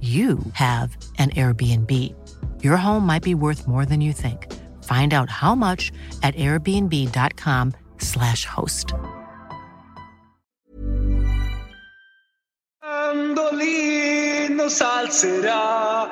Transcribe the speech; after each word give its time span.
you 0.00 0.38
have 0.52 0.96
an 1.18 1.30
Airbnb. 1.30 2.14
Your 2.62 2.76
home 2.76 3.04
might 3.04 3.24
be 3.24 3.34
worth 3.34 3.66
more 3.66 3.84
than 3.84 4.00
you 4.00 4.12
think. 4.12 4.46
Find 4.84 5.12
out 5.12 5.28
how 5.28 5.56
much 5.56 5.90
at 6.22 6.36
airbnb.com/slash 6.36 8.44
host. 8.44 8.94
Salzerà, 14.68 16.08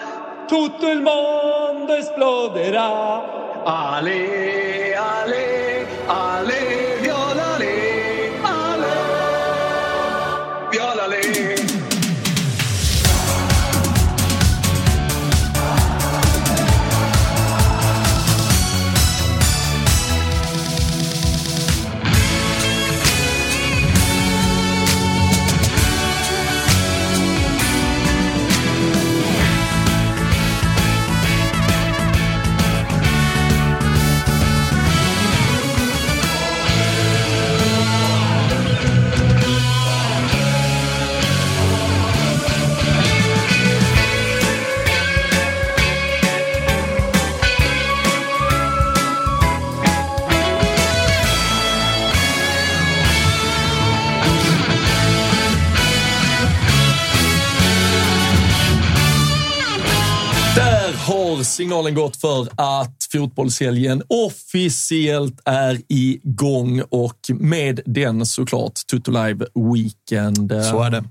tutto 0.46 0.90
il 0.90 1.02
mondo 1.02 1.94
esploderà. 1.94 3.64
Ale, 3.64 4.94
ale, 4.94 5.86
ale, 6.06 7.05
signalen 61.56 61.94
gått 61.94 62.16
för 62.16 62.48
att 62.56 63.06
fotbollshelgen 63.12 64.02
officiellt 64.08 65.40
är 65.44 65.80
igång 65.88 66.82
och 66.90 67.18
med 67.28 67.80
den 67.86 68.26
såklart 68.26 68.72
Tutto 68.90 69.10
Live 69.10 69.46
Weekend. 69.74 70.52
Så 70.70 70.82
är 70.82 70.90
det. 70.90 71.04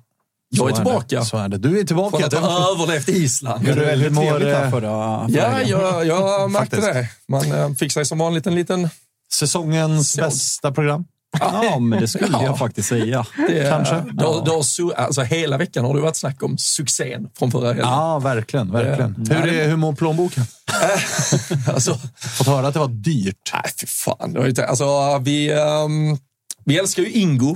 Jag 0.50 0.70
är 0.70 0.72
Så 0.72 0.76
tillbaka. 0.76 1.20
det. 1.20 1.26
Så 1.26 1.38
är 1.38 1.50
det. 1.50 1.58
Du 1.58 1.80
är 1.80 1.84
tillbaka. 1.84 2.30
Från 2.30 2.44
att 2.44 2.50
ha 2.52 2.72
överlevt 2.72 3.10
Island. 3.10 3.68
Hur, 3.68 3.74
hur 3.96 4.10
mår 4.10 4.22
Trevligt 4.24 4.48
här 4.48 4.66
eh, 4.66 4.72
förra, 4.72 5.26
Ja, 5.30 5.62
jag, 5.62 6.06
jag 6.06 6.52
märkte 6.52 6.76
det. 6.76 7.10
Man 7.28 7.52
eh, 7.52 7.74
sig 7.90 8.06
som 8.06 8.18
vanligt 8.18 8.48
en 8.48 8.56
liten... 8.56 8.90
säsongens 9.34 10.12
Så. 10.12 10.22
bästa 10.22 10.72
program? 10.72 11.06
Ja, 11.40 11.80
men 11.80 12.00
det 12.02 12.08
skulle 12.08 12.30
Ja. 12.32 12.44
jag 12.44 12.58
faktiskt 12.58 12.90
säga. 12.90 13.26
Det, 13.48 13.70
Kanske. 13.70 13.96
Har, 13.96 14.62
su- 14.62 14.94
alltså, 14.96 15.22
hela 15.22 15.58
veckan 15.58 15.86
har 15.86 15.96
det 15.96 16.02
varit 16.02 16.16
snack 16.16 16.44
om 16.44 16.58
succén 16.58 17.28
från 17.40 17.52
förra 17.52 17.68
helgen. 17.68 17.86
Ja, 17.88 18.20
verkligen. 18.20 18.72
verkligen. 18.72 19.26
Ja. 19.30 19.36
Hur, 19.36 19.54
är, 19.54 19.68
hur 19.70 19.76
mår 19.76 19.94
plånboken? 19.94 20.44
Alltså, 21.74 21.98
Fått 22.18 22.48
höra 22.48 22.68
att 22.68 22.74
det 22.74 22.80
var 22.80 22.88
dyrt. 22.88 23.52
nej, 23.54 23.72
fy 23.82 23.88
fan. 23.88 24.54
Alltså, 24.68 25.18
vi, 25.22 25.52
ehm, 25.52 26.18
vi 26.66 26.80
älskar 26.80 27.04
ju 27.04 27.12
Ingo. 27.12 27.56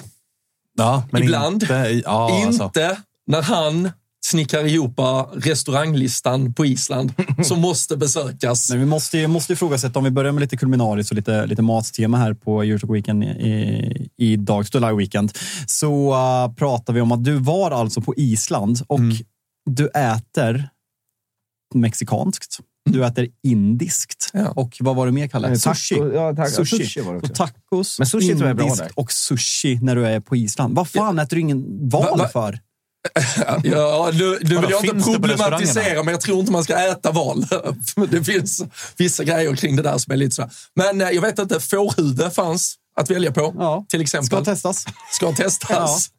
Ja, 0.77 1.03
men 1.11 1.23
Ibland. 1.23 1.63
Inte, 1.63 2.01
ja, 2.05 2.45
alltså. 2.45 2.63
inte 2.63 2.97
när 3.27 3.41
han 3.41 3.91
snickrar 4.25 4.65
ihop 4.65 4.99
restauranglistan 5.33 6.53
på 6.53 6.65
Island 6.65 7.13
som 7.43 7.59
måste 7.61 7.97
besökas. 7.97 8.69
Men 8.69 8.79
vi 8.79 8.85
måste, 8.85 9.17
ju- 9.17 9.27
måste 9.27 9.53
ifrågasätta, 9.53 9.99
om 9.99 10.05
vi 10.05 10.11
börjar 10.11 10.31
med 10.31 10.41
lite 10.41 10.57
kulminariskt 10.57 11.11
och 11.11 11.15
lite, 11.15 11.45
lite 11.45 11.61
mattema 11.61 12.17
här 12.17 12.33
på 12.33 12.61
Eurotalk 12.63 12.93
Weekend 12.93 13.23
i, 13.23 14.09
i 14.17 14.35
dag, 14.35 14.65
July 14.73 14.91
Weekend, 14.95 15.31
så 15.67 16.13
uh, 16.13 16.53
pratar 16.55 16.93
vi 16.93 17.01
om 17.01 17.11
att 17.11 17.23
du 17.23 17.33
var 17.33 17.71
alltså 17.71 18.01
på 18.01 18.13
Island 18.17 18.79
och 18.87 18.99
Mm. 18.99 19.15
du 19.69 19.87
äter 19.87 20.69
mexikanskt. 21.75 22.59
Du 22.89 23.05
äter 23.05 23.27
indiskt. 23.43 24.29
Ja. 24.33 24.49
Och 24.55 24.77
vad 24.79 24.95
var 24.95 25.05
det 25.05 25.11
mer, 25.11 25.27
Kalle? 25.27 25.47
Eh, 25.47 25.53
Sushi. 25.55 25.95
ja, 26.13 26.35
tack. 26.35 26.49
sushi. 26.49 26.77
Sushi 26.77 27.01
var 27.01 27.11
det 27.13 27.17
också. 27.19 27.31
Och 27.31 27.35
tacos, 27.37 27.99
Men 27.99 28.07
sushi 28.07 28.27
tror 28.27 28.41
jag 28.41 28.49
är 28.49 28.53
bra 28.53 28.63
indiskt 28.65 28.83
där. 28.83 28.91
och 28.95 29.11
sushi 29.11 29.79
när 29.81 29.95
du 29.95 30.05
är 30.07 30.19
på 30.19 30.35
Island. 30.35 30.75
Vad 30.75 30.87
fan 30.89 31.19
äter 31.19 31.35
du 31.35 31.41
ingen 31.41 31.89
val 31.89 32.03
Va- 32.03 32.15
va- 32.17 32.27
för? 32.33 32.59
Ja, 33.63 34.11
nu, 34.13 34.37
nu 34.41 34.57
vill 34.57 34.69
jag 34.69 34.85
inte 34.85 35.03
problematisera, 35.03 36.03
men 36.03 36.11
jag 36.11 36.21
tror 36.21 36.39
inte 36.39 36.51
man 36.51 36.63
ska 36.63 36.77
äta 36.91 37.11
val. 37.11 37.45
Det 38.09 38.23
finns 38.23 38.63
vissa 38.97 39.23
grejer 39.23 39.55
kring 39.55 39.75
det 39.75 39.81
där 39.81 39.97
som 39.97 40.13
är 40.13 40.17
lite 40.17 40.35
så. 40.35 40.49
Men 40.75 41.01
eh, 41.01 41.09
jag 41.09 41.21
vet 41.21 41.39
inte, 41.39 41.59
fårhuvud 41.59 42.33
fanns 42.33 42.75
att 42.99 43.09
välja 43.11 43.31
på, 43.31 43.55
Ja. 43.57 43.85
till 43.89 44.01
exempel. 44.01 44.25
Ska 44.25 44.43
testas. 44.45 44.85
Ska 45.11 45.31
testas. 45.31 46.09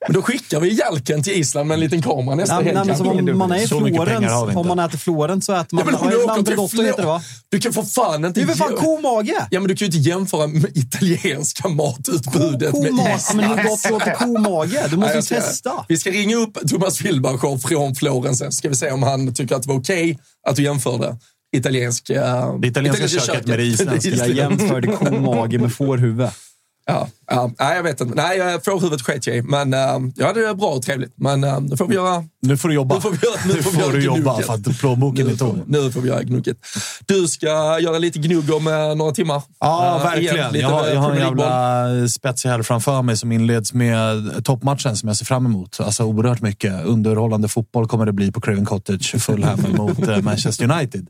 Men 0.00 0.14
då 0.14 0.22
skickar 0.22 0.60
vi 0.60 0.72
Jalken 0.78 1.22
till 1.22 1.32
Island 1.32 1.68
med 1.68 1.74
en 1.74 1.80
liten 1.80 2.02
kamera 2.02 2.34
nästa 2.34 2.60
Nej, 2.60 2.74
helg. 2.74 3.30
om 3.30 3.38
man 3.38 3.52
är 3.52 3.56
i 3.56 3.68
Så 3.68 3.80
Florens, 3.80 4.56
om 4.56 4.66
man 4.66 4.78
äter 4.78 4.98
Florens 4.98 5.44
så 5.46 5.52
äter 5.52 5.66
Ja, 5.80 5.84
man... 5.84 5.86
men 5.86 5.94
om 5.94 6.10
du 6.44 6.56
åker 6.56 6.68
till 6.68 6.84
heter 6.86 7.02
det 7.02 7.08
va? 7.08 7.22
Du 7.48 7.60
kan 7.60 7.72
för 7.72 7.82
fan 7.82 8.24
inte... 8.24 8.40
Det 8.40 8.44
är 8.44 8.46
väl 8.46 8.56
fan 8.56 8.76
komage? 8.76 9.34
Ja, 9.50 9.60
men 9.60 9.68
du 9.68 9.76
kan 9.76 9.88
ju 9.88 9.96
inte 9.96 10.10
jämföra 10.10 10.46
med 10.46 10.76
italienska 10.76 11.68
matutbudet 11.68 12.72
med 12.78 12.90
Komage? 12.90 13.16
Island. 13.16 13.42
Ja, 13.42 13.48
men 13.48 13.58
hur 13.58 13.68
gott 13.70 13.90
låter 13.90 14.14
komage? 14.14 14.90
Du 14.90 14.96
måste 14.96 15.16
ju 15.16 15.22
testa. 15.22 15.70
Vi 15.88 15.96
ska 15.96 16.10
ringa 16.10 16.36
upp 16.36 16.58
Thomas 16.68 17.00
Wilbacher 17.00 17.58
från 17.68 17.94
Florens 17.94 18.38
sen. 18.38 18.52
Ska 18.52 18.68
vi 18.68 18.74
se 18.74 18.90
om 18.90 19.02
han 19.02 19.34
tycker 19.34 19.56
att 19.56 19.62
det 19.62 19.68
var 19.68 19.76
okej 19.78 20.18
att 20.48 20.56
du 20.56 20.62
jämförde 20.62 21.16
italiensk, 21.56 22.10
uh, 22.10 22.58
Det 22.60 22.68
italienska 22.68 23.08
köket 23.08 23.46
med 23.46 23.58
det 23.58 23.64
isländska. 23.64 24.10
Jag 24.16 24.30
jämförde 24.30 24.86
komage 24.88 25.60
med 25.60 25.72
fårhuvud. 25.72 26.28
Ja, 26.86 27.08
ja, 27.30 27.50
nej, 27.58 27.76
jag 27.76 27.82
vet 27.82 28.00
inte. 28.00 28.14
Nej, 28.14 28.40
eh, 28.40 28.60
fårhuvudet 28.60 29.02
sket 29.02 29.26
jag 29.26 29.36
i. 29.36 29.42
Men 29.42 29.74
uh, 29.74 30.12
ja, 30.16 30.32
det 30.32 30.44
är 30.44 30.54
bra 30.54 30.68
och 30.68 30.82
trevligt. 30.82 31.12
Men 31.16 31.44
uh, 31.44 31.60
nu 31.60 31.76
får 31.76 31.86
vi 31.86 31.94
göra... 31.94 32.24
Nu 32.46 32.56
får 32.56 32.68
du 32.68 32.74
jobba. 32.74 32.94
Nu 32.94 33.00
får 33.00 33.12
göra, 33.12 33.40
nu 33.54 33.62
får 33.62 33.80
göra 33.80 33.92
du 33.92 34.00
jobba 34.04 34.42
för 34.42 34.54
att 34.54 34.78
plånboken 34.78 35.26
är 35.26 35.30
får, 35.30 35.36
tom. 35.46 35.62
nu 35.66 35.90
får 35.92 36.00
vi 36.00 36.08
göra 36.08 36.22
gnugget. 36.22 36.56
Du 37.06 37.28
ska 37.28 37.46
göra 37.80 37.98
lite 37.98 38.18
gnugg 38.18 38.54
om 38.54 38.66
eh, 38.66 38.94
några 38.94 39.12
timmar. 39.12 39.42
Ja, 39.60 39.96
Eh, 39.96 40.02
verkligen. 40.04 40.54
jag, 40.60 40.68
har, 40.68 40.88
jag 40.88 41.00
har 41.00 41.10
en 41.12 41.18
jävla 41.18 42.08
spetsig 42.08 42.48
helg 42.48 42.64
framför 42.64 43.02
mig 43.02 43.16
som 43.16 43.32
inleds 43.32 43.72
med 43.72 44.44
toppmatchen 44.44 44.96
som 44.96 45.06
jag 45.08 45.16
ser 45.16 45.24
fram 45.24 45.46
emot. 45.46 45.80
Alltså 45.80 46.04
oerhört 46.04 46.40
mycket. 46.40 46.84
Underhållande 46.84 47.48
fotboll 47.48 47.88
kommer 47.88 48.06
det 48.06 48.12
bli 48.12 48.32
på 48.32 48.40
Craven 48.40 48.64
Cottage. 48.64 49.20
Fulham 49.22 49.60
mot 49.76 50.08
eh, 50.08 50.18
Manchester 50.20 50.70
United. 50.72 51.06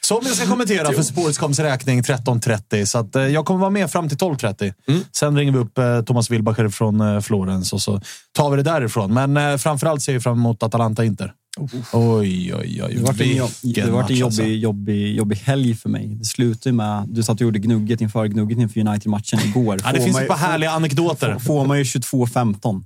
Som 0.00 0.18
jag 0.22 0.36
ska 0.36 0.46
kommentera 0.46 0.92
för 0.92 1.02
Sportscoms 1.02 1.58
räkning 1.58 2.02
13.30. 2.02 2.84
Så 2.84 2.98
att, 2.98 3.16
eh, 3.16 3.22
jag 3.22 3.44
kommer 3.44 3.60
vara 3.60 3.70
med 3.70 3.90
fram 3.90 4.08
till 4.08 4.18
12.30. 4.18 4.72
Mm. 4.88 5.00
Sen 5.12 5.36
ringer 5.36 5.52
vi 5.52 5.58
upp 5.58 5.78
eh, 5.78 6.00
Thomas 6.00 6.30
Wilbacher 6.30 6.68
från 6.68 7.00
eh, 7.00 7.20
Florens 7.20 7.72
och 7.72 7.80
så 7.82 8.00
tar 8.36 8.50
vi 8.50 8.56
det 8.56 8.62
därifrån. 8.62 9.14
Men 9.14 9.36
eh, 9.36 9.56
framförallt 9.56 10.02
ser 10.02 10.12
jag 10.12 10.22
fram 10.22 10.38
emot 10.38 10.62
Atalanta-Inter. 10.78 11.32
Oj, 11.92 12.54
oj, 12.54 12.82
oj. 12.84 12.94
Det 12.94 13.00
var 13.02 13.22
en, 13.22 13.36
jobb, 13.36 13.50
det 13.62 13.90
var 13.90 14.02
en 14.02 14.08
jobbig, 14.08 14.22
alltså. 14.22 14.42
jobbig, 14.42 15.16
jobbig 15.16 15.36
helg 15.36 15.74
för 15.74 15.88
mig. 15.88 16.16
Det 16.18 16.24
slutade 16.24 16.72
med 16.72 17.08
du 17.08 17.22
satt 17.22 17.34
och 17.34 17.40
gjorde 17.40 17.58
gnugget 17.58 18.00
inför 18.00 18.26
gnugget 18.26 18.58
inför 18.58 18.80
United-matchen 18.80 19.40
igår. 19.48 19.80
Ja, 19.84 19.92
det 19.92 19.98
Får 19.98 20.04
finns 20.04 20.18
ett 20.18 20.28
par 20.28 20.36
härliga 20.36 20.70
anekdoter. 20.70 21.38
får 21.38 21.66
man 21.66 21.78
ju 21.78 21.84
22-15. 21.84 22.84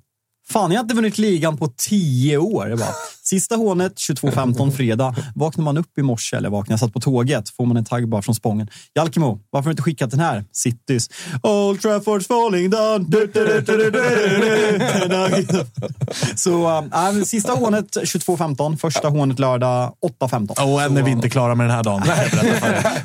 Fan, 0.49 0.71
jag 0.71 0.79
har 0.79 0.83
inte 0.85 0.95
vunnit 0.95 1.19
ligan 1.19 1.57
på 1.57 1.69
tio 1.77 2.39
år. 2.39 2.69
Jag 2.69 2.79
bara, 2.79 2.95
Sista 3.33 3.57
hånet 3.57 3.95
22.15 3.95 4.71
fredag. 4.71 5.15
Vaknar 5.35 5.65
man 5.65 5.77
upp 5.77 5.99
i 5.99 6.03
morse 6.03 6.37
eller 6.37 6.51
vaknar, 6.51 6.73
jag 6.73 6.81
satt 6.81 6.93
på 6.93 7.01
tåget, 7.01 7.49
får 7.49 7.67
man 7.67 7.77
en 7.77 7.85
tagg 7.85 8.09
bara 8.09 8.23
från 8.23 8.35
Spången. 8.35 8.69
Jalkemo, 8.95 9.41
varför 9.51 9.71
inte 9.71 9.83
skickat 9.83 10.11
den 10.11 10.21
här? 10.21 10.45
Citys. 10.53 11.11
Old 11.43 11.81
Trafford's 11.81 12.27
falling 12.27 12.71
down. 12.71 13.11
Du, 13.11 13.27
du, 13.27 13.61
du. 13.61 13.93
Så 16.37 16.79
äh, 16.79 17.23
sista 17.25 17.53
hånet 17.53 17.97
22.15, 17.97 18.77
första 18.77 19.09
hånet 19.09 19.39
lördag 19.39 19.93
8.15. 20.21 20.73
Och 20.73 20.83
än 20.83 20.97
är 20.97 21.03
vi 21.03 21.11
inte 21.11 21.31
klara 21.31 21.55
med 21.55 21.67
den 21.67 21.77
här 21.77 21.83
dagen. 21.83 22.03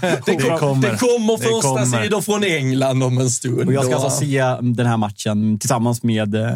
Det, 0.01 0.21
det 0.25 0.37
kommer, 0.59 0.91
det 0.91 0.97
kommer 0.97 1.37
första 1.37 1.69
kommer. 1.69 2.03
sidor 2.03 2.21
från 2.21 2.43
England 2.43 3.03
om 3.03 3.17
en 3.17 3.29
stund. 3.29 3.67
Och 3.67 3.73
jag 3.73 3.85
ska 3.85 3.95
alltså 3.95 4.09
se 4.09 4.43
den 4.61 4.85
här 4.85 4.97
matchen 4.97 5.59
tillsammans 5.59 6.03
med 6.03 6.35
eh, 6.35 6.51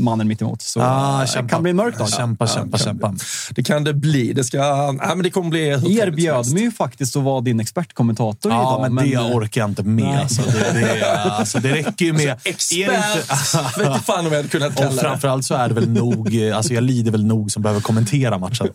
mannen 0.00 0.28
mittemot. 0.28 0.62
Så 0.62 0.80
ah, 0.82 1.20
det 1.20 1.26
kämpa. 1.26 1.48
kan 1.48 1.62
bli 1.62 1.70
en 1.70 1.76
mörk 1.76 1.98
dag. 1.98 2.08
Kämpa, 2.08 2.46
kämpa, 2.46 2.78
kämpa. 2.78 3.13
Det 3.50 3.62
kan 3.62 3.84
det 3.84 3.94
bli. 3.94 4.32
Det, 4.32 4.44
ska, 4.44 4.56
ja, 4.56 4.92
men 4.98 5.22
det 5.22 5.30
kommer 5.30 5.50
bli 5.50 5.68
Erbjöd 6.00 6.52
mig 6.52 6.62
ju 6.62 6.70
faktiskt 6.70 7.16
att 7.16 7.22
vara 7.22 7.40
din 7.40 7.60
expertkommentator 7.60 8.52
ja, 8.52 8.60
idag. 8.60 8.82
Men, 8.82 8.94
men 8.94 9.10
det 9.10 9.18
orkar 9.18 9.60
jag 9.60 9.70
inte 9.70 9.82
med. 9.82 10.20
Alltså, 10.20 10.42
det, 10.42 10.80
det, 10.80 11.12
alltså, 11.24 11.58
det 11.58 11.72
räcker 11.72 12.04
ju 12.04 12.12
med... 12.12 12.30
Alltså, 12.30 12.48
expert 12.48 13.78
vet 13.78 13.86
inte 13.86 14.00
fan 14.00 14.26
om 14.26 14.32
jag 14.32 14.38
hade 14.38 14.48
kunnat 14.48 14.76
kalla 14.76 14.90
och 14.90 15.00
framförallt 15.00 15.44
så 15.44 15.54
är 15.54 15.68
det 15.68 15.74
väl 15.74 15.88
nog, 15.88 16.42
alltså 16.54 16.74
jag 16.74 16.84
lider 16.84 17.10
väl 17.10 17.26
nog 17.26 17.50
som 17.50 17.62
behöver 17.62 17.80
kommentera 17.80 18.38
matchen. 18.38 18.68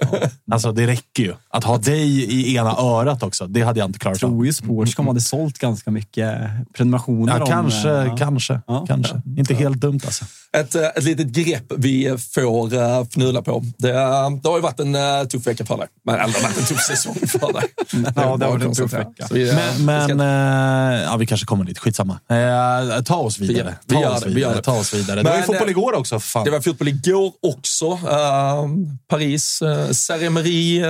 Alltså 0.52 0.72
det 0.72 0.88
räcker 0.88 1.24
ju. 1.24 1.34
Att 1.50 1.64
ha 1.64 1.78
dig 1.78 2.24
i 2.24 2.56
ena 2.56 2.78
örat 2.78 3.24
också, 3.24 3.48
det 3.48 3.62
hade 3.62 3.80
jag 3.80 3.90
inte 3.90 4.00
klarat 4.00 4.24
av. 4.24 4.30
Jag 4.30 4.32
tror 4.32 4.46
ju 4.46 4.54
Sportscom 4.54 5.08
hade 5.08 5.22
sålt 5.22 5.58
ganska 5.58 5.92
mycket 5.92 6.36
prenumerationer. 6.74 7.40
Ja, 7.40 7.46
kanske, 7.46 7.94
om, 7.94 8.18
kanske, 8.18 8.62
ja. 8.68 8.86
kanske. 8.88 9.22
Inte 9.38 9.54
helt 9.54 9.78
dumt 9.78 10.00
alltså. 10.06 10.26
Ett, 10.58 10.76
eh, 10.76 10.88
ett 10.96 11.04
litet 11.04 11.28
grepp 11.28 11.72
vi 11.78 12.18
får 12.34 12.74
uh, 12.74 13.02
fnula 13.02 13.42
på. 13.42 13.64
Det, 13.78 13.94
uh, 13.94 14.29
det 14.30 14.50
har 14.50 14.56
ju 14.56 14.62
varit 14.62 14.80
en 14.80 14.96
uh, 14.96 15.28
tuff 15.28 15.48
vecka 15.48 15.66
för 15.66 15.78
dig. 15.78 15.88
Men, 16.06 16.16
det 16.16 16.22
har 16.22 16.42
varit 16.44 16.58
en 16.58 16.66
tuff 16.66 16.82
säsong 16.82 17.16
för 17.16 17.54
dig. 17.54 17.64
ja, 18.16 18.38
det 18.38 18.46
har 18.46 18.52
varit 18.52 18.64
en 18.64 18.74
tuff 18.74 18.94
vecka. 18.94 19.28
Vi, 19.32 19.54
men, 19.54 19.86
men 19.86 20.10
ska... 20.10 20.26
ja, 21.12 21.18
vi 21.18 21.26
kanske 21.26 21.46
kommer 21.46 21.66
dit. 21.66 21.80
Skitsamma. 21.80 22.14
Uh, 22.14 23.04
ta 23.04 23.16
oss 23.16 23.40
vidare. 23.40 23.76
Vi, 23.86 23.96
ta, 23.96 24.00
vi 24.00 24.06
oss 24.06 24.24
det, 24.24 24.30
vidare. 24.30 24.56
Vi 24.56 24.62
ta 24.62 24.80
oss 24.80 24.94
vidare. 24.94 25.16
Men, 25.16 25.24
det 25.24 25.32
var 25.32 25.38
ju 25.38 25.44
fotboll 25.44 25.70
igår 25.70 25.94
också. 25.94 26.20
Fan. 26.20 26.46
Det 26.46 26.52
var 26.52 26.62
fotboll 26.62 26.88
igår 26.88 27.32
också. 27.42 27.92
Uh, 27.92 28.00
Paris, 29.08 29.62
uh, 29.62 29.70
uh, 29.70 30.88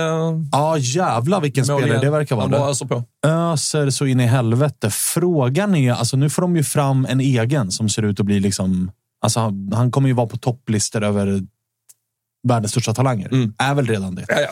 Ja, 0.52 0.78
jävlar 0.78 1.40
vilken 1.40 1.64
spelare 1.64 1.98
det 1.98 2.10
verkar 2.10 2.36
vara. 2.36 2.44
Han 2.44 2.50
bara 2.50 2.70
öser 2.70 2.86
på. 2.86 3.04
Öser 3.26 3.90
så 3.90 4.06
in 4.06 4.20
i 4.20 4.26
helvete. 4.26 4.90
Frågan 4.90 5.74
är, 5.74 5.92
alltså 5.92 6.16
nu 6.16 6.30
får 6.30 6.42
de 6.42 6.56
ju 6.56 6.64
fram 6.64 7.06
en 7.10 7.20
egen 7.20 7.70
som 7.70 7.88
ser 7.88 8.02
ut 8.02 8.20
att 8.20 8.26
bli 8.26 8.40
liksom 8.40 8.90
Alltså, 9.22 9.40
han, 9.40 9.72
han 9.74 9.90
kommer 9.90 10.08
ju 10.08 10.14
vara 10.14 10.26
på 10.26 10.36
topplistor 10.36 11.02
över 11.02 11.42
världens 12.48 12.72
största 12.72 12.94
talanger. 12.94 13.28
Mm. 13.32 13.54
Är 13.58 13.74
väl 13.74 13.86
redan 13.86 14.14
det. 14.14 14.24
Ja, 14.28 14.40
ja. 14.40 14.50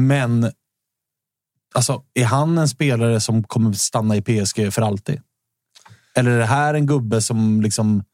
Men 0.00 0.50
alltså, 1.74 2.02
är 2.14 2.24
han 2.24 2.58
en 2.58 2.68
spelare 2.68 3.20
som 3.20 3.42
kommer 3.44 3.72
stanna 3.72 4.16
i 4.16 4.22
PSG 4.22 4.72
för 4.72 4.82
alltid? 4.82 5.20
Eller 6.16 6.30
är 6.30 6.38
det 6.38 6.46
här 6.46 6.74
en 6.74 6.86
gubbe 6.86 7.20
som 7.20 7.60
liksom... 7.62 8.04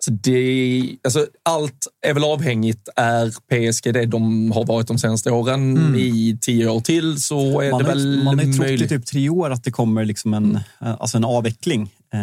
Alltså 0.00 0.10
det, 0.10 0.96
alltså 1.04 1.26
allt 1.42 1.86
är 2.06 2.14
väl 2.14 2.24
avhängigt. 2.24 2.88
Är 2.96 3.30
PSG 3.30 3.94
det 3.94 4.06
de 4.06 4.52
har 4.52 4.64
varit 4.64 4.86
de 4.86 4.98
senaste 4.98 5.30
åren 5.30 5.76
Mm. 5.76 5.94
i 5.94 6.38
tio 6.40 6.68
år 6.68 6.80
till 6.80 7.22
så 7.22 7.60
är 7.60 7.70
man 7.70 7.82
det 7.82 7.88
har, 7.88 7.94
väl 7.94 8.24
Man 8.24 8.38
har 8.38 8.52
trott 8.52 8.70
i 8.70 8.88
typ 8.88 9.06
tre 9.06 9.28
år 9.28 9.50
att 9.50 9.64
det 9.64 9.70
kommer 9.70 10.04
liksom 10.04 10.34
en, 10.34 10.58
alltså 10.78 11.16
en 11.16 11.24
avveckling. 11.24 11.90
Eh, 12.14 12.20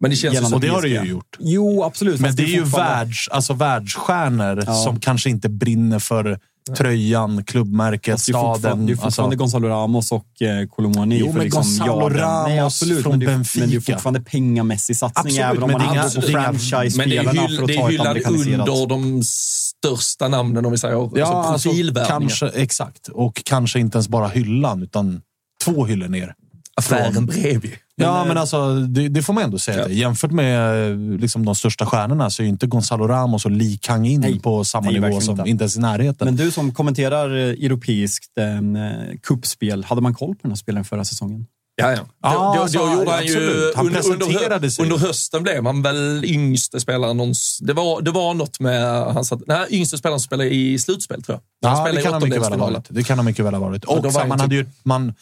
Men 0.00 0.10
det 0.10 0.16
känns. 0.16 0.52
Och 0.52 0.60
det 0.60 0.68
har 0.68 0.82
det 0.82 0.88
PSG. 0.88 1.04
ju 1.04 1.10
gjort. 1.10 1.36
Jo, 1.38 1.82
absolut. 1.84 2.20
Men 2.20 2.28
fast 2.28 2.36
det 2.36 2.42
är 2.44 2.46
ju 2.46 2.64
världs, 2.64 3.28
alltså 3.28 3.52
världsstjärnor 3.54 4.62
Ja. 4.66 4.74
som 4.74 5.00
kanske 5.00 5.30
inte 5.30 5.48
brinner 5.48 5.98
för 5.98 6.38
tröjan, 6.76 7.44
klubbmärket, 7.44 8.04
det 8.04 8.10
är 8.12 8.16
fortfarande, 8.32 8.58
staden. 8.60 8.86
det 8.86 8.92
är 8.92 8.96
fortfarande 8.96 9.34
alltså, 9.34 9.58
Gonzalo 9.58 9.68
Ramos 9.68 10.12
och 10.12 10.42
eh, 10.42 10.66
Colomoni. 10.66 11.18
Jo, 11.18 11.32
men 11.32 11.42
liksom 11.44 11.62
Gonzalo. 11.62 12.08
Ramos 12.08 12.48
Nej, 12.48 12.58
absolut, 12.58 13.02
från 13.02 13.10
men 13.12 13.20
det, 13.20 13.26
är- 13.26 13.28
Benfica. 13.28 13.60
Men 13.60 13.70
det 13.70 13.76
är 13.76 13.80
fortfarande 13.80 14.20
pengamässig 14.20 14.96
satsning, 14.96 15.26
Absolut, 15.26 15.40
även 15.44 15.62
om 15.62 15.70
men 15.70 15.78
man 15.78 15.94
det 15.94 15.98
är 15.98 16.02
hade 16.02 16.14
på 16.14 16.20
det 16.20 16.26
är 16.26 16.52
det 16.52 16.58
franchise-spelarna 16.58 17.42
är, 17.42 17.48
för 17.56 17.62
att 17.62 17.68
det 17.68 17.74
ta 17.74 17.90
är 17.90 17.94
ett 17.94 18.00
amerikaniserat. 18.00 18.68
under 18.68 18.86
de 18.86 19.22
största 19.24 20.28
namnen 20.28 20.64
om 20.66 20.72
vi 20.72 20.78
säger. 20.78 20.94
ja, 21.14 21.44
alltså 21.44 21.68
alltså, 21.70 22.04
kanske, 22.08 22.48
exakt. 22.48 23.08
Och 23.08 23.42
kanske 23.44 23.80
inte 23.80 23.96
ens 23.98 24.08
bara 24.08 24.28
hyllan, 24.28 24.82
utan 24.82 25.20
två 25.64 25.84
hyllor 25.84 26.08
ner. 26.08 26.34
Affären 26.76 27.26
bredvid. 27.26 27.72
Ja, 27.96 28.24
men 28.24 28.38
alltså, 28.38 28.74
det, 28.74 29.08
det 29.08 29.22
får 29.22 29.32
man 29.32 29.42
ändå 29.44 29.58
säga. 29.58 29.78
Ja. 29.78 29.86
Det. 29.88 29.94
Jämfört 29.94 30.30
med 30.30 30.90
eh, 30.92 30.98
liksom, 31.18 31.44
de 31.44 31.54
största 31.54 31.86
stjärnorna 31.86 32.30
så 32.30 32.42
är 32.42 32.44
ju 32.44 32.50
inte 32.50 32.66
Gonzalo 32.66 33.08
Ramos 33.08 33.44
och 33.44 33.50
Lee 33.50 33.78
Kang-in 33.80 34.20
Nej, 34.20 34.40
på 34.40 34.64
samma 34.64 34.90
nej, 34.90 35.00
nivå 35.00 35.20
som 35.20 35.38
inte. 35.38 35.50
inte 35.50 35.62
ens 35.64 35.76
i 35.76 35.80
närheten. 35.80 36.24
Men 36.26 36.36
du 36.36 36.50
som 36.50 36.74
kommenterar 36.74 37.36
eh, 37.36 37.42
europeiskt 37.66 38.38
eh, 38.38 39.16
kuppspel, 39.22 39.84
hade 39.84 40.00
man 40.00 40.14
koll 40.14 40.34
på 40.34 40.38
den 40.42 40.50
här 40.50 40.56
spelaren 40.56 40.84
förra 40.84 41.04
säsongen? 41.04 41.46
Ja, 41.76 41.90
ja. 41.92 41.98
Ja, 42.22 42.54
då, 42.72 42.78
då, 42.78 42.86
då 42.86 42.92
gjorde 42.94 43.10
han 43.10 43.26
ju... 43.26 43.32
absolut. 43.32 43.74
Han 43.76 43.86
under, 43.86 44.12
under, 44.12 44.68
sig. 44.68 44.82
under 44.84 44.98
hösten 44.98 45.42
blev 45.42 45.66
han 45.66 45.82
väl 45.82 46.24
yngste 46.24 46.80
spelaren. 46.80 47.20
någons- 47.20 47.58
Det 47.60 47.72
var, 47.72 48.02
det 48.02 48.10
var 48.10 48.34
något 48.34 48.60
med... 48.60 49.04
Han 49.04 49.24
satt, 49.24 49.40
nej, 49.46 49.66
yngste 49.70 49.98
spelaren 49.98 50.20
spelade 50.20 50.50
i 50.54 50.78
slutspel, 50.78 51.22
tror 51.22 51.40
jag. 51.62 51.68
Han 51.70 51.78
Ja, 51.78 51.84
spelade 51.84 51.96
det 51.96 52.00
i 52.00 52.04
kan, 52.04 52.12
ha 52.12 52.20
mycket 52.20 52.42
väl 52.42 52.52
ha 52.60 52.70
varit. 52.70 52.86
det 52.88 53.02
kan 53.04 53.18
ha 53.18 53.22
mycket 53.24 53.44
väl 53.44 53.54
ha 53.54 53.60
varit. 53.60 53.84
Och 53.84 53.96
då 53.96 54.02
var 54.02 54.10
så, 54.10 54.18
han 54.18 54.28
man 54.28 54.38
typ- 54.38 54.42
hade 54.42 54.54
ju, 54.54 54.66
man, 54.82 55.14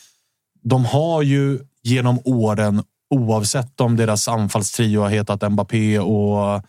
de 0.69 0.85
har 0.85 1.23
ju 1.23 1.59
genom 1.83 2.21
åren, 2.25 2.83
oavsett 3.15 3.81
om 3.81 3.97
deras 3.97 4.29
anfallstrio 4.29 5.01
har 5.01 5.09
hetat 5.09 5.53
Mbappé 5.53 5.99
och 5.99 6.63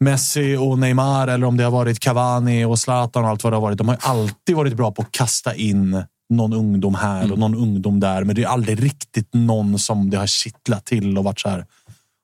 Messi 0.00 0.56
och 0.56 0.78
Neymar 0.78 1.28
eller 1.28 1.46
om 1.46 1.56
det 1.56 1.64
har 1.64 1.70
varit 1.70 2.00
Cavani 2.00 2.64
och 2.64 2.78
Zlatan 2.78 3.24
och 3.24 3.30
allt 3.30 3.44
vad 3.44 3.52
det 3.52 3.56
har 3.56 3.62
varit. 3.62 3.78
De 3.78 3.88
har 3.88 3.98
alltid 4.00 4.56
varit 4.56 4.76
bra 4.76 4.92
på 4.92 5.02
att 5.02 5.12
kasta 5.12 5.54
in 5.54 6.04
någon 6.30 6.52
ungdom 6.52 6.94
här 6.94 7.20
Mm. 7.20 7.32
och 7.32 7.38
någon 7.38 7.54
ungdom 7.54 8.00
där. 8.00 8.24
Men 8.24 8.36
det 8.36 8.42
är 8.42 8.48
aldrig 8.48 8.82
riktigt 8.82 9.28
någon 9.34 9.78
som 9.78 10.10
det 10.10 10.16
har 10.16 10.26
kittlat 10.26 10.84
till 10.84 11.18
och 11.18 11.24
varit 11.24 11.40
så 11.40 11.48
här. 11.48 11.66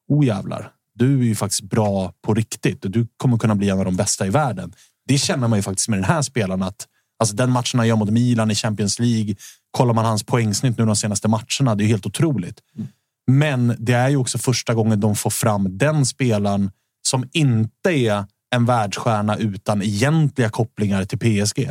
Oh 0.08 0.26
jävlar, 0.26 0.70
du 0.94 1.20
är 1.20 1.24
ju 1.24 1.34
faktiskt 1.34 1.62
bra 1.62 2.12
på 2.22 2.34
riktigt 2.34 2.84
och 2.84 2.90
du 2.90 3.06
kommer 3.16 3.38
kunna 3.38 3.54
bli 3.54 3.68
en 3.68 3.78
av 3.78 3.84
de 3.84 3.96
bästa 3.96 4.26
i 4.26 4.30
världen. 4.30 4.72
Det 5.08 5.18
känner 5.18 5.48
man 5.48 5.58
ju 5.58 5.62
faktiskt 5.62 5.88
med 5.88 5.98
den 5.98 6.04
här 6.04 6.22
spelaren 6.22 6.62
att 6.62 6.86
alltså 7.18 7.36
den 7.36 7.50
matchen 7.50 7.78
han 7.80 7.88
gör 7.88 7.96
mot 7.96 8.10
Milan 8.10 8.50
i 8.50 8.54
Champions 8.54 8.98
League. 8.98 9.34
Kollar 9.76 9.94
man 9.94 10.04
hans 10.04 10.24
poängsnitt 10.24 10.78
nu 10.78 10.86
de 10.86 10.96
senaste 10.96 11.28
matcherna, 11.28 11.74
det 11.74 11.84
är 11.84 11.86
helt 11.86 12.06
otroligt. 12.06 12.60
Men 13.26 13.76
det 13.78 13.92
är 13.92 14.08
ju 14.08 14.16
också 14.16 14.38
första 14.38 14.74
gången 14.74 15.00
de 15.00 15.16
får 15.16 15.30
fram 15.30 15.78
den 15.78 16.06
spelaren 16.06 16.70
som 17.08 17.28
inte 17.32 17.90
är 17.90 18.24
en 18.54 18.64
världsstjärna 18.64 19.36
utan 19.36 19.82
egentliga 19.82 20.48
kopplingar 20.48 21.04
till 21.04 21.18
PSG. 21.18 21.70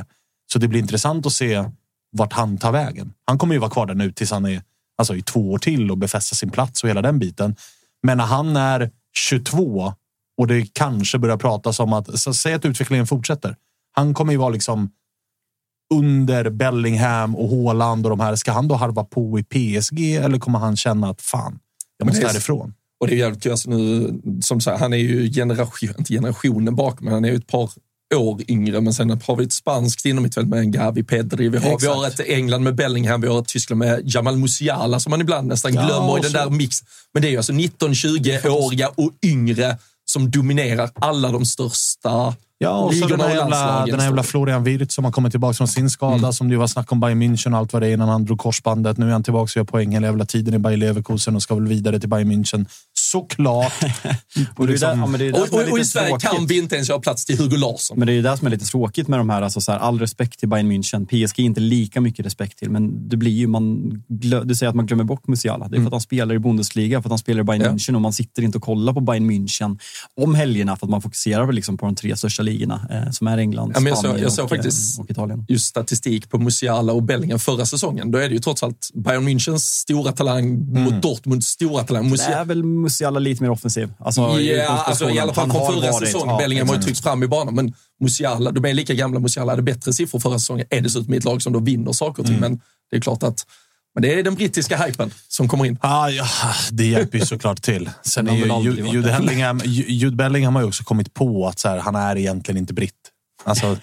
Så 0.54 0.60
det 0.60 0.68
blir 0.68 0.80
intressant 0.80 1.26
att 1.26 1.34
se 1.34 1.64
vart 2.12 2.34
han 2.34 2.58
tar 2.58 2.72
vägen. 2.72 3.14
Han 3.26 3.38
kommer 3.38 3.54
ju 3.54 3.60
vara 3.60 3.72
kvar 3.72 3.86
där 3.86 3.96
nu 3.96 4.12
tills 4.12 4.32
han 4.32 4.46
är 4.46 4.62
alltså, 4.98 5.16
i 5.16 5.22
två 5.22 5.52
år 5.52 5.58
till 5.58 5.92
och 5.92 5.98
befästa 5.98 6.36
sin 6.36 6.50
plats 6.50 6.84
och 6.84 6.90
hela 6.90 7.02
den 7.02 7.20
biten. 7.20 7.56
Men 8.04 8.18
när 8.18 8.26
han 8.26 8.58
är 8.58 8.92
22 9.18 9.94
och 10.38 10.48
det 10.48 10.74
kanske 10.74 11.20
börjar 11.20 11.38
pratas 11.38 11.80
om 11.80 11.94
att, 11.94 12.20
så 12.20 12.34
säg 12.34 12.54
att 12.54 12.66
utvecklingen 12.66 13.08
fortsätter. 13.08 13.56
Han 13.92 14.14
kommer 14.14 14.34
ju 14.34 14.40
vara 14.40 14.50
liksom 14.50 14.90
under 15.94 16.50
Bellingham 16.50 17.36
och 17.36 17.50
Haaland 17.50 18.06
och 18.06 18.10
de 18.10 18.20
här. 18.20 18.36
Ska 18.36 18.52
han 18.52 18.68
då 18.68 18.76
harva 18.76 19.04
på 19.04 19.40
i 19.40 19.44
PSG 19.44 20.16
eller 20.16 20.40
kommer 20.40 20.60
han 20.60 20.78
känna 20.78 21.10
att 21.10 21.22
fan, 21.22 21.60
jag 21.98 22.06
måste 22.08 22.28
härifrån? 22.28 22.74
Och 23.00 23.08
det 23.08 23.16
är 23.16 23.18
jävligt. 23.18 23.46
Alltså 23.46 23.70
nu, 23.70 24.14
som 24.42 24.62
sagt, 24.62 24.80
han 24.80 24.94
är 24.94 24.98
ju 24.98 25.32
generation, 25.32 25.90
inte 25.98 26.14
generationen 26.14 26.76
bakom, 26.76 27.06
men 27.06 27.14
han 27.14 27.26
är 27.26 27.30
ju 27.30 27.36
ett 27.36 27.48
par 27.48 27.70
år 28.16 28.42
yngre. 28.48 28.82
Men 28.82 28.94
sen 28.94 29.10
har 29.10 29.36
vi 29.36 29.46
ett 29.46 29.54
spanskt 29.54 30.06
innermittfält 30.06 30.48
med 30.48 30.60
en 30.60 30.72
Gavi 30.72 31.04
Pedri. 31.04 31.50
Vi 31.50 31.58
har, 31.58 31.80
vi 31.80 31.88
har 31.88 32.08
ett 32.08 32.20
England 32.20 32.64
med 32.64 32.76
Bellingham. 32.76 33.22
Vi 33.22 33.28
har 33.28 33.40
ett 33.40 33.48
Tyskland 33.48 33.80
med 33.80 34.02
Jamal 34.04 34.38
Musiala 34.38 35.00
som 35.00 35.10
man 35.10 35.22
ibland 35.22 35.48
nästan 35.48 35.74
Ja, 35.74 35.86
glömmer 35.86 36.18
i 36.18 36.22
den 36.22 36.32
där 36.32 36.50
mix. 36.50 36.78
Men 37.14 37.22
det 37.22 37.28
är 37.28 37.32
ju 37.32 37.38
alltså 37.38 37.54
19-20-åriga 37.54 38.88
och 38.88 39.12
yngre 39.24 39.78
som 40.06 40.32
dominerar 40.32 40.90
alla 40.96 41.32
de 41.32 41.46
största 41.46 42.36
Ja, 42.58 42.78
och 42.80 42.94
så 42.96 43.08
den 43.08 43.20
här 43.20 43.30
jävla, 43.36 43.86
den 43.86 44.00
här 44.00 44.06
jävla 44.08 44.24
Florian 44.24 44.64
Wirtz 44.64 44.96
som 44.96 45.06
har 45.06 45.12
kommit 45.12 45.32
tillbaka 45.34 45.54
från 45.54 45.68
sin 45.68 45.90
skada, 45.90 46.16
Mm. 46.18 46.34
som 46.34 46.50
det 46.50 46.58
var 46.58 46.68
snack 46.68 46.92
om 46.92 47.00
Bayern 47.00 47.22
München 47.24 47.52
och 47.52 47.58
allt 47.58 47.74
vad 47.74 47.82
det 47.82 47.88
är 47.88 47.94
innan 47.94 48.10
han 48.10 48.26
drog 48.26 48.40
korsbandet. 48.40 48.98
Nu 48.98 49.08
är 49.08 49.12
han 49.12 49.24
tillbaka 49.24 49.44
och 49.44 49.58
gör 49.58 49.64
poäng 49.64 49.92
hela 49.92 50.08
jävla 50.08 50.26
tiden 50.26 50.54
i 50.54 50.60
Bayer 50.60 50.78
Leverkusen 50.78 51.36
och 51.36 51.42
ska 51.42 51.56
väl 51.56 51.68
vidare 51.68 52.00
till 52.00 52.10
Bayern 52.10 52.32
München. 52.32 52.66
Såklart. 52.98 53.74
Och, 54.56 54.68
liksom- 54.68 55.12
där, 55.12 55.26
ja, 55.26 55.34
Och, 55.42 55.54
och, 55.54 55.72
och 55.72 55.80
i 55.80 55.86
Sverige 55.86 56.10
tråkigt. 56.10 56.30
kan 56.30 56.46
vi 56.48 56.58
inte 56.58 56.76
ens 56.76 56.90
göra 56.90 57.00
plats 57.00 57.26
till 57.26 57.38
Hugo 57.38 57.58
Larsson. 57.58 58.00
Men 58.00 58.06
det 58.06 58.12
är 58.12 58.16
ju 58.16 58.22
det 58.22 58.38
som 58.38 58.48
är 58.48 58.52
lite 58.52 58.66
tråkigt 58.66 59.08
med 59.08 59.20
de 59.20 59.30
här, 59.30 59.42
alltså 59.42 59.62
så 59.62 59.72
här, 59.72 59.80
all 59.80 60.00
respekt 60.00 60.40
till 60.40 60.50
Bayern 60.50 60.72
München. 60.72 61.06
PSG 61.06 61.40
är 61.40 61.44
inte 61.44 61.60
lika 61.62 62.02
mycket 62.02 62.26
respekt 62.26 62.60
till, 62.60 62.70
men 62.70 63.10
det 63.10 63.18
blir 63.18 63.32
ju, 63.32 63.48
man, 63.48 63.92
glö, 64.08 64.44
du 64.44 64.56
säger 64.56 64.70
att 64.70 64.76
man 64.76 64.86
glömmer 64.86 65.04
bort 65.04 65.28
Musiala. 65.28 65.68
Det 65.68 65.76
är 65.78 65.80
för 65.80 65.88
att 65.88 65.94
han 65.94 66.02
spelar 66.02 66.36
i 66.36 66.40
Bundesliga, 66.40 67.02
för 67.02 67.10
att 67.10 67.12
han 67.12 67.20
spelar 67.20 67.42
i 67.42 67.44
Bayern 67.44 67.62
Ja. 67.62 67.72
München 67.72 67.96
och 67.96 68.02
man 68.02 68.14
sitter 68.14 68.42
inte 68.44 68.58
och 68.58 68.64
kollar 68.64 68.94
på 68.94 69.02
Bayern 69.02 69.32
München 69.32 69.80
om 70.22 70.36
helgerna 70.36 70.76
för 70.76 70.86
att 70.86 70.90
man 70.92 71.02
fokuserar 71.02 71.52
liksom 71.52 71.78
på 71.78 71.86
de 71.86 71.96
tre 71.96 72.16
största 72.18 72.44
ligorna 72.46 72.88
eh, 72.90 73.12
som 73.12 73.28
är 73.28 73.38
England, 73.38 73.72
Ja, 73.76 73.80
men 73.80 73.90
jag 73.90 73.98
såg- 73.98 74.04
Spanien 74.06 74.24
jag 74.24 74.32
såg 74.34 74.44
och, 74.44 74.50
faktiskt- 74.50 74.98
eh, 74.98 75.04
och 75.04 75.12
Italien. 75.12 75.46
just 75.48 75.66
statistik 75.66 76.30
på 76.30 76.38
Musiala 76.40 76.94
och 76.94 77.04
Bellingham 77.04 77.40
förra 77.40 77.66
säsongen, 77.66 78.12
då 78.12 78.18
är 78.18 78.28
det 78.30 78.34
ju 78.36 78.40
trots 78.40 78.64
allt 78.64 78.90
Bayern 78.94 79.28
Münchens 79.30 79.58
stora 79.82 80.12
talang 80.12 80.74
mot 80.84 81.02
Dortmunds 81.02 81.48
stora 81.48 81.84
talang. 81.84 82.04
Det 82.04 82.10
Musiala, 82.10 82.36
är 82.42 82.46
väl 82.46 82.64
Musiala 82.64 83.20
lite 83.20 83.44
mer 83.44 83.50
offensiv. 83.50 83.94
Alltså, 84.00 84.22
ja, 84.22 84.68
alltså, 84.88 85.10
i 85.10 85.20
alla 85.20 85.34
fall 85.34 85.52
från 85.52 85.74
förra 85.82 85.94
säsongen. 85.94 86.28
ja, 86.30 86.38
Bellingham 86.38 86.68
har 86.70 86.76
ju 86.76 86.82
tryckts 86.82 87.02
fram 87.02 87.24
i 87.24 87.28
banan, 87.28 87.56
men 87.56 87.74
Musiala, 88.02 88.52
de 88.52 88.66
är 88.66 88.74
lika 88.74 88.94
gamla. 88.94 89.20
Musiala 89.20 89.52
hade 89.52 89.62
bättre 89.62 89.94
siffror 89.94 90.20
förra 90.20 90.40
säsongen, 90.40 90.66
är 90.70 90.82
dessutom 90.82 91.14
i 91.14 91.18
ett 91.18 91.26
lag 91.26 91.42
som 91.42 91.54
då 91.54 91.60
vinner 91.60 91.92
saker 91.92 92.24
och 92.24 92.28
ting. 92.28 92.40
Men 92.40 92.60
det 92.92 92.98
är 92.98 93.02
klart 93.02 93.24
att 93.24 93.46
men 93.96 94.02
det 94.02 94.20
är 94.20 94.24
den 94.24 94.36
brittiska 94.36 94.78
hypen 94.78 95.12
som 95.28 95.48
kommer 95.48 95.66
in. 95.66 95.78
Ah, 95.82 96.10
ja, 96.10 96.26
det 96.72 96.86
hjälper 96.86 97.18
ju 97.18 97.26
såklart 97.26 97.62
till. 97.62 97.90
Sen 98.02 98.28
är 98.30 98.36
ju 98.36 98.92
Jude. 98.92 99.02
Bellingham, 99.20 99.62
Ju- 99.66 99.86
Jude 99.88 100.16
Bellingham 100.16 100.56
har 100.56 100.62
ju 100.62 100.68
också 100.68 100.84
kommit 100.84 101.14
på 101.14 101.48
att 101.48 101.60
så 101.60 101.70
här, 101.70 101.78
han 101.78 101.96
är 101.96 102.16
egentligen 102.18 102.58
inte 102.58 102.74
britt. 102.74 102.94
Alltså, 103.48 103.78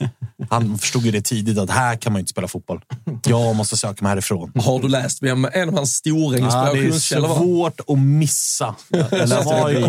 han 0.50 0.78
förstod 0.78 1.02
ju 1.02 1.11
det 1.11 1.21
tidigt 1.23 1.59
att 1.59 1.71
här 1.71 1.97
kan 1.97 2.12
man 2.12 2.19
ju 2.19 2.21
inte 2.21 2.31
spela 2.31 2.49
fotboll. 2.49 2.81
Jag 3.26 3.57
måste 3.57 3.76
söka 3.76 4.02
mig 4.04 4.11
härifrån. 4.11 4.52
Har 4.54 4.81
du 4.81 4.88
läst 4.88 5.23
vem 5.23 5.45
en 5.52 5.69
av 5.69 5.75
hans 5.75 5.95
stora 5.95 6.38
Ja, 6.38 6.73
det 6.73 6.78
är 6.78 6.85
inspirationskällor 6.85 7.28
var? 7.28 7.37
svårt 7.37 7.81
att 7.88 7.99
missa. 7.99 8.75
Eller 9.11 9.64
AIK, 9.66 9.87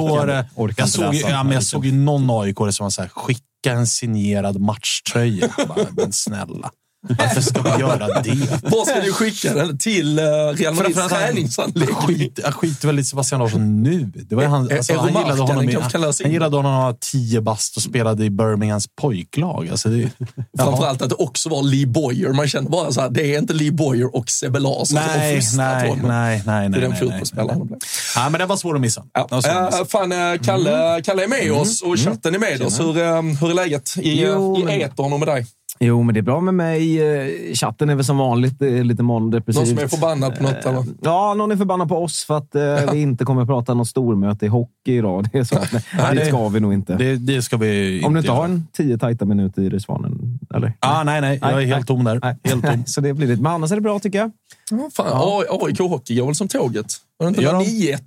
jag 0.57 0.69
inte 0.69 0.87
såg, 0.87 1.13
ja, 1.15 1.43
men 1.43 1.53
jag 1.53 1.63
såg 1.63 1.85
ju 1.85 1.91
någon 1.91 2.29
AIK 2.41 2.57
som 2.57 2.83
var 2.83 2.89
så 2.89 3.01
här, 3.01 3.09
skicka 3.09 3.43
en 3.71 3.87
signerad 3.87 4.59
matchtröja. 4.61 5.49
Jag 5.57 5.67
Bara, 5.67 5.85
men 5.91 6.13
snälla, 6.13 6.71
varför 7.09 7.41
ska 7.41 7.61
vi 7.61 7.69
göra 7.69 8.21
det? 8.21 8.59
Var 8.63 8.85
ska 8.85 9.01
du 9.01 9.13
skicka 9.13 9.53
den? 9.53 9.77
Till 9.77 10.19
uh, 10.19 10.25
Real 10.53 10.73
Madrids 10.73 10.99
han- 10.99 11.09
träningsanläggning? 11.09 11.95
Skit, 11.95 12.39
jag 12.43 12.53
skiter 12.53 12.87
väl 12.87 12.99
i 12.99 13.03
Sebastian 13.03 13.41
Larsson 13.41 13.83
nu. 13.83 14.11
Det 14.29 14.35
var 14.35 14.43
han, 14.45 14.71
Är- 14.71 14.77
alltså, 14.77 14.93
är 14.93 14.97
han, 14.97 15.07
gillade 15.07 15.41
honom 15.41 15.65
den 15.65 15.69
i, 15.69 15.77
han 16.23 16.31
gillade 16.31 16.55
honom 16.57 16.71
när 16.71 16.77
han 16.79 16.85
var 16.85 16.97
tio 17.11 17.41
bast 17.41 17.77
och 17.77 17.83
spelade 17.83 18.25
i 18.25 18.29
Birminghams 18.29 18.85
pojklag. 19.01 19.67
Alltså 19.71 19.89
det, 19.89 20.09
Framförallt 20.57 21.01
att 21.01 21.09
det 21.09 21.15
också 21.15 21.49
var 21.49 21.63
Lee 21.63 21.87
Boyer. 21.87 22.29
Man 22.33 22.47
känner 22.47 22.69
bara 22.69 22.91
så 22.91 23.01
här, 23.01 23.09
det 23.09 23.35
är 23.35 23.39
inte 23.39 23.53
Lee 23.53 23.71
Boyer 23.71 24.15
och 24.15 24.29
Sebbe 24.29 24.59
Larsson 24.59 24.85
som 24.85 24.97
har 24.97 25.07
nej, 25.17 25.35
fostrat 25.41 25.73
nej, 25.81 25.89
honom. 25.89 26.07
nej, 26.07 26.43
nej, 26.45 26.63
Det 26.63 26.69
nej. 26.69 26.77
är 26.77 26.81
den 26.81 26.89
nej, 26.91 26.99
fotbollsspelaren 26.99 27.49
han 27.49 27.59
nej, 27.59 27.67
blev. 27.67 27.79
nej. 28.15 28.23
Ja, 28.23 28.29
men 28.29 28.39
det 28.39 28.45
var 28.45 28.57
svår 28.57 28.75
att 28.75 28.81
missa. 28.81 29.03
Ja. 29.13 29.27
Äh, 29.31 29.85
fan, 29.89 30.13
Kalle, 30.43 31.01
Kalle 31.05 31.23
är 31.23 31.27
med 31.27 31.51
oss 31.51 31.81
och 31.81 31.97
chatten 31.99 32.35
är 32.35 32.39
med 32.39 32.61
oss. 32.61 32.79
Hur, 32.79 32.93
hur 33.39 33.49
är 33.49 33.53
läget 33.53 33.93
i, 33.97 34.21
Jo, 34.23 34.69
i 34.69 34.81
etern 34.81 35.13
och 35.13 35.19
med 35.19 35.27
dig? 35.27 35.45
Jo, 35.79 36.03
men 36.03 36.13
det 36.13 36.19
är 36.19 36.21
bra 36.21 36.41
med 36.41 36.53
mig. 36.53 37.01
Eh, 37.01 37.53
Chatten 37.53 37.89
är 37.89 37.95
väl 37.95 38.05
som 38.05 38.17
vanligt 38.17 38.61
eh, 38.61 38.69
lite 38.83 39.03
måndepressivt. 39.03 39.67
Någon 39.67 39.75
som 39.75 39.83
är 39.83 39.87
förbannad 39.87 40.37
på 40.37 40.43
något? 40.43 40.65
Eller? 40.65 40.83
Ja, 41.01 41.33
någon 41.33 41.51
är 41.51 41.55
förbannad 41.57 41.89
på 41.89 41.97
oss 41.97 42.23
för 42.23 42.37
att 42.37 42.55
eh, 42.55 42.91
vi 42.91 43.01
inte 43.01 43.25
kommer 43.25 43.41
att 43.41 43.47
prata 43.47 43.73
något 43.73 43.87
stormöte 43.87 44.45
i 44.45 44.49
hockey 44.49 44.71
idag. 44.97 45.25
Det 45.33 45.37
är 45.39 45.43
så. 45.43 45.55
Nej, 45.55 45.83
Nej, 45.97 46.15
det 46.15 46.25
ska 46.25 46.47
vi 46.47 46.59
nog 46.59 46.73
inte. 46.73 46.95
Det, 46.95 47.15
det 47.15 47.41
ska 47.41 47.57
vi 47.57 48.03
Om 48.05 48.13
du 48.13 48.19
inte 48.19 48.27
göra. 48.27 48.37
har 48.37 48.45
en 48.45 48.67
tio 48.77 48.97
tajta 48.97 49.25
minuter 49.25 49.75
i 49.75 49.79
Svanen, 49.79 50.39
eller? 50.55 50.73
Ah, 50.79 51.03
nej, 51.03 51.21
nej. 51.21 51.39
Jag 51.41 51.51
är 51.51 51.55
Nej, 51.55 51.65
helt 51.65 51.87
tom 51.87 52.03
där. 52.03 52.37
Helt 52.43 52.65
tom. 52.65 52.83
Så 52.85 53.01
det 53.01 53.13
blir 53.13 53.27
det. 53.27 53.35
Men 53.35 53.51
annars 53.51 53.71
är 53.71 53.75
det 53.75 53.81
bra 53.81 53.99
tycker 53.99 54.19
jag. 54.19 54.31
Ja, 54.71 54.89
fan, 54.93 55.07
AIK 55.49 55.79
Hockey 55.79 56.15
går 56.19 56.25
väl 56.25 56.35
som 56.35 56.47
tåget? 56.47 56.85
Var 57.17 57.25
det 57.25 57.29
inte 57.29 57.41
bara 57.41 57.59
de? 57.59 57.65
9-1? 57.65 57.99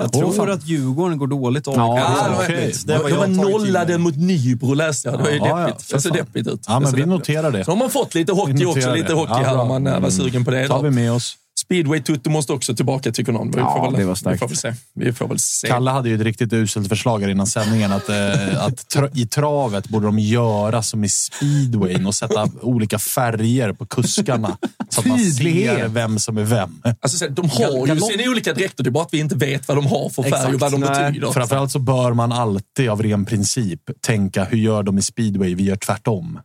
Jag 0.00 0.12
tror 0.12 0.50
att 0.50 0.66
Djurgården 0.66 1.18
går 1.18 1.26
dåligt. 1.26 1.66
och 1.66 1.74
Ja, 1.76 1.98
Ja, 1.98 2.28
går 2.46 2.86
det 2.86 2.98
var, 3.16 3.26
de 3.26 3.32
nollade 3.32 3.98
mot 3.98 4.16
Nybro 4.16 4.74
läste 4.74 5.08
jag. 5.08 5.18
Det 5.18 5.22
var 5.22 5.30
ju 5.30 5.36
Ja, 5.36 5.48
ja, 5.60 5.66
deppigt. 5.66 5.82
för 5.82 5.94
det 5.94 6.00
ser 6.00 6.08
fan. 6.08 6.18
deppigt 6.18 6.48
ut. 6.48 6.64
Ja, 6.68 6.80
men 6.80 6.92
vi 6.94 7.06
noterar 7.06 7.50
det. 7.50 7.64
Så 7.64 7.70
har 7.70 7.76
man 7.76 7.90
fått 7.90 8.14
lite 8.14 8.32
hockey 8.32 8.64
också. 8.64 8.94
Lite 8.94 9.12
hockey 9.14 9.32
Ja, 9.32 9.36
här 9.48 9.58
om 9.58 9.68
man 9.68 9.86
äh, 9.86 9.92
var 9.92 9.98
Mm. 9.98 10.10
sugen 10.10 10.44
på 10.44 10.50
det. 10.50 10.68
tar 10.68 10.82
vi 10.82 10.90
med 10.90 11.12
oss. 11.12 11.34
Speedway 11.72 12.02
Tutto 12.02 12.30
måste 12.30 12.52
också 12.52 12.74
tillbaka 12.74 13.12
tycker 13.12 13.32
någon. 13.32 13.50
Vi 13.50 13.58
Ja, 13.58 13.76
får 13.76 13.90
väl, 13.90 14.00
det 14.00 14.06
var 14.06 14.32
vi 14.32 14.38
får 14.38 14.48
väl 14.48 14.56
se. 14.56 14.74
Vi 14.94 15.12
får 15.12 15.28
väl 15.28 15.38
se. 15.38 15.68
Kalle 15.68 15.90
hade 15.90 16.08
ju 16.08 16.14
ett 16.14 16.20
riktigt 16.20 16.52
uselt 16.52 16.88
förslag 16.88 17.20
här 17.20 17.28
innan 17.28 17.46
sändningen. 17.46 17.92
Att, 17.92 18.08
eh, 18.08 18.64
att 18.64 18.88
tra 18.88 19.08
i 19.14 19.26
travet 19.26 19.88
borde 19.88 20.06
de 20.06 20.18
göra 20.18 20.82
som 20.82 21.04
i 21.04 21.08
speedwayn 21.08 22.06
och 22.06 22.14
sätta 22.14 22.48
olika 22.62 22.98
färger 22.98 23.72
på 23.72 23.86
kuskarna. 23.86 24.58
Så 24.88 25.00
att 25.00 25.06
man 25.06 25.18
ser 25.18 25.88
vem 25.88 26.18
som 26.18 26.38
är 26.38 26.44
vem. 26.44 26.82
Alltså, 27.00 27.18
så 27.18 27.28
de 27.28 27.50
har 27.50 27.86
ju 27.86 28.00
sina 28.00 28.30
olika 28.30 28.52
dräkter, 28.52 28.84
det 28.84 28.90
är 28.90 28.92
bara 28.92 29.04
att 29.04 29.14
vi 29.14 29.18
inte 29.18 29.36
vet 29.36 29.68
vad 29.68 29.76
de 29.76 29.86
har 29.86 30.08
för 30.08 30.22
färg 30.22 30.32
Exakt. 30.32 30.54
och 30.54 30.60
vad 30.60 30.72
de 30.72 30.80
Nej. 30.80 31.10
betyder. 31.10 31.32
Framförallt 31.32 31.70
så 31.72 31.78
bör 31.78 32.12
man 32.12 32.32
alltid 32.32 32.88
av 32.90 33.02
ren 33.02 33.24
princip 33.24 33.80
tänka, 34.00 34.44
hur 34.44 34.58
gör 34.58 34.82
de 34.82 34.98
i 34.98 35.02
speedway? 35.02 35.54
Vi 35.54 35.62
gör 35.62 35.76
tvärtom. 35.76 36.38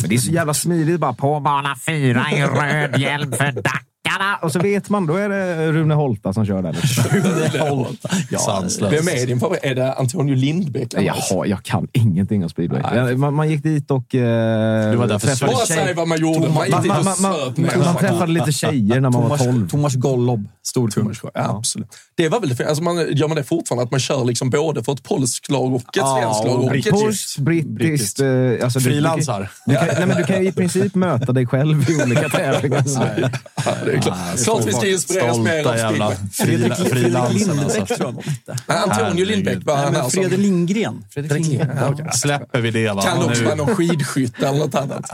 Men 0.00 0.08
det 0.08 0.14
är 0.14 0.18
så 0.18 0.32
jävla 0.32 0.54
smidigt. 0.54 1.00
Bara 1.00 1.12
på 1.12 1.40
bana 1.40 1.76
fyra 1.86 2.26
i 2.32 2.42
röd 2.42 3.00
hjälm 3.00 3.32
för 3.32 3.62
Dackarna. 4.04 4.36
Och 4.42 4.52
så 4.52 4.58
vet 4.58 4.88
man, 4.88 5.06
då 5.06 5.16
är 5.16 5.28
det 5.28 5.72
Rune 5.72 5.94
Holta 5.94 6.32
som 6.32 6.46
kör 6.46 6.62
där. 6.62 6.72
Sanslöst. 8.38 8.92
Vem 8.92 9.08
är 9.08 9.26
din 9.26 9.40
favorit? 9.40 9.60
Är 9.64 9.74
det 9.74 9.92
Antonio 9.94 10.34
Lindbäck? 10.34 10.94
eller? 10.94 11.46
Jag, 11.46 11.62
kan 11.62 11.88
ingenting 11.92 12.42
om 12.42 12.48
speedway. 12.48 13.14
Man, 13.16 13.34
man 13.34 13.50
gick 13.50 13.62
dit 13.62 13.90
och 13.90 14.14
eh, 14.14 14.90
Du 14.90 14.96
var 14.96 15.06
där 15.06 15.18
för 15.18 15.26
träffade 15.26 15.52
Bara 15.52 15.66
säg 15.66 15.94
vad 15.94 16.08
man 16.08 16.18
gjorde. 16.20 16.38
Man, 16.40 16.48
Man, 16.70 16.86
man, 16.86 17.04
man, 17.04 17.14
man, 17.56 17.84
man 17.84 17.96
träffade 17.96 18.32
lite 18.32 18.52
tjejer 18.52 19.00
när 19.00 19.10
man 19.10 19.22
var 19.28 19.36
Thomas, 19.36 19.44
12. 19.44 19.68
Thomas 19.68 19.94
Gollob. 19.94 20.48
Stor 20.64 20.88
Thomas 20.88 21.18
ja, 21.22 21.30
absolut. 21.58 21.88
Det 22.14 22.28
var 22.28 22.40
väl 22.40 22.48
det, 22.56 22.66
alltså 22.68 22.82
man, 22.82 22.96
Gör 23.16 23.28
man 23.28 23.36
det 23.36 23.44
fortfarande? 23.44 23.84
Att 23.84 23.90
man 23.90 24.00
kör 24.00 24.24
liksom 24.24 24.50
både 24.50 24.84
för 24.84 24.92
ett 24.92 25.02
polskt 25.02 25.50
lag 25.50 25.74
och 25.74 25.80
ett 25.80 25.86
Ja, 25.92 26.18
svenskt 26.22 26.44
lag? 26.44 26.64
och 26.64 26.76
ett 26.76 26.90
Polskt, 26.90 27.38
brittiskt. 27.38 28.20
eh, 28.20 28.28
Alltså 28.64 28.78
du- 28.78 28.84
Frilansar. 28.84 29.50
Du, 29.66 29.74
kan, 29.74 29.84
du, 29.84 29.90
kan, 29.90 29.98
nej, 29.98 30.06
men 30.06 30.16
du 30.16 30.24
kan 30.24 30.42
ju 30.42 30.48
i 30.48 30.52
princip 30.52 30.94
möta 30.94 31.32
dig 31.32 31.46
själv 31.46 31.90
i 31.90 32.02
olika 32.02 32.28
tävlingar. 32.28 32.82
Det 33.92 33.98
är 33.98 34.00
klart. 34.02 34.44
klart 34.44 34.66
vi 34.66 34.72
ska 34.72 34.88
inspireras 34.88 35.38
mer 35.38 35.66
av 35.66 35.74
speedway. 35.76 36.16
frila, 36.32 36.74
frilansarna. 36.74 37.62
Lindbäck 37.62 37.90
Alltså. 38.66 39.02
Antonio. 39.02 39.24
Lindbäck 39.24 39.58
var 39.64 39.74
Nej, 39.74 39.84
han 39.84 39.94
här 39.94 40.08
Fredrik. 40.08 40.38
Lindgren. 40.38 41.04
Fredrik 41.10 41.32
Lindgren. 41.46 41.68
Ja. 41.98 42.12
Släpper 42.12 42.60
vi 42.60 42.70
det 42.70 42.92
va? 42.92 43.02
Kan 43.02 43.18
också 43.18 43.40
Nu- 43.40 43.44
vara 43.44 43.54
någon 43.54 43.76
skidskytt 43.76 44.42
eller 44.42 44.58
något 44.58 44.74
annat. 44.74 45.10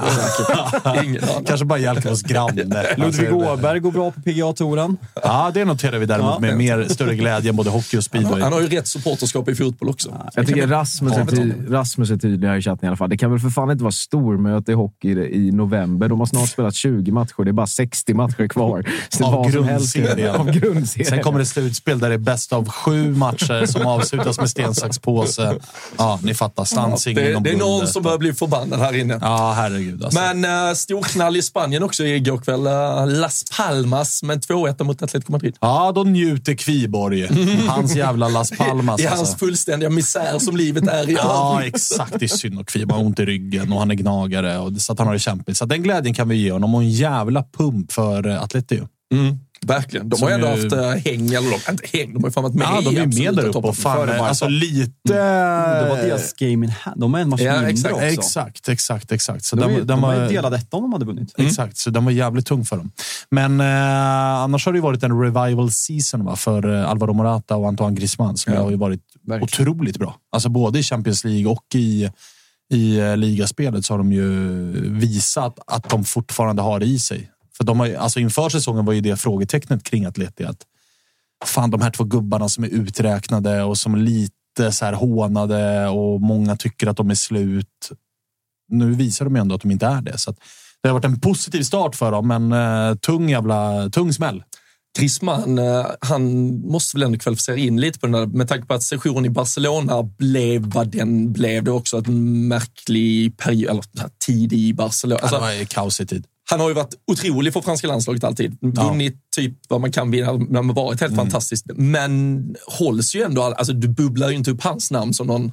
Kanske 1.46 1.64
bara 1.66 1.78
Jalkavs 1.78 2.22
granne. 2.22 2.64
Ludvig 2.96 3.26
Alltså, 3.28 3.52
Åberg 3.52 3.80
går 3.80 3.92
bra 3.92 4.10
på 4.10 4.20
PGA-touren. 4.20 4.96
Ja, 5.22 5.50
det 5.54 5.64
noterar 5.64 5.98
vi 5.98 6.06
däremot 6.06 6.40
med 6.40 6.56
mer, 6.56 6.86
större 6.88 7.14
glädje 7.14 7.50
än 7.50 7.56
både 7.56 7.70
hockey 7.70 7.98
och 7.98 8.04
speedway. 8.04 8.42
Han 8.42 8.52
har 8.52 8.60
ju 8.60 8.66
rätt 8.68 8.86
supporterskap 8.86 9.48
i 9.48 9.54
fotboll 9.54 9.88
också. 9.88 10.30
Jag 10.34 10.46
tycker 10.46 10.66
Rasmus 10.66 11.12
är, 11.16 11.24
ty, 11.26 11.52
Rasmus 11.68 12.10
är 12.10 12.16
tydlig 12.16 12.48
här 12.48 12.56
i 12.56 12.62
chatten 12.62 12.84
i 12.84 12.88
alla 12.88 12.96
fall. 12.96 13.10
Det 13.10 13.16
kan 13.16 13.30
väl 13.30 13.40
för 13.40 13.50
fan 13.50 13.70
inte 13.70 13.84
vara 13.84 13.92
stormöte 13.92 14.72
i 14.72 14.74
hockey 14.74 15.08
i 15.10 15.50
november. 15.50 16.08
De 16.08 16.18
har 16.18 16.26
snart 16.26 16.48
spelat 16.48 16.74
20 16.74 17.12
matcher. 17.12 17.44
Det 17.44 17.50
är 17.50 17.52
bara 17.52 17.66
60 17.66 18.14
matcher 18.14 18.48
kvar. 18.48 18.67
Så 19.08 19.24
Av 19.24 19.50
grundserien. 19.50 20.36
Av 20.36 20.50
grundserien. 20.50 21.10
Sen 21.10 21.22
kommer 21.22 21.38
det 21.38 21.46
slutspel 21.46 21.98
där 21.98 22.08
det 22.08 22.14
är 22.14 22.18
bäst 22.18 22.52
av 22.52 22.68
sju 22.68 23.14
matcher 23.14 23.66
som 23.66 23.86
avslutas 23.86 24.38
med 24.38 24.50
sten, 24.50 24.74
sax, 24.74 24.98
påse. 24.98 25.54
Ja, 25.96 26.18
ni 26.22 26.34
fattar. 26.34 26.64
Stansingen 26.64 27.24
Det, 27.24 27.34
om 27.34 27.42
det 27.42 27.50
är 27.50 27.56
någon 27.56 27.86
som 27.86 28.02
börjar 28.02 28.18
bli 28.18 28.32
förbannad 28.32 28.80
här 28.80 28.96
inne. 28.96 29.18
Ja, 29.22 29.52
herregud. 29.56 30.04
Alltså. 30.04 30.20
Men 30.20 30.68
uh, 30.68 30.74
storknall 30.74 31.36
i 31.36 31.42
Spanien 31.42 31.82
också 31.82 32.04
igår 32.04 32.38
kväll. 32.38 32.66
Uh, 32.66 33.20
Las 33.20 33.44
Palmas 33.56 34.22
med 34.22 34.44
2-1 34.44 34.84
mot 34.84 35.02
Atletico 35.02 35.32
Madrid. 35.32 35.56
Ja, 35.60 35.92
då 35.94 36.04
njuter 36.04 36.54
Kviborg. 36.54 37.28
Hans 37.68 37.94
jävla 37.94 38.28
Las 38.28 38.50
Palmas. 38.50 39.00
I 39.00 39.06
alltså. 39.06 39.24
hans 39.24 39.36
fullständiga 39.36 39.90
misär 39.90 40.38
som 40.38 40.56
livet 40.56 40.88
är 40.88 41.10
i 41.10 41.12
Ja, 41.12 41.62
exakt. 41.64 42.14
Det 42.18 42.24
är 42.24 42.28
synd 42.28 42.58
och 42.60 42.68
Kviborg 42.68 42.98
har 42.98 43.06
ont 43.06 43.20
i 43.20 43.24
ryggen 43.24 43.72
och 43.72 43.78
han 43.78 43.90
är 43.90 43.94
gnagare. 43.94 44.58
Och 44.58 44.72
så 44.80 44.92
att 44.92 44.98
han 44.98 45.06
har 45.06 45.14
det 45.14 45.20
kämpigt. 45.20 45.56
Så 45.56 45.64
att 45.64 45.70
den 45.70 45.82
glädjen 45.82 46.14
kan 46.14 46.28
vi 46.28 46.36
ge 46.36 46.52
honom. 46.52 46.74
Och 46.74 46.82
en 46.82 46.90
jävla 46.90 47.44
pump 47.56 47.92
för 47.92 48.28
eh, 48.58 48.62
Atleti. 48.64 48.82
Mm, 49.14 49.38
verkligen. 49.66 50.08
De 50.08 50.16
Som 50.16 50.24
har 50.28 50.30
ju 50.30 50.34
ändå 50.44 50.46
ju- 50.56 50.62
haft 50.62 50.72
uh, 50.72 51.10
häng, 51.12 51.26
eller 51.34 51.50
de, 51.66 51.70
inte 51.72 51.98
häng, 51.98 52.12
de 52.14 52.22
har 52.22 52.28
ju 52.28 52.32
fan 52.32 52.42
varit 52.42 52.54
med 52.54 52.66
Ja, 52.70 52.80
de 52.80 52.96
är 52.96 53.06
ju 53.06 53.24
med 53.24 53.34
där 53.36 53.44
uppe. 53.48 53.58
Och 53.58 53.76
fan, 53.76 54.08
alltså 54.10 54.48
lite... 54.48 54.92
Det 55.04 55.88
var 55.88 55.96
deras 55.96 56.32
game 56.32 56.66
in 56.66 56.70
hand. 56.70 57.00
De 57.00 57.14
är 57.14 57.18
en 57.18 57.28
match 57.28 57.40
Ja, 57.40 57.52
mindre 57.52 57.70
exakt, 57.70 57.94
också. 57.94 58.06
Exakt, 58.06 58.68
exakt, 58.68 59.12
exakt. 59.12 59.44
Så 59.44 59.56
De, 59.56 59.62
den, 59.62 59.70
är, 59.70 59.78
den 59.78 59.86
de 59.86 60.00
var, 60.00 60.16
var 60.16 60.28
delad 60.28 60.54
etta 60.54 60.76
om 60.76 60.82
de 60.82 60.92
hade 60.92 61.04
vunnit. 61.04 61.34
Exakt, 61.38 61.76
så 61.76 61.90
den 61.90 62.04
var 62.04 62.12
jävligt 62.12 62.46
tung 62.46 62.64
för 62.64 62.76
dem. 62.76 62.90
Men 63.30 63.60
eh, 63.60 63.66
annars 64.42 64.66
har 64.66 64.72
det 64.72 64.76
ju 64.76 64.82
varit 64.82 65.02
en 65.02 65.20
revival 65.20 65.70
season 65.70 66.24
va, 66.24 66.36
för 66.36 66.74
eh, 66.74 66.90
Alvaro 66.90 67.12
Morata 67.12 67.56
och 67.56 67.68
Antoine 67.68 67.94
Griezmann 67.94 68.36
som 68.36 68.52
Ja, 68.54 68.62
har 68.62 68.70
ju 68.70 68.76
varit 68.76 69.00
verkligen. 69.26 69.42
otroligt 69.66 69.98
bra. 69.98 70.16
Alltså 70.32 70.48
både 70.48 70.78
i 70.78 70.82
Champions 70.82 71.24
League 71.24 71.46
och 71.46 71.64
i, 71.74 72.10
i 72.72 72.98
eh, 72.98 73.16
ligaspelet 73.16 73.84
så 73.84 73.92
har 73.94 73.98
de 73.98 74.12
ju 74.12 74.28
visat 74.90 75.58
att 75.66 75.88
de 75.90 76.04
fortfarande 76.04 76.62
har 76.62 76.80
det 76.80 76.86
i 76.86 76.98
sig. 76.98 77.30
För 77.58 77.64
de 77.64 77.80
har, 77.80 77.86
ju- 77.86 77.96
alltså 77.96 78.20
inför 78.20 78.48
säsongen 78.48 78.84
var 78.84 78.92
ju 78.92 79.00
det 79.00 79.16
frågetecknet 79.16 79.84
kring 79.84 80.04
Atleti 80.04 80.44
att 80.44 80.62
fan 81.44 81.70
de 81.70 81.80
här 81.82 81.90
två 81.90 82.04
gubbarna 82.04 82.48
som 82.48 82.64
är 82.64 82.68
uträknade 82.68 83.62
och 83.62 83.78
som 83.78 83.94
lite 83.96 84.72
så 84.72 84.84
här 84.84 84.92
hånade 84.92 85.88
och 85.88 86.20
många 86.20 86.56
tycker 86.56 86.86
att 86.86 86.96
de 86.96 87.10
är 87.10 87.14
slut. 87.14 87.90
Nu 88.68 88.92
visar 88.94 89.24
de 89.24 89.34
ju 89.36 89.40
ändå 89.40 89.54
att 89.54 89.60
de 89.62 89.70
inte 89.70 89.86
är 89.86 90.00
det. 90.00 90.18
Så 90.18 90.34
det 90.82 90.88
har 90.88 90.94
varit 90.94 91.04
en 91.04 91.20
positiv 91.20 91.62
start 91.62 91.94
för 91.96 92.12
dem, 92.12 92.28
men 92.28 92.52
eh, 92.52 92.94
tung 92.94 93.28
jävla 93.30 93.88
tung 93.90 94.12
smäll. 94.12 94.42
Griezmann, 94.98 95.58
eh, 95.58 95.86
han 96.00 96.46
måste 96.60 96.96
väl 96.96 97.02
ändå 97.02 97.18
kvalificera 97.18 97.56
in 97.56 97.80
lite 97.80 97.98
på 97.98 98.06
den 98.06 98.12
där, 98.12 98.26
med 98.26 98.48
tanke 98.48 98.66
på 98.66 98.74
att 98.74 98.82
sessionen 98.82 99.24
i 99.24 99.30
Barcelona 99.30 100.02
blev 100.02 100.62
vad 100.62 100.88
den 100.90 101.32
blev. 101.32 101.64
Det 101.64 101.70
var 101.70 101.78
också 101.78 101.96
en 102.06 102.48
märklig 102.48 103.36
period, 103.38 103.70
eller 103.70 103.84
tid 104.26 104.52
i 104.52 104.74
Barcelona. 104.74 105.20
Alltså, 105.20 105.36
Alltså, 105.36 105.50
det 105.50 105.58
var 105.58 105.64
kaos 105.64 106.00
i 106.00 106.06
tid. 106.06 106.26
Han 106.50 106.60
har 106.60 106.68
ju 106.68 106.74
varit 106.74 106.94
otrolig 107.06 107.52
för 107.52 107.60
franska 107.60 107.86
landslaget 107.86 108.24
alltid. 108.24 108.58
Ja. 108.60 108.88
Vunnit 108.88 109.16
typ 109.36 109.58
vad 109.68 109.80
man 109.80 109.92
kan 109.92 110.10
vinna, 110.10 110.32
men 110.32 110.54
har 110.54 110.74
varit 110.74 111.00
helt 111.00 111.16
fantastiskt. 111.16 111.66
Men 111.74 112.42
hålls 112.66 113.14
ju 113.14 113.22
ändå, 113.22 113.42
alltså 113.42 113.72
du 113.72 113.88
bubblar 113.88 114.30
ju 114.30 114.36
inte 114.36 114.50
upp 114.50 114.62
hans 114.62 114.90
namn 114.90 115.14
som 115.14 115.26
någon 115.26 115.52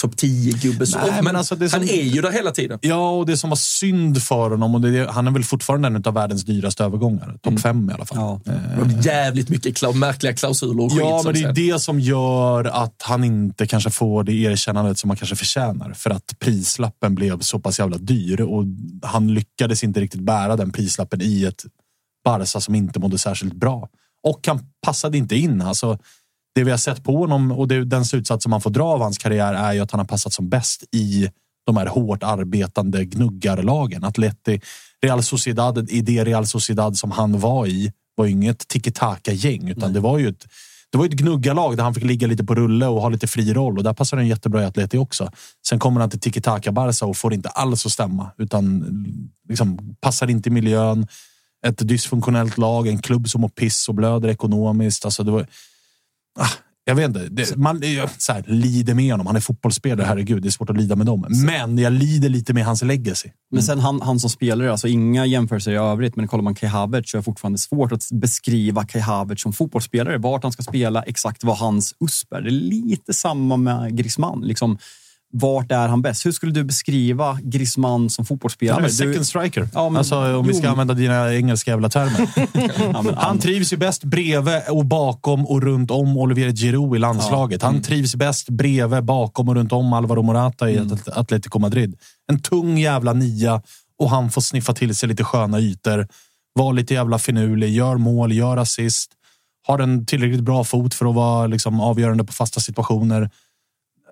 topp 0.00 0.14
10-gubbe. 0.16 0.86
så. 0.86 0.98
Nej, 0.98 1.22
men 1.22 1.36
alltså, 1.36 1.56
det 1.56 1.72
han 1.72 1.80
som- 1.86 1.96
är 1.98 2.02
ju 2.02 2.20
där 2.20 2.30
hela 2.32 2.50
tiden. 2.50 2.78
Ja, 2.82 3.10
och 3.10 3.26
det 3.26 3.36
som 3.36 3.50
var 3.50 3.56
synd 3.56 4.22
för 4.22 4.50
honom, 4.50 4.74
och 4.74 4.80
det, 4.80 5.10
han 5.10 5.26
är 5.26 5.30
väl 5.30 5.44
fortfarande 5.44 5.88
en 5.88 6.02
av 6.04 6.14
världens 6.14 6.44
dyraste 6.44 6.84
övergångare. 6.84 7.38
Topp 7.42 7.60
fem 7.60 7.90
i 7.90 7.92
alla 7.92 8.04
fall. 8.06 8.18
Ja. 8.18 8.40
Eh, 8.52 9.06
Jävligt 9.06 9.48
mycket 9.48 9.76
klau- 9.76 9.92
märkliga 9.94 10.32
klausuler 10.34 10.84
och 10.84 10.92
skit. 10.92 11.00
Ja, 11.00 11.18
som 11.22 11.32
men 11.32 11.42
det 11.42 11.48
är 11.62 11.72
det 11.72 11.80
som 11.80 12.00
gör 12.00 12.64
att 12.64 13.02
han 13.02 13.24
inte 13.24 13.66
kanske 13.66 13.90
får 13.90 14.24
det 14.24 14.32
erkännandet 14.32 14.98
som 14.98 15.10
han 15.10 15.16
kanske 15.16 15.36
förtjänar. 15.36 15.92
För 15.92 16.10
att 16.10 16.34
prislappen 16.38 17.14
blev 17.14 17.40
så 17.40 17.58
pass 17.58 17.78
jävla 17.78 17.98
dyr 17.98 18.40
och 18.40 18.64
han 19.02 19.34
lyckades 19.34 19.84
inte 19.84 20.00
riktigt 20.00 20.20
bära 20.20 20.56
den 20.56 20.72
prislappen 20.72 21.20
i 21.22 21.44
ett 21.44 21.64
Barca 22.24 22.60
som 22.60 22.74
inte 22.74 23.00
mådde 23.00 23.18
särskilt 23.18 23.54
bra. 23.54 23.88
Och 24.28 24.40
han 24.46 24.60
passade 24.86 25.18
inte 25.18 25.36
in. 25.36 25.62
Alltså, 25.62 25.98
det 26.54 26.64
vi 26.64 26.70
har 26.70 26.78
sett 26.78 27.04
på 27.04 27.16
honom 27.16 27.52
och 27.52 27.68
det, 27.68 27.84
den 27.84 28.04
slutsats 28.04 28.42
som 28.42 28.50
man 28.50 28.60
får 28.60 28.70
dra 28.70 28.84
av 28.84 29.00
hans 29.00 29.18
karriär 29.18 29.54
är 29.54 29.72
ju 29.72 29.80
att 29.80 29.90
han 29.90 30.00
har 30.00 30.06
passat 30.06 30.32
som 30.32 30.48
bäst 30.48 30.84
i 30.94 31.30
de 31.66 31.76
här 31.76 31.86
hårt 31.86 32.22
arbetande 32.22 33.04
gnuggarlagen. 33.04 34.04
Atleti, 34.04 34.60
Real 35.02 35.22
Sociedad, 35.22 35.90
i 35.90 36.00
det 36.00 36.24
Real 36.24 36.46
Sociedad 36.46 36.96
som 36.96 37.10
han 37.10 37.40
var 37.40 37.66
i, 37.66 37.92
var 38.14 38.24
ju 38.24 38.30
inget 38.30 38.68
tiki-taka-gäng, 38.68 39.68
utan 39.68 39.92
det 39.92 40.00
var 40.00 40.18
ju 40.18 40.28
ett 40.28 40.46
det 40.92 40.98
var 40.98 41.04
ett 41.04 41.12
gnuggarlag 41.12 41.76
där 41.76 41.84
han 41.84 41.94
fick 41.94 42.04
ligga 42.04 42.26
lite 42.26 42.44
på 42.44 42.54
rulle 42.54 42.86
och 42.86 43.02
ha 43.02 43.08
lite 43.08 43.26
fri 43.26 43.54
roll 43.54 43.78
och 43.78 43.84
där 43.84 43.92
passar 43.92 44.16
han 44.16 44.26
jättebra 44.26 44.62
i 44.62 44.64
Atleti 44.64 44.98
också. 44.98 45.30
Sen 45.68 45.78
kommer 45.78 46.00
han 46.00 46.10
till 46.10 46.20
tiki-taka 46.20 46.72
Barca 46.72 47.06
och 47.06 47.16
får 47.16 47.34
inte 47.34 47.48
alls 47.48 47.86
att 47.86 47.92
stämma 47.92 48.30
utan 48.38 48.84
liksom 49.48 49.96
passar 50.00 50.30
inte 50.30 50.48
i 50.48 50.52
miljön. 50.52 51.06
Ett 51.66 51.88
dysfunktionellt 51.88 52.58
lag, 52.58 52.88
en 52.88 53.02
klubb 53.02 53.28
som 53.28 53.40
mår 53.40 53.48
piss 53.48 53.88
och 53.88 53.94
blöder 53.94 54.28
ekonomiskt. 54.28 55.04
Alltså 55.04 55.22
det 55.22 55.30
var, 55.30 55.46
ah, 56.38 56.50
jag 56.84 56.94
vet 56.94 57.06
inte. 57.06 57.28
Det, 57.28 57.56
man 57.56 57.82
så 58.18 58.32
här, 58.32 58.44
lider 58.46 58.94
med 58.94 59.12
honom. 59.12 59.26
Han 59.26 59.36
är 59.36 59.40
fotbollsspelare, 59.40 60.06
herregud. 60.06 60.42
Det 60.42 60.48
är 60.48 60.50
svårt 60.50 60.70
att 60.70 60.76
lida 60.76 60.96
med 60.96 61.06
dem. 61.06 61.26
Men 61.46 61.78
jag 61.78 61.92
lider 61.92 62.28
lite 62.28 62.54
med 62.54 62.64
hans 62.64 62.82
legacy. 62.82 63.28
Men 63.50 63.62
sen 63.62 63.78
han, 63.78 64.02
han 64.02 64.20
som 64.20 64.30
spelare, 64.30 64.70
alltså 64.70 64.88
inga 64.88 65.26
jämförelser 65.26 65.72
i 65.72 65.76
övrigt, 65.76 66.16
men 66.16 66.28
kollar 66.28 66.42
man 66.42 66.54
Kai 66.54 66.68
Havertz 66.68 67.10
så 67.10 67.16
är 67.16 67.18
det 67.18 67.22
fortfarande 67.22 67.58
svårt 67.58 67.92
att 67.92 68.08
beskriva 68.12 68.84
Kai 68.84 69.00
Havertz 69.00 69.42
som 69.42 69.52
fotbollsspelare. 69.52 70.18
Vart 70.18 70.42
han 70.42 70.52
ska 70.52 70.62
spela, 70.62 71.02
exakt 71.02 71.44
vad 71.44 71.58
hans 71.58 71.94
USP 72.00 72.32
är. 72.32 72.40
Det 72.40 72.48
är 72.48 72.50
lite 72.50 73.14
samma 73.14 73.56
med 73.56 73.96
Griezmann. 73.96 74.40
Liksom, 74.40 74.78
vart 75.32 75.72
är 75.72 75.88
han 75.88 76.02
bäst? 76.02 76.26
Hur 76.26 76.32
skulle 76.32 76.52
du 76.52 76.64
beskriva 76.64 77.38
Griezmann 77.42 78.10
som 78.10 78.24
fotbollsspelare? 78.26 78.82
Du- 78.86 78.90
second 78.92 79.26
striker. 79.26 79.68
Ja, 79.74 79.88
men- 79.88 79.96
alltså, 79.98 80.36
om 80.36 80.46
vi 80.46 80.54
ska 80.54 80.64
jo. 80.66 80.70
använda 80.70 80.94
dina 80.94 81.34
engelska 81.34 81.70
jävla 81.70 81.88
termer. 81.88 82.28
Ja, 82.92 83.02
men 83.02 83.14
Han 83.14 83.38
trivs 83.38 83.72
ju 83.72 83.76
bäst 83.76 84.04
bredvid 84.04 84.60
och 84.70 84.84
bakom 84.86 85.46
och 85.46 85.62
runt 85.62 85.90
om 85.90 86.16
Olivier 86.16 86.52
Giroud 86.52 86.96
i 86.96 86.98
landslaget. 86.98 87.62
Han 87.62 87.82
trivs 87.82 88.14
bäst 88.14 88.48
bredvid, 88.50 89.04
bakom 89.04 89.48
och 89.48 89.54
runt 89.54 89.72
om 89.72 89.92
Alvaro 89.92 90.22
Morata 90.22 90.70
i 90.70 90.78
At- 90.78 91.08
Atletico 91.08 91.58
Madrid. 91.58 91.94
En 92.32 92.38
tung 92.42 92.78
jävla 92.78 93.12
nia 93.12 93.62
och 93.98 94.10
han 94.10 94.30
får 94.30 94.40
sniffa 94.40 94.72
till 94.72 94.94
sig 94.94 95.08
lite 95.08 95.24
sköna 95.24 95.60
ytor. 95.60 96.08
Var 96.54 96.72
lite 96.72 96.94
jävla 96.94 97.18
finurlig, 97.18 97.68
gör 97.74 97.96
mål, 97.96 98.32
gör 98.32 98.56
assist. 98.56 99.10
Har 99.66 99.78
en 99.78 100.06
tillräckligt 100.06 100.40
bra 100.44 100.64
fot 100.64 100.94
för 100.94 101.06
att 101.06 101.14
vara 101.14 101.46
liksom, 101.46 101.80
avgörande 101.80 102.24
på 102.24 102.32
fasta 102.32 102.60
situationer. 102.60 103.30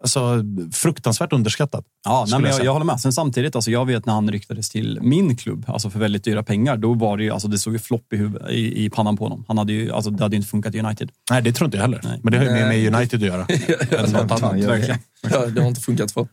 Alltså, 0.00 0.42
fruktansvärt 0.72 1.32
underskattat. 1.32 1.84
Ja, 2.04 2.26
nej, 2.28 2.40
men 2.40 2.50
jag 2.50 2.58
jag, 2.58 2.66
jag 2.66 2.72
håller 2.72 2.86
med. 2.86 3.00
Sen 3.00 3.12
samtidigt, 3.12 3.56
alltså, 3.56 3.70
jag 3.70 3.86
vet 3.86 4.06
när 4.06 4.12
han 4.12 4.30
ryktades 4.30 4.70
till 4.70 4.98
min 5.02 5.36
klubb, 5.36 5.64
alltså 5.68 5.90
för 5.90 5.98
väldigt 5.98 6.24
dyra 6.24 6.42
pengar, 6.42 6.76
då 6.76 6.94
var 6.94 7.16
det 7.16 7.24
ju, 7.24 7.30
alltså 7.30 7.48
det 7.48 7.58
såg 7.58 7.72
ju 7.72 7.78
flopp 7.78 8.12
i, 8.12 8.16
huvud, 8.16 8.42
i, 8.50 8.84
i 8.84 8.90
pannan 8.90 9.16
på 9.16 9.24
honom. 9.24 9.44
Han 9.48 9.58
hade 9.58 9.72
ju, 9.72 9.92
alltså, 9.92 10.10
det 10.10 10.22
hade 10.22 10.36
ju 10.36 10.38
inte 10.38 10.50
funkat 10.50 10.74
i 10.74 10.80
United. 10.80 11.10
Nej, 11.30 11.42
det 11.42 11.52
tror 11.52 11.66
inte 11.66 11.76
jag 11.76 11.82
heller. 11.82 12.00
Nej. 12.04 12.20
Men 12.22 12.32
det 12.32 12.38
har 12.38 12.44
ju 12.44 12.50
mer 12.50 12.68
med 12.68 12.94
United 12.94 13.22
att 13.22 13.28
göra. 13.28 13.46
än 14.04 14.12
något 14.12 14.42
annat. 14.42 14.64
Verkligen. 14.64 14.98
Ja, 15.30 15.46
det 15.46 15.60
har 15.60 15.68
inte 15.68 15.80
funkat 15.80 16.12
för, 16.12 16.26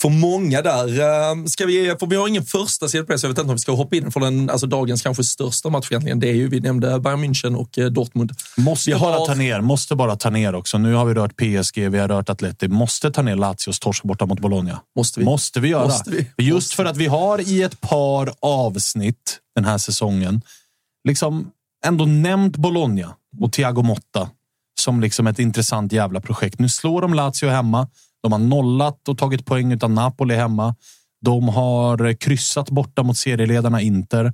för 0.00 0.08
många 0.08 0.62
där. 0.62 1.00
Eh, 1.00 1.44
Ska 1.44 1.66
vi, 1.66 1.94
för 2.00 2.06
vi 2.06 2.16
har 2.16 2.28
ingen 2.28 2.44
första 2.44 2.86
det, 2.86 2.90
så 2.90 2.96
jag 2.96 3.04
vet 3.06 3.24
inte 3.28 3.40
om 3.42 3.48
vi 3.52 3.58
ska 3.58 3.72
hoppa 3.72 3.96
in 3.96 4.12
för 4.12 4.20
den, 4.20 4.50
alltså 4.50 4.66
dagens 4.66 5.02
kanske 5.02 5.24
största 5.24 5.70
match 5.70 5.86
egentligen. 5.90 6.20
Det 6.20 6.28
är 6.28 6.34
ju, 6.34 6.48
vi 6.48 6.60
nämnde 6.60 7.00
Bayern 7.00 7.24
München 7.24 7.54
och 7.56 7.78
eh, 7.78 7.86
Dortmund. 7.86 8.32
Måste 8.56 8.90
Vi 8.90 8.98
bara 9.00 9.18
har- 9.18 9.26
ta 9.26 9.34
ner, 9.34 9.60
måste 9.60 9.94
bara 9.96 10.16
ta 10.16 10.30
ner 10.30 10.54
också. 10.54 10.78
Nu 10.78 10.94
har 10.94 11.04
vi 11.04 11.14
rört 11.14 11.36
PSG, 11.36 11.88
vi 11.90 11.98
har 11.98 12.08
rört 12.08 12.28
Atleti. 12.28 12.68
Måste 12.68 13.10
ta 13.10 13.22
ner 13.22 13.36
Lazios 13.36 13.80
torsk 13.80 14.02
borta 14.02 14.26
mot 14.26 14.40
Bologna. 14.40 14.80
Måste 14.96 15.20
vi. 15.20 15.24
Måste 15.26 15.60
vi 15.60 15.68
göra. 15.68 15.84
Måste 15.84 16.10
vi. 16.10 16.44
Just 16.44 16.72
för 16.74 16.84
att 16.84 16.96
vi 16.96 17.06
har 17.06 17.40
i 17.40 17.62
ett 17.62 17.80
par 17.80 18.32
avsnitt 18.40 19.38
den 19.54 19.64
här 19.64 19.78
säsongen 19.78 20.42
liksom 21.08 21.50
ändå 21.86 22.04
nämnt 22.04 22.56
Bologna 22.56 23.14
och 23.40 23.52
Thiago 23.52 23.82
Motta 23.82 24.28
som 24.80 25.00
liksom 25.00 25.26
ett 25.26 25.38
intressant 25.38 25.92
jävla 25.92 26.20
projekt. 26.20 26.58
Nu 26.58 26.68
slår 26.68 27.02
de 27.02 27.14
Lazio 27.14 27.48
hemma. 27.48 27.88
De 28.22 28.32
har 28.32 28.38
nollat 28.38 29.08
och 29.08 29.18
tagit 29.18 29.46
poäng 29.46 29.72
utan 29.72 29.94
Napoli 29.94 30.34
hemma. 30.34 30.74
De 31.24 31.48
har 31.48 32.12
kryssat 32.14 32.70
borta 32.70 33.02
mot 33.02 33.16
serieledarna 33.16 33.80
Inter. 33.80 34.32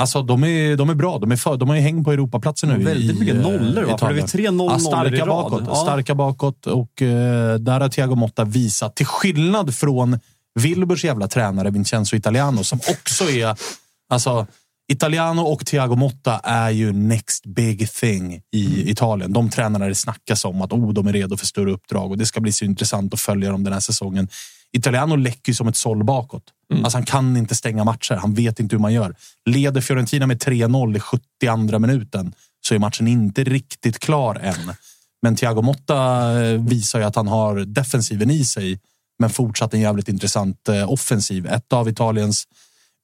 Alltså, 0.00 0.22
de 0.22 0.44
är, 0.44 0.76
de 0.76 0.90
är 0.90 0.94
bra. 0.94 1.18
De, 1.18 1.32
är 1.32 1.36
för, 1.36 1.56
de 1.56 1.68
har 1.68 1.76
ju 1.76 1.82
häng 1.82 2.04
på 2.04 2.12
Europaplatsen 2.12 2.68
nu. 2.68 2.84
Väldigt 2.84 3.16
i, 3.16 3.20
mycket 3.20 3.36
nollor, 3.36 3.82
va? 3.82 3.98
För 3.98 4.12
det 4.14 4.20
är 4.20 4.26
tre 4.26 4.50
noll- 4.50 4.72
ja, 4.72 4.90
nollor 4.90 5.12
i 5.12 5.16
starka 5.16 5.26
rad. 5.26 5.28
bakåt. 5.28 5.62
Ja. 5.66 5.74
Starka 5.74 6.14
bakåt. 6.14 6.66
Och 6.66 7.02
eh, 7.02 7.54
där 7.54 7.80
har 7.80 7.88
Thiago 7.88 8.14
Motta 8.14 8.44
visat, 8.44 8.96
till 8.96 9.06
skillnad 9.06 9.74
från 9.74 10.20
Wilburs 10.60 11.04
jävla 11.04 11.28
tränare 11.28 11.70
Vincenzo 11.70 12.16
Italiano, 12.16 12.64
som 12.64 12.78
också 12.78 13.24
är... 13.24 13.56
Alltså, 14.10 14.46
Italiano 14.92 15.42
och 15.42 15.66
Thiago 15.66 15.96
Motta 15.96 16.38
är 16.38 16.70
ju 16.70 16.92
next 16.92 17.46
big 17.46 17.92
thing 17.92 18.40
i 18.52 18.90
Italien. 18.90 19.32
De 19.32 19.50
tränarna 19.50 19.86
det 19.86 19.94
snackas 19.94 20.44
om 20.44 20.62
att 20.62 20.72
oh, 20.72 20.92
de 20.92 21.06
är 21.06 21.12
redo 21.12 21.36
för 21.36 21.46
större 21.46 21.70
uppdrag 21.70 22.10
och 22.10 22.18
det 22.18 22.26
ska 22.26 22.40
bli 22.40 22.52
så 22.52 22.64
intressant 22.64 23.14
att 23.14 23.20
följa 23.20 23.50
dem 23.50 23.64
den 23.64 23.72
här 23.72 23.80
säsongen. 23.80 24.28
Italiano 24.72 25.16
läcker 25.16 25.50
ju 25.50 25.54
som 25.54 25.68
ett 25.68 25.76
såll 25.76 26.04
bakåt. 26.04 26.42
Alltså 26.74 26.98
han 26.98 27.04
kan 27.04 27.36
inte 27.36 27.54
stänga 27.54 27.84
matcher. 27.84 28.14
Han 28.14 28.34
vet 28.34 28.60
inte 28.60 28.76
hur 28.76 28.80
man 28.80 28.92
gör. 28.92 29.14
Leder 29.44 29.80
Fiorentina 29.80 30.26
med 30.26 30.42
3-0 30.42 30.96
i 30.96 31.00
72 31.00 31.78
minuten 31.78 32.34
så 32.60 32.74
är 32.74 32.78
matchen 32.78 33.08
inte 33.08 33.44
riktigt 33.44 33.98
klar 33.98 34.34
än. 34.34 34.72
Men 35.22 35.36
Thiago 35.36 35.62
Motta 35.62 36.30
eh, 36.42 36.60
visar 36.60 36.98
ju 36.98 37.04
att 37.04 37.16
han 37.16 37.28
har 37.28 37.56
defensiven 37.56 38.30
i 38.30 38.44
sig, 38.44 38.80
men 39.18 39.30
fortsatt 39.30 39.74
en 39.74 39.80
jävligt 39.80 40.08
intressant 40.08 40.68
eh, 40.68 40.92
offensiv. 40.92 41.46
Ett 41.46 41.72
av 41.72 41.88
Italiens 41.88 42.44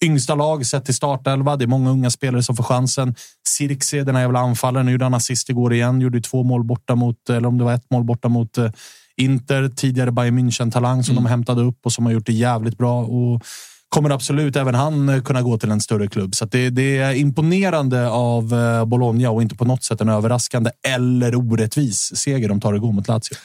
yngsta 0.04 0.35
lag 0.35 0.66
sett 0.66 0.85
till 0.85 0.94
startelva. 0.94 1.57
Det 1.57 1.64
är 1.64 1.66
många 1.66 1.90
unga 1.90 2.11
spelare 2.11 2.42
som 2.42 2.57
får 2.57 2.64
chansen. 2.64 3.14
Sirkse, 3.48 4.02
den 4.02 4.14
här 4.14 4.22
jävla 4.22 4.38
anfallaren, 4.38 4.88
gjorde 4.88 5.04
han 5.04 5.14
assist 5.14 5.50
igår 5.50 5.72
igen. 5.72 6.00
Gjorde 6.00 6.20
två 6.20 6.42
mål 6.42 6.64
borta 6.64 6.94
mot, 6.94 7.30
eller 7.30 7.48
om 7.48 7.59
det 7.59 7.64
var 7.64 7.74
ett 7.74 7.90
mål 7.90 8.04
borta 8.04 8.28
mot 8.28 8.59
eh, 8.59 8.70
Inter. 9.16 9.68
Tidigare 9.68 10.12
Bayern 10.12 10.38
München-talang 10.38 11.02
som 11.02 11.14
de 11.14 11.26
hämtade 11.26 11.62
upp 11.62 11.78
och 11.85 11.92
som 11.92 12.07
har 12.07 12.12
gjort 12.12 12.26
det 12.26 12.33
jävligt 12.33 12.78
bra. 12.78 13.04
Och 13.04 13.42
kommer 13.88 14.11
absolut 14.11 14.57
även 14.57 14.74
han 14.74 15.09
eh, 15.09 15.22
kunna 15.22 15.42
gå 15.42 15.59
till 15.59 15.70
en 15.70 15.80
större 15.80 16.07
klubb. 16.07 16.35
Så 16.35 16.44
det, 16.44 16.70
det 16.70 16.98
är 16.98 17.14
imponerande 17.14 18.09
av 18.09 18.54
eh, 18.54 18.85
Bologna 18.85 19.30
och 19.30 19.42
inte 19.42 19.54
på 19.54 19.64
något 19.64 19.85
sätt 19.85 20.00
en 20.00 20.09
överraskande 20.09 20.70
eller 20.88 21.35
orättvis 21.35 22.16
seger 22.16 22.48
de 22.48 22.61
tar 22.61 22.74
igår 22.74 22.92
mot 22.92 23.09
Lazio. 23.09 23.37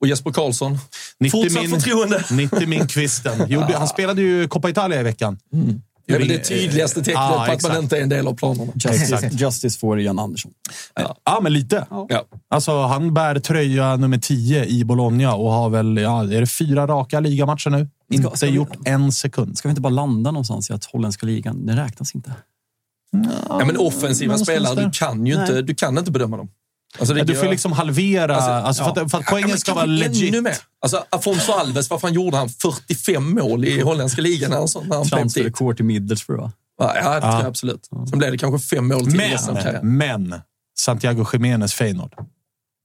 Och 0.00 0.08
Jesper 0.08 0.30
Karlsson. 0.30 0.78
90 1.20 1.42
Fortsatt 1.42 1.70
förtroende. 1.70 2.24
90 2.30 2.66
min 2.66 2.86
kvisten. 2.86 3.46
Gjorde, 3.48 3.78
han 3.78 3.88
spelade 3.88 4.22
ju 4.22 4.48
Coppa 4.48 4.70
Italia 4.70 5.00
i 5.00 5.02
veckan. 5.02 5.38
Det 6.18 6.24
är 6.24 6.28
väl 6.28 6.38
det 6.38 6.44
tydligaste 6.44 7.00
tecknet 7.00 7.14
Ja, 7.14 7.44
på 7.48 7.52
att 7.52 7.62
man 7.62 7.82
inte 7.82 7.98
är 7.98 8.02
en 8.02 8.08
del 8.08 8.26
av 8.28 8.34
planerna. 8.34 8.72
Justice, 8.74 9.28
Justice 9.32 9.78
får 9.78 10.00
Jan 10.00 10.18
Andersson. 10.18 10.52
Ja, 11.24 11.38
men 11.42 11.52
lite. 11.52 11.86
Ja. 11.90 12.24
Alltså, 12.50 12.82
han 12.82 13.14
bär 13.14 13.38
tröja 13.40 13.96
nummer 13.96 14.18
10 14.18 14.64
i 14.64 14.84
Bologna 14.84 15.34
och 15.34 15.52
har 15.52 15.70
väl, 15.70 15.96
ja, 15.96 16.22
är 16.22 16.40
det 16.40 16.46
fyra 16.46 16.86
raka 16.86 17.20
ligamatcher 17.20 17.70
nu? 17.70 17.78
Ska- 17.78 18.14
Inte 18.26 18.36
ska 18.36 18.46
vi- 18.46 18.52
gjort 18.52 18.76
en 18.84 19.12
sekund. 19.12 19.58
Ska 19.58 19.68
vi 19.68 19.70
inte 19.70 19.80
bara 19.82 19.90
landa 19.90 20.30
någonstans 20.30 20.70
i 20.70 20.72
att 20.72 20.84
holländska 20.84 21.26
ligan, 21.26 21.66
den 21.66 21.76
räknas 21.76 22.14
inte? 22.14 22.32
Ja, 23.48 23.62
men 23.66 23.76
offensiva 23.76 24.38
spelare, 24.38 24.84
du 24.84 24.90
kan 24.90 25.26
ju 25.26 25.32
inte, 25.40 25.62
du 25.62 25.74
kan 25.74 25.98
inte 25.98 26.10
bedöma 26.10 26.36
dem. 26.36 26.48
Alltså, 26.98 27.14
det- 27.14 27.20
Ja, 27.20 27.24
du 27.24 27.34
får 27.34 27.48
liksom 27.48 27.72
halvera, 27.72 28.36
alltså, 28.36 28.50
Alltså, 28.50 28.82
för, 28.84 28.90
att, 28.90 29.10
för 29.10 29.18
att 29.18 29.24
Ja, 29.24 29.30
poängen 29.30 29.48
men 29.48 29.58
ska 29.58 29.74
vara 29.74 29.84
legit. 29.84 30.28
Ännu 30.34 30.40
mer. 30.40 30.56
Alltså, 30.80 31.04
Afonso 31.10 31.52
Alves, 31.52 31.90
vad 31.90 32.00
fan 32.00 32.12
gjorde 32.14 32.36
han? 32.36 32.48
45 32.48 33.34
mål 33.34 33.64
i 33.64 33.80
holländska 33.80 34.22
ligan 34.22 34.50
när 34.50 34.56
han, 34.58 34.68
när 34.88 34.96
han. 34.96 35.08
Transferrekord 35.08 35.76
till 35.76 35.84
Middlesbrough, 35.84 36.42
va? 36.42 36.52
Ja, 36.78 37.14
det 37.14 37.20
tror 37.20 37.32
jag 37.34 37.46
absolut. 37.46 37.88
Sen 38.10 38.18
blev 38.18 38.30
det 38.32 38.38
kanske 38.38 38.68
fem 38.76 38.88
mål 38.88 39.04
till 39.04 39.20
resten 39.20 39.56
av. 39.56 39.64
Men, 39.82 40.28
men 40.28 40.40
Santiago 40.78 41.26
Jiménez 41.32 41.74
Feyenoord. 41.74 42.14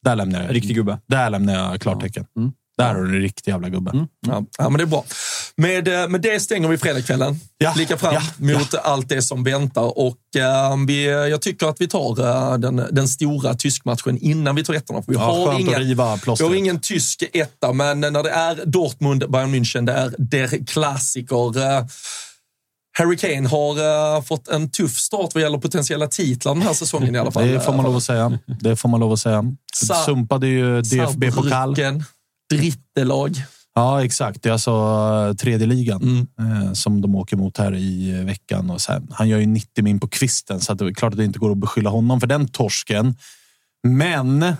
Där 0.05 0.15
lämnar 0.15 0.43
jag, 0.43 0.55
Riktig 0.55 0.75
gubbe. 0.75 0.97
Där 1.07 1.29
lämnar 1.29 1.53
jag 1.71 1.81
klartecken. 1.81 2.25
Mm. 2.37 2.51
Där 2.77 2.93
har 2.93 3.01
du 3.01 3.15
en 3.15 3.21
riktig 3.21 3.51
jävla 3.51 3.69
gubbe. 3.69 4.07
Ja, 4.27 4.43
ja, 4.57 4.69
men 4.69 4.77
det 4.77 4.83
är 4.83 4.85
bra. 4.85 5.05
Med, 5.55 5.87
eh, 5.87 6.09
med 6.09 6.21
det 6.21 6.39
stänger 6.39 6.67
vi 6.67 6.77
fredagskvällen. 6.77 7.39
Ja, 7.57 7.73
Blickar 7.75 7.97
fram 7.97 8.13
ja, 8.13 8.21
mot 8.37 8.73
allt 8.73 9.09
det 9.09 9.21
som 9.21 9.43
väntar. 9.43 9.97
Och, 9.99 10.35
eh, 10.35 10.85
vi, 10.87 11.05
jag 11.05 11.41
tycker 11.41 11.67
att 11.67 11.81
vi 11.81 11.87
tar 11.87 12.19
eh, 12.19 12.57
den, 12.57 12.83
den 12.91 13.07
stora 13.07 13.53
tyskmatchen 13.53 14.17
innan 14.17 14.55
vi 14.55 14.63
tar 14.63 14.73
ettorna. 14.73 15.01
För 15.01 15.11
vi, 15.11 15.17
har 15.17 15.59
ingen, 15.59 15.87
vi 16.37 16.43
har 16.43 16.55
ingen 16.55 16.79
tysk 16.79 17.23
etta, 17.33 17.73
men 17.73 17.99
när 17.99 18.23
det 18.23 18.29
är 18.29 18.65
Dortmund, 18.65 19.31
Bayern 19.31 19.55
München, 19.55 19.85
det 19.85 19.93
är 19.93 20.15
der 20.17 20.65
klassiker. 20.65 21.57
Eh, 21.57 21.85
Harry 22.97 23.17
Kane 23.17 23.49
har 23.49 24.15
eh, 24.15 24.21
fått 24.21 24.47
en 24.47 24.69
tuff 24.71 24.97
start 24.97 25.33
vad 25.33 25.43
gäller 25.43 25.57
potentiella 25.57 26.07
titlar 26.07 26.53
den 26.53 26.63
här 26.63 26.73
säsongen 26.73 27.15
i 27.15 27.17
alla 27.17 27.31
fall. 27.31 27.47
Det 27.47 27.59
får 27.59 27.73
man 27.73 27.85
lov 27.85 27.95
att 27.95 28.03
säga. 28.03 28.39
Det 28.45 28.75
får 28.75 28.89
man 28.89 28.99
lov 28.99 29.13
att 29.13 29.19
säga. 29.19 29.43
Sumpade 30.05 30.47
ju 30.47 30.81
DFB-pokal. 30.81 31.75
Drittelag. 32.49 33.35
Ja, 33.75 34.03
exakt. 34.03 34.43
Det 34.43 34.49
är 34.49 34.53
alltså 34.53 34.71
eh, 35.29 35.33
tredje 35.35 35.67
ligan 35.67 36.27
Mm. 36.39 36.61
eh, 36.61 36.73
som 36.73 37.01
de 37.01 37.15
åker 37.15 37.37
mot 37.37 37.57
här 37.57 37.75
i 37.75 38.19
eh, 38.19 38.25
veckan. 38.25 38.69
Och 38.69 38.81
sen, 38.81 39.07
han 39.11 39.29
gör 39.29 39.39
ju 39.39 39.45
90 39.45 39.83
min 39.83 39.99
på 39.99 40.07
kvisten, 40.07 40.59
så 40.59 40.71
att 40.71 40.79
det 40.79 40.85
är 40.85 40.93
klart 40.93 41.13
att 41.13 41.17
det 41.17 41.25
inte 41.25 41.39
går 41.39 41.51
att 41.51 41.57
beskylla 41.57 41.89
honom 41.89 42.19
för 42.19 42.27
den 42.27 42.47
torsken. 42.47 43.15
Men 43.87 44.53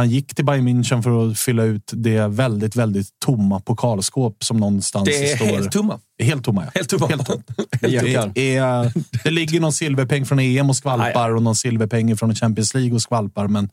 han 0.00 0.10
gick 0.10 0.34
till 0.34 0.44
Bayern 0.44 0.68
München 0.68 1.02
för 1.02 1.30
att 1.30 1.38
fylla 1.38 1.62
ut 1.64 1.92
det 1.94 2.28
väldigt, 2.28 2.76
väldigt 2.76 3.08
tomma 3.24 3.60
pokalskåp 3.60 4.44
som 4.44 4.56
någonstans 4.56 5.04
Det 5.08 5.32
är 5.32 5.36
står... 5.36 5.46
helt 5.46 5.72
tomma. 5.72 6.00
Helt 6.22 6.44
tomma, 6.44 6.64
ja. 6.64 6.70
Helt 6.74 6.88
tomma. 6.88 7.06
Helt 7.06 7.26
tomt. 7.26 7.50
Det 7.80 7.88
jäklar. 7.88 8.32
Det, 8.34 8.56
är, 8.56 8.92
det 9.24 9.30
ligger 9.30 9.60
någon 9.60 9.72
silverpeng 9.72 10.26
från 10.26 10.38
EM 10.38 10.70
och 10.70 10.76
skvalpar 10.76 11.34
och 11.34 11.42
någon 11.42 11.56
silverpeng 11.56 12.16
från 12.16 12.34
Champions 12.34 12.74
League 12.74 12.94
och 12.94 13.02
skvalpar. 13.02 13.48
Men 13.48 13.68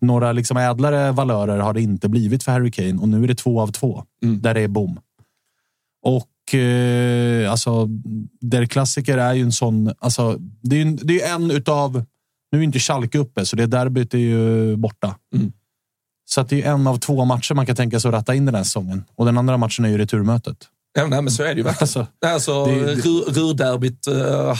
några 0.00 0.32
liksom 0.32 0.56
ädlare 0.56 1.12
valörer 1.12 1.58
har 1.58 1.72
det 1.74 1.82
inte 1.82 2.08
blivit 2.08 2.42
för 2.42 2.52
Harry 2.52 2.70
Kane 2.70 2.94
och 2.94 3.08
nu 3.08 3.24
är 3.24 3.28
det 3.28 3.34
två 3.34 3.60
av 3.60 3.68
två 3.68 4.04
Mm. 4.24 4.42
där 4.42 4.54
det 4.54 4.60
är 4.60 4.68
bom. 4.68 4.98
Och 6.02 6.54
eh, 6.54 7.50
alltså, 7.50 7.86
Der 8.40 8.66
Klassiker 8.66 9.18
är 9.18 9.34
ju 9.34 9.42
en 9.42 9.52
sån... 9.52 9.92
Alltså, 9.98 10.36
det 10.62 10.76
är 10.76 10.80
ju 10.84 10.88
en, 10.88 10.98
det 11.02 11.22
är 11.22 11.34
en 11.34 11.50
utav... 11.50 12.04
Nu 12.52 12.58
är 12.58 12.62
inte 12.62 12.78
Schalke 12.78 13.18
uppe, 13.18 13.46
så 13.46 13.56
det 13.56 13.66
derbyt 13.66 14.14
är 14.14 14.18
ju 14.18 14.76
borta. 14.76 15.16
Mm. 15.34 15.52
Så 16.34 16.40
att 16.40 16.48
det 16.48 16.62
är 16.62 16.72
en 16.72 16.86
av 16.86 16.98
två 16.98 17.24
matcher 17.24 17.54
man 17.54 17.66
kan 17.66 17.76
tänka 17.76 18.00
sig 18.00 18.08
att 18.08 18.14
ratta 18.14 18.34
in 18.34 18.46
den 18.46 18.54
här 18.54 18.62
säsongen. 18.62 19.04
Och 19.16 19.24
den 19.26 19.38
andra 19.38 19.56
matchen 19.56 19.84
är 19.84 19.88
ju 19.88 19.98
returmötet. 19.98 20.56
Ja, 20.98 21.06
nej, 21.06 21.22
men 21.22 21.32
så 21.32 21.42
är 21.42 21.46
det 21.48 21.54
ju 21.54 21.62
verkligen. 21.62 21.82
Alltså, 21.82 22.06
Alltså, 22.26 22.64
Det- 22.64 22.94
Rurderbyt 23.40 24.06
eh, 24.06 24.56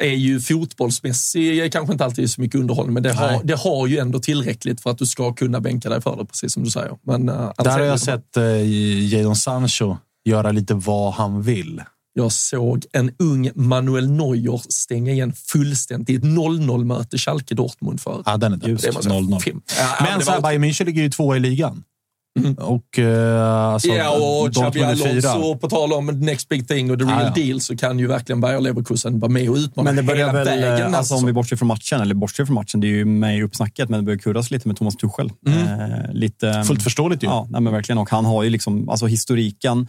är 0.00 0.14
ju 0.14 0.40
fotbollsmässigt 0.40 1.72
kanske 1.72 1.92
inte 1.92 2.04
alltid 2.04 2.30
så 2.30 2.40
mycket 2.40 2.60
underhållning, 2.60 2.94
men 2.94 3.02
det 3.02 3.12
har, 3.12 3.40
det 3.44 3.54
har 3.58 3.86
ju 3.86 3.98
ändå 3.98 4.18
tillräckligt 4.18 4.80
för 4.80 4.90
att 4.90 4.98
du 4.98 5.06
ska 5.06 5.32
kunna 5.32 5.60
bänka 5.60 5.88
dig 5.88 6.00
för 6.00 6.16
det, 6.16 6.24
precis 6.24 6.52
som 6.52 6.64
du 6.64 6.70
säger. 6.70 6.98
Men, 7.02 7.28
eh, 7.28 7.34
annars 7.34 7.54
där 7.58 7.66
är 7.66 7.70
har 7.70 7.78
det 7.80 7.86
jag 7.86 8.00
sett 8.00 8.36
eh, 8.36 9.14
Jadon 9.14 9.36
Sancho 9.36 9.96
göra 10.24 10.52
lite 10.52 10.74
vad 10.74 11.14
han 11.14 11.42
vill. 11.42 11.82
Jag 12.16 12.32
såg 12.32 12.84
en 12.92 13.10
ung 13.18 13.50
Manuel 13.54 14.10
Neuer 14.10 14.60
stänga 14.68 15.12
igen 15.12 15.32
fullständigt 15.32 16.10
i 16.10 16.14
ett 16.14 16.22
0-0-möte 16.22 17.16
Schalke-Dortmund 17.16 18.00
för. 18.00 18.22
Ja, 18.26 18.36
den 18.36 18.52
är 18.52 18.68
jag- 18.68 18.78
0-0. 18.78 19.40
film. 19.40 19.60
Ja, 19.78 20.06
Men 20.10 20.22
så 20.24 20.30
här, 20.30 20.40
Bayern 20.40 20.64
München 20.64 20.84
ligger 20.84 21.02
ju 21.02 21.10
tvåa 21.10 21.36
i 21.36 21.40
ligan. 21.40 21.82
Mm. 22.38 22.54
Och 22.54 22.98
eh, 22.98 23.54
alltså, 23.72 23.88
Ja, 23.88 24.10
och 24.10 24.54
Xabi. 24.54 24.82
Alonso, 24.82 25.58
på 25.58 25.68
tal 25.68 25.92
om 25.92 26.06
next 26.06 26.48
big 26.48 26.68
thing 26.68 26.90
och 26.90 26.98
the 26.98 27.04
real 27.04 27.20
Ja, 27.22 27.32
ja. 27.36 27.42
deal, 27.44 27.60
så 27.60 27.76
kan 27.76 27.98
ju 27.98 28.06
verkligen 28.06 28.40
Bayer 28.40 28.60
Leverkusen 28.60 29.20
vara 29.20 29.30
med 29.32 29.50
och 29.50 29.56
utmana 29.56 29.84
Men 29.92 29.96
det 29.96 30.02
börjar 30.02 30.26
hela 30.26 30.32
väl, 30.44 30.46
vägen. 30.60 30.64
eh, 30.78 30.84
alltså 30.84 30.96
alltså. 30.98 31.14
om 31.14 31.26
vi 31.26 31.32
bortser 31.32 31.56
från 31.56 31.68
matchen, 31.68 32.00
eller 32.00 32.14
bortser 32.14 32.44
från 32.44 32.54
matchen, 32.54 32.80
det 32.80 32.86
är 32.86 32.88
ju 32.90 33.04
med 33.04 33.38
i 33.38 33.42
uppsnacket, 33.42 33.88
men 33.88 34.00
det 34.00 34.04
börjar 34.04 34.18
kurras 34.18 34.50
lite 34.50 34.68
med 34.68 34.76
Thomas 34.76 34.96
Tuchel. 34.96 35.30
Eh, 35.46 36.12
lite, 36.12 36.64
Fullt 36.66 36.82
förståeligt 36.82 37.22
ju. 37.22 37.26
Ja, 37.26 37.46
nej, 37.50 37.60
men 37.60 37.72
verkligen. 37.72 37.98
Och 37.98 38.10
han 38.10 38.24
har 38.24 38.42
ju 38.42 38.50
liksom, 38.50 38.88
alltså 38.88 39.06
historiken. 39.06 39.88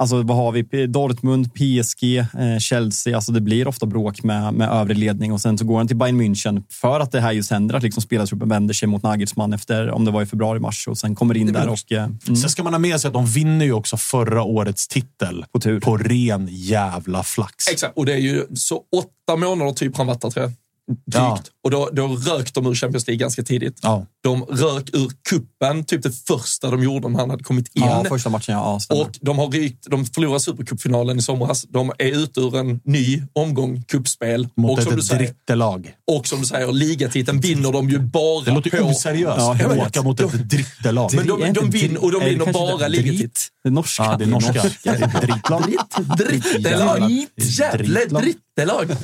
Alltså 0.00 0.22
vad 0.22 0.36
har 0.36 0.52
vi? 0.52 0.86
Dortmund, 0.86 1.54
PSG, 1.54 2.18
eh, 2.18 2.58
Chelsea. 2.60 3.16
Alltså 3.16 3.32
det 3.32 3.40
blir 3.40 3.68
ofta 3.68 3.86
bråk 3.86 4.22
med, 4.22 4.54
med 4.54 4.68
övre 4.68 4.94
ledning 4.94 5.32
och 5.32 5.40
sen 5.40 5.58
så 5.58 5.64
går 5.64 5.76
han 5.78 5.86
till 5.88 5.96
Bayern 5.96 6.20
München 6.20 6.62
för 6.70 7.00
att 7.00 7.12
det 7.12 7.20
här 7.20 7.32
just 7.32 7.50
händer, 7.50 7.74
att 7.74 7.82
liksom 7.82 8.02
spelartruppen 8.02 8.48
vänder 8.48 8.74
sig 8.74 8.88
mot 8.88 9.02
Nagelsmann 9.02 9.52
efter, 9.52 9.90
om 9.90 10.04
det 10.04 10.10
var 10.10 10.22
i 10.22 10.26
februari-mars 10.26 10.88
och 10.88 10.98
sen 10.98 11.14
kommer 11.14 11.36
in 11.36 11.46
Det 11.46 11.52
där 11.52 11.68
också- 11.68 11.84
och... 11.86 11.92
eh, 11.92 12.04
Mm, 12.04 12.36
Sen 12.36 12.50
ska 12.50 12.62
man 12.62 12.74
ha 12.74 12.78
med 12.78 13.00
sig 13.00 13.08
att 13.08 13.14
de 13.14 13.26
vinner 13.26 13.64
ju 13.64 13.72
också 13.72 13.96
förra 13.96 14.42
årets 14.42 14.88
titel 14.88 15.44
på 15.52 15.60
tur. 15.60 15.80
på 15.80 15.96
ren 15.96 16.48
jävla 16.50 17.22
flax. 17.22 17.68
Exakt, 17.72 17.96
och 17.98 18.06
det 18.06 18.12
är 18.12 18.18
ju 18.18 18.46
så 18.54 18.76
åtta 18.76 19.36
månader 19.36 19.72
typ 19.72 19.96
han 19.96 20.06
varit 20.06 20.20
där, 20.20 20.30
tror 20.30 20.42
jag. 20.44 20.52
Drygt. 20.90 21.14
Ja. 21.14 21.38
Och 21.64 21.70
då, 21.70 21.90
då 21.92 22.06
rök 22.06 22.54
de 22.54 22.66
ur 22.66 22.74
Champions 22.74 23.06
League 23.06 23.18
ganska 23.20 23.42
tidigt. 23.42 23.78
Ja. 23.82 24.06
De 24.22 24.42
rök 24.44 24.90
ur 24.92 25.10
kuppen 25.28 25.84
typ 25.84 26.02
det 26.02 26.12
första 26.26 26.70
de 26.70 26.82
gjorde 26.82 27.08
när 27.08 27.18
han 27.20 27.30
hade 27.30 27.44
kommit 27.44 27.68
in. 27.76 27.82
Ja, 27.82 28.04
första 28.08 28.30
matchen, 28.30 28.54
ja. 28.54 28.80
Och 28.90 29.18
de 29.20 29.38
har 29.38 29.48
rykt, 29.50 29.86
de 29.90 30.06
förlorade 30.06 30.40
Supercupfinalen 30.40 31.18
i 31.18 31.22
somras. 31.22 31.62
De 31.68 31.92
är 31.98 32.22
ute 32.22 32.40
ur 32.40 32.56
en 32.56 32.80
ny 32.84 33.22
omgång 33.32 33.82
kuppspel. 33.88 34.48
Mot 34.56 34.78
och, 34.78 34.84
som 34.84 34.92
du 34.92 34.98
ett 34.98 35.04
säger, 35.04 35.22
drittelag. 35.22 35.92
och 36.06 36.26
som 36.26 36.40
du 36.40 36.46
säger, 36.46 36.72
ligatiteln 36.72 37.40
vinner 37.40 37.72
de 37.72 37.88
ju 37.90 37.98
bara 37.98 38.44
Det 38.44 38.50
låter 38.50 38.70
på... 38.70 38.84
oseriöst 38.84 39.36
Ja, 39.38 39.56
jag 39.60 39.70
att 39.70 39.76
vet. 39.78 39.86
åka 39.86 40.02
mot 40.02 40.20
ett 40.20 40.50
drittelag. 40.50 41.10
Men 41.14 41.26
de, 41.26 41.52
de 41.52 41.70
vinner, 41.70 42.04
och 42.04 42.12
de 42.12 42.24
vinner 42.24 42.52
bara 42.52 42.72
inte 42.72 42.88
ligatitel. 42.88 43.16
drit? 43.18 43.48
Det 43.62 43.68
är 43.68 43.72
norska. 43.72 44.04
Ja, 44.04 44.16
det 44.16 44.24
är 44.24 44.28
norska. 44.28 44.62
Det 44.82 44.88
är 44.90 45.02
ett. 45.02 46.18
Drittelag! 46.18 47.26
Jävla 47.36 48.20
drittelag! 48.20 48.96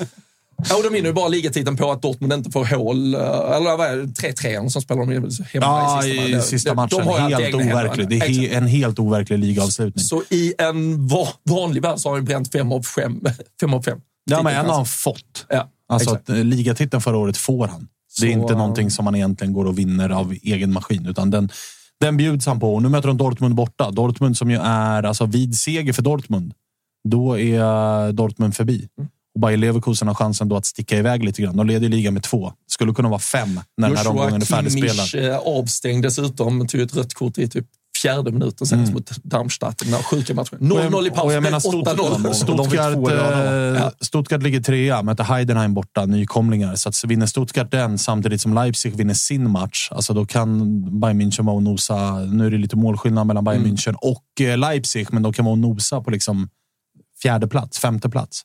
Ja, 0.71 0.77
och 0.77 0.83
de 0.83 0.89
vinner 0.93 1.09
ju 1.09 1.13
bara 1.13 1.29
ligatiteln 1.29 1.77
på 1.77 1.91
att 1.93 2.03
Dortmund 2.03 2.33
inte 2.33 2.51
får 2.51 2.65
hål. 2.77 3.15
eh, 3.15 3.21
Eller 3.21 3.77
vad 3.77 3.87
är 3.87 3.97
det? 3.97 4.07
3-3 4.07 4.69
som 4.69 4.83
spelar 4.83 5.01
de 5.01 5.13
hemma 5.13 5.29
Ja, 5.53 6.05
i 6.07 6.11
sista, 6.11 6.39
i 6.39 6.43
sista 6.43 6.75
matchen. 6.75 6.99
De 6.99 7.09
har 7.09 7.19
helt 7.19 7.55
overklig. 7.55 8.09
Det 8.09 8.17
är 8.17 8.29
he, 8.29 8.49
en 8.57 8.67
helt 8.67 8.99
overklig 8.99 9.39
ligaavslutning. 9.39 10.05
Så 10.05 10.23
i 10.31 10.55
en 10.59 11.07
va- 11.09 11.29
vanlig 11.51 11.83
värld 11.83 11.99
så 11.99 12.09
har 12.09 12.17
han 12.17 12.25
bränt 12.25 12.53
fem 12.53 12.73
av 12.73 12.83
fem. 12.83 13.21
fem, 13.61 13.75
av 13.75 13.83
fem. 13.83 14.01
Ja, 14.31 14.43
men 14.43 14.57
en 14.57 14.67
har 14.67 14.75
han 14.75 14.87
fått. 14.87 15.47
Ja, 15.49 15.69
Alltså 15.89 16.11
att, 16.15 16.29
eh, 16.29 16.37
ligatiteln 16.45 17.01
förra 17.01 17.17
året 17.17 17.37
får 17.37 17.67
han. 17.69 17.89
Det 18.21 18.27
är 18.27 18.33
Så, 18.33 18.39
inte 18.41 18.53
eh, 18.53 18.59
någonting 18.59 18.91
som 18.91 19.05
man 19.05 19.15
egentligen 19.15 19.53
går 19.53 19.65
och 19.65 19.79
vinner 19.79 20.11
av 20.11 20.35
egen 20.43 20.73
maskin, 20.73 21.07
utan 21.07 21.31
den, 21.31 21.49
den 22.01 22.17
bjuds 22.17 22.47
han 22.47 22.61
på. 22.61 22.75
Och 22.75 22.83
nu 22.83 22.89
möter 22.89 23.09
de 23.09 23.17
Dortmund 23.17 23.55
borta. 23.55 23.91
Dortmund 23.91 24.37
som 24.37 24.51
ju 24.51 24.57
är, 24.63 25.03
alltså 25.03 25.27
vid 25.27 25.57
seger 25.59 25.93
för 25.93 26.03
Dortmund, 26.03 26.55
då 27.09 27.39
är 27.39 28.13
Dortmund 28.13 28.57
förbi. 28.57 28.89
Mm. 28.99 29.11
Och 29.37 29.41
Bayer 29.41 29.57
Leverkusen 29.57 30.09
har 30.09 30.15
chansen 30.15 30.49
då 30.49 30.57
att 30.57 30.67
sticka 30.67 30.99
iväg 30.99 31.25
lite 31.25 31.43
grann. 31.43 31.57
De 31.57 31.67
leder 31.67 31.89
ligan 31.89 32.15
med 32.15 32.23
två. 32.23 32.53
Skulle 32.67 32.93
kunna 32.95 33.09
vara 33.09 33.19
fem 33.19 33.61
när 33.77 33.89
den 33.89 33.97
här 33.99 34.09
omgången 34.09 34.35
är 34.35 34.39
Joshua 34.41 34.57
färdigspelad. 34.57 35.07
Kimmich 35.07 35.29
eh, 35.29 35.39
avstängd 35.39 36.03
dessutom. 36.03 36.67
Tog 36.67 36.81
ett 36.81 36.97
rött 36.97 37.15
kort 37.15 37.39
i 37.39 37.49
typ 37.49 37.67
fjärde 38.03 38.33
minuten 38.33 38.67
senast 38.67 38.93
mot 38.93 39.11
Darmstadt. 39.25 39.79
Den 39.79 40.03
sjuka 40.03 40.35
matchen. 40.35 40.59
0-0 40.61 41.07
i 41.07 41.11
paus, 41.11 41.33
Mm. 41.33 41.35
Men 41.35 41.43
menar, 41.43 41.59
8-0. 41.61 42.33
Stutt- 42.33 42.57
De 42.57 42.71
fick 42.71 42.81
två 42.81 43.07
Stuttgart, 43.07 43.77
eh, 43.83 43.89
Stuttgart 44.01 44.43
ligger 44.43 44.61
trea, 44.61 45.03
möter 45.03 45.25
Heidenheim 45.25 45.75
borta, 45.75 46.07
nykomlingar. 46.07 46.75
Så 46.77 46.89
att 46.89 47.05
vinner 47.05 47.27
Stuttgart 47.27 47.71
den 47.71 47.99
samtidigt 47.99 48.41
som 48.41 48.55
Leipzig 48.55 48.97
vinner 48.97 49.15
sin 49.15 49.51
match, 49.51 49.89
alltså 49.93 50.15
då 50.15 50.27
kan 50.27 50.81
Bayern 51.01 51.21
München 51.23 51.45
vara 51.45 51.57
och 51.57 51.63
nosa. 51.63 52.19
Nu 52.19 52.47
är 52.47 52.51
det 52.51 52.59
lite 52.59 52.77
målskillnad 52.77 53.27
mellan 53.27 53.45
Bayern 53.45 53.61
Mm. 53.63 53.75
München 53.77 53.95
och 53.95 54.41
eh, 54.41 54.59
Leipzig, 54.59 55.07
men 55.13 55.23
de 55.23 55.33
kan 55.33 55.45
vara 55.45 55.53
och 55.53 55.59
nosa 55.59 56.01
på 56.01 56.11
liksom 56.11 56.49
fjärde 57.23 57.49
plats, 57.49 57.79
femte 57.79 58.09
plats. 58.09 58.43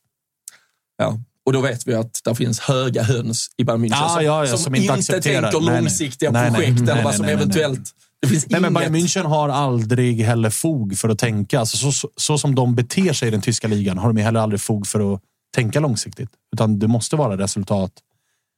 Ja. 1.01 1.19
Och 1.45 1.53
då 1.53 1.61
vet 1.61 1.87
vi 1.87 1.93
att 1.93 2.21
det 2.23 2.35
finns 2.35 2.59
höga 2.59 3.03
höns 3.03 3.47
i 3.57 3.63
Bayern 3.63 3.85
München 3.85 3.89
Ja, 3.91 4.09
som, 4.09 4.25
ja, 4.25 4.45
ja, 4.45 4.47
som, 4.47 4.57
som 4.57 4.75
inte 4.75 4.93
inte 4.93 5.21
tänker 5.21 5.41
Nej, 5.41 5.51
nej. 5.61 5.81
långsiktiga 5.81 6.31
Nej, 6.31 6.51
nej. 6.51 6.61
projekt 6.61 6.79
Nej, 6.79 6.91
eller 6.91 7.03
vad 7.03 7.11
nej, 7.11 7.17
som 7.17 7.25
nej, 7.25 7.35
nej, 7.35 7.45
nej. 7.45 7.61
eventuellt... 7.63 7.89
Det 8.21 8.27
finns 8.27 8.49
Nej, 8.49 8.61
men 8.61 8.71
inget... 8.71 8.91
Bayern 8.91 9.05
München 9.05 9.23
har 9.23 9.49
aldrig 9.49 10.21
heller 10.21 10.49
fog 10.49 10.97
för 10.97 11.09
att 11.09 11.19
tänka. 11.19 11.59
Alltså, 11.59 11.77
så, 11.77 11.91
så, 11.91 12.09
så 12.15 12.37
som 12.37 12.55
de 12.55 12.75
beter 12.75 13.13
sig 13.13 13.27
i 13.27 13.31
den 13.31 13.41
tyska 13.41 13.67
ligan 13.67 13.97
har 13.97 14.13
de 14.13 14.21
heller 14.21 14.39
aldrig 14.39 14.61
fog 14.61 14.87
för 14.87 15.13
att 15.13 15.21
tänka 15.55 15.79
långsiktigt. 15.79 16.29
Utan 16.53 16.79
det 16.79 16.87
måste 16.87 17.15
vara 17.15 17.37
resultat 17.37 17.91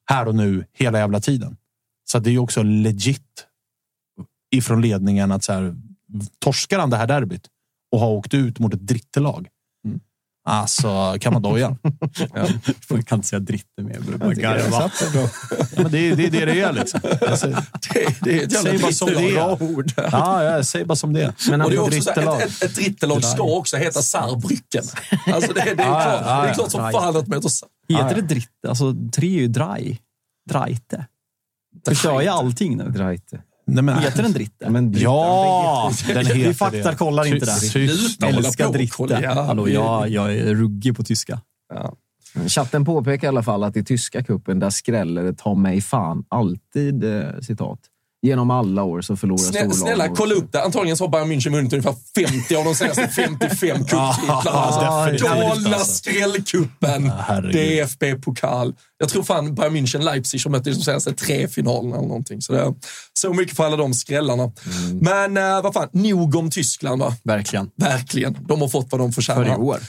här 0.10 0.28
och 0.28 0.36
nu, 0.36 0.66
hela 0.74 1.00
jävla 1.00 1.20
tiden. 1.20 1.58
Så 2.06 2.20
det 2.20 2.30
är 2.30 2.32
ju 2.32 2.40
också 2.40 2.64
legit 2.64 3.46
ifrån 4.52 4.82
ledningen 4.82 5.32
att 5.32 5.44
så 5.44 5.54
här, 5.54 5.76
torskar 6.40 6.80
han 6.80 6.90
det 6.90 6.98
här 6.98 7.08
derbyt 7.08 7.48
och 7.92 8.00
har 8.00 8.10
åkt 8.10 8.34
ut 8.34 8.60
mot 8.60 8.74
ett 8.74 8.88
drittelag. 8.88 9.48
Alltså, 10.46 11.16
kan 11.20 11.34
man 11.34 11.42
doja? 11.42 11.78
Jag 12.90 13.06
kan 13.08 13.18
inte 13.20 13.28
säga 13.28 13.40
dritte 13.40 13.82
mer. 13.84 14.00
jag 14.20 14.36
garva. 14.36 14.92
ja, 15.14 15.28
men 15.84 15.92
det, 15.92 15.98
är- 16.00 16.16
det 16.16 16.26
är 16.28 16.32
det 16.32 16.46
det 16.46 16.62
är. 16.62 16.74
Liksom. 16.74 17.00
Alltså, 17.30 17.48
det, 17.48 18.16
det 18.22 18.40
är 18.40 18.44
ett 18.46 18.52
jävla 18.54 18.70
säg 18.72 18.80
bara 18.80 18.92
som 18.92 19.08
det 19.08 19.30
är. 19.30 20.10
Ja, 20.12 20.44
jag 20.44 20.66
säger 20.66 20.86
bara 20.86 20.96
som 20.96 21.14
det. 21.14 21.34
Men 21.50 21.62
Och 21.62 21.70
det 21.70 21.76
är 21.76 21.80
också 21.80 21.92
drittelag. 21.92 22.42
ett, 22.42 22.48
ett, 22.50 22.64
ett 22.64 22.76
drittelag 22.76 23.24
ska 23.24 23.44
också 23.44 23.78
heta 23.78 24.00
Saarbrücken. 24.02 24.96
Alltså 25.34 25.54
det, 25.54 25.62
det, 25.64 25.70
är 25.84 25.88
Ja, 25.88 26.02
klart, 26.02 26.22
ja, 26.26 26.42
det 26.42 26.44
är 26.44 26.48
ja. 26.48 26.54
klart 26.54 26.72
som 26.72 26.92
fan 26.92 27.16
att 27.18 27.26
de 27.26 27.36
heter 27.36 27.50
Saar. 27.50 27.70
Heter 27.90 28.16
det 28.16 28.22
dritte? 28.22 28.70
Alltså, 28.70 28.96
tre 29.16 29.28
är 29.28 29.42
ju 29.42 29.48
dry. 29.48 29.98
Dreite. 30.50 31.06
Förstör 31.88 32.22
jag 32.22 32.36
allting 32.36 32.78
nu? 32.78 32.84
Dreite. 32.84 33.42
Nej, 33.65 33.84
men, 33.84 33.99
Heter 33.99 34.23
den 34.23 34.32
dritte? 34.32 34.69
Men 34.69 34.91
Dritte, 34.91 35.04
Ja, 35.04 35.91
den 36.08 36.26
heter 36.26 36.34
Vi 36.34 36.54
faktakollar 36.54 37.26
inte 37.26 37.45
det. 37.45 37.60
Ty- 37.60 37.69
ty- 37.69 37.88
Sluta 37.88 38.26
hålla 38.26 38.38
Älskar 38.38 38.71
dritte. 38.71 39.19
Ja, 39.23 39.41
Hallå, 39.43 39.69
jag, 39.69 40.10
jag 40.10 40.36
är 40.36 40.56
ruggig 40.56 40.95
på 40.97 41.04
tyska. 41.04 41.41
Ja. 41.73 41.95
Chatten 42.47 42.86
påpekar 42.86 43.28
i 43.28 43.30
alla 43.30 43.43
fall 43.43 43.63
att 43.63 43.78
i 43.78 43.84
tyska 43.84 44.23
kuppen 44.23 44.60
där 44.60 44.69
skräller 44.69 45.23
det 45.23 45.34
ta 45.34 45.56
mig 45.56 45.82
fan 45.82 46.23
alltid, 46.30 47.04
eh, 47.04 47.39
citat. 47.41 47.80
Genom 48.26 48.52
alla 48.52 48.84
år 48.84 49.02
så 49.02 49.16
förlorar 49.16 49.38
Snälla, 49.38 49.74
storlag. 49.74 49.96
snälla 49.96 50.16
kolla 50.16 50.36
upp 50.36 50.52
det. 50.52 50.64
Antagligen 50.64 50.98
så 50.98 51.04
har 51.04 51.10
Bayern 51.10 51.32
München 51.32 51.52
vunnit 51.52 51.74
ungefär 51.74 51.96
50 52.16 52.56
av 52.56 52.66
de 52.66 52.76
senaste 52.76 53.08
55 53.08 53.78
cuptitlarna. 53.86 55.12
Galna 55.12 55.80
skrällcupen. 55.80 57.12
DFB-pokal. 57.54 58.74
Jag 58.98 59.10
tror 59.10 59.24
fan 59.24 59.56
Bayern 59.56 59.76
München, 59.76 60.02
Leipzig 60.04 60.42
som 60.42 60.52
mötte 60.52 60.70
de 60.70 60.76
senaste 60.82 61.14
tre 61.14 61.48
finalerna 61.48 61.96
eller 61.96 62.08
någonting. 62.08 62.42
Så, 62.42 62.54
det 62.54 62.74
så 63.14 63.34
mycket 63.34 63.56
för 63.58 63.66
alla 63.66 63.78
de 63.78 63.94
skrällarna. 63.94 64.44
Mm. 64.44 64.98
Men 64.98 65.38
eh, 65.38 65.62
vad 65.64 65.74
fan, 65.74 65.90
nog 65.92 66.36
om 66.36 66.50
Tyskland 66.52 67.02
va? 67.02 67.16
Verkligen. 67.24 67.70
Verkligen. 67.76 68.38
De 68.48 68.62
har 68.62 68.68
fått 68.68 68.88
vad 68.92 69.02
de 69.02 69.12
förtjänar. 69.12 69.46
För 69.46 69.52
i 69.54 69.56
år. 69.56 69.80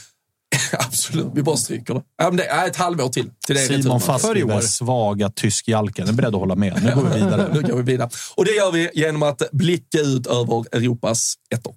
Absolut, 0.79 1.27
vi 1.33 1.43
bara 1.43 1.57
stryker 1.57 1.93
det. 1.93 2.01
Ja, 2.17 2.25
men 2.25 2.37
det 2.37 2.45
är 2.45 2.67
ett 2.67 2.75
halvår 2.75 3.09
till. 3.09 3.29
till 3.45 3.55
det 3.55 3.61
är 3.61 3.81
Simon. 3.81 4.01
Fassbiber, 4.01 4.61
svaga 4.61 5.29
tysk-jalken. 5.29 6.07
är 6.07 6.13
beredd 6.13 6.35
att 6.35 6.39
hålla 6.39 6.55
med. 6.55 6.83
Nu 6.83 6.95
går 6.95 7.01
vi 7.03 7.19
vidare. 7.19 7.49
Nu 7.53 7.61
går 7.61 7.77
vi 7.77 7.83
vidare. 7.83 8.09
Och 8.35 8.45
det 8.45 8.51
gör 8.51 8.71
vi 8.71 8.89
genom 8.93 9.23
att 9.23 9.41
blicka 9.51 9.99
ut 9.99 10.27
över 10.27 10.75
Europas 10.75 11.33
ettor. 11.55 11.73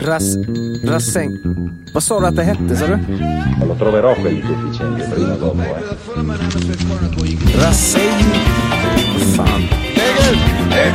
Ras... 0.00 0.36
Rasseng... 0.84 1.30
Vad 1.94 2.02
sa 2.02 2.20
du 2.20 2.26
att 2.26 2.36
det 2.36 2.42
hette, 2.42 2.76
sa 2.76 2.86
du? 2.86 2.98
Lo 3.66 3.74
troverò 3.78 4.14
prima 4.14 5.34
dopo, 5.36 5.62
eh. 5.62 5.80
Rasseng... 7.62 8.24
Fan? 9.36 9.68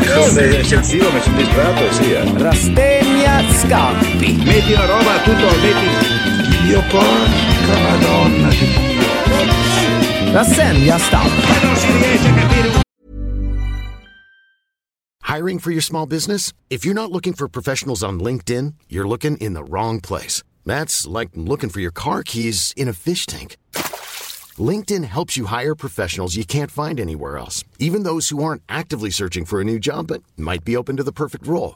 Sono 0.06 0.40
eccessivo, 0.40 1.12
mi 1.12 1.20
sono 1.22 1.38
distratto, 1.38 1.94
sì, 1.94 2.14
eh. 2.14 2.38
Rastegna 2.38 3.05
Scampi. 3.44 4.44
Metti 4.44 4.74
la 4.74 4.86
roba, 4.86 5.22
tutto, 5.24 5.48
metti... 5.62 6.24
Dio 6.66 6.82
porca 6.90 7.78
madonna 7.82 8.50
di 8.50 8.58
Dio. 8.58 10.32
Rassegna 10.32 10.98
Stampi. 10.98 11.48
Ma 11.48 11.62
non 11.62 11.76
si 11.76 11.92
riesce 11.92 12.28
a 12.28 12.34
capire 12.34 12.84
Hiring 15.24 15.60
for 15.60 15.72
your 15.72 15.82
small 15.82 16.06
business? 16.06 16.54
If 16.70 16.86
you're 16.86 16.94
not 16.94 17.12
looking 17.12 17.34
for 17.34 17.48
professionals 17.48 18.04
on 18.04 18.20
LinkedIn, 18.20 18.76
you're 18.88 19.08
looking 19.08 19.38
in 19.38 19.54
the 19.54 19.64
wrong 19.64 20.00
place. 20.00 20.44
That's 20.66 21.06
like 21.06 21.30
looking 21.36 21.70
for 21.70 21.82
your 21.82 21.92
car 21.92 22.24
keys 22.24 22.74
in 22.78 22.88
a 22.88 22.94
fish 22.94 23.26
tank. 23.26 23.58
LinkedIn 24.58 25.04
helps 25.04 25.36
you 25.36 25.46
hire 25.46 25.76
professionals 25.76 26.36
you 26.36 26.46
can't 26.46 26.72
find 26.72 27.00
anywhere 27.00 27.38
else, 27.38 27.64
even 27.80 28.04
those 28.04 28.30
who 28.30 28.44
aren't 28.44 28.62
actively 28.70 29.10
searching 29.10 29.46
for 29.46 29.60
a 29.60 29.66
new 29.66 29.80
job 29.80 30.08
but 30.08 30.24
might 30.38 30.64
be 30.64 30.78
open 30.78 30.96
to 30.98 31.04
the 31.04 31.12
perfect 31.12 31.46
role. 31.46 31.76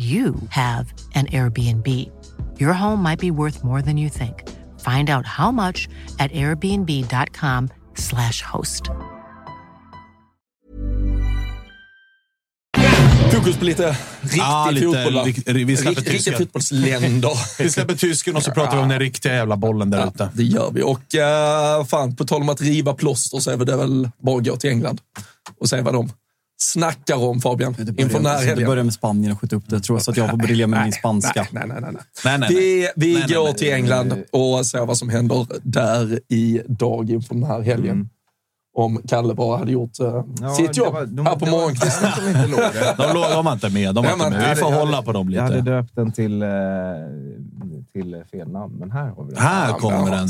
you 0.00 0.34
have 0.50 0.92
an 1.14 1.26
Airbnb. 1.26 1.86
Your 2.58 2.72
home 2.72 3.02
might 3.02 3.20
be 3.20 3.30
worth 3.30 3.62
more 3.64 3.82
than 3.82 3.96
you 3.98 4.08
think. 4.10 4.48
Find 4.80 5.10
out 5.10 5.26
how 5.26 5.50
much 5.52 5.88
at 6.18 6.30
airbnb.com/slash 6.32 8.42
host. 8.42 8.82
Fokus 13.32 13.56
på 13.56 13.64
lite 13.64 13.96
riktig 14.20 14.38
Ja, 14.38 14.70
lite 14.70 14.86
fotboll. 14.86 15.24
rik- 15.24 15.48
vi 15.66 15.76
släpper 15.76 15.90
Rikt- 15.90 15.98
Riktiga 15.98 16.12
tysken. 16.18 16.38
fotbollsländer. 16.38 17.30
Vi 17.62 17.70
släpper 17.70 17.94
tysken 17.94 18.36
och 18.36 18.42
så 18.42 18.50
pratar 18.50 18.76
vi 18.76 18.82
om 18.82 18.88
den 18.88 18.98
riktiga 18.98 19.34
jävla 19.34 19.56
bollen 19.56 19.90
där 19.90 20.06
ute. 20.08 20.30
Det 20.34 20.42
gör 20.42 20.70
vi. 20.70 20.82
Och 20.82 21.00
uh, 21.80 21.84
fan, 21.86 22.16
på 22.16 22.24
tal 22.24 22.40
om 22.42 22.48
att 22.48 22.60
riva 22.60 22.94
plåster 22.94 23.38
så 23.38 23.50
är 23.50 23.56
det 23.56 23.76
väl 23.76 24.10
bara 24.22 24.38
att 24.38 24.44
gå 24.46 24.56
till 24.56 24.70
England 24.70 25.00
och 25.60 25.68
se 25.68 25.80
vad 25.80 25.94
de 25.94 26.12
snackar 26.62 27.16
om 27.24 27.40
Fabian 27.40 27.74
inför 27.98 28.18
den 28.18 28.26
här 28.26 28.56
Det 28.56 28.64
börjar 28.64 28.84
med 28.84 28.94
Spanien 28.94 29.32
och 29.32 29.40
skjuta 29.40 29.56
upp 29.56 29.64
det, 29.66 29.80
tror 29.80 29.96
jag, 29.98 30.02
så 30.04 30.10
att 30.10 30.16
jag 30.16 30.30
får 30.30 30.36
briljera 30.36 30.66
med 30.66 30.82
min 30.82 30.92
spanska. 30.92 31.46
Nej, 31.50 31.62
nej, 31.66 31.76
nej. 31.80 31.90
nej. 31.92 32.02
Nej, 32.24 32.38
nej, 32.38 32.48
Vi, 32.48 32.88
vi 32.96 33.12
Nej, 33.14 33.24
nej, 33.28 33.36
går 33.36 33.44
nej. 33.44 33.54
till 33.54 33.72
England 33.72 34.14
och 34.32 34.66
ser 34.66 34.86
vad 34.86 34.96
som 34.98 35.08
händer 35.08 35.46
där 35.62 36.20
idag 36.28 37.10
inför 37.10 37.34
den 37.34 37.44
här 37.44 37.60
helgen. 37.60 37.90
Mm. 37.94 38.08
Om 38.76 39.00
Kalle 39.08 39.34
bara 39.34 39.58
hade 39.58 39.72
gjort 39.72 40.00
uh, 40.00 40.24
sitt 40.56 40.76
jobb 40.76 40.94
här 40.94 41.06
på 41.06 41.06
det 41.14 41.22
var 41.22 41.50
morgonkvisten. 41.50 42.08
som 42.16 42.28
inte 42.28 42.46
låg 42.46 42.60
det. 42.60 42.94
De, 42.98 43.14
låg- 43.14 43.30
de 43.30 43.44
var 43.44 43.52
inte 43.52 43.68
med. 43.70 43.94
De 43.94 44.04
var 44.04 44.16
Nej, 44.16 44.26
inte 44.26 44.30
med. 44.38 44.50
Vi 44.50 44.56
får 44.56 44.70
hade- 44.70 44.80
hålla 44.80 45.02
på 45.02 45.12
dem 45.12 45.30
Jag 45.30 45.42
hade 45.42 45.56
lite. 45.56 45.70
döpt 45.70 45.94
den 45.94 46.12
till, 46.12 46.42
eh, 46.42 46.48
till 47.92 48.24
fel 48.30 48.48
namn, 48.52 48.74
men 48.78 48.90
här 48.90 49.08
har 49.08 49.24
vi 49.24 49.32
den. 49.34 49.42
Här 49.42 49.72
kommer 49.72 50.10
den. 50.10 50.28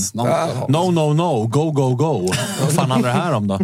No, 0.68 0.90
no, 0.90 1.12
no. 1.12 1.46
Go, 1.46 1.70
go, 1.70 1.94
go. 1.94 2.28
Vad 2.60 2.72
fan 2.72 2.90
handlar 2.90 3.08
det 3.14 3.16
här 3.20 3.32
om 3.34 3.46
då? 3.48 3.58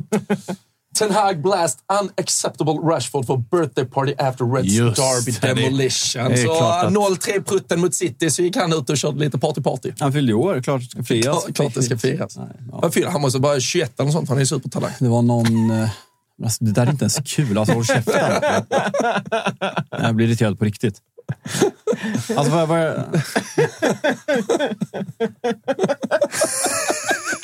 Ten 0.99 1.11
Hag 1.13 1.43
blast 1.43 1.79
unacceptable 2.01 2.73
Rashford 2.75 3.27
for 3.27 3.37
birthday 3.51 3.85
party 3.85 4.15
after 4.19 4.45
Reds 4.45 4.67
Just 4.73 4.97
Derby 4.97 5.31
det. 5.41 5.55
demolition. 5.55 6.25
Det 6.25 6.33
är 6.33 6.37
så 6.47 6.57
klart 6.57 6.85
att- 6.85 6.93
0-3 6.93 7.43
prutten 7.43 7.81
mot 7.81 7.95
City, 7.95 8.31
så 8.31 8.43
gick 8.43 8.57
han 8.57 8.73
ut 8.73 8.91
och 8.91 8.97
körde 8.99 9.19
lite 9.19 9.39
party-party. 9.39 9.93
Han 10.01 10.13
fyllde 10.13 10.33
ju 10.33 10.39
år, 10.39 10.63
klart 10.63 10.81
det 10.83 10.89
ska 10.91 11.03
firas. 11.03 11.45
Klart, 11.45 11.57
klart 11.57 11.75
det 11.75 11.83
ska 11.83 11.99
firas. 11.99 12.37
Nej, 12.37 12.47
ja. 12.83 12.91
Fyller 12.91 13.09
han? 13.11 13.21
måste 13.21 13.39
bara 13.41 13.61
21 13.61 13.93
eller 14.01 14.05
något 14.05 14.13
sånt, 14.13 14.29
han 14.29 14.39
är 14.39 14.43
ju 14.43 14.47
supertalang. 14.47 14.91
Det 14.99 15.09
var 15.09 15.23
någon... 15.23 15.71
eh, 15.71 15.89
Alltså, 16.45 16.65
det 16.65 16.73
där 16.73 16.87
är 16.87 16.91
inte 16.91 17.05
ens 17.05 17.19
kul. 17.25 17.59
Alltså, 17.59 17.75
håll 17.75 17.85
käften. 17.85 18.15
Jag 19.91 20.15
blir 20.15 20.27
irriterad 20.27 20.59
på 20.59 20.65
riktigt. 20.65 20.99
Alltså, 22.37 22.53
vad... 22.53 22.69
vad 22.69 22.81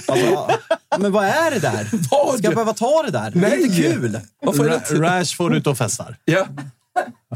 alltså, 0.07 0.59
men 0.99 1.12
vad 1.12 1.25
är 1.25 1.51
det 1.51 1.59
där? 1.59 1.88
Vad? 2.11 2.38
Ska 2.38 2.47
jag 2.47 2.55
behöva 2.55 2.75
ta 2.75 3.03
det 3.03 3.11
där? 3.11 3.31
Det 3.31 3.47
är 3.47 3.57
inte 3.57 3.77
kul. 3.83 4.21
Varför 4.42 4.64
är 4.64 4.68
det 4.68 4.77
Ra- 4.77 4.92
inte- 4.92 4.95
Rashford 5.21 5.55
ute 5.55 5.71
och 5.71 5.79
festar. 5.79 6.16
Ja. 6.25 6.47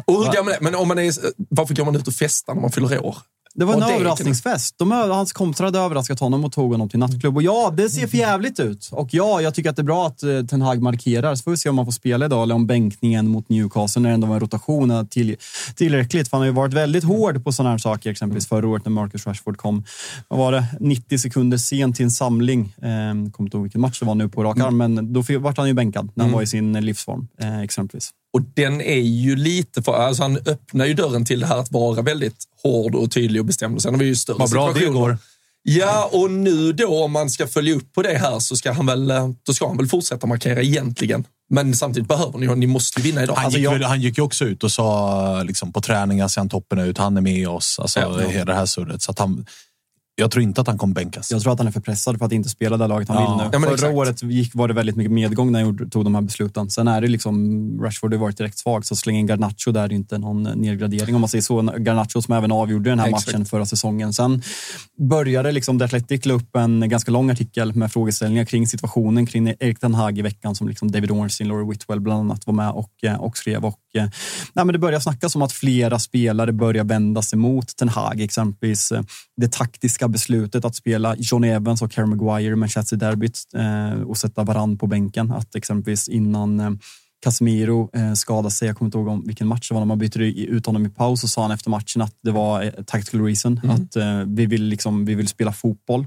Och 0.04 0.24
hur 0.24 0.32
gammal 0.32 0.52
är 0.52 0.61
Men 0.61 0.74
om 0.74 0.88
man 0.88 0.98
är, 0.98 1.12
varför 1.48 1.74
går 1.74 1.85
man 1.85 1.96
ut 1.96 2.09
och 2.09 2.14
festar 2.14 2.54
när 2.54 2.61
man 2.62 2.72
fyller 2.72 3.04
år? 3.04 3.16
Det 3.57 3.64
var 3.64 3.75
en 3.75 3.83
Och 3.83 3.90
överraskningsfest. 3.90 4.79
De, 4.79 4.90
hans 4.90 5.33
kompisar 5.33 5.64
hade 5.64 5.79
överraskat 5.79 6.21
honom 6.21 6.45
och 6.45 6.53
tog 6.53 6.73
honom 6.73 6.88
till 6.88 6.99
nattklubb. 6.99 7.37
Och 7.37 7.42
ja, 7.42 7.73
det 7.77 7.90
ser 7.90 8.07
för 8.07 8.16
jävligt 8.16 8.61
ut. 8.61 8.88
Och 8.92 9.09
ja, 9.14 9.40
jag 9.40 9.55
tycker 9.55 9.71
att 9.71 9.77
det 9.77 9.83
är 9.83 9.85
bra 9.85 10.07
att 10.07 10.23
eh, 10.23 10.42
Ten 10.42 10.62
Hag 10.62 10.83
markerar. 10.83 11.35
Så 11.35 11.42
får 11.42 11.51
vi 11.51 11.57
se 11.57 11.69
om 11.69 11.79
han 11.79 11.87
får 11.87 11.92
spela 11.92 12.27
idag 12.27 12.42
eller 12.42 12.55
om 12.55 12.66
bänkningen 12.66 13.29
mot 13.29 13.49
Newcastle 13.49 14.03
när 14.03 14.09
det 14.09 14.14
ändå 14.14 14.27
var 14.27 14.35
en 14.35 14.40
rotation 14.40 14.90
är 14.90 15.05
till, 15.05 15.37
tillräckligt. 15.75 16.29
För 16.29 16.37
han 16.37 16.40
har 16.40 16.47
ju 16.47 16.53
varit 16.53 16.75
väldigt 16.75 17.05
hård 17.05 17.45
på 17.45 17.53
sådana 17.53 17.71
här 17.71 17.79
saker. 17.79 18.11
Exempelvis 18.11 18.49
förra 18.49 18.69
året 18.69 18.85
när 18.85 18.92
Marcus 18.92 19.27
Rashford 19.27 19.57
kom. 19.57 19.85
Vad 20.29 20.38
var 20.38 20.53
det? 20.53 20.66
90 20.81 21.19
sekunder 21.19 21.59
sent 21.59 21.97
till 21.97 22.05
en 22.05 22.11
samling. 22.11 22.75
Eh, 22.83 22.88
kommer 22.88 23.40
inte 23.40 23.57
ihåg 23.57 23.62
vilken 23.62 23.81
match 23.81 24.01
det 24.01 24.07
var 24.07 24.14
nu 24.14 24.29
på 24.29 24.45
rak 24.45 24.61
arm, 24.61 24.77
men 24.77 25.12
då 25.12 25.23
vart 25.38 25.57
han 25.57 25.69
ju 25.69 25.75
bänkad 25.75 26.09
när 26.14 26.25
han 26.25 26.33
var 26.33 26.42
i 26.42 26.47
sin 26.47 26.73
livsform. 26.73 27.29
Eh, 27.40 27.61
exempelvis. 27.61 28.12
Och 28.37 28.42
den 28.55 28.81
är 28.81 28.96
ju 29.01 29.37
lite 29.37 29.83
för... 29.83 29.92
Alltså 29.94 30.22
han 30.22 30.37
öppnar 30.46 30.87
ju 30.87 30.94
dörren 30.94 31.25
till 31.25 31.40
det 31.40 31.46
här 31.46 31.57
att 31.59 31.72
vara 31.72 32.03
väldigt 32.03 32.37
hård 32.62 32.94
och 32.94 33.11
tydlig 33.11 33.40
och 33.42 33.46
bestämd. 33.46 33.77
Och 33.77 33.83
sen 33.83 33.94
har 33.94 33.99
vi 34.01 34.07
ju 34.07 34.16
större 34.16 34.37
Vad 34.38 34.51
bra 34.51 34.72
det 34.72 34.87
går. 34.87 35.18
Ja, 35.62 36.11
och 36.12 36.31
nu 36.31 36.72
då 36.72 37.05
om 37.05 37.12
man 37.12 37.31
ska 37.31 37.46
följa 37.46 37.75
upp 37.75 37.92
på 37.92 38.03
det 38.03 38.18
här 38.18 38.38
så 38.38 38.57
ska 38.57 38.72
han 38.72 38.87
väl, 38.87 39.12
då 39.46 39.55
ska 39.55 39.66
han 39.68 39.77
väl 39.77 39.87
fortsätta 39.87 40.27
markera 40.27 40.62
egentligen. 40.62 41.25
Men 41.51 41.75
samtidigt 41.77 42.09
behöver 42.09 42.38
ni, 42.38 42.46
ni 42.57 42.66
måste 42.66 43.01
vinna 43.01 43.22
idag. 43.22 43.35
Han, 43.35 43.44
Alltså, 43.44 43.59
gick, 43.61 43.68
jag- 43.68 43.81
han 43.88 44.01
gick 44.01 44.18
ju 44.18 44.25
också 44.25 44.44
ut 44.44 44.64
och 44.64 44.72
sa 44.72 45.42
liksom, 45.42 45.72
på 45.72 45.81
träningar 45.81 46.29
ser 46.29 46.40
han 46.40 46.49
toppen 46.49 46.79
ut. 46.79 46.99
Han 46.99 47.16
är 47.16 47.20
med 47.20 47.49
oss. 47.49 47.79
Alltså, 47.79 48.01
Ja, 48.01 48.22
ja. 48.22 48.29
hela 48.29 48.44
det 48.44 48.55
här 48.55 48.66
surret. 48.66 49.03
Så 49.03 49.11
att 49.11 49.18
han, 49.18 49.46
jag 50.18 50.31
tror 50.31 50.42
inte 50.42 50.61
att 50.61 50.66
han 50.66 50.79
kommer 50.79 50.94
bänkas. 50.94 51.31
Jag 51.31 51.42
tror 51.42 51.52
att 51.52 51.59
han 51.59 51.66
är 51.68 51.72
för 51.72 51.81
pressad 51.81 52.18
för 52.18 52.26
att 52.26 52.33
inte 52.33 52.48
spela 52.48 52.76
det 52.76 52.87
laget 52.87 53.09
han 53.09 53.16
Ja. 53.22 53.29
vill 53.31 53.37
nu. 53.37 53.50
Ja, 53.52 53.61
Förra 53.61 53.74
exakt. 53.74 53.94
året 53.94 54.22
gick, 54.22 54.55
var 54.55 54.68
det 54.68 54.74
väldigt 54.74 54.96
mycket 54.96 55.12
medgång 55.12 55.52
när 55.52 55.64
han 55.64 55.90
tog 55.90 56.05
de 56.05 56.14
här 56.14 56.22
besluten. 56.22 56.70
Sen 56.70 56.88
är 56.88 57.00
det 57.00 57.09
liksom, 57.09 57.81
Rashford 57.83 58.12
har 58.14 58.20
varit 58.20 58.37
direkt 58.37 58.59
svag, 58.59 58.87
så 58.87 58.96
släng 58.96 59.16
in 59.16 59.26
Garnacho 59.26 59.72
där 59.72 59.83
är 59.85 59.92
inte 59.92 60.18
någon 60.18 60.42
nedgradering 60.42 61.14
om 61.14 61.20
man 61.20 61.29
säger 61.29 61.42
så. 61.42 61.62
Garnacho 61.62 62.22
som 62.22 62.35
även 62.35 62.52
avgjorde 62.52 62.90
den 62.90 62.98
här 62.98 63.09
Exakt. 63.09 63.26
matchen 63.26 63.44
förra 63.46 63.66
säsongen. 63.66 64.12
Sen 64.12 64.42
började 64.98 65.52
liksom 65.52 65.79
The 65.79 65.85
Athletic 65.85 66.26
la 66.26 66.35
upp 66.35 66.57
en 66.57 66.88
ganska 66.88 67.11
lång 67.11 67.31
artikel 67.31 67.74
med 67.74 67.92
frågeställningar 67.92 68.44
kring 68.44 68.66
situationen 68.66 69.26
kring 69.26 69.48
Erik 69.48 69.81
Ten 69.81 69.94
Hag 69.94 70.18
i 70.18 70.22
veckan 70.22 70.55
som 70.55 70.68
liksom 70.68 70.90
David 70.90 71.11
Ornstein, 71.11 71.48
Laurie 71.48 71.70
Whitwell 71.70 72.00
bland 72.00 72.20
annat 72.20 72.46
var 72.46 72.55
med 72.55 72.70
och, 72.70 72.90
eh, 73.02 73.14
och 73.20 73.37
skrev. 73.37 73.64
Och, 73.64 73.79
nej, 74.00 74.64
men 74.64 74.72
det 74.72 74.78
börjar 74.78 75.00
snackas 75.00 75.37
om 75.37 75.42
att 75.42 75.52
flera 75.52 75.98
spelare 75.98 76.52
börjar 76.52 76.85
vända 76.85 77.22
sig 77.22 77.38
mot 77.38 77.76
Ten 77.76 77.88
Hag, 77.88 78.20
exempelvis 78.20 78.92
eh, 78.92 79.02
det 79.37 79.52
taktiska 79.52 80.09
beslutet 80.09 80.64
att 80.64 80.76
spela 80.76 81.16
John 81.18 81.44
Evans 81.44 81.82
och 81.82 81.96
Harry 81.96 82.06
Maguire 82.06 82.52
i 82.52 82.56
Manchester-derbyt 82.56 83.38
eh, 83.56 84.02
och 84.02 84.18
sätta 84.18 84.44
varann 84.44 84.78
på 84.78 84.87
bänken. 84.87 85.32
Att 85.32 85.54
exempelvis 85.54 86.09
innan 86.09 86.61
eh, 86.61 86.70
Casemiro 87.22 87.90
eh, 87.92 88.12
skadade 88.12 88.50
sig, 88.50 88.68
jag 88.68 88.76
kommer 88.76 88.87
inte 88.87 88.98
ihåg 88.98 89.09
om 89.09 89.22
vilken 89.26 89.46
match 89.46 89.68
det 89.68 89.74
var, 89.74 89.80
när 89.80 89.87
man 89.87 89.98
bytte 89.98 90.18
ut 90.18 90.66
honom 90.66 90.87
i 90.87 90.88
paus 90.88 91.24
och 91.24 91.30
sa 91.30 91.42
han 91.42 91.50
efter 91.50 91.70
matchen 91.70 92.02
att 92.02 92.14
det 92.22 92.30
var 92.30 92.70
tactical 92.87 93.24
reason. 93.24 93.61
Att 93.70 93.96
eh, 93.96 94.22
vi, 94.26 94.46
vill 94.46 94.62
liksom, 94.62 95.04
vi 95.04 95.14
vill 95.14 95.28
spela 95.28 95.52
fotboll 95.52 96.06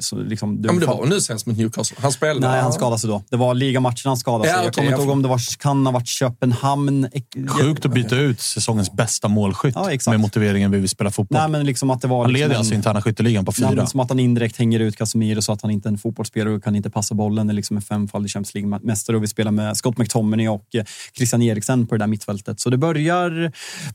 Så 0.00 0.16
liksom, 0.18 0.60
Ja, 0.64 0.72
men 0.72 0.80
det 0.80 0.86
var 0.86 1.06
nu 1.06 1.20
senast 1.20 1.46
mot 1.46 1.56
Newcastle. 1.58 1.96
Han 2.00 2.12
spelade. 2.12 2.48
Nej, 2.48 2.62
han 2.62 2.72
skadade 2.72 2.98
sig 2.98 3.10
då. 3.10 3.22
Det 3.30 3.36
var 3.36 3.54
ligamatchen 3.54 4.02
han 4.04 4.16
skadade 4.16 4.48
Ja, 4.50 4.54
sig. 4.56 4.64
jag 4.64 4.74
kommer 4.74 4.88
inte 4.88 5.00
ihåg 5.02 5.10
om 5.10 5.22
det 5.22 5.28
var, 5.28 5.58
kan 5.58 5.86
ha 5.86 5.92
varit 5.92 6.06
Köpenhamn. 6.08 7.08
Sjukt 7.48 7.84
att 7.86 7.94
byta 7.94 8.16
ut 8.16 8.40
säsongens 8.40 8.92
bästa 8.92 9.28
målskytt 9.28 9.74
Ja, 9.76 10.10
med 10.10 10.20
motiveringen 10.20 10.70
vi 10.70 10.78
vill 10.78 10.88
spela 10.88 11.10
fotboll. 11.10 11.38
Nej, 11.40 11.48
men 11.48 11.66
liksom 11.66 11.90
att 11.90 12.00
det 12.00 12.08
var 12.08 12.22
han 12.22 12.32
liksom 12.32 12.40
leder 12.42 12.54
en- 12.54 12.58
alltså 12.58 12.74
interna 12.74 13.02
skytteligan 13.02 13.44
på 13.44 13.52
Nej, 13.58 13.70
fyra. 13.70 13.76
men 13.76 13.86
som 13.86 14.00
att 14.00 14.08
han 14.08 14.18
indirekt 14.18 14.56
hänger 14.56 14.80
ut 14.80 14.96
Casemiro 14.96 15.42
så 15.42 15.52
att 15.52 15.62
han 15.62 15.70
inte 15.70 15.88
är 15.88 15.90
en 15.92 15.98
fotbollsspelare 15.98 16.54
och 16.54 16.64
kan 16.64 16.76
inte 16.76 16.90
passa 16.90 17.14
bollen. 17.14 17.50
är 17.50 17.54
liksom 17.54 17.76
en 17.76 17.82
femfaldig 17.82 18.30
Champions 18.30 18.54
League-mästare 18.54 19.16
och 19.16 19.22
vi 19.22 19.26
spelar 19.26 19.50
med 19.50 19.76
Scott 19.76 19.98
McTominay 19.98 20.48
och 20.48 20.74
eh, 20.74 20.84
Christian 21.16 21.42
Eriksen 21.42 21.86
på 21.86 21.94
det 21.94 21.98
där 21.98 22.06
mittfältet. 22.06 22.60
Så 22.60 22.70
det 22.70 22.76
börjar... 22.78 23.52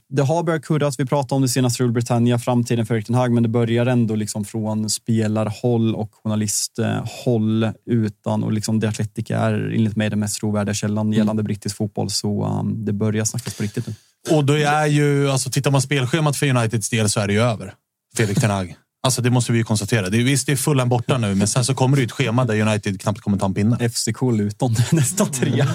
Det 0.10 0.22
har 0.22 0.44
börjat 0.44 0.66
kurras. 0.66 1.00
Vi 1.00 1.06
pratade 1.06 1.36
om 1.36 1.42
det 1.42 1.48
senast 1.48 1.80
Rule 1.80 1.92
Britannia, 1.92 2.40
framtiden 2.40 2.86
för 2.86 2.96
Erik 2.96 3.10
Hag, 3.10 3.32
men 3.32 3.44
det 3.44 3.50
börjar 3.50 3.86
ändå 3.86 4.16
liksom 4.16 4.46
från 4.46 4.90
spelarhåll 4.90 5.73
och 5.96 6.10
journalisthåll 6.24 7.72
utan 7.86 8.44
och 8.44 8.52
liksom 8.54 8.82
The 8.82 8.88
Athletic 8.88 9.32
är 9.32 9.54
enligt 9.76 9.96
mig 9.96 10.10
den 10.10 10.20
mest 10.20 10.40
trovärdiga 10.40 10.74
källan 10.74 11.12
gällande 11.14 11.44
brittisk 11.44 11.76
fotboll. 11.78 12.10
Så 12.10 12.46
um, 12.46 12.86
det 12.86 12.94
börjar 12.94 13.26
snackas 13.26 13.54
på 13.58 13.64
riktigt 13.64 13.88
nu. 13.88 13.94
Och 14.32 14.46
då 14.46 14.54
är 14.54 14.86
ju, 14.86 15.30
alltså 15.32 15.50
tittar 15.50 15.72
man 15.72 15.82
spelschemat 15.82 16.38
för 16.38 16.48
Uniteds 16.58 16.90
del 16.90 17.10
så 17.10 17.20
är 17.20 17.28
det 17.28 17.34
ju 17.34 17.42
över. 17.42 17.74
Felix 18.18 18.42
Ten 18.42 18.50
Hag. 18.52 18.76
Alltså 19.06 19.22
det 19.22 19.30
måste 19.30 19.52
vi 19.52 19.58
ju 19.58 19.64
konstatera. 19.64 20.10
Det 20.10 20.18
är, 20.18 20.24
visst, 20.24 20.46
det 20.46 20.52
är 20.52 20.56
fullan 20.56 20.90
borta 20.90 21.18
nu, 21.18 21.36
men 21.36 21.48
sen 21.48 21.66
så 21.66 21.76
kommer 21.76 21.96
det 21.98 22.02
ju 22.02 22.06
ett 22.06 22.12
schema 22.12 22.46
där 22.46 22.62
United 22.62 23.02
knappt 23.02 23.20
kommer 23.22 23.38
ta 23.38 23.46
en 23.46 23.54
pinne. 23.54 23.90
FCK 23.90 24.22
Luton, 24.22 24.76
nästa 24.92 25.26
trea. 25.26 25.68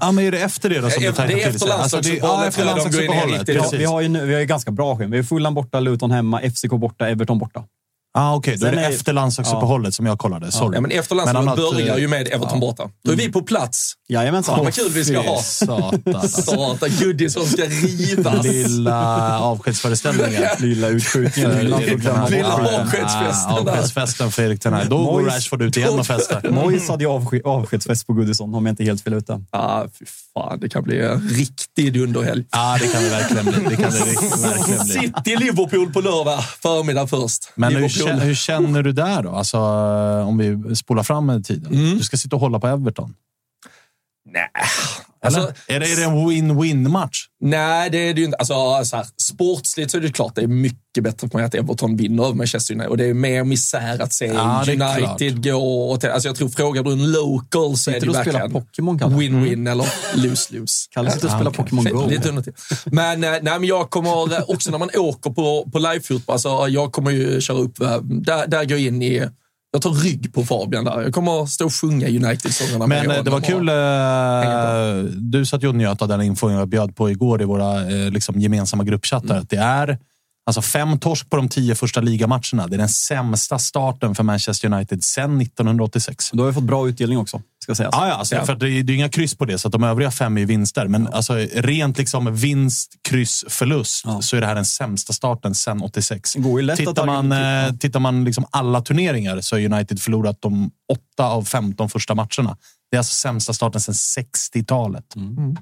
Ja, 0.00 0.12
men 0.12 0.24
är 0.24 0.30
det 0.32 0.38
efter 0.38 0.70
det 0.70 0.80
då 0.80 0.90
som 0.90 1.02
Det 1.02 1.06
är 1.06 1.10
det 1.10 1.16
tajtar 1.16 1.36
efter 1.38 1.50
till 1.50 1.60
sig? 1.60 1.70
Alltså, 1.70 2.00
det- 2.00 2.16
Ja, 2.16 2.46
efter 2.46 2.64
landslagsuppehållet 2.64 2.66
tror 2.66 2.66
jag 2.66 2.76
de 2.76 2.90
går 2.96 3.02
in 3.02 3.06
i 3.06 3.06
landslagsuppehållet. 3.06 3.38
riktigt- 3.40 3.54
Ja, 3.56 3.62
precis. 3.62 3.80
vi, 3.80 3.84
har 3.84 4.00
ju, 4.00 4.26
vi 4.26 4.32
har 4.34 4.40
ju 4.40 4.46
ganska 4.46 4.70
bra 4.70 4.96
schema. 4.96 5.10
Vi 5.10 5.16
har 5.16 5.24
Fulham 5.24 5.54
borta, 5.54 5.80
Luton 5.80 6.10
hemma, 6.10 6.40
FCK 6.40 6.70
borta, 6.70 7.08
Everton 7.08 7.38
borta. 7.38 7.64
Ah, 8.16 8.34
Okej, 8.34 8.56
då 8.56 8.66
är 8.66 8.72
det 8.72 8.80
är- 8.84 8.90
efter 8.90 9.12
landslagsuppehållet 9.12 9.94
som 9.94 10.06
jag 10.06 10.18
kollade. 10.18 10.52
Sorry. 10.52 10.74
Ja, 10.76 10.80
men 10.80 10.90
efter 10.90 11.14
landslaget 11.14 11.48
annat, 11.48 11.56
börjar 11.74 11.98
ju 11.98 12.08
med 12.08 12.28
Everton 12.28 12.60
borta. 12.60 12.90
Då 13.04 13.12
är 13.12 13.16
vi 13.16 13.32
på 13.32 13.42
plats. 13.42 13.92
Jajamensan. 14.08 14.54
Fan 14.56 14.64
vad 14.64 14.74
kul 14.74 14.90
vi 14.92 15.04
ska 15.04 15.20
ha. 15.20 15.42
Satan. 15.42 16.28
Satan, 16.28 16.90
Goodie 17.00 17.30
som 17.30 17.46
ska 17.46 17.62
rivas. 17.62 18.44
Lilla 18.46 19.38
avskedsföreställningen. 19.40 20.42
Lilla 20.58 20.88
utskjutningen. 20.88 21.50
Lilla. 21.58 21.78
Lilla 21.78 22.38
Ja, 22.38 22.80
avskedsfesten 22.82 23.64
där. 23.64 23.72
Avskedsfesten 23.72 24.30
för 24.30 24.42
Erik 24.42 24.60
Ten 24.60 24.72
Hag. 24.72 24.86
Då 24.88 25.04
går 25.04 25.22
Rashford 25.22 25.62
ut 25.62 25.76
igen 25.76 25.98
och 25.98 26.06
festar. 26.06 26.48
Moise 26.50 26.92
hade 26.92 27.04
ju 27.04 27.10
avske- 27.10 27.44
avskedsfest 27.44 28.06
på 28.06 28.12
Goodison, 28.12 28.54
om 28.54 28.66
jag 28.66 28.72
inte 28.72 28.84
helt 28.84 29.02
fel 29.02 29.12
ute. 29.14 29.40
Ah, 29.50 29.82
fy 29.98 30.04
fan, 30.34 30.60
det 30.60 30.68
kan 30.68 30.82
bli 30.82 31.00
en 31.00 31.28
riktig 31.28 31.92
dunderhelg. 31.92 32.44
Ja, 32.52 32.76
det 32.80 32.86
kan 32.88 33.02
det 33.02 33.08
verkligen 33.10 33.44
bli. 33.44 33.52
Det 33.68 33.76
kan 33.82 33.90
det 33.92 33.98
riktigt- 33.98 34.44
verkligen 34.44 34.84
bli. 34.86 34.94
City-Liverpool 34.94 35.92
på 35.92 36.00
lördag 36.00 36.44
förmiddag 36.62 37.06
först. 37.06 37.52
Men 37.54 37.72
Liverpool. 37.72 38.03
Känner, 38.04 38.24
hur 38.24 38.34
känner 38.34 38.82
du 38.82 38.92
där 38.92 39.22
då? 39.22 39.30
Alltså, 39.30 39.58
om 40.26 40.38
vi 40.38 40.76
spolar 40.76 41.02
fram 41.02 41.26
med 41.26 41.44
tiden. 41.44 41.74
Mm. 41.74 41.98
Du 41.98 42.04
ska 42.04 42.16
sitta 42.16 42.36
och 42.36 42.40
hålla 42.40 42.60
på 42.60 42.66
Everton. 42.66 43.14
Nej. 44.30 44.50
Alltså, 45.24 45.52
är, 45.66 45.80
det, 45.80 45.92
är 45.92 45.96
det 45.96 46.04
en 46.04 46.28
win-win-match? 46.28 47.26
Nej, 47.40 47.90
det 47.90 47.98
är 47.98 48.14
det 48.14 48.20
ju 48.20 48.24
inte. 48.24 48.36
Alltså, 48.36 48.84
så 48.84 48.96
här, 48.96 49.06
sportsligt 49.22 49.90
så 49.90 49.96
är 49.96 50.00
det 50.00 50.12
klart 50.12 50.34
det 50.34 50.42
är 50.42 50.46
mycket 50.46 51.04
bättre 51.04 51.28
för 51.28 51.38
mig 51.38 51.46
att 51.46 51.54
Everton 51.54 51.96
vinner 51.96 52.24
över 52.24 52.34
Manchester 52.34 52.74
United. 52.74 52.90
Och 52.90 52.96
det 52.96 53.04
är 53.04 53.14
mer 53.14 53.44
misär 53.44 54.02
att 54.02 54.12
se 54.12 54.26
Ja, 54.26 54.64
United 54.68 55.44
gå. 55.44 55.92
Alltså, 55.92 56.28
jag 56.28 56.36
tror, 56.36 56.48
frågar 56.48 56.82
du 56.82 56.92
en 56.92 57.12
local 57.12 57.76
så 57.76 57.90
är 57.90 58.00
det 58.00 58.10
verkligen 58.10 58.52
win-win 58.52 59.70
eller 59.70 59.86
lose-lose. 60.14 60.88
Kalle 60.90 61.10
sitter 61.10 61.26
och 61.26 61.32
spelar 61.32 61.50
Pokémon 61.50 61.84
Go. 61.84 62.06
Lite 62.10 62.30
onödigt. 62.30 62.56
Men, 62.84 63.24
eh, 63.24 63.30
nej, 63.30 63.42
men 63.42 63.64
jag 63.64 63.90
kommer 63.90 64.34
eh, 64.34 64.44
också 64.50 64.70
när 64.70 64.78
man 64.78 64.90
åker 64.94 65.30
på, 65.30 65.68
på 65.72 65.78
livefotboll, 65.78 66.32
alltså, 66.32 66.68
jag 66.68 66.92
kommer 66.92 67.10
ju 67.10 67.40
köra 67.40 67.58
upp, 67.58 67.80
eh, 67.80 68.00
där, 68.02 68.46
där 68.46 68.64
går 68.64 68.78
jag 68.78 68.80
in 68.80 69.02
i 69.02 69.28
jag 69.74 69.82
tar 69.82 69.90
rygg 69.90 70.34
på 70.34 70.44
Fabian 70.44 70.84
där. 70.84 71.02
Jag 71.02 71.14
kommer 71.14 71.42
att 71.42 71.50
stå 71.50 71.64
och 71.64 71.74
sjunga 71.74 72.08
United-sångerna. 72.08 72.86
Men 72.86 73.06
med 73.06 73.18
eh, 73.18 73.24
det 73.24 73.30
var 73.30 73.40
kul. 73.40 73.68
Eh, 73.68 75.12
du 75.20 75.46
satt 75.46 75.62
ju 75.62 75.68
och 75.68 75.74
njöt 75.74 76.02
av 76.02 76.08
den 76.08 76.22
info 76.22 76.50
jag 76.50 76.68
bjöd 76.68 76.96
på 76.96 77.10
igår 77.10 77.42
i 77.42 77.44
våra 77.44 77.80
eh, 77.80 78.10
liksom, 78.10 78.40
gemensamma 78.40 78.84
gruppchattar. 78.84 79.36
Att 79.36 79.50
det 79.50 79.56
är 79.56 79.98
alltså, 80.46 80.62
fem 80.62 80.98
torsk 80.98 81.30
på 81.30 81.36
de 81.36 81.48
tio 81.48 81.74
första 81.74 82.00
ligamatcherna. 82.00 82.66
Det 82.66 82.76
är 82.76 82.78
den 82.78 82.88
sämsta 82.88 83.58
starten 83.58 84.14
för 84.14 84.22
Manchester 84.22 84.72
United 84.72 85.04
sedan 85.04 85.40
1986. 85.40 86.30
Du 86.32 86.40
har 86.40 86.46
ju 86.46 86.54
fått 86.54 86.62
bra 86.64 86.88
utdelning 86.88 87.18
också, 87.18 87.42
ska 87.64 87.74
sägas. 87.74 87.94
Ja, 87.94 88.08
ja, 88.08 88.14
alltså, 88.14 88.44
För 88.44 88.52
att 88.52 88.60
det, 88.60 88.70
är, 88.70 88.82
det 88.82 88.92
är 88.92 88.94
inga 88.94 89.08
kryss 89.08 89.34
på 89.34 89.44
det, 89.44 89.58
så 89.58 89.68
att 89.68 89.72
de 89.72 89.84
övriga 89.84 90.10
fem 90.10 90.36
är 90.36 90.40
ju 90.40 90.46
vinster. 90.46 90.88
Men 90.88 91.06
alltså, 91.06 91.34
rent 91.54 91.98
liksom 91.98 92.34
vinst, 92.36 92.94
kryss, 93.02 93.44
förlust 93.48 94.04
Ja. 94.06 94.22
så 94.22 94.36
är 94.36 94.40
det 94.40 94.46
här 94.46 94.54
den 94.54 94.64
sämsta 94.64 95.12
starten 95.12 95.54
sedan 95.54 95.82
86. 95.82 96.32
Det 96.32 96.40
går 96.40 96.60
ju 96.60 96.66
lätt 96.66 96.80
att 96.80 96.86
Tittar 96.86 97.06
man, 97.06 97.32
eh, 97.32 97.74
tittar 97.76 98.00
man 98.00 98.24
liksom 98.24 98.44
alla 98.50 98.80
turneringar 98.80 99.40
så 99.40 99.56
har 99.56 99.64
United 99.64 100.00
förlorat 100.00 100.36
de 100.42 100.70
åtta 100.92 101.24
av 101.28 101.44
15 101.44 101.90
första 101.90 102.14
matcherna. 102.14 102.56
Det 102.90 102.96
är 102.96 102.98
alltså 102.98 103.14
sämsta 103.14 103.52
starten 103.52 103.80
sedan 103.80 103.94
60-talet. 103.94 105.16
Mm. 105.16 105.36
Mm. 105.36 105.56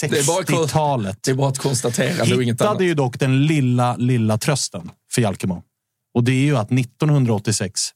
Det 0.00 0.18
är 0.18 0.26
bara- 0.26 0.42
60-talet. 0.42 1.18
Det 1.22 1.30
är 1.30 1.34
bara 1.34 1.52
inget 2.42 2.60
annat. 2.60 2.72
Hittade 2.72 2.84
ju 2.84 2.94
dock 2.94 3.18
den 3.18 3.46
lilla, 3.46 3.96
lilla 3.96 4.38
trösten 4.38 4.90
för 5.12 5.22
Jalkemo. 5.22 5.62
Och 6.14 6.24
det 6.24 6.32
är 6.32 6.44
ju 6.44 6.56
att 6.56 6.70
1986 6.70 7.90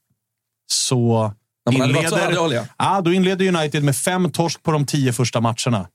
så 0.66 1.32
Inleder, 1.72 2.66
ja, 2.78 3.00
då 3.04 3.12
inleder 3.12 3.48
United 3.48 3.84
med 3.84 3.96
fem 3.96 4.30
torsk 4.30 4.62
på 4.62 4.72
de 4.72 4.86
tio 4.86 5.12
första 5.12 5.40
matcherna. 5.40 5.86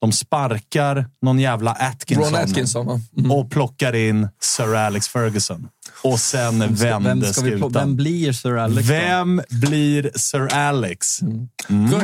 De 0.00 0.12
sparkar 0.12 1.06
någon 1.22 1.38
jävla 1.38 1.70
Atkinson, 1.72 2.34
Atkinson? 2.34 3.02
Mm. 3.18 3.30
och 3.30 3.50
plockar 3.50 3.94
in 3.94 4.28
Sir 4.42 4.74
Alex 4.74 5.08
Ferguson. 5.08 5.68
Och 6.02 6.20
sen 6.20 6.74
Vem, 6.74 7.04
vände 7.04 7.32
ska 7.32 7.42
vi, 7.44 7.50
plå- 7.50 7.56
skutan. 7.56 7.72
vem 7.72 7.96
blir 7.96 8.32
Sir 8.32 8.56
Alex? 8.56 8.88
då? 8.88 8.94
Vem 8.94 9.42
blir 9.50 10.10
Sir 10.18 10.52
Alex? 10.54 11.22
Mm. 11.22 11.48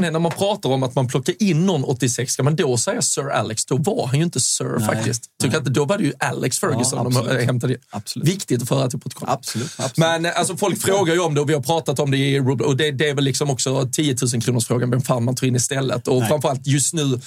Är, 0.05 0.11
när 0.11 0.18
man 0.18 0.33
pratar 0.33 0.70
om 0.70 0.83
att 0.83 0.94
man 0.94 1.09
plockar 1.09 1.42
in 1.42 1.66
någon 1.66 1.85
86, 1.85 2.33
ska 2.33 2.42
man 2.42 2.57
då 2.57 2.76
säga 2.76 3.02
Sir 3.02 3.31
Alex? 3.31 3.64
Då 3.66 3.76
var 3.76 4.07
han 4.07 4.18
ju 4.18 4.24
inte 4.24 4.40
Sir 4.40 4.76
Nej, 4.78 4.87
faktiskt. 4.87 5.24
Tycker 5.42 5.59
att 5.59 5.64
då 5.64 5.85
var 5.85 5.98
det 5.98 6.05
ju 6.05 6.12
Alex 6.18 6.59
Ferguson 6.59 6.98
Ja, 6.98 7.05
de 7.05 7.16
absolut. 7.16 7.40
äh, 7.40 7.46
hämtade. 7.46 7.76
Absolut. 7.90 8.28
Viktigt 8.28 8.62
att 8.62 8.68
föra 8.68 8.90
till 8.90 9.00
protokollet. 9.00 9.35
Absolut. 9.35 9.66
absolut. 9.78 9.96
Men 9.96 10.26
eh, 10.26 10.38
alltså, 10.38 10.57
folk 10.57 10.78
frågar 10.83 11.14
ju 11.14 11.20
om 11.20 11.35
det 11.35 11.40
och 11.40 11.48
vi 11.50 11.55
har 11.55 11.62
pratat 11.62 11.98
om 11.98 12.11
det 12.11 12.16
i 12.16 12.40
Rubel- 12.40 12.62
och 12.66 12.76
det, 12.76 12.90
det 12.90 13.09
är 13.09 13.14
väl 13.14 13.24
liksom 13.24 13.50
också 13.50 13.88
10 13.92 14.16
000 14.33 14.42
kronors 14.42 14.66
frågan 14.66 14.90
vem 14.90 15.02
fan 15.02 15.24
man 15.24 15.35
tar 15.35 15.46
in 15.46 15.57
istället. 15.57 16.09
Och 16.09 16.18
Nej. 16.20 16.28
framförallt 16.28 16.66
just 16.66 16.94
nu 16.94 17.20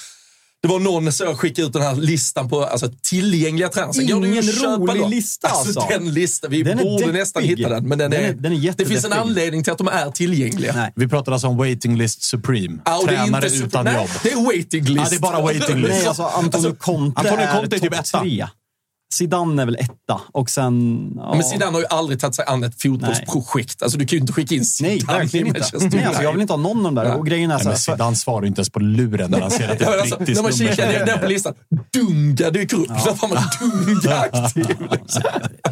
det 0.66 0.72
var 0.72 0.80
någon 0.80 1.12
som 1.12 1.38
skickade 1.38 1.68
ut 1.68 1.74
den 1.74 1.82
här 1.82 1.96
listan 1.96 2.50
på 2.50 2.64
alltså, 2.66 2.92
tillgängliga 3.02 3.70
tränare. 3.70 4.04
Går 4.04 4.26
Ingen 4.26 4.44
köpa 4.44 4.68
rolig 4.68 5.02
dem. 5.02 5.10
lista, 5.12 5.48
alltså. 5.48 5.88
Den 5.90 6.14
listan, 6.14 6.52
vi 6.52 6.64
Den 6.64 6.80
är 6.80 6.84
borde 6.84 7.12
nästan 7.12 7.44
hitta 7.44 7.70
den. 7.70 7.88
Men 7.88 7.98
den 7.98 8.12
Den 8.12 8.24
är, 8.24 8.30
är- 8.30 8.34
den 8.34 8.54
är 8.54 8.74
det 8.78 8.86
finns 8.86 9.06
en 9.06 9.14
anledning 9.14 9.64
till 9.64 9.72
att 9.72 9.78
de 9.78 9.88
är 9.88 10.12
tillgängliga. 10.12 10.74
Nej. 10.76 10.94
Vi 10.96 11.08
pratar 11.08 11.32
alltså 11.32 11.48
om 11.48 11.58
waiting 11.58 11.98
list 11.98 12.24
supreme. 12.24 12.80
Är 12.86 13.08
Tränare 13.08 13.48
utan 13.48 13.86
nej, 13.86 13.96
jobb. 13.96 14.10
Det 14.24 14.32
är 14.32 14.44
waiting 14.46 14.84
list. 14.84 14.98
Ja, 15.04 15.10
det 15.10 15.16
är 15.16 15.20
bara 15.20 15.42
waiting 15.42 15.78
list. 15.78 15.90
Nej, 15.90 16.06
alltså 16.08 16.24
Antonio 16.24 16.76
Conte, 16.76 17.20
Antonio 17.20 17.48
Conte 17.54 17.76
är 17.76 17.80
typ 17.80 17.92
topp 17.92 18.00
etta. 18.00 18.50
Zidane 19.14 19.62
är 19.62 19.66
väl 19.66 19.76
etta 19.76 20.22
och 20.34 20.50
sen... 20.50 21.12
Ja. 21.16 21.34
Men 21.34 21.44
Zidane 21.44 21.72
har 21.72 21.80
ju 21.80 21.86
aldrig 21.90 22.20
tagit 22.20 22.36
sig 22.36 22.46
an 22.46 22.64
ett 22.64 22.82
fotbollsprojekt. 22.82 23.84
Alltså, 23.84 23.98
du 23.98 24.06
kan 24.06 24.18
ju 24.18 24.22
inte 24.22 24.34
skicka 24.34 24.56
in 24.56 24.64
Nej, 24.82 25.00
Zidane 25.00 25.20
verkligen 25.20 25.48
i 25.48 25.50
inte. 25.50 25.96
Nej, 25.96 26.06
alltså, 26.06 26.24
jag 26.24 26.32
vill 26.32 26.42
inte 26.42 26.54
ha 26.54 26.58
någon 26.58 26.78
av 26.78 26.84
de 26.84 26.96
där. 26.96 27.04
Nej. 27.04 27.14
Och 27.18 27.28
grejen 27.28 27.52
är 27.52 27.56
Nej, 27.56 27.64
så 27.64 27.68
men 27.70 27.74
här, 27.74 27.80
Zidane 27.80 28.16
svarar 28.16 28.42
ju 28.42 28.48
inte 28.48 28.60
ens 28.60 28.70
på 28.70 28.80
luren 28.80 29.32
när 29.32 29.42
han 29.42 29.52
ser 29.52 29.72
att 29.72 29.80
det 29.80 29.86
Ja, 29.86 29.94
är 29.94 29.98
ett 29.98 30.02
alltså, 30.02 30.34
när 30.34 30.42
man 30.42 30.52
kikar 30.52 30.88
ner 30.88 31.06
där 31.06 31.18
på 31.18 31.28
listan, 31.28 31.54
Dunga 31.94 32.50
dyker 32.50 32.78
upp. 32.78 32.88
Där 32.88 33.22
var 33.22 33.28
man 33.28 33.44
Dunga. 33.60 34.26
Liksom. 34.92 35.22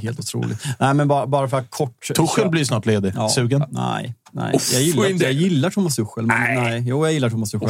helt 0.02 0.20
otroligt. 0.20 0.64
Nej, 0.80 0.94
men 0.94 1.08
bara, 1.08 1.28
bara 1.28 1.48
för 1.48 1.58
att 1.58 1.70
kort... 1.70 2.08
Tuchel 2.16 2.50
blir 2.50 2.66
snart 2.66 2.86
ledig. 2.86 3.14
Ja. 3.16 3.30
Sugen? 3.30 3.64
Nej, 3.70 4.16
nej. 4.32 4.56
Uff, 4.56 4.74
Jag 4.74 4.82
gillar, 4.82 5.24
jag 5.24 5.34
gillar 5.34 5.70
Thomas 5.70 5.96
Tuchel. 5.96 6.26
Men 6.26 6.40
nej. 6.40 6.58
nej. 6.62 6.84
Jo, 6.86 7.06
jag 7.06 7.14
gillar 7.14 7.30
Thomas 7.30 7.52
Tuchel. 7.52 7.70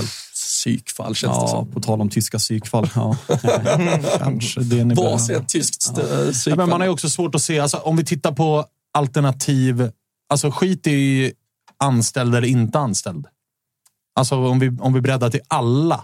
Psykfall 0.64 1.16
känns 1.16 1.38
det 1.38 1.42
Ja, 1.42 1.48
som. 1.48 1.72
på 1.72 1.80
tal 1.80 2.02
om 2.02 2.10
tyska 2.10 2.38
psykfall. 2.38 2.90
Ja. 2.96 3.18
Kanske 4.20 4.60
det 4.62 4.84
ni 4.84 4.96
Var 4.96 5.04
behöver. 5.18 5.36
ett 5.36 5.50
tyskt 5.50 5.92
Ja, 5.96 6.04
psykfall. 6.32 6.58
men 6.58 6.70
man 6.70 6.82
har 6.82 6.88
ju 6.88 6.94
också 6.94 7.10
svårt 7.10 7.36
att 7.36 7.42
se, 7.42 7.60
alltså, 7.60 7.78
om 7.78 7.98
vi 7.98 8.06
tittar 8.06 8.32
på 8.32 8.66
alternativ, 8.94 9.92
alltså 10.30 10.52
skit 10.52 10.88
i 10.88 11.34
anställd 11.78 12.36
eller 12.36 12.48
inte 12.48 12.80
anställd. 12.80 13.26
Alltså 14.16 14.36
om 14.36 14.60
vi, 14.60 14.70
om 14.80 14.94
vi 14.94 15.02
breddar 15.02 15.30
till 15.30 15.42
alla 15.48 16.04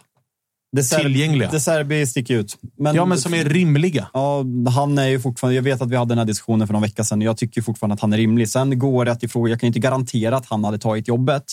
Det 0.76 0.84
Ser- 0.84 1.00
tillgängliga. 1.00 1.52
Det 1.52 1.60
Serbi 1.60 2.08
sticker 2.08 2.34
ut. 2.36 2.58
Men, 2.78 2.96
ja, 2.96 3.06
men 3.06 3.18
som 3.18 3.34
är 3.34 3.44
rimliga. 3.46 4.10
Ja, 4.14 4.44
han 4.76 4.98
är 4.98 5.08
ju 5.08 5.20
fortfarande... 5.20 5.56
Jag 5.56 5.64
vet 5.64 5.82
att 5.82 5.90
vi 5.90 5.96
hade 5.96 6.10
den 6.12 6.18
här 6.18 6.26
diskussionen 6.26 6.68
för 6.68 6.74
någon 6.74 6.82
vecka 6.82 7.04
sedan. 7.04 7.22
Jag 7.22 7.38
tycker 7.38 7.62
fortfarande 7.62 7.94
att 7.94 8.00
han 8.02 8.14
är 8.14 8.18
rimlig. 8.18 8.50
Sen 8.50 8.80
går 8.80 9.06
det 9.06 9.12
att 9.12 9.24
ifråga... 9.24 9.50
Jag 9.50 9.60
kan 9.60 9.68
inte 9.68 9.80
garantera 9.80 10.38
att 10.38 10.46
han 10.46 10.64
hade 10.64 10.78
tagit 10.78 11.08
jobbet. 11.08 11.44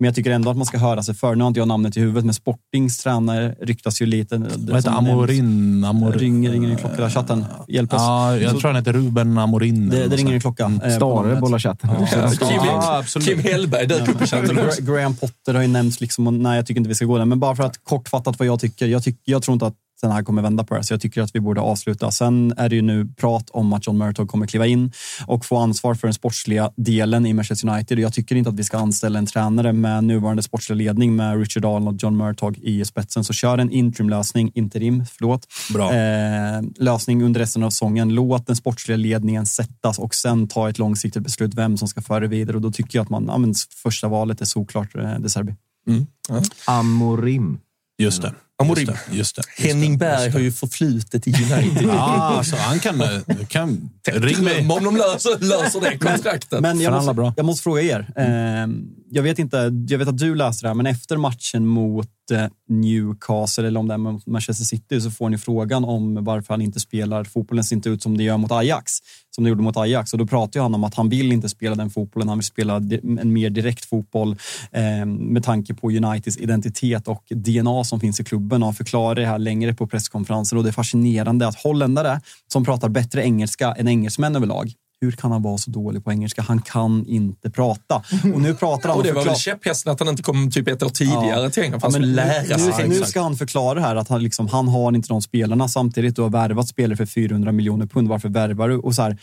Men 0.00 0.06
jag 0.06 0.14
tycker 0.14 0.30
ändå 0.30 0.50
att 0.50 0.56
man 0.56 0.66
ska 0.66 0.78
höra 0.78 1.02
sig 1.02 1.14
för. 1.14 1.34
Nu 1.34 1.44
har 1.44 1.48
inte 1.48 1.60
jag 1.60 1.68
namnet 1.68 1.96
i 1.96 2.00
huvudet, 2.00 2.24
men 2.24 2.34
Sportings 2.34 2.98
tränare 2.98 3.54
ryktas 3.60 4.02
ju 4.02 4.06
lite. 4.06 4.36
Vad 4.56 4.76
heter 4.76 4.90
Amorin? 4.90 5.84
Amor... 5.84 6.12
Ringer, 6.12 6.50
ringer 6.52 6.70
en 6.70 6.76
klocka 6.76 6.96
där, 6.96 7.10
chatten. 7.10 7.44
Hjälp 7.68 7.92
oss. 7.92 8.00
Ja, 8.02 8.36
jag 8.36 8.50
tror 8.50 8.66
han 8.66 8.76
heter 8.76 8.92
Ruben 8.92 9.38
Amorin. 9.38 9.88
det, 9.88 10.06
det 10.08 10.16
ringer 10.16 10.34
en 10.34 10.40
klocka. 10.40 10.64
sånt. 10.64 10.82
eh, 10.84 10.90
Stare 10.96 11.36
bollar 11.40 11.58
chatten. 11.58 11.90
Kim, 12.38 12.48
Ja, 12.64 12.98
absolut. 12.98 13.28
Kim 13.28 13.38
Hellberg 13.38 13.86
dök 13.86 14.08
upp 14.08 14.22
i 14.22 14.26
chatten. 14.26 14.58
Graham 14.80 15.14
Potter 15.16 15.54
har 15.54 15.62
ju 15.62 15.68
nämnts. 15.68 16.00
Liksom, 16.00 16.26
och 16.26 16.32
nej, 16.32 16.56
jag 16.56 16.66
tycker 16.66 16.80
inte 16.80 16.88
vi 16.88 16.94
ska 16.94 17.04
gå 17.04 17.18
där. 17.18 17.24
Men 17.24 17.40
bara 17.40 17.56
för 17.56 17.64
att 17.64 17.84
kortfattat 17.84 18.38
vad 18.38 18.48
jag 18.48 18.60
tycker. 18.60 18.86
Jag, 18.86 19.02
tycker, 19.02 19.20
jag 19.24 19.42
tror 19.42 19.52
inte 19.52 19.66
att 19.66 19.74
den 20.00 20.10
här 20.10 20.22
kommer 20.22 20.42
vända 20.42 20.64
på 20.64 20.76
det. 20.76 20.84
Så 20.84 20.92
jag 20.92 21.00
tycker 21.00 21.22
att 21.22 21.34
vi 21.34 21.40
borde 21.40 21.60
avsluta. 21.60 22.10
Sen 22.10 22.54
är 22.56 22.68
det 22.68 22.76
ju 22.76 22.82
nu 22.82 23.06
prat 23.06 23.50
om 23.50 23.72
att 23.72 23.86
John 23.86 23.98
Murtog 23.98 24.28
kommer 24.28 24.46
kliva 24.46 24.66
in 24.66 24.92
och 25.26 25.44
få 25.44 25.56
ansvar 25.56 25.94
för 25.94 26.06
den 26.06 26.14
sportsliga 26.14 26.70
delen 26.76 27.26
i 27.26 27.32
Manchester 27.32 27.68
United. 27.68 27.98
Och 27.98 28.02
jag 28.02 28.12
tycker 28.12 28.36
inte 28.36 28.50
att 28.50 28.58
vi 28.58 28.64
ska 28.64 28.78
anställa 28.78 29.18
en 29.18 29.26
tränare 29.26 29.72
med 29.72 30.04
nuvarande 30.04 30.42
sportsliga 30.42 30.76
ledning 30.76 31.16
med 31.16 31.38
Richard 31.38 31.64
Allen 31.64 31.88
och 31.88 31.94
John 31.98 32.16
Murtog 32.16 32.58
i 32.58 32.84
spetsen. 32.84 33.24
Så 33.24 33.32
kör 33.32 33.58
en 33.58 33.70
interimlösning, 33.70 34.52
interim, 34.54 35.04
förlåt. 35.12 35.46
Bra. 35.72 35.94
Eh, 35.94 36.62
lösning 36.76 37.22
under 37.22 37.40
resten 37.40 37.62
av 37.62 37.70
säsongen. 37.70 38.14
Låt 38.14 38.46
den 38.46 38.56
sportsliga 38.56 38.96
ledningen 38.96 39.46
sättas 39.46 39.98
och 39.98 40.14
sen 40.14 40.48
ta 40.48 40.68
ett 40.68 40.78
långsiktigt 40.78 41.22
beslut 41.22 41.54
vem 41.54 41.76
som 41.76 41.88
ska 41.88 42.02
föra 42.02 42.26
vidare. 42.26 42.56
Och 42.56 42.62
då 42.62 42.72
tycker 42.72 42.98
jag 42.98 43.02
att 43.02 43.10
man, 43.10 43.24
ja, 43.28 43.38
men 43.38 43.54
första 43.82 44.08
valet 44.08 44.40
är 44.40 44.44
såklart 44.44 44.94
eh, 44.96 45.14
De 45.18 45.28
Serbi. 45.28 45.54
Mm. 45.88 46.06
Ja. 46.28 46.42
Amorim. 46.66 47.58
Just 47.98 48.22
det. 48.22 48.34
Amorim. 48.60 48.86
Just 48.86 49.06
det. 49.10 49.16
Just 49.16 49.36
det. 49.36 49.42
Henning 49.68 49.98
Berg 49.98 50.30
har 50.30 50.40
ju 50.40 50.52
förflutet 50.52 51.26
i 51.26 51.30
United. 51.30 51.82
Ja, 51.88 52.36
alltså, 52.36 52.56
han 52.56 52.80
kan... 52.80 53.02
kan 53.48 53.90
ring 54.04 54.44
mig. 54.44 54.68
Om 54.68 54.84
de 54.84 54.96
löser, 54.96 55.38
löser 55.38 55.80
det 55.80 55.98
kontraktet. 56.10 56.60
Men 56.60 56.80
jag 56.80 56.90
Förhandla 56.90 57.12
måste, 57.12 57.14
bra. 57.14 57.34
jag 57.36 57.46
måste 57.46 57.62
fråga 57.62 57.82
er. 57.82 58.12
Eh, 58.16 58.68
jag, 59.10 59.22
vet 59.22 59.38
inte, 59.38 59.72
jag 59.88 59.98
vet 59.98 60.08
att 60.08 60.18
du 60.18 60.34
läste 60.34 60.64
det 60.64 60.68
här, 60.68 60.74
men 60.74 60.86
efter 60.86 61.16
matchen 61.16 61.66
mot 61.66 62.08
eh, 62.32 62.46
Newcastle 62.68 63.66
eller 63.68 63.80
om 63.80 63.88
det 63.88 63.94
är 63.94 63.98
mot 63.98 64.26
Manchester 64.26 64.64
City 64.64 65.00
så 65.00 65.10
får 65.10 65.28
ni 65.28 65.38
frågan 65.38 65.84
om 65.84 66.24
varför 66.24 66.54
han 66.54 66.62
inte 66.62 66.80
spelar. 66.80 67.24
Fotbollen 67.24 67.64
ser 67.64 67.76
inte 67.76 67.88
ut 67.88 68.02
som 68.02 68.18
det 68.18 68.24
gör 68.24 68.36
mot 68.36 68.52
Ajax, 68.52 68.92
som 69.30 69.44
det 69.44 69.48
gjorde 69.50 69.62
mot 69.62 69.76
Ajax. 69.76 70.12
Och 70.12 70.18
då 70.18 70.26
pratar 70.26 70.60
han 70.60 70.74
om 70.74 70.84
att 70.84 70.94
han 70.94 71.08
vill 71.08 71.32
inte 71.32 71.48
spela 71.48 71.74
den 71.74 71.90
fotbollen. 71.90 72.28
Han 72.28 72.38
vill 72.38 72.44
spela 72.44 72.76
en 73.02 73.32
mer 73.32 73.50
direkt 73.50 73.84
fotboll 73.84 74.36
eh, 74.72 75.06
med 75.06 75.44
tanke 75.44 75.74
på 75.74 75.90
Uniteds 75.90 76.38
identitet 76.38 77.08
och 77.08 77.24
DNA 77.30 77.84
som 77.84 78.00
finns 78.00 78.20
i 78.20 78.24
klubben. 78.24 78.62
Och 78.62 78.66
han 78.66 78.74
förklarar 78.74 79.14
det 79.14 79.26
här 79.26 79.38
längre 79.38 79.74
på 79.74 79.86
presskonferensen 79.86 80.58
och 80.58 80.64
det 80.64 80.70
är 80.70 80.72
fascinerande 80.72 81.48
att 81.48 81.62
holländare 81.62 82.20
som 82.48 82.64
pratar 82.64 82.88
bättre 82.88 83.22
engelska 83.24 83.72
än 83.72 83.88
engelsmän 83.88 84.36
överlag 84.36 84.72
hur 85.00 85.12
kan 85.12 85.32
han 85.32 85.42
vara 85.42 85.58
så 85.58 85.70
dålig 85.70 86.04
på 86.04 86.10
engelska? 86.12 86.42
Han 86.42 86.62
kan 86.62 87.06
inte 87.06 87.50
prata. 87.50 88.02
Och 88.34 88.40
nu 88.40 88.54
pratar 88.54 88.88
han 88.88 88.98
och 88.98 89.04
det 89.04 89.12
var 89.12 89.24
väl 89.24 89.36
käpphästen 89.36 89.92
att 89.92 90.00
han 90.00 90.08
inte 90.08 90.22
kom 90.22 90.50
typ 90.50 90.68
ett 90.68 90.82
år 90.82 90.88
tidigare 90.88 91.50
till 91.50 91.62
England. 91.62 91.80
skulle 91.80 91.98
men 91.98 92.14
lära 92.14 92.56
nu, 92.56 92.72
sig. 92.72 92.88
nu 92.88 92.94
ska 92.94 93.22
han 93.22 93.36
förklara 93.36 93.80
här 93.80 93.96
att 93.96 94.08
han, 94.08 94.22
liksom, 94.22 94.48
han 94.48 94.68
har 94.68 94.92
inte 94.94 95.08
de 95.08 95.22
spelarna. 95.22 95.68
Samtidigt 95.68 96.16
du 96.16 96.22
har 96.22 96.30
värvat 96.30 96.68
spelare 96.68 96.96
för 96.96 97.06
400 97.06 97.52
miljoner 97.52 97.86
pund. 97.86 98.08
Varför 98.08 98.28
värvar 98.28 98.68
du? 98.68 98.76
Och 98.76 98.94
så 98.94 99.02
här, 99.02 99.18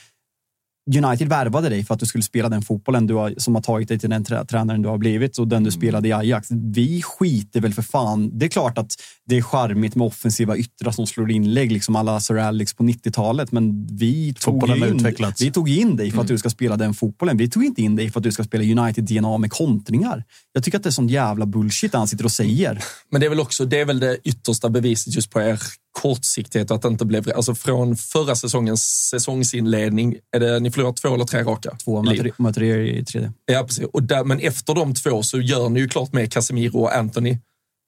United 0.95 1.29
värvade 1.29 1.69
dig 1.69 1.85
för 1.85 1.93
att 1.93 1.99
du 1.99 2.05
skulle 2.05 2.23
spela 2.23 2.49
den 2.49 2.61
fotbollen 2.61 3.07
du 3.07 3.13
har, 3.13 3.33
som 3.38 3.55
har 3.55 3.61
tagit 3.61 3.88
dig 3.88 3.99
till 3.99 4.09
den 4.09 4.23
trä, 4.23 4.45
tränaren 4.45 4.81
du 4.81 4.89
har 4.89 4.97
blivit 4.97 5.38
och 5.38 5.47
den 5.47 5.63
du 5.63 5.71
spelade 5.71 6.07
i 6.07 6.13
Ajax. 6.13 6.47
Vi 6.51 7.01
skiter 7.01 7.61
väl 7.61 7.73
för 7.73 7.81
fan. 7.81 8.39
Det 8.39 8.45
är 8.45 8.49
klart 8.49 8.77
att 8.77 8.95
det 9.25 9.38
är 9.38 9.41
charmigt 9.41 9.95
med 9.95 10.07
offensiva 10.07 10.57
yttrar 10.57 10.91
som 10.91 11.07
slår 11.07 11.31
inlägg, 11.31 11.71
liksom 11.71 11.95
alla 11.95 12.19
Sir 12.19 12.38
Alex 12.38 12.73
på 12.73 12.83
90-talet. 12.83 13.51
Men 13.51 13.88
vi 13.88 14.33
tog, 14.33 14.53
Fotbollen 14.53 14.77
in, 14.77 14.95
utvecklats. 14.95 15.41
vi 15.41 15.51
tog 15.51 15.69
in 15.69 15.95
dig 15.95 16.11
för 16.11 16.21
att 16.21 16.27
du 16.27 16.38
ska 16.38 16.49
spela 16.49 16.77
den 16.77 16.93
fotbollen. 16.93 17.38
Vi 17.38 17.49
tog 17.49 17.63
inte 17.63 17.81
in 17.81 17.95
dig 17.95 18.11
för 18.11 18.19
att 18.19 18.23
du 18.23 18.31
ska 18.31 18.43
spela 18.43 18.81
United-DNA 18.81 19.38
med 19.38 19.51
kontringar. 19.51 20.23
Jag 20.53 20.63
tycker 20.63 20.77
att 20.77 20.83
det 20.83 20.89
är 20.89 20.91
sån 20.91 21.07
jävla 21.07 21.45
bullshit 21.45 21.93
han 21.93 22.07
sitter 22.07 22.25
och 22.25 22.31
säger. 22.31 22.83
Men 23.11 23.21
det 23.21 23.27
är 23.27 23.29
väl 23.29 23.39
också 23.39 23.65
det, 23.65 23.79
är 23.79 23.85
väl 23.85 23.99
det 23.99 24.17
yttersta 24.23 24.69
beviset 24.69 25.15
just 25.15 25.31
på 25.31 25.41
er 25.41 25.59
kortsiktighet 26.01 26.71
och 26.71 26.75
att 26.75 26.81
det 26.81 26.87
inte 26.87 27.05
blev... 27.05 27.31
Alltså 27.35 27.55
från 27.55 27.95
förra 27.95 28.35
säsongens 28.35 29.09
säsongsinledning, 29.09 30.15
är 30.35 30.39
det, 30.39 30.59
ni 30.59 30.71
förlorar 30.71 30.93
två 30.93 31.13
eller 31.13 31.25
tre 31.25 31.43
raka? 31.43 31.77
Två 31.83 32.03
möter, 32.37 32.63
er 32.63 32.77
i 32.77 33.05
tredje. 33.05 33.33
Ja, 33.45 33.63
precis. 33.63 33.85
Och 33.93 34.03
där, 34.03 34.23
men 34.23 34.39
efter 34.39 34.75
de 34.75 34.93
två 34.93 35.23
så 35.23 35.39
gör 35.39 35.69
ni 35.69 35.79
ju 35.79 35.89
klart 35.89 36.13
med 36.13 36.31
Casemiro 36.33 36.79
och 36.79 36.95
Anthony. 36.95 37.37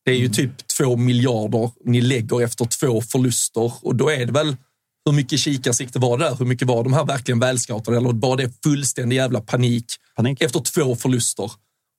Det 0.06 0.12
är 0.12 0.16
ju 0.16 0.30
typ 0.30 0.68
två 0.78 0.96
miljarder 0.96 1.72
ni 1.86 2.02
lägger 2.02 2.42
efter 2.42 2.66
två 2.66 3.02
förluster 3.02 3.74
och 3.82 3.96
då 3.96 4.10
är 4.10 4.26
det 4.26 4.32
väl 4.32 4.58
hur 5.06 5.14
mycket 5.14 5.40
kikarsikte 5.40 6.00
var 6.00 6.18
det 6.18 6.24
där? 6.24 6.36
Hur 6.36 6.46
mycket 6.46 6.68
var 6.68 6.84
de 6.84 6.94
här 6.94 7.06
verkligen 7.06 7.40
välscoutade? 7.40 7.98
Eller 7.98 8.14
var 8.14 8.38
det 8.38 8.64
fullständig 8.64 9.16
jävla 9.16 9.42
panik, 9.42 9.86
Panik. 10.16 10.42
efter 10.42 10.60
två 10.60 10.96
förluster? 10.96 11.52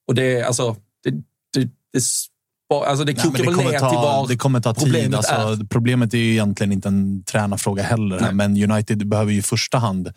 Och 0.08 0.14
det 0.14 0.40
är 0.40 0.44
alltså, 0.44 0.76
det, 1.04 1.10
det, 1.52 1.68
det, 1.92 2.02
alltså 2.70 3.04
det 3.04 3.12
Nej, 3.12 3.22
kokar 3.22 3.44
väl 3.44 3.56
ner 3.56 3.78
ta, 3.78 3.90
till 3.90 3.98
var 3.98 4.28
det 4.28 4.36
kommer 4.36 4.60
ta 4.60 4.74
tid. 4.74 4.84
problemet 4.84 5.14
Alltså, 5.14 5.62
är. 5.62 5.66
Problemet 5.66 6.14
är 6.14 6.18
ju 6.18 6.30
egentligen 6.30 6.72
inte 6.72 6.88
en 6.88 7.24
tränarfråga 7.24 7.82
heller. 7.82 8.32
Men 8.32 8.70
United 8.70 9.08
behöver 9.08 9.32
ju 9.32 9.38
i 9.38 9.42
första 9.42 9.78
hand 9.78 10.12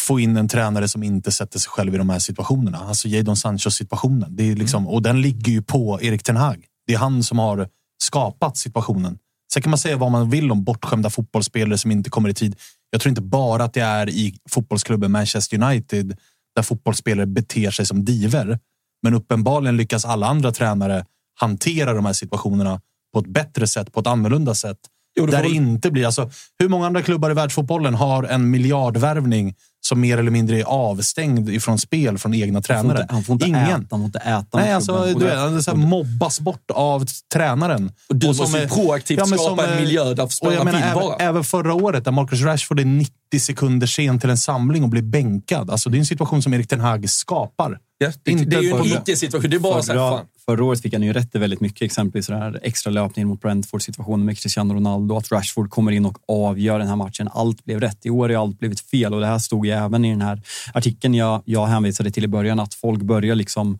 få 0.00 0.20
in 0.20 0.36
en 0.36 0.48
tränare 0.48 0.88
som 0.88 1.02
inte 1.02 1.32
sätter 1.32 1.58
sig 1.58 1.70
själv 1.70 1.94
i 1.94 1.98
de 1.98 2.10
här 2.10 2.18
situationerna. 2.18 2.78
Alltså 2.78 3.08
Jadon 3.08 3.36
Sanchos 3.36 3.74
situationen. 3.74 4.36
Det 4.36 4.50
är 4.50 4.56
liksom, 4.56 4.88
Och 4.88 5.02
den 5.02 5.20
ligger 5.20 5.52
ju 5.52 5.62
på 5.62 5.98
Erik 6.02 6.22
Ten 6.22 6.36
Hag. 6.36 6.64
Det 6.86 6.94
är 6.94 6.98
han 6.98 7.22
som 7.22 7.38
har 7.38 7.68
skapat 8.02 8.56
situationen. 8.56 9.18
Sen 9.52 9.62
kan 9.62 9.70
man 9.70 9.78
säga 9.78 9.96
vad 9.96 10.10
man 10.10 10.30
vill 10.30 10.52
om 10.52 10.64
bortskämda 10.64 11.10
fotbollsspelare 11.10 11.78
som 11.78 11.90
inte 11.90 12.10
kommer 12.10 12.28
i 12.28 12.34
tid. 12.34 12.56
Jag 12.90 13.00
tror 13.00 13.10
inte 13.10 13.22
bara 13.22 13.64
att 13.64 13.74
det 13.74 13.80
är 13.80 14.08
i 14.08 14.34
fotbollsklubben 14.50 15.12
Manchester 15.12 15.62
United 15.62 16.16
där 16.56 16.62
fotbollsspelare 16.62 17.26
beter 17.26 17.70
sig 17.70 17.86
som 17.86 18.04
diver. 18.04 18.58
Men 19.02 19.14
uppenbarligen 19.14 19.76
lyckas 19.76 20.04
alla 20.04 20.26
andra 20.26 20.52
tränare 20.52 21.04
hantera 21.40 21.92
de 21.94 22.04
här 22.06 22.12
situationerna 22.12 22.80
på 23.14 23.18
ett 23.20 23.26
bättre 23.26 23.66
sätt, 23.66 23.92
på 23.92 24.00
ett 24.00 24.06
annorlunda 24.06 24.54
sätt. 24.54 24.78
Jo, 25.18 25.26
det 25.26 25.32
där 25.32 25.42
det 25.42 25.48
inte 25.48 25.90
blir... 25.90 26.06
Alltså, 26.06 26.30
hur 26.58 26.68
många 26.68 26.86
andra 26.86 27.02
klubbar 27.02 27.30
i 27.30 27.34
världsfotbollen 27.34 27.94
har 27.94 28.24
en 28.24 28.50
miljardvärvning 28.50 29.54
som 29.80 30.00
mer 30.00 30.18
eller 30.18 30.30
mindre 30.30 30.60
är 30.60 30.64
avstängd 30.64 31.48
ifrån 31.50 31.78
spel 31.78 32.18
från 32.18 32.34
egna 32.34 32.56
Han 32.56 32.62
får 32.62 32.66
tränare? 32.74 33.00
inte, 33.02 33.14
han 33.14 33.22
får 33.24 33.32
inte 33.32 33.46
Ingen. 33.46 33.62
äta, 33.62 33.86
han 33.90 34.00
får 34.00 34.04
inte 34.04 34.18
äta. 34.18 34.46
Nej, 34.58 34.72
alltså, 34.72 35.04
du 35.18 35.24
vet, 35.24 35.38
han 35.38 35.62
så 35.62 35.76
mobbas 35.76 36.40
bort 36.40 36.70
av 36.70 37.04
tränaren. 37.34 37.92
Och 38.08 38.16
du 38.16 38.28
Och 38.28 38.36
som 38.36 38.42
måste 38.42 38.62
är- 38.62 38.68
proaktivt 38.68 39.18
Ja, 39.18 39.26
skapa 39.26 39.66
en 39.66 39.84
miljö 39.84 40.14
där 40.14 40.26
spelarna 40.26 40.70
vill 40.72 40.82
även, 40.82 40.94
vara. 40.94 41.16
även 41.16 41.44
förra 41.44 41.74
året 41.74 42.04
där 42.04 42.12
Marcus 42.12 42.40
Rashford 42.40 42.80
är 42.80 42.84
90 42.84 43.12
sekunder 43.40 43.86
sen 43.86 44.18
till 44.18 44.30
en 44.30 44.38
samling 44.38 44.82
och 44.82 44.88
blir 44.88 45.02
bänkad. 45.02 45.70
Alltså, 45.70 45.90
det 45.90 45.96
är 45.96 45.98
en 45.98 46.06
situation 46.06 46.42
som 46.42 46.54
Erik 46.54 46.68
Ten 46.68 46.80
Hag 46.80 47.10
skapar. 47.10 47.78
Ja, 47.98 48.12
det, 48.22 48.30
Inte 48.30 48.44
det 48.44 48.56
är 48.56 48.62
ju 48.62 48.70
en 48.70 48.84
icke-situation. 48.86 49.50
Det 49.50 49.56
är 49.56 49.60
bara 49.60 49.82
så 49.82 49.92
här, 49.92 49.98
fan 50.10 50.26
förra 50.44 50.64
året 50.64 50.82
fick 50.82 50.92
han 50.92 51.02
ju 51.02 51.12
rätt 51.12 51.34
i 51.34 51.38
väldigt 51.38 51.60
mycket. 51.60 51.82
Exempelvis 51.82 52.26
den 52.26 52.42
här 52.42 52.60
extra 52.62 52.90
löpningen 52.90 53.28
mot 53.28 53.40
Brentford-situationen 53.40 54.26
med 54.26 54.38
Cristiano 54.38 54.74
Ronaldo. 54.74 55.16
Att 55.16 55.32
Rashford 55.32 55.70
kommer 55.70 55.92
in 55.92 56.06
och 56.06 56.18
avgör 56.28 56.78
den 56.78 56.88
här 56.88 56.96
matchen. 56.96 57.28
Allt 57.32 57.64
blev 57.64 57.80
rätt. 57.80 58.06
I 58.06 58.10
år 58.10 58.28
har 58.28 58.42
allt 58.42 58.58
blivit 58.58 58.80
fel 58.80 59.14
och 59.14 59.20
det 59.20 59.26
här 59.26 59.38
stod 59.38 59.66
ju 59.66 59.72
även 59.72 60.04
i 60.04 60.10
den 60.10 60.22
här 60.22 60.42
artikeln 60.74 61.14
jag, 61.14 61.42
jag 61.44 61.66
hänvisade 61.66 62.10
till 62.10 62.24
i 62.24 62.28
början. 62.28 62.60
Att 62.60 62.74
folk 62.74 63.02
börjar 63.02 63.34
liksom 63.34 63.78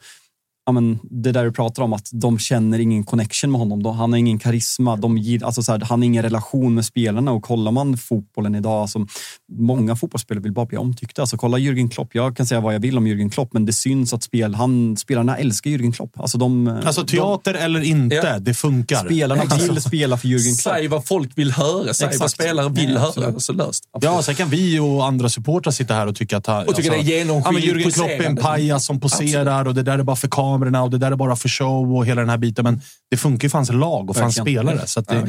Ja, 0.66 0.72
men 0.72 0.98
det 1.10 1.32
där 1.32 1.44
du 1.44 1.52
pratar 1.52 1.82
om, 1.82 1.92
att 1.92 2.08
de 2.12 2.38
känner 2.38 2.78
ingen 2.78 3.04
connection 3.04 3.50
med 3.50 3.58
honom. 3.58 3.82
De, 3.82 3.96
han 3.96 4.12
har 4.12 4.18
ingen 4.18 4.38
karisma. 4.38 4.96
De, 4.96 5.18
ger- 5.18 5.44
alltså 5.44 5.62
så 5.62 5.72
här, 5.72 5.80
han 5.80 6.00
har 6.00 6.06
ingen 6.06 6.22
relation 6.22 6.74
med 6.74 6.84
spelarna. 6.84 7.32
Och 7.32 7.42
kollar 7.42 7.72
man 7.72 7.96
fotbollen 7.96 8.54
idag, 8.54 8.72
alltså, 8.72 9.06
många 9.52 9.96
fotbollsspelare 9.96 10.42
vill 10.42 10.52
bara 10.52 10.66
bli 10.66 10.78
omtyckta. 10.78 11.22
Alltså, 11.22 11.36
kolla 11.36 11.58
Jürgen 11.58 11.90
Klopp. 11.90 12.08
Jag 12.14 12.36
kan 12.36 12.46
säga 12.46 12.60
vad 12.60 12.74
jag 12.74 12.80
vill 12.80 12.98
om 12.98 13.06
Jürgen 13.06 13.30
Klopp, 13.30 13.52
men 13.52 13.66
det 13.66 13.72
syns 13.72 14.12
att 14.12 14.22
spel, 14.22 14.54
han, 14.54 14.96
spelarna 14.96 15.36
älskar 15.36 15.70
Jürgen 15.70 15.92
Klopp. 15.92 16.20
Alltså, 16.20 16.38
de, 16.38 16.80
Alltså 16.84 17.04
teater 17.06 17.54
eller 17.54 17.80
inte, 17.80 18.14
Ja. 18.16 18.38
det 18.38 18.54
funkar. 18.54 18.96
de, 19.04 19.08
spelarna 19.14 19.42
Alltså, 19.42 19.72
vill 19.72 19.82
spela 19.82 20.16
för 20.16 20.28
Jürgen 20.28 20.62
Klopp. 20.62 20.74
Säg 20.76 20.88
vad 20.88 21.04
folk 21.06 21.38
vill 21.38 21.52
höra. 21.52 21.94
Säg 21.94 22.18
vad 22.18 22.30
spelare 22.30 22.68
vill 22.68 22.90
Ja, 22.92 22.98
höra. 22.98 23.08
absolut. 23.08 23.42
Så 23.42 23.52
löst. 23.52 23.84
Ja, 24.00 24.22
sen 24.22 24.34
kan 24.34 24.48
vi 24.48 24.78
och 24.78 25.06
andra 25.06 25.28
supportrar 25.28 25.72
sitta 25.72 25.94
här 25.94 26.06
och 26.06 26.16
tycka 26.16 26.36
att... 26.36 26.68
Och 26.68 26.74
tycker 26.76 26.90
det 26.90 26.96
är 26.96 27.02
genomskinligt 27.02 27.66
ja, 27.66 27.74
men 27.74 27.82
Jürgen 27.84 27.94
Klopp 27.94 28.10
är 28.10 28.22
en 28.24 28.36
pajas 28.36 28.84
som 28.84 29.00
poserar 29.00 29.64
och 29.64 29.74
det 29.74 29.82
där 29.82 29.98
är 29.98 30.02
bara 30.02 30.16
för 30.16 30.28
kamerorna 30.52 30.82
och 30.82 30.90
det 30.90 30.98
där 30.98 31.12
är 31.12 31.16
bara 31.16 31.36
för 31.36 31.48
show 31.48 31.96
och 31.96 32.06
hela 32.06 32.20
den 32.20 32.30
här 32.30 32.38
biten. 32.38 32.64
Men 32.64 32.80
det 33.10 33.16
funkar 33.16 33.46
ju 33.46 33.50
för 33.50 33.58
hans 33.58 33.72
lag 33.72 34.10
och 34.10 34.16
för 34.16 34.22
hans 34.22 34.36
spelare. 34.36 34.86
Så 34.86 35.00
att 35.00 35.08
det, 35.08 35.14
Ja, 35.14 35.22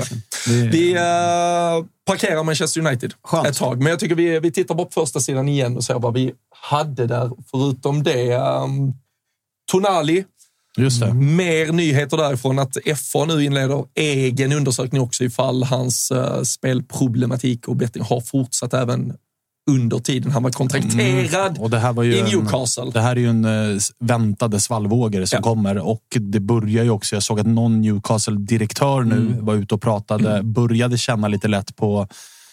det, 0.46 0.68
Vi 0.68 0.94
uh, 0.94 1.86
parkerar 2.06 2.44
Manchester 2.44 2.82
United 2.82 3.14
Skönt. 3.24 3.48
ett 3.48 3.58
tag, 3.58 3.78
men 3.78 3.88
jag 3.88 4.00
tycker 4.00 4.16
vi, 4.16 4.40
vi 4.40 4.52
tittar 4.52 4.76
på 4.76 4.88
första 4.92 5.20
sidan 5.20 5.48
igen 5.48 5.78
och 5.78 5.84
ser 5.84 6.00
vad 6.00 6.14
vi 6.14 6.34
hade 6.56 7.08
där. 7.08 7.32
Förutom 7.52 8.04
det, 8.04 8.36
um, 8.38 8.94
Tonali, 9.72 10.26
just 10.78 11.00
det. 11.00 11.14
mer 11.14 11.72
nyheter 11.72 12.18
därifrån 12.18 12.60
att 12.60 12.78
FA 12.96 13.26
nu 13.26 13.44
inleder 13.44 13.86
egen 13.96 14.52
undersökning 14.52 15.02
också 15.02 15.24
ifall 15.24 15.64
hans 15.64 16.12
uh, 16.12 16.42
spelproblematik 16.42 17.68
och 17.68 17.76
betting 17.76 18.04
har 18.04 18.22
fortsatt 18.22 18.74
även 18.74 19.14
under 19.72 20.00
tiden 20.00 20.32
han 20.32 20.44
var 20.44 20.52
kontrakterad 20.52 21.50
Mm. 21.52 21.62
Och 21.62 21.70
det 21.70 21.80
här 21.80 21.94
var 21.94 22.04
ju 22.04 22.16
i 22.16 22.20
en- 22.20 22.26
Newcastle. 22.26 22.92
Det 22.94 23.02
här 23.02 23.12
är 23.16 23.20
ju 23.20 23.30
en 23.30 23.46
eh, 23.46 23.78
väntade 24.00 24.60
svallvågor 24.60 25.26
som 25.26 25.38
Ja. 25.38 25.42
kommer 25.44 25.78
och 25.78 26.04
det 26.20 26.40
börjar 26.40 26.84
ju 26.84 26.90
också. 26.90 27.16
Jag 27.16 27.24
såg 27.24 27.40
att 27.40 27.48
någon 27.48 27.82
Newcastle-direktör 27.82 29.02
nu 29.04 29.16
Mm. 29.18 29.46
var 29.46 29.54
ute 29.56 29.76
och 29.76 29.82
pratade, 29.82 30.44
började 30.44 30.98
känna 30.98 31.28
lite 31.28 31.48
lätt 31.48 31.76
på 31.76 32.08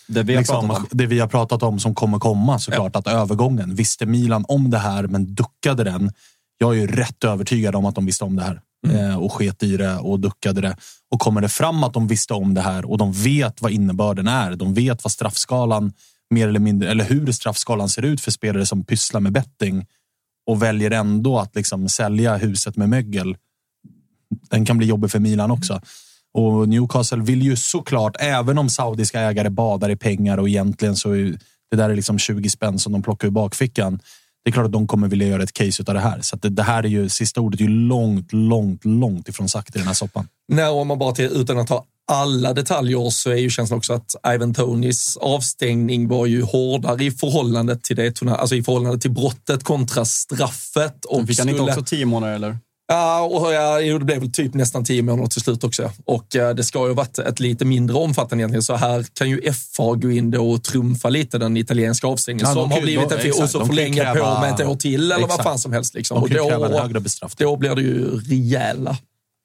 Det 0.06 0.22
vi 0.22 0.32
har 0.34 0.40
liksom, 0.40 0.68
pratat 0.68 0.82
om. 0.92 0.98
det 0.98 1.06
vi 1.06 1.18
har 1.20 1.28
pratat 1.28 1.62
om 1.62 1.78
som 1.80 1.94
kommer 1.94 2.18
komma 2.18 2.58
såklart. 2.58 2.96
Att 2.96 3.06
övergången, 3.06 3.74
visste 3.74 4.06
Milan 4.06 4.44
om 4.48 4.70
det 4.70 4.78
här 4.78 5.02
men 5.06 5.34
duckade 5.34 5.84
den? 5.84 6.12
Jag 6.58 6.76
är 6.76 6.80
ju 6.80 6.86
rätt 6.86 7.24
övertygad 7.24 7.74
om 7.74 7.86
att 7.86 7.94
de 7.94 8.06
visste 8.06 8.24
om 8.24 8.36
det 8.36 8.42
här 8.42 8.60
eh, 8.88 9.16
och 9.22 9.32
sket 9.32 9.62
i 9.62 9.76
det 9.76 9.96
och 9.96 10.20
duckade 10.20 10.60
det. 10.60 10.76
Och 11.10 11.20
kommer 11.20 11.40
det 11.40 11.48
fram 11.48 11.84
att 11.84 11.92
de 11.94 12.06
visste 12.08 12.34
om 12.34 12.54
det 12.54 12.60
här 12.60 12.90
och 12.90 12.98
de 12.98 13.12
vet 13.12 13.62
vad 13.62 13.70
innebörden 13.72 14.28
är. 14.28 14.56
De 14.56 14.74
vet 14.74 15.04
vad 15.04 15.12
straffskalan 15.12 15.92
mer 16.30 16.48
eller 16.48 16.60
mindre, 16.60 16.90
eller 16.90 17.04
hur 17.04 17.32
straffskalan 17.32 17.88
ser 17.88 18.04
ut 18.04 18.20
för 18.20 18.30
spelare 18.30 18.66
som 18.66 18.84
pysslar 18.84 19.20
med 19.20 19.32
betting 19.32 19.86
och 20.46 20.62
väljer 20.62 20.90
ändå 20.90 21.38
att 21.38 21.56
liksom 21.56 21.88
sälja 21.88 22.36
huset 22.36 22.76
med 22.76 22.88
mögel. 22.88 23.36
Den 24.50 24.64
kan 24.64 24.78
bli 24.78 24.86
jobbig 24.86 25.10
för 25.10 25.18
Milan 25.18 25.50
också. 25.50 25.80
Och 26.32 26.68
Newcastle 26.68 27.22
vill 27.22 27.42
ju 27.42 27.56
såklart, 27.56 28.16
även 28.20 28.58
om 28.58 28.68
saudiska 28.68 29.20
ägare 29.20 29.50
badar 29.50 29.90
i 29.90 29.96
pengar 29.96 30.38
och 30.38 30.48
egentligen 30.48 30.96
så 30.96 31.12
är 31.12 31.38
det 31.70 31.76
där 31.76 31.90
är 31.90 31.96
liksom 31.96 32.18
20 32.18 32.50
spänn 32.50 32.78
som 32.78 32.92
de 32.92 33.02
plockar 33.02 33.28
ur 33.28 33.32
bakfickan. 33.32 34.00
Det 34.44 34.50
är 34.50 34.52
klart 34.52 34.66
att 34.66 34.72
de 34.72 34.86
kommer 34.86 35.08
vilja 35.08 35.28
göra 35.28 35.42
ett 35.42 35.52
case 35.52 35.84
av 35.86 35.94
det 35.94 36.00
här. 36.00 36.20
Så 36.20 36.36
att 36.36 36.42
det, 36.42 36.48
det 36.48 36.62
här 36.62 36.82
är 36.82 36.88
ju 36.88 37.08
sista 37.08 37.40
ordet 37.40 37.60
är 37.60 37.64
ju 37.64 37.70
långt, 37.70 38.32
långt, 38.32 38.84
långt 38.84 39.28
ifrån 39.28 39.48
sagt 39.48 39.76
i 39.76 39.78
den 39.78 39.86
här 39.86 39.94
soppan. 39.94 40.28
Nej, 40.48 40.68
om 40.68 40.88
man 40.88 40.98
bara 40.98 41.12
till, 41.12 41.24
utan 41.24 41.58
att 41.58 41.66
ta 41.66 41.84
alla 42.10 42.52
detaljer 42.52 43.10
så 43.10 43.30
är 43.30 43.36
ju 43.36 43.50
känslan 43.50 43.76
också 43.78 43.92
att 43.92 44.14
Ivan 44.34 44.54
Tonys 44.54 45.16
avstängning 45.16 46.08
var 46.08 46.26
ju 46.26 46.42
hårdare 46.42 47.04
i 47.04 47.10
förhållande 47.10 47.76
till 47.76 47.96
det, 47.96 48.22
alltså 48.28 48.54
i 48.56 48.62
förhållande 48.62 48.98
till 48.98 49.10
brottet 49.10 49.64
kontra 49.64 50.04
straffet. 50.04 51.04
Och 51.04 51.26
Fick 51.26 51.38
han 51.38 51.48
inte 51.48 51.58
skulle- 51.58 51.72
också 51.72 51.84
tio 51.84 52.06
månader 52.06 52.34
eller? 52.34 52.58
Ja, 52.92 53.20
och 53.22 53.52
ja, 53.52 53.80
det 53.98 54.04
blev 54.04 54.20
väl 54.20 54.32
typ 54.32 54.54
nästan 54.54 54.84
tio 54.84 55.02
månader 55.02 55.28
till 55.28 55.40
slut 55.40 55.64
också. 55.64 55.90
Och 56.04 56.26
det 56.30 56.64
ska 56.64 56.78
ju 56.78 56.86
ha 56.88 56.94
varit 56.94 57.18
ett 57.18 57.40
lite 57.40 57.64
mindre 57.64 57.96
omfattande 57.96 58.42
egentligen. 58.42 58.62
Så 58.62 58.74
här 58.74 59.06
kan 59.12 59.30
ju 59.30 59.52
FA 59.52 59.94
gå 59.94 60.10
in 60.10 60.36
och 60.36 60.62
trumfa 60.64 61.08
lite 61.08 61.38
den 61.38 61.56
italienska 61.56 62.06
avstängningen 62.06 62.46
Ja, 62.48 62.62
som 62.62 62.70
har 62.72 62.80
blivit 62.80 63.12
en 63.12 63.18
fel 63.18 63.32
och 63.42 63.50
så 63.50 63.66
förlänga 63.66 64.02
kräva- 64.04 64.34
på 64.34 64.40
med 64.40 64.54
ett 64.54 64.66
år 64.66 64.76
till 64.76 65.04
eller 65.12 65.14
vad 65.16 65.24
Exakt. 65.24 65.42
fan 65.42 65.58
som 65.58 65.72
helst. 65.72 65.94
Liksom. 65.94 66.22
Och 66.22 66.30
då, 66.30 66.50
högre 66.50 67.00
då 67.38 67.56
blir 67.56 67.74
det 67.74 67.82
ju 67.82 68.20
rejäla 68.20 68.96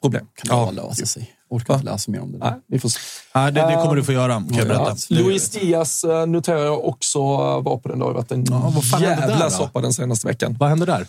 problem. 0.05 0.25
Kan 0.35 0.49
det 0.69 0.75
bara 0.77 0.87
lösa 0.87 1.05
sig? 1.05 1.31
Orkar 1.49 1.73
inte 1.73 1.85
läsa 1.85 2.11
mer 2.11 2.21
om 2.21 2.31
det. 2.31 2.37
Nej, 2.37 2.53
vi 2.67 2.79
får 2.79 2.89
se. 2.89 2.99
Ja, 3.33 3.51
det, 3.51 3.61
det 3.61 3.75
kommer 3.83 3.95
du 3.95 4.03
få 4.03 4.11
göra, 4.11 4.33
kan 4.33 4.53
jag 4.57 4.67
berätta. 4.67 4.95
Ja, 5.09 5.19
Luis 5.21 5.49
Diaz 5.49 6.03
eh, 6.03 6.25
noterar 6.25 6.65
jag 6.65 6.85
också 6.85 7.19
eh, 7.19 7.61
var 7.63 7.77
på 7.77 7.89
den. 7.89 7.99
Det 7.99 8.05
har 8.05 8.13
varit 8.13 8.31
en 8.31 8.45
Ja, 8.49 8.71
vad 8.75 8.89
fan 8.89 9.01
jävla 9.01 9.27
där 9.27 9.43
då? 9.43 9.49
soppa 9.49 9.81
den 9.81 9.93
senaste 9.93 10.27
veckan. 10.27 10.55
Vad 10.59 10.69
hände 10.69 10.85
där? 10.85 11.07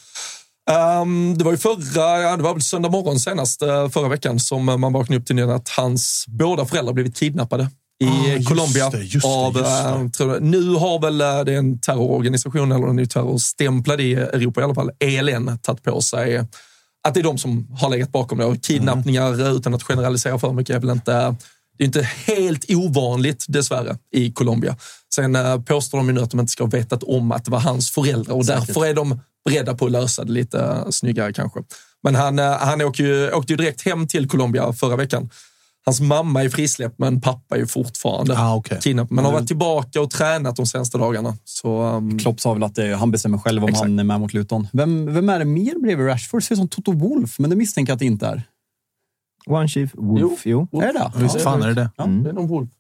Ehm, 0.71 1.39
det 1.39 1.45
var 1.45 1.53
ju 1.53 1.59
förra, 1.59 2.21
ja, 2.23 2.37
det 2.37 2.43
var 2.43 2.53
väl 2.53 2.63
söndag 2.63 2.89
morgon 2.89 3.21
senast 3.21 3.63
eh, 3.63 3.89
förra 3.89 4.09
veckan 4.09 4.41
som 4.41 4.69
eh, 4.69 4.77
man 4.77 4.93
vaknade 4.93 5.21
upp 5.21 5.27
till 5.27 5.37
nyheten 5.37 5.55
att 5.57 5.69
hans 5.69 6.25
båda 6.29 6.65
föräldrar 6.65 6.93
blivit 6.93 7.17
kidnappade 7.17 7.69
i 8.05 8.07
Ah, 8.09 8.27
just 8.37 8.49
Colombia. 8.49 8.91
det, 8.91 9.03
just 9.03 9.27
av, 9.27 9.57
just 9.57 9.65
det. 9.85 9.89
eh, 9.89 10.09
tror 10.09 10.41
nu 10.41 10.75
har 10.75 10.99
väl 11.01 11.21
eh, 11.21 11.41
det 11.45 11.53
är 11.55 11.59
en 11.59 11.81
terrororganisation, 11.81 12.73
eller 12.73 12.87
är 12.89 12.93
ju 12.99 13.07
terrorstämplad 13.07 14.01
i 14.01 14.15
Europa 14.15 14.61
i 14.61 14.65
alla 14.65 14.75
fall, 14.75 14.91
ELN, 15.01 15.59
tagit 15.63 15.83
på 15.83 16.01
sig 16.01 16.45
att 17.07 17.15
det 17.15 17.21
är 17.21 17.25
de 17.25 17.39
som 17.39 17.67
har 17.81 17.89
legat 17.91 18.13
bakom 18.13 18.39
det. 18.39 18.45
Och 18.45 18.63
kidnappningar, 18.63 19.33
Mm. 19.35 19.57
utan 19.57 19.75
att 19.75 19.83
generalisera 19.83 20.39
för 20.39 20.53
mycket, 20.53 20.77
är 20.77 20.81
väl 20.81 20.91
inte 20.91 21.37
det 21.79 21.85
är 21.85 21.87
inte 21.87 22.03
helt 22.03 22.71
ovanligt 22.71 23.45
dessvärre 23.49 23.99
i 24.13 24.33
Colombia. 24.33 24.77
Sen 25.15 25.37
eh, 25.37 25.61
påstår 25.61 25.99
de 25.99 26.07
ju 26.07 26.13
nu 26.13 26.21
att 26.21 26.31
de 26.31 26.41
inte 26.41 26.53
ska 26.53 26.65
ha 26.65 26.71
vetat 26.71 27.03
om 27.03 27.33
att 27.33 27.45
det 27.45 27.51
var 27.51 27.61
hans 27.61 27.91
föräldrar 27.91 28.35
och 28.35 28.47
därför 28.47 28.87
är 28.87 28.95
de 28.95 29.21
beredda 29.45 29.75
på 29.75 29.87
att 29.87 29.93
lösa 29.93 30.25
det 30.25 30.33
lite 30.33 30.85
snyggare 30.91 31.33
kanske. 31.33 31.61
Men 32.03 32.15
han, 32.15 32.39
eh, 32.39 32.51
han 32.59 32.83
åkte, 32.83 33.03
ju, 33.03 33.31
åkte 33.31 33.53
ju 33.53 33.57
direkt 33.57 33.83
hem 33.83 34.09
till 34.09 34.29
Colombia 34.29 34.73
förra 34.73 34.97
veckan. 34.97 35.31
Hans 35.87 36.01
mamma 36.01 36.43
är 36.45 36.49
frisläppt, 36.49 36.99
men 36.99 37.21
pappa 37.21 37.55
är 37.55 37.61
ju 37.61 37.67
fortfarande 37.67 38.39
Ah, 38.39 38.57
okay. 38.57 38.79
kidnappad. 38.81 39.13
Men 39.15 39.25
har 39.25 39.33
varit 39.33 39.47
tillbaka 39.47 40.01
och 40.01 40.11
tränat 40.11 40.57
de 40.57 40.67
senaste 40.67 40.99
dagarna. 40.99 41.37
Så, 41.45 41.83
um, 41.83 42.19
Klopp 42.19 42.41
sa 42.41 42.53
väl 42.55 42.63
att 42.63 42.75
det, 42.75 42.97
han 42.97 43.11
bestämmer 43.11 43.39
själv 43.39 43.63
om 43.63 43.69
Exakt. 43.69 43.89
han 43.89 43.99
är 43.99 44.05
med 44.05 44.21
mot 44.21 44.33
Luton. 44.35 44.69
Vem, 44.73 45.15
vem 45.15 45.29
är 45.29 45.39
det 45.39 45.45
mer 45.45 45.81
bredvid 45.83 46.07
Rashford? 46.07 46.43
Ser 46.43 46.55
ut 46.55 46.59
som 46.59 46.69
Toto 46.69 46.93
Wolf, 46.93 47.39
men 47.39 47.51
det 47.51 47.57
misstänker 47.57 47.91
jag 47.91 47.95
att 47.95 48.01
det 48.01 48.07
inte 48.07 48.27
är. 48.27 48.43
One 49.47 49.69
Chief 49.69 49.91
Wolf, 49.95 50.47
jo. 50.47 50.69
Är 50.73 50.81
det 50.81 50.93
det? 50.93 51.13
Visst 51.23 51.41
fan 51.41 51.63
är 51.63 51.67
det 51.69 51.75
det? 51.75 51.91
det 51.97 52.29
är 52.31 52.33
någon 52.33 52.49
Wolf. 52.49 52.71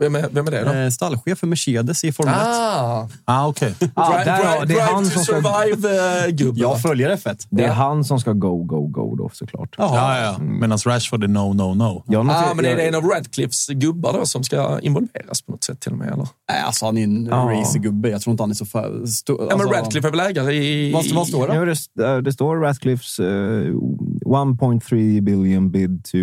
Vem 0.00 0.14
är, 0.14 0.28
vem 0.30 0.46
är 0.46 0.50
det 0.50 0.64
då? 0.64 0.72
Eh, 0.72 0.90
Stallchef 0.90 1.38
för 1.38 1.46
Mercedes 1.46 2.04
i 2.04 2.12
Formel 2.12 2.34
1. 2.34 2.40
Ah, 2.40 3.08
Ah, 3.24 3.46
okej. 3.48 3.74
Ah, 3.94 4.10
Drive, 4.12 4.24
där, 4.24 4.36
drive, 4.36 4.56
det 4.56 4.62
är 4.62 4.66
drive 4.66 4.80
han 4.82 5.04
to 5.04 5.10
som 5.10 5.24
ska, 5.24 5.32
survive-gubben. 5.34 6.56
Jag 6.60 6.82
följer 6.82 7.16
F1. 7.16 7.46
det 7.50 7.64
är 7.64 7.72
han 7.72 8.04
som 8.04 8.20
ska 8.20 8.32
go, 8.32 8.64
go, 8.64 8.86
go 8.86 9.14
då 9.16 9.30
såklart. 9.32 9.74
Ja, 9.78 10.18
ja. 10.20 10.38
Medan 10.38 10.78
Rashford 10.86 11.24
är 11.24 11.28
no, 11.28 11.52
no, 11.52 11.74
no. 11.74 12.04
Jag 12.06 12.26
noterar- 12.26 12.50
Ah, 12.50 12.54
men 12.54 12.64
är 12.64 12.76
det 12.76 12.88
en 12.88 12.94
av 12.94 13.04
Radcliffes 13.04 13.66
gubbar 13.68 14.12
då 14.12 14.26
som 14.26 14.44
ska 14.44 14.80
involveras 14.80 15.42
på 15.42 15.52
något 15.52 15.64
sätt 15.64 15.80
till 15.80 15.92
och 15.92 15.98
med? 15.98 16.06
Eller? 16.12 16.28
Nej, 16.50 16.62
alltså 16.66 16.84
han 16.86 16.98
är 16.98 17.04
en 17.04 17.26
Ja. 17.26 17.36
racergubbe. 17.36 18.08
Jag 18.10 18.20
tror 18.20 18.32
inte 18.32 18.42
han 18.42 18.50
är 18.50 18.54
så 18.54 18.66
för... 18.66 19.06
Stå, 19.06 19.32
Ja, 19.50 19.56
men 19.56 19.60
alltså, 19.60 19.68
Radcliffe 19.80 20.08
är 20.08 20.10
väl 20.10 20.20
ägare 20.20 20.54
i... 20.54 20.92
Vad, 20.92 21.04
vad 21.14 21.26
står 21.28 21.48
det? 21.48 21.54
Ja, 21.54 21.64
det, 21.64 22.04
eh, 22.12 22.18
det 22.18 22.32
står 22.32 22.56
Radcliffes 22.56 23.18
eh, 23.18 23.24
1.3 23.24 25.20
billion 25.20 25.70
bid 25.70 26.04
to 26.04 26.16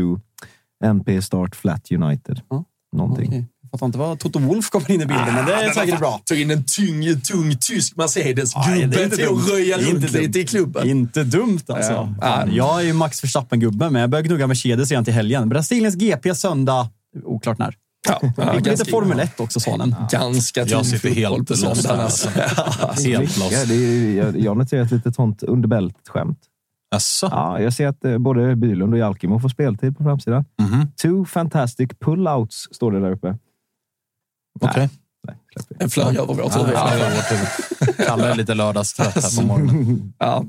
MP 0.85 1.21
Start 1.21 1.55
Flat 1.55 1.91
United. 1.91 2.41
Ja. 2.49 2.63
Någonting. 2.95 3.27
Okej. 3.27 3.45
Fattar 3.73 3.85
inte 3.85 3.97
vad 3.97 4.19
Toto 4.19 4.39
Wolf 4.39 4.69
kommer 4.69 4.91
in 4.91 5.01
i 5.01 5.05
bilden, 5.05 5.33
men 5.35 5.45
det 5.45 5.53
är 5.53 5.71
säkert 5.73 5.99
bra. 5.99 6.21
Tog 6.25 6.37
in 6.39 6.51
en 6.51 6.63
tung, 6.63 7.21
tung 7.21 7.57
tysk 7.59 7.95
Mercedes. 7.95 8.55
Nej, 8.55 8.65
det 8.67 8.81
är 8.83 8.87
Gubben 8.87 9.03
inte 9.03 9.15
till 9.15 9.25
att 9.25 9.31
dumt. 9.31 9.41
röja 9.51 9.77
runt 9.77 10.03
inte 10.03 10.19
lite 10.21 10.39
i 10.39 10.45
klubben. 10.45 10.87
Inte 10.89 11.23
dumt 11.23 11.59
alltså. 11.67 12.15
Ja. 12.21 12.47
Jag 12.51 12.79
är 12.81 12.85
ju 12.85 12.93
Max 12.93 13.23
Verstappen-gubbe, 13.23 13.89
men 13.89 14.01
jag 14.01 14.09
börjar 14.09 14.23
gnugga 14.23 14.47
Mercedes 14.47 14.91
igen 14.91 15.05
till 15.05 15.13
helgen. 15.13 15.49
Brasiliens 15.49 15.95
GP 15.95 16.35
söndag. 16.35 16.89
Oklart 17.23 17.57
när. 17.57 17.75
Ja, 18.09 18.21
ja, 18.37 18.53
Lite 18.53 18.85
Formel 18.85 19.19
1 19.19 19.39
också, 19.39 19.59
sa 19.59 19.77
han. 19.77 19.95
ganska 20.11 20.63
tung 20.65 20.71
Jag 20.71 20.85
sitter 20.85 21.09
helt 21.09 21.49
lost 21.49 21.87
här, 21.87 21.97
Alltså. 21.97 22.29
Helt 23.09 23.37
lost. 23.37 23.51
Ja, 23.51 23.65
det 23.67 23.73
är, 23.75 24.17
jag, 24.17 24.39
jag 24.39 24.57
noterar 24.57 24.81
ett 24.81 24.91
litet 24.91 25.15
sånt 25.15 25.43
under 25.43 25.67
bältet-skämt. 25.67 26.39
Jaså? 26.91 27.27
Ja, 27.31 27.59
jag 27.61 27.73
ser 27.73 27.87
att 27.87 28.05
eh, 28.05 28.17
både 28.17 28.55
Bylund 28.55 28.93
och 28.93 28.99
Jalkimo 28.99 29.39
får 29.39 29.49
speltid 29.49 29.97
på 29.97 30.03
framsidan. 30.03 30.45
Mhm. 30.61 30.87
Two 31.01 31.25
fantastic 31.25 31.89
pull-outs 32.05 32.67
står 32.71 32.91
det 32.91 32.99
där 32.99 33.11
uppe. 33.11 33.37
Okej. 34.61 34.89
Nej, 35.27 35.37
det. 35.69 35.83
En 35.83 35.89
flög 35.89 36.15
över. 36.17 36.35
Ja, 36.37 36.49
ja, 36.73 37.09
vårt 37.15 37.31
huvud. 37.31 37.97
Kalle 38.07 38.27
är 38.31 38.35
lite 38.35 38.53
lördagstrött 38.53 39.15
här 39.23 39.35
på 39.41 39.45
morgonen. 39.47 40.13
Ja. 40.19 40.45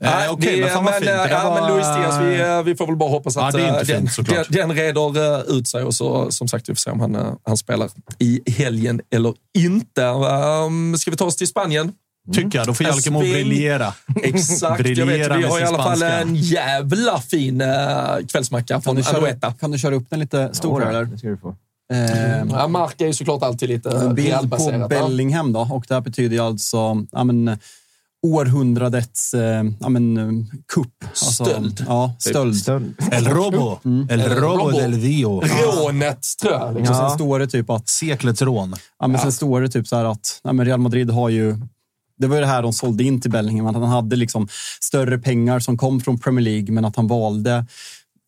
Eh, 0.00 0.10
Nej, 0.10 0.28
Okej, 0.28 0.56
det- 0.56 0.60
men 0.64 0.70
fan 0.74 0.84
vad 0.84 0.94
fint. 0.94 1.04
Det 1.06 1.12
eh, 1.12 1.22
där 1.22 1.28
ja, 1.30 1.50
var- 1.50 1.60
men 1.60 1.70
Luis 1.76 1.86
Diaz, 1.86 2.18
vi, 2.20 2.40
eh, 2.40 2.62
vi 2.62 2.76
får 2.76 2.86
väl 2.86 2.96
bara 2.96 3.10
hoppas 3.10 3.36
Ja, 3.36 3.48
att 3.48 3.54
det 3.54 3.62
är 3.62 3.80
inte 3.80 3.92
eh, 3.94 3.98
den, 4.00 4.08
fint, 4.08 4.28
den, 4.28 4.44
den 4.48 4.72
reder 4.72 5.34
eh, 5.50 5.56
ut 5.56 5.68
sig 5.68 5.82
och 5.82 5.94
så, 5.94 6.30
som 6.30 6.48
sagt, 6.48 6.68
vi 6.68 6.74
får 6.74 6.78
se 6.80 6.90
om 6.90 7.00
han, 7.00 7.14
eh, 7.14 7.32
han 7.46 7.56
spelar 7.56 7.90
i 8.18 8.40
helgen 8.52 9.00
eller 9.14 9.34
inte. 9.58 10.02
Um, 10.04 10.98
ska 10.98 11.10
vi 11.10 11.16
ta 11.16 11.24
oss 11.24 11.36
till 11.36 11.46
Spanien? 11.48 11.92
Tycker 12.34 12.58
jag. 12.58 12.66
Då 12.66 12.74
får 12.74 12.86
Jalkemo 12.86 13.20
Spring. 13.20 13.32
briljera. 13.32 13.92
Exakt, 14.22 14.78
jag 14.78 14.84
vet. 14.84 15.06
Briljera 15.06 15.36
Vi 15.36 15.42
har 15.44 15.60
i 15.60 15.62
alla 15.62 15.78
fall 15.78 15.96
spanska. 15.96 16.18
en 16.20 16.36
jävla 16.36 17.20
fin 17.20 17.60
uh, 17.60 17.68
kvällsmacka 18.28 18.74
Kan 18.74 18.82
från 18.82 18.96
du, 18.96 19.02
köra, 19.02 19.16
Anoeta. 19.18 19.52
kan 19.60 19.70
du 19.70 19.78
köra 19.78 19.94
upp 19.94 20.10
den 20.10 20.20
lite 20.20 20.38
här? 20.38 20.80
eller? 20.80 21.04
det 21.04 21.18
ska 21.18 21.28
du 21.28 21.36
få. 21.36 21.56
Eh, 21.92 22.46
Ja, 22.50 22.68
Mark 22.68 23.00
är 23.00 23.06
ju 23.06 23.12
såklart 23.12 23.42
alltid 23.42 23.68
lite 23.68 23.90
En 23.90 24.14
bild 24.14 24.50
på? 24.50 24.86
Bellingham 24.88 25.52
då. 25.52 25.68
Och 25.70 25.84
det 25.88 25.94
här 25.94 26.00
betyder 26.00 26.36
ju 26.36 26.42
alltså 26.42 27.06
ja, 27.12 27.24
men, 27.24 27.58
århundradets 28.26 29.34
eh, 29.34 29.64
ja, 29.80 29.88
men, 29.88 30.16
eh, 30.16 30.46
kupp. 30.74 31.04
Alltså, 31.04 31.44
Stöld. 31.44 31.84
Ja, 31.88 32.14
stöld. 32.18 32.56
Stöld. 32.56 32.94
El 33.12 33.28
Robo. 33.28 33.78
El 34.10 34.20
Robo 34.22 34.64
Robo. 34.64 34.70
del 34.70 35.00
Dio. 35.00 35.40
Rånet, 35.40 36.26
tror 36.42 36.52
jag. 36.52 36.74
Liksom. 36.74 36.96
Ja. 36.96 37.08
sen 37.08 37.18
står 37.18 37.38
det 37.38 37.46
typ 37.46 37.70
att, 37.70 37.88
Seklets 37.88 38.42
rån. 38.42 38.74
ja, 38.98 39.06
men 39.06 39.20
sen 39.20 39.32
står 39.32 39.60
det 39.60 39.68
typ 39.68 39.88
så 39.88 39.96
här 39.96 40.04
att 40.04 40.40
ja, 40.44 40.52
men 40.52 40.66
Real 40.66 40.80
Madrid 40.80 41.10
har 41.10 41.28
ju 41.28 41.56
det 42.18 42.26
var 42.26 42.36
ju 42.36 42.40
det 42.40 42.46
här 42.46 42.62
de 42.62 42.72
sålde 42.72 43.04
in 43.04 43.20
till 43.20 43.30
Bellingham, 43.30 43.66
att 43.66 43.74
han 43.74 43.84
hade 43.88 44.16
liksom 44.16 44.48
större 44.80 45.18
pengar 45.18 45.60
som 45.60 45.76
kom 45.78 46.00
från 46.00 46.18
Premier 46.18 46.44
League, 46.44 46.72
men 46.74 46.84
att 46.84 46.96
han 46.96 47.06
valde 47.06 47.66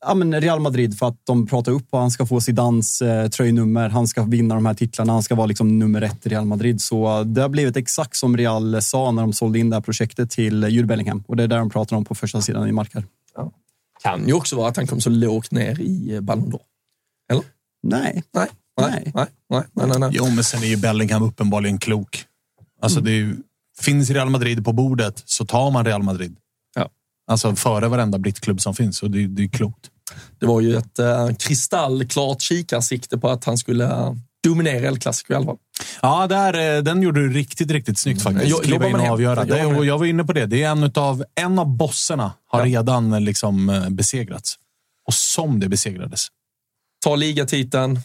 ja, 0.07 0.15
men 0.15 0.41
Real 0.41 0.61
Madrid 0.61 0.99
för 0.99 1.09
att 1.09 1.21
de 1.25 1.47
pratar 1.47 1.73
upp 1.73 1.87
och 1.91 1.99
han 1.99 2.11
ska 2.11 2.27
få 2.27 2.41
Zidans 2.41 3.03
eh, 3.03 3.29
tröjnummer. 3.29 3.89
Han 3.89 4.09
ska 4.09 4.23
vinna 4.23 4.55
de 4.55 4.67
här 4.67 4.75
titlarna. 4.75 5.13
Han 5.13 5.23
ska 5.23 5.35
vara 5.35 5.47
liksom 5.47 5.79
nummer 5.79 6.03
ett 6.03 6.27
i 6.27 6.29
Real 6.29 6.45
Madrid. 6.45 6.81
Så 6.81 7.19
eh, 7.19 7.25
det 7.25 7.43
har 7.43 7.49
blivit 7.49 7.77
exakt 7.77 8.17
som 8.17 8.37
Real 8.37 8.83
sa 8.83 9.11
när 9.11 9.23
de 9.23 9.33
sålde 9.33 9.59
in 9.59 9.71
det 9.71 9.77
här 9.77 9.81
projektet 9.81 10.31
till 10.31 10.65
eh, 10.65 10.71
Jude 10.71 10.87
Bellingham 10.87 11.25
och 11.29 11.37
det 11.37 11.43
är 11.43 11.49
där 11.49 11.59
de 11.59 11.71
pratar 11.71 11.97
om 11.97 12.05
på 12.05 12.15
första 12.15 12.41
sidan 12.41 12.69
i 12.69 12.73
Markar. 12.73 13.05
Ja. 13.35 13.53
Kan 14.03 14.27
ju 14.27 14.33
också 14.33 14.57
vara 14.57 14.69
att 14.69 14.77
han 14.77 14.87
kom 14.87 15.01
så 15.01 15.11
lågt 15.11 15.51
ner 15.51 15.81
i 15.81 16.15
eh, 16.15 16.21
Ballon 16.21 16.53
d'Or. 16.53 16.61
Eller? 17.31 17.43
Nej. 17.83 18.23
Nej. 18.35 18.49
Nej. 18.81 19.13
Nej. 19.15 19.27
Nej. 19.51 19.65
Nej. 19.75 19.99
Nej. 19.99 20.11
Jo, 20.13 20.25
men 20.25 20.45
sen 20.45 20.63
är 20.63 20.67
ju 20.67 20.77
Bellingham 20.77 21.23
uppenbarligen 21.23 21.79
klok. 21.79 22.25
Alltså, 22.83 22.99
mm. 22.99 23.05
det 23.05 23.11
är 23.11 23.17
ju, 23.17 23.37
finns 23.81 24.11
Real 24.11 24.31
Madrid 24.31 24.65
på 24.65 24.73
bordet 24.73 25.23
så 25.25 25.45
tar 25.45 25.71
man 25.71 25.85
Real 25.85 26.03
Madrid. 26.03 26.37
Alltså 27.29 27.57
före 27.57 27.89
varenda 27.89 28.19
brittklubb 28.19 28.61
som 28.61 28.75
finns. 28.75 29.03
Och 29.03 29.11
det, 29.11 29.27
det 29.27 29.43
är 29.45 29.49
klokt. 29.49 29.91
Det 30.39 30.47
var 30.47 30.61
ju 30.61 30.77
ett 30.77 30.99
eh, 30.99 31.29
kristallklart 31.39 32.43
kikarsikte 32.43 33.19
på 33.19 33.29
att 33.31 33.45
han 33.45 33.59
skulle 33.59 33.85
eh, 33.85 34.13
dominera 34.45 34.87
El 34.87 34.99
Clasico 34.99 35.33
i 35.33 35.37
alla 35.37 35.47
fall. 35.47 35.57
Ja, 36.03 36.27
där, 36.27 36.77
eh, 36.77 36.83
den 36.83 37.03
gjorde 37.03 37.21
du 37.21 37.33
riktigt, 37.33 37.71
riktigt 37.71 37.99
snyggt 37.99 38.23
faktiskt. 38.23 38.49
Jag- 38.51 38.63
Kliva 38.63 38.89
in 38.89 38.95
och 38.95 39.07
avgöra. 39.07 39.45
Det, 39.45 39.67
och 39.67 39.87
jag 39.87 39.99
var 39.99 40.07
inne 40.07 40.25
på 40.25 40.33
det. 40.33 40.47
Det 40.47 40.63
är 40.63 40.71
en 40.71 40.93
av, 40.95 41.25
en 41.35 41.59
av 41.59 41.77
bossarna 41.77 42.33
har 42.47 42.59
Ja. 42.61 42.67
redan 42.67 43.13
eh, 43.13 43.21
liksom 43.21 43.87
besegrats. 43.91 44.55
Och 45.07 45.15
som 45.15 45.61
det 45.61 45.69
besegrades. 45.69 46.27
Ta 47.05 47.17
ligatiteln, 47.17 48.01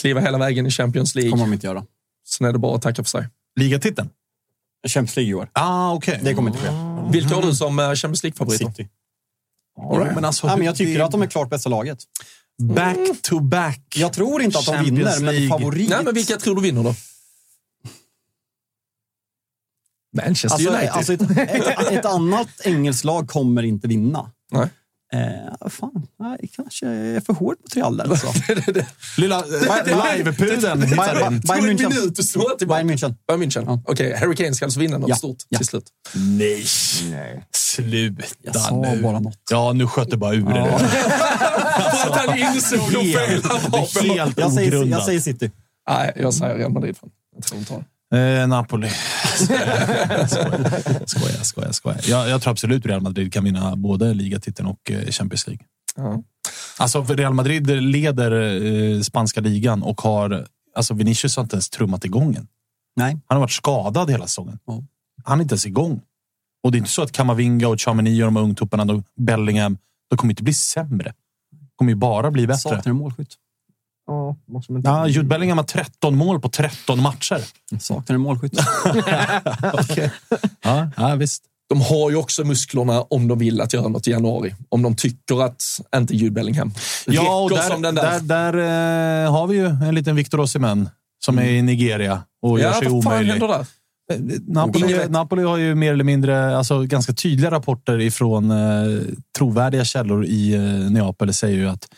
kliva 0.00 0.20
hela 0.20 0.38
vägen 0.38 0.66
i 0.66 0.70
Champions 0.70 1.14
League. 1.14 1.30
kommer 1.30 1.44
de 1.44 1.52
inte 1.52 1.66
göra. 1.66 1.84
Sen 2.28 2.46
är 2.46 2.52
det 2.52 2.58
bara 2.58 2.76
att 2.76 2.82
tacka 2.82 3.02
för 3.04 3.10
sig. 3.10 3.28
Ligatiteln? 3.60 4.08
Champions 4.88 5.16
League 5.16 5.30
i 5.30 5.34
år. 5.34 5.48
Ah, 5.52 5.92
okej. 5.92 6.20
Det 6.22 6.34
kommer 6.34 6.50
inte 6.50 6.62
ske. 6.62 6.68
Vilka 7.12 7.34
har 7.34 7.42
du 7.42 7.54
som 7.54 7.78
eh, 7.78 7.94
Champions 7.94 8.22
League-favoriter? 8.22 8.66
City. 8.68 8.88
Jo, 9.78 10.06
men 10.14 10.24
alltså, 10.24 10.46
Ja, 10.46 10.56
men 10.56 10.66
jag 10.66 10.74
det- 10.74 10.78
tycker 10.78 11.00
att 11.00 11.10
de 11.10 11.22
är 11.22 11.26
klart 11.26 11.50
bästa 11.50 11.68
laget. 11.68 11.98
Back 12.62 12.98
to 13.22 13.40
back. 13.40 13.80
Jag 13.96 14.12
tror 14.12 14.42
inte 14.42 14.58
att 14.58 14.66
de 14.66 14.72
Champions 14.72 14.98
vinner, 14.98 15.20
men 15.20 15.34
League. 15.34 15.48
favorit... 15.48 15.90
Nej, 15.90 16.04
men 16.04 16.14
vilka 16.14 16.36
tror 16.36 16.54
du 16.56 16.62
vinner 16.62 16.82
då? 16.84 16.94
Manchester 20.16 20.50
Alltså, 20.54 20.68
United. 20.70 20.90
alltså 20.90 21.12
ett, 21.12 21.30
ett, 21.30 21.92
ett 21.92 22.04
annat 22.04 22.48
engelskt 22.64 23.04
lag 23.04 23.28
kommer 23.28 23.62
inte 23.62 23.88
vinna. 23.88 24.30
Nej. 24.50 24.68
Eh, 25.12 25.68
fan, 25.68 26.06
nej, 26.20 26.50
kanske 26.56 26.86
är 26.86 27.20
för 27.20 27.32
hård 27.32 27.56
mot 27.60 27.76
Real 27.76 27.96
där. 27.96 28.04
Alltså. 28.10 28.26
Lilla 29.16 29.44
livepudeln 30.16 30.82
hittar 30.82 31.32
in. 31.32 31.40
Bayern 31.40 31.40
Tog 31.40 31.68
en 31.70 31.78
München. 31.78 32.66
Bayern 32.66 32.90
München. 32.90 33.14
Bayern 33.28 33.42
München. 33.42 33.82
Okej, 33.84 34.16
Harry 34.16 34.36
Kane 34.36 34.54
ska 34.54 34.64
alltså 34.64 34.80
vinna 34.80 34.98
något 34.98 35.08
Ja, 35.08 35.16
stort 35.16 35.36
ja. 35.48 35.58
till 35.58 35.66
slut. 35.66 35.84
Nej. 36.14 36.64
Sluta 37.56 38.24
Jag 38.42 38.56
sa 38.56 38.80
nu. 38.80 39.02
bara 39.02 39.20
något. 39.20 39.38
Ja, 39.50 39.72
nu 39.72 39.86
sköt 39.86 40.10
det 40.10 40.16
bara 40.16 40.34
ur 40.34 40.44
det. 40.44 40.78
För 42.02 42.10
att 42.10 42.26
han 42.26 42.38
insåg 42.38 42.78
hur 42.80 43.12
fel 43.18 43.42
han 43.44 43.70
var 43.70 44.00
på. 44.00 44.12
Helt 44.14 44.38
Jag 44.38 44.52
säger, 44.52 44.72
jag 44.72 44.78
ogrundat. 44.80 45.04
säger 45.04 45.20
City. 45.20 45.50
Nej, 45.90 46.12
jag 46.16 46.34
säger 46.34 46.54
Real 46.54 46.72
Madrid. 46.72 46.96
Jag 47.48 47.66
tror. 47.66 47.84
Eh, 48.20 48.46
Napoli. 48.48 48.90
Skojar, 51.06 51.42
skojar. 51.42 51.72
skojar. 51.72 52.00
Jag, 52.08 52.28
jag 52.28 52.42
tror 52.42 52.50
absolut 52.50 52.86
Real 52.86 53.00
Madrid 53.00 53.32
kan 53.32 53.44
vinna 53.44 53.76
både 53.76 54.14
ligatiteln 54.14 54.68
och 54.68 54.90
eh, 54.90 55.10
Champions 55.10 55.46
League. 55.46 55.66
Ja. 55.96 56.22
Alltså, 56.78 57.04
Real 57.04 57.34
Madrid 57.34 57.66
leder 57.82 58.62
eh, 58.62 59.00
spanska 59.00 59.40
ligan 59.40 59.82
och 59.82 60.00
har... 60.00 60.46
Alltså 60.74 60.94
Vinicius 60.94 61.36
har 61.36 61.42
inte 61.42 61.56
ens 61.56 61.70
trummat 61.70 62.04
igång 62.04 62.34
än. 62.34 62.48
Nej. 62.96 63.12
Han 63.26 63.36
har 63.36 63.40
varit 63.40 63.50
skadad 63.50 64.10
hela 64.10 64.26
säsongen. 64.26 64.58
Ja. 64.66 64.84
Han 65.24 65.38
är 65.38 65.42
inte 65.42 65.52
ens 65.52 65.66
igång. 65.66 66.02
Och 66.62 66.72
det 66.72 66.76
är 66.76 66.78
inte 66.78 66.90
så 66.90 67.02
att 67.02 67.12
Kamavinga 67.12 67.68
och 67.68 67.80
Chamini 67.80 68.22
och 68.22 68.26
de 68.26 68.36
här 68.36 68.42
ungtupparna, 68.42 69.02
Bellingham, 69.16 69.78
de 70.10 70.16
kommer 70.16 70.32
inte 70.32 70.42
bli 70.42 70.54
sämre. 70.54 71.14
De 71.50 71.68
kommer 71.76 71.90
ju 71.90 71.96
bara 71.96 72.30
bli 72.30 72.46
bättre. 72.46 72.60
Saknar 72.60 72.92
målskytt. 72.92 73.34
Ja, 74.10 74.36
måste 74.52 74.72
man 74.72 74.78
inte... 74.78 74.88
Ja, 74.88 75.08
Jude 75.08 75.28
Bellingham 75.28 75.58
har 75.58 75.64
13 75.64 76.16
mål 76.16 76.40
på 76.40 76.48
13 76.48 77.02
matcher. 77.02 77.40
Saknar 77.80 78.14
en 78.14 78.20
målskytt. 78.20 78.52
Okej. 79.72 80.12
Ja, 80.62 80.88
ja, 80.96 81.14
visst. 81.14 81.42
De 81.68 81.80
har 81.80 82.10
ju 82.10 82.16
också 82.16 82.44
musklerna 82.44 83.02
om 83.02 83.28
de 83.28 83.38
vill 83.38 83.60
att 83.60 83.72
göra 83.72 83.88
något 83.88 84.08
i 84.08 84.10
januari. 84.10 84.54
Om 84.68 84.82
de 84.82 84.96
tycker 84.96 85.42
att 85.44 85.62
inte 85.96 86.16
Jude 86.16 86.30
Bellingham 86.30 86.72
Ja, 87.06 87.40
och 87.40 87.50
där, 87.50 87.62
som 87.62 87.82
den 87.82 87.94
där. 87.94 88.20
där, 88.20 88.52
där 88.52 89.24
eh, 89.24 89.32
har 89.32 89.46
vi 89.46 89.56
ju 89.56 89.66
en 89.66 89.94
liten 89.94 90.16
Victor 90.16 90.40
Osimhen 90.40 90.88
som 91.24 91.38
är 91.38 91.44
i 91.44 91.62
Nigeria 91.62 92.22
och 92.42 92.60
gör 92.60 92.66
ja, 92.66 92.72
sig 92.78 92.88
vad 92.88 93.04
fan 93.04 93.12
omöjlig. 93.12 93.30
händer 93.30 93.48
där? 93.48 93.66
Eh, 94.12 94.40
Napoli. 94.46 95.08
Napoli 95.08 95.42
har 95.42 95.56
ju 95.56 95.74
mer 95.74 95.92
eller 95.92 96.04
mindre 96.04 96.56
alltså, 96.56 96.82
ganska 96.82 97.12
tydliga 97.12 97.50
rapporter 97.50 98.00
ifrån 98.00 98.50
eh, 98.50 99.02
trovärdiga 99.38 99.84
källor 99.84 100.24
i 100.24 100.54
eh, 100.54 100.90
Neapel 100.90 101.34
säger 101.34 101.58
ju 101.58 101.68
att 101.68 101.88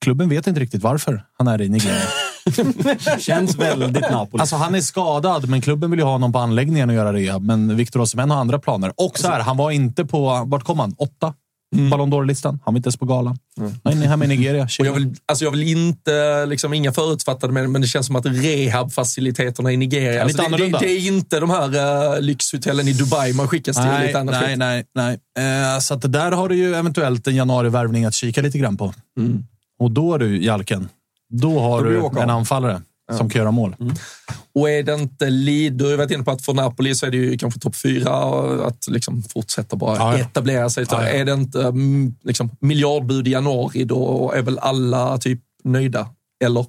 klubben 0.00 0.28
vet 0.28 0.46
inte 0.46 0.60
riktigt 0.60 0.82
varför 0.82 1.24
han 1.38 1.48
är 1.48 1.60
i 1.60 1.68
Nigeria. 1.68 2.02
Känns 3.18 3.58
väldigt 3.58 4.10
Napoli. 4.10 4.40
Alltså 4.40 4.56
han 4.56 4.74
är 4.74 4.80
skadad, 4.80 5.48
men 5.48 5.60
klubben 5.60 5.90
vill 5.90 6.00
ju 6.00 6.04
ha 6.04 6.12
honom 6.12 6.32
på 6.32 6.38
anläggningen 6.38 6.88
och 6.88 6.94
göra 6.94 7.12
rehab. 7.12 7.42
Men 7.42 7.76
Victor 7.76 8.00
Osimhen 8.00 8.30
har 8.30 8.40
andra 8.40 8.58
planer. 8.58 8.92
Och 8.96 9.18
så 9.18 9.28
här, 9.28 9.40
han 9.40 9.56
var 9.56 9.70
inte 9.70 10.04
på, 10.04 10.42
vart 10.46 10.64
kom 10.64 10.78
han? 10.78 10.94
Åtta? 10.98 11.34
Ballon 11.90 12.12
d'Or-listan. 12.12 12.58
Han 12.64 12.74
var 12.74 12.78
inte 12.78 12.86
ens 12.86 12.96
på 12.96 13.06
galan. 13.06 13.38
Han 13.84 14.02
är 14.02 14.06
hemma 14.06 14.24
i 14.24 14.28
Nigeria. 14.28 14.68
Och 14.78 14.86
jag, 14.86 14.92
vill, 14.92 15.14
alltså 15.26 15.44
jag 15.44 15.50
vill 15.50 15.62
inte, 15.62 16.46
liksom, 16.46 16.74
inga 16.74 16.92
förutfattade 16.92 17.52
meningar, 17.52 17.72
men 17.72 17.80
det 17.80 17.86
känns 17.86 18.06
som 18.06 18.16
att 18.16 18.26
rehabfaciliteterna 18.26 19.72
i 19.72 19.76
Nigeria, 19.76 20.14
Ja, 20.14 20.22
alltså 20.22 20.42
det, 20.42 20.56
det, 20.56 20.78
det 20.78 20.90
är 20.90 21.06
inte 21.06 21.40
de 21.40 21.50
här 21.50 22.14
uh, 22.14 22.20
lyxhotellen 22.20 22.88
i 22.88 22.92
Dubai 22.92 23.32
man 23.32 23.48
skickas 23.48 23.76
till. 23.76 23.84
Nej, 23.84 24.06
lite 24.06 24.18
annat 24.18 24.34
nej, 24.40 24.56
nej, 24.56 24.84
nej. 24.94 25.18
Eh, 25.74 25.78
så 25.80 25.94
att 25.94 26.12
där 26.12 26.32
har 26.32 26.48
du 26.48 26.56
ju 26.56 26.74
eventuellt 26.74 27.26
en 27.26 27.36
januarivärvning 27.36 28.04
att 28.04 28.14
kika 28.14 28.42
lite 28.42 28.58
grann 28.58 28.76
på. 28.76 28.94
Och 29.80 29.90
då 29.90 30.18
du, 30.18 30.44
Jalken, 30.44 30.88
då 31.28 31.60
har 31.60 31.84
Då 31.84 31.90
du 31.90 32.00
åka 32.00 32.22
en 32.22 32.30
anfallare 32.30 32.82
som 33.12 33.30
kan 33.30 33.38
göra 33.38 33.50
mål. 33.50 33.76
Och 34.54 34.70
är 34.70 34.82
det 34.82 34.94
inte 34.94 35.30
Lid, 35.30 35.72
du 35.72 35.84
har 35.84 35.90
ju 35.90 35.96
varit 35.96 36.10
inne 36.10 36.24
på 36.24 36.30
att 36.30 36.42
för 36.42 36.54
Napoli 36.54 36.94
så 36.94 37.06
är 37.06 37.10
det 37.10 37.16
ju 37.16 37.38
kanske 37.38 37.60
topp 37.60 37.76
fyra 37.76 38.24
och 38.24 38.66
att 38.66 38.88
liksom 38.88 39.22
fortsätta 39.22 39.76
bara 39.76 39.96
Ja, 39.96 40.12
ja. 40.12 40.18
etablera 40.18 40.70
sig. 40.70 40.86
Ja, 40.90 41.02
ja. 41.02 41.08
Är 41.08 41.24
det 41.24 41.32
inte 41.32 41.62
mm, 41.62 42.14
liksom, 42.22 42.50
miljardbud 42.60 43.28
i 43.28 43.30
januari, 43.30 43.84
då 43.84 44.32
är 44.34 44.42
väl 44.42 44.58
alla 44.58 45.18
typ 45.18 45.40
nöjda? 45.64 46.08
Eller? 46.44 46.66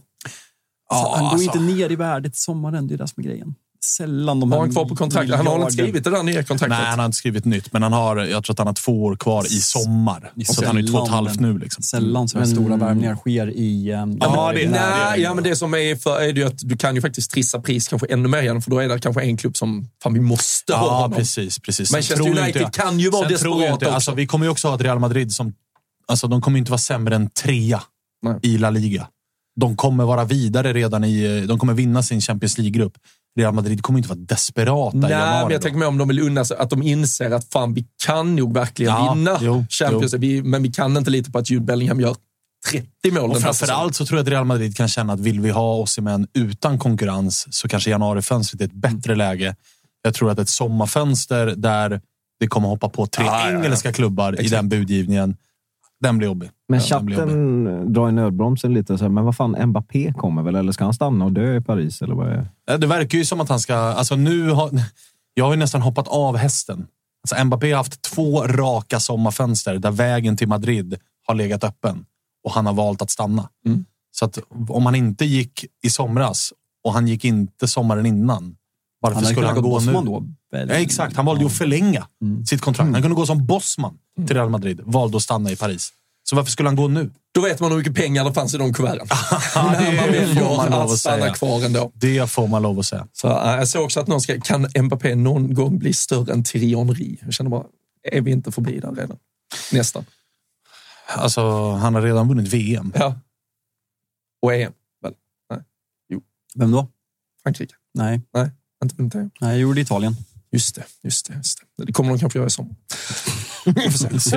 Ja, 0.89 1.13
han 1.15 1.23
går 1.25 1.31
alltså. 1.31 1.57
inte 1.57 1.73
ner 1.73 1.91
i 1.91 1.95
värdet 1.95 2.33
i 2.33 2.39
sommaren. 2.39 2.87
Det 2.87 2.93
är 2.93 2.97
det 2.97 3.07
som 3.07 3.23
är 3.23 3.27
grejen. 3.27 3.55
Sällan 3.85 4.39
de 4.39 4.51
Har 4.51 4.59
han 4.59 4.71
kvar 4.71 4.85
på 4.85 4.95
kontraktet? 4.95 5.35
Han 5.35 5.47
har 5.47 5.55
inte 5.59 5.71
skrivit 5.71 6.03
det 6.03 6.09
där 6.09 6.23
nya 6.23 6.43
kontraktet? 6.43 6.69
Nej, 6.79 6.87
han 6.89 6.99
har 6.99 7.05
inte 7.05 7.17
skrivit 7.17 7.45
nytt, 7.45 7.73
men 7.73 7.83
han 7.83 7.93
har, 7.93 8.17
jag 8.17 8.43
tror 8.43 8.53
att 8.53 8.57
han 8.57 8.67
har 8.67 8.73
två 8.73 9.03
år 9.03 9.15
kvar 9.15 9.45
i 9.45 9.49
sommar. 9.61 10.31
Så 10.45 10.61
att 10.61 10.67
han 10.67 10.77
är 10.77 10.87
två 10.87 10.97
och 10.97 11.03
ett 11.03 11.07
sällan, 11.09 11.25
halvt 11.25 11.39
nu. 11.39 11.57
Liksom. 11.57 11.83
Sällan 11.83 12.27
så 12.27 12.39
här 12.39 12.45
stora 12.45 12.75
värvningar 12.77 13.15
sker 13.15 13.49
i... 13.49 13.93
Um, 13.93 14.17
Ja, 14.21 14.51
det 14.55 14.69
Nej, 14.69 15.21
ja, 15.21 15.33
men 15.33 15.43
det 15.43 15.55
som 15.55 15.73
är 15.73 15.95
för 15.95 16.21
är 16.21 16.33
det 16.33 16.39
ju 16.39 16.47
att 16.47 16.57
du 16.59 16.77
kan 16.77 16.95
ju 16.95 17.01
faktiskt 17.01 17.31
trissa 17.31 17.61
pris 17.61 17.87
kanske 17.87 18.07
ännu 18.07 18.27
mer 18.29 18.41
igen, 18.41 18.61
för 18.61 18.71
då 18.71 18.79
är 18.79 18.89
det 18.89 18.99
kanske 18.99 19.21
en 19.21 19.37
klubb 19.37 19.57
som 19.57 19.87
fan 20.03 20.13
vi 20.13 20.19
måste 20.19 20.73
ha 20.73 20.85
Ja, 20.87 20.93
honom. 21.01 21.17
precis. 21.17 21.59
precis. 21.59 21.91
Manchester 21.91 22.21
United 22.39 22.61
jag- 22.61 22.73
kan 22.73 22.99
ju 22.99 23.09
vara 23.09 23.29
sen 23.29 23.37
tror 23.37 23.51
jag 23.53 23.59
desperat 23.61 23.73
inte, 23.73 23.85
också. 23.85 23.95
alltså, 23.95 24.13
Vi 24.13 24.27
kommer 24.27 24.45
ju 24.45 24.49
också 24.51 24.67
ha 24.67 24.75
ett 24.75 24.81
Real 24.81 24.99
Madrid 24.99 25.33
som... 25.33 25.53
Alltså, 26.07 26.27
de 26.27 26.41
kommer 26.41 26.57
ju 26.57 26.59
inte 26.59 26.71
vara 26.71 26.79
sämre 26.79 27.15
än 27.15 27.29
trea 27.29 27.81
Nej. 28.21 28.35
i 28.43 28.57
La 28.57 28.69
Liga. 28.69 29.07
De 29.55 29.75
kommer 29.75 30.03
vara 30.05 30.25
vidare 30.25 30.73
redan 30.73 31.03
i... 31.03 31.45
De 31.47 31.59
kommer 31.59 31.73
vinna 31.73 32.03
sin 32.03 32.21
Champions 32.21 32.57
League-grupp. 32.57 32.93
Real 33.39 33.53
Madrid 33.53 33.81
kommer 33.83 33.99
inte 33.99 34.09
vara 34.09 34.19
desperata 34.19 34.97
i 34.97 34.99
Nej, 34.99 35.11
januari. 35.11 35.43
men 35.43 35.51
jag 35.51 35.61
tänker 35.61 35.79
mer 35.79 35.87
om 35.87 35.97
de 35.97 36.07
vill 36.07 36.19
unna 36.19 36.45
sig, 36.45 36.57
att 36.57 36.69
de 36.69 36.81
inser 36.83 37.31
att 37.31 37.45
fan, 37.51 37.73
vi 37.73 37.85
kan 38.05 38.35
nog 38.35 38.53
verkligen 38.53 38.91
Ja, 38.93 39.13
vinna 39.13 39.37
jo, 39.41 39.65
Champions 39.69 40.13
League, 40.13 40.43
men 40.43 40.63
vi 40.63 40.71
kan 40.71 40.97
inte 40.97 41.09
lita 41.11 41.31
på 41.31 41.37
att 41.39 41.49
Jude 41.49 41.65
Bellingham 41.65 41.99
gör 41.99 42.15
30 42.71 42.85
mål 43.11 43.17
Och 43.23 43.27
den 43.27 43.31
här 43.31 43.39
framför 43.39 43.53
säsongen. 43.53 43.81
allt 43.81 43.95
så 43.95 44.05
tror 44.05 44.17
jag 44.19 44.23
att 44.23 44.29
Real 44.29 44.45
Madrid 44.45 44.77
kan 44.77 44.87
känna 44.87 45.13
att 45.13 45.19
vill 45.19 45.39
vi 45.39 45.49
ha 45.49 45.75
Osimhen 45.75 46.27
utan 46.33 46.79
konkurrens 46.79 47.47
så 47.53 47.67
kanske 47.67 47.89
januarifönstret 47.89 48.61
är 48.61 48.65
ett 48.65 48.73
bättre 48.73 49.15
läge. 49.15 49.55
Jag 50.03 50.13
tror 50.13 50.31
att 50.31 50.39
ett 50.39 50.49
sommarfönster 50.49 51.45
där 51.57 52.01
det 52.39 52.47
kommer 52.47 52.67
hoppa 52.67 52.89
på 52.89 53.05
tre 53.07 53.25
Ja, 53.25 53.41
ja, 53.45 53.51
ja. 53.51 53.63
engelska 53.63 53.93
klubbar 53.93 54.41
i 54.41 54.47
den 54.47 54.69
budgivningen, 54.69 55.35
den 56.01 56.17
blir 56.17 56.27
jobbig. 56.27 56.49
Men 56.69 56.79
Ja, 56.89 56.99
blir 56.99 57.17
jobbig. 57.17 57.33
chatten 57.33 57.93
drar 57.93 58.09
i 58.09 58.11
nödbromsen 58.11 58.73
lite. 58.73 58.97
Så 58.97 59.03
här, 59.03 59.09
men 59.09 59.25
vad 59.25 59.35
fan, 59.35 59.67
Mbappé 59.67 60.13
kommer 60.17 60.43
väl? 60.43 60.55
Eller 60.55 60.71
ska 60.71 60.83
han 60.83 60.93
stanna 60.93 61.25
och 61.25 61.31
dö 61.31 61.55
i 61.57 61.61
Paris? 61.61 62.01
Eller 62.01 62.15
vad 62.15 62.27
är... 62.27 62.49
Ja, 62.65 62.77
Det 62.77 62.87
verkar 62.87 63.17
ju 63.17 63.25
som 63.25 63.41
att 63.41 63.49
han 63.49 63.59
ska... 63.59 63.75
Alltså 63.75 64.15
nu 64.15 64.49
har, 64.49 64.69
jag 65.33 65.45
har 65.45 65.51
ju 65.51 65.57
nästan 65.59 65.81
hoppat 65.81 66.07
av 66.07 66.37
hästen. 66.37 66.87
Alltså 67.23 67.45
Mbappé 67.45 67.71
har 67.71 67.77
haft 67.77 68.01
två 68.01 68.43
raka 68.47 68.99
sommarfönster 68.99 69.77
där 69.79 69.91
vägen 69.91 70.37
till 70.37 70.47
Madrid 70.47 70.97
har 71.27 71.35
legat 71.35 71.63
öppen 71.63 72.05
och 72.43 72.51
han 72.51 72.65
har 72.65 72.73
valt 72.73 73.01
att 73.01 73.09
stanna. 73.09 73.49
Mm. 73.65 73.85
Så 74.11 74.25
att 74.25 74.39
om 74.69 74.85
han 74.85 74.95
inte 74.95 75.25
gick 75.25 75.65
i 75.83 75.89
somras 75.89 76.53
och 76.83 76.93
han 76.93 77.07
gick 77.07 77.25
inte 77.25 77.67
sommaren 77.67 78.05
innan, 78.05 78.55
varför 79.01 79.15
Han 79.15 79.25
skulle 79.25 79.47
han 79.47 79.61
gå 79.61 79.79
nu? 79.79 79.91
Då. 79.93 80.23
Ja, 80.51 80.59
exakt, 80.59 81.15
han 81.15 81.25
valde 81.25 81.41
ju 81.41 81.47
att 81.47 81.57
förlänga 81.57 82.07
sitt 82.49 82.61
kontrakt. 82.61 82.91
Han 82.91 83.01
kunde 83.01 83.15
gå 83.15 83.25
som 83.25 83.45
bossman 83.45 83.97
till 84.27 84.35
Real 84.35 84.49
Madrid, 84.49 84.81
valde 84.83 85.17
att 85.17 85.23
stanna 85.23 85.51
i 85.51 85.55
Paris. 85.55 85.93
Så 86.23 86.35
varför 86.35 86.51
skulle 86.51 86.69
han 86.69 86.75
gå 86.75 86.87
nu? 86.87 87.11
Då 87.33 87.41
vet 87.41 87.59
man 87.59 87.71
hur 87.71 87.77
mycket 87.77 87.95
pengar 87.95 88.23
det 88.25 88.33
fanns 88.33 88.53
i 88.53 88.57
de 88.57 88.73
kuverten. 88.73 89.07
När 89.55 89.95
man 89.95 90.11
det 90.11 90.27
får 90.27 90.57
man 90.57 90.57
väljer 90.57 90.69
lov 90.69 90.91
att 90.91 90.97
stanna 90.99 91.21
säga. 91.21 91.33
kvar 91.33 91.65
ändå. 91.65 91.91
Det 91.93 92.29
får 92.29 92.47
man 92.47 92.61
lov 92.61 92.79
att 92.79 92.85
säga. 92.85 93.07
Så, 93.13 93.27
äh, 93.27 93.55
jag 93.55 93.67
såg 93.67 93.83
också 93.83 93.99
att 93.99 94.07
någon 94.07 94.21
ska, 94.21 94.39
kan 94.41 94.67
Mbappé 94.81 95.15
någon 95.15 95.53
gång 95.53 95.79
bli 95.79 95.93
större 95.93 96.33
än 96.33 96.43
Thierry 96.43 96.75
Henry? 96.75 97.17
Jag 97.21 97.33
känner 97.33 97.49
bara, 97.49 97.63
är 98.11 98.21
vi 98.21 98.31
inte 98.31 98.51
förbi 98.51 98.79
där 98.79 98.91
redan? 98.91 99.17
Nästan. 99.71 100.05
Alltså, 101.07 101.71
han 101.71 101.95
har 101.95 102.01
redan 102.01 102.27
vunnit 102.27 102.47
VM. 102.53 102.93
Ja. 102.95 103.15
Och 104.41 104.53
EM, 104.53 104.73
väl? 105.01 105.13
Vem 106.55 106.71
då? 106.71 106.87
Frankrike? 107.43 107.73
Nej, 107.93 108.21
Nej, 108.33 108.49
inte 108.83 108.95
vunnit 108.95 109.15
EM. 109.15 109.31
Nej 109.41 109.49
jag 109.51 109.59
gjorde 109.59 109.81
Italien. 109.81 110.15
Just 110.53 110.75
det, 110.75 110.85
just 111.03 111.27
det, 111.27 111.35
just 111.35 111.59
det. 111.59 111.67
Det 111.85 111.93
kommer 111.93 112.09
de 112.09 112.19
kanske 112.19 112.39
göra 112.39 112.47
i 112.47 112.51
sommar. 112.51 112.71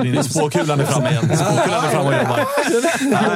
Vi 0.03 0.23
Spåkulan 0.23 0.79
är 0.79 0.85
framme 0.85 1.09
igen. 1.09 1.23
Spåkulan 1.37 1.85
är 1.85 1.89
framme 1.89 2.07
och 2.09 2.13
jobbar. 2.23 2.45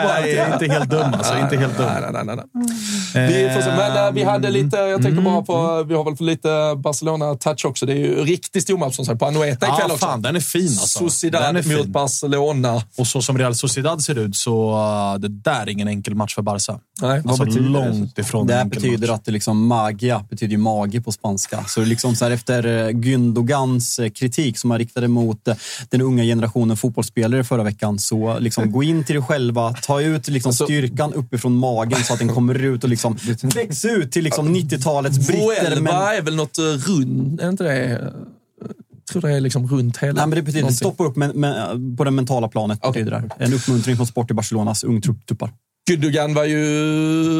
Nej, 0.06 0.54
inte 0.54 0.74
helt 0.74 0.90
dum 0.90 1.14
alltså. 1.14 1.38
Inte 1.40 1.58
helt 1.58 1.78
dum. 1.78 1.86
Nej, 1.86 2.12
nej, 2.14 2.24
nej, 2.26 2.36
nej. 2.36 3.28
Vi 3.28 3.54
får 3.54 3.62
se. 3.62 3.68
Men 3.76 4.08
äh, 4.08 4.12
vi 4.14 4.24
hade 4.24 4.50
lite, 4.50 4.78
jag 4.78 5.02
tänker 5.02 5.22
bara 5.22 5.42
på, 5.42 5.84
vi 5.84 5.94
har 5.96 6.04
väl 6.04 6.16
för 6.16 6.24
lite 6.24 6.48
Barcelona-touch 6.78 7.66
också. 7.66 7.86
Det 7.86 7.94
är 7.94 7.98
ju 7.98 8.24
riktig 8.24 8.62
stormatch 8.62 8.96
som 8.96 9.06
sagt 9.06 9.20
på 9.20 9.26
Anoeta 9.26 9.66
ikväll 9.66 9.80
Ja, 9.80 9.86
också. 9.94 9.98
fan, 10.06 10.22
den 10.22 10.36
är 10.36 10.40
fin 10.40 10.62
alltså. 10.68 11.00
Sociedad 11.00 11.42
Den 11.42 11.56
är 11.56 11.62
fin. 11.62 11.78
mot 11.78 11.88
Barcelona. 11.88 12.82
Och 12.98 13.08
så 13.08 13.22
som 13.22 13.38
Real 13.38 13.56
Sociedad 13.56 14.02
ser 14.02 14.18
ut 14.18 14.36
så 14.36 14.72
uh, 15.14 15.20
det 15.20 15.28
där 15.28 15.62
är 15.62 15.70
ingen 15.70 15.88
enkel 15.88 16.16
match 16.16 16.36
för 16.36 16.42
Barca. 16.42 16.80
Nej, 17.02 17.22
Alltså 17.28 17.44
långt 17.46 18.18
ifrån 18.18 18.48
Det 18.48 18.54
här 18.56 18.66
betyder 18.66 19.08
match. 19.08 19.10
att 19.16 19.26
det 19.26 19.32
liksom 19.32 19.68
magia 19.68 20.26
betyder 20.30 20.52
ju 20.52 20.58
mage 20.58 21.02
på 21.02 21.12
spanska. 21.12 21.64
Så 21.68 21.80
det 21.80 21.86
är 21.86 21.88
liksom 21.88 22.16
så 22.16 22.26
här 22.26 22.32
efter 22.32 22.66
eh, 22.66 22.90
Gündogans 22.90 23.99
eh, 23.99 23.99
kritik 24.10 24.58
som 24.58 24.72
han 24.72 24.80
riktade 24.80 25.08
mot 25.08 25.48
eh, 25.48 25.56
den 25.90 26.02
unga 26.02 26.24
generationen 26.24 26.78
fotbollsspelare 26.78 27.44
förra 27.44 27.64
veckan. 27.64 28.00
Så 28.00 28.40
liksom 28.40 28.72
gå 28.72 28.84
in 28.84 29.04
till 29.04 29.16
dig 29.16 29.24
själva, 29.24 29.74
ta 29.74 30.02
ut 30.02 30.28
liksom 30.28 30.50
Alltså- 30.50 30.66
styrkan 30.66 31.14
uppifrån 31.14 31.56
magen 31.56 32.04
så 32.04 32.14
att 32.14 32.20
den 32.20 32.30
kommer 32.30 32.56
ut 32.66 32.84
och 32.84 32.90
liksom 32.90 33.18
väx 33.56 33.86
ut 33.86 34.12
till 34.12 34.24
liksom 34.24 34.56
90-talets 34.56 35.28
britter. 35.28 35.44
Vuelva 35.46 35.82
Men, 35.82 35.94
är 36.18 36.22
väl 36.22 36.36
något 36.36 36.60
uh, 36.60 36.64
rund, 36.66 37.42
är 37.42 37.50
inte 37.50 37.64
det? 37.64 37.84
eh, 37.86 37.92
Jag 37.92 39.12
tror 39.12 39.22
det 39.22 39.32
är 39.36 39.40
liksom 39.42 39.68
runt 39.68 39.98
hela. 39.98 40.14
nej, 40.14 40.28
men 40.28 40.36
det 40.36 40.42
betyder 40.42 40.62
någonting. 40.62 40.78
stoppa 40.78 41.04
upp 41.04 41.16
men, 41.16 41.32
men, 41.36 41.98
på 41.98 42.04
det 42.04 42.12
mentala 42.12 42.48
planet. 42.48 42.82
Betyder 42.82 43.12
det. 43.12 43.18
här. 43.18 43.30
En 43.38 43.54
uppmuntring 43.54 43.96
från 43.96 44.08
Sport 44.08 44.32
i 44.32 44.34
Barcelonas 44.34 44.84
ungtuppar. 44.84 45.52
Gündogan 45.90 46.34
var 46.34 46.44
ju 46.46 46.60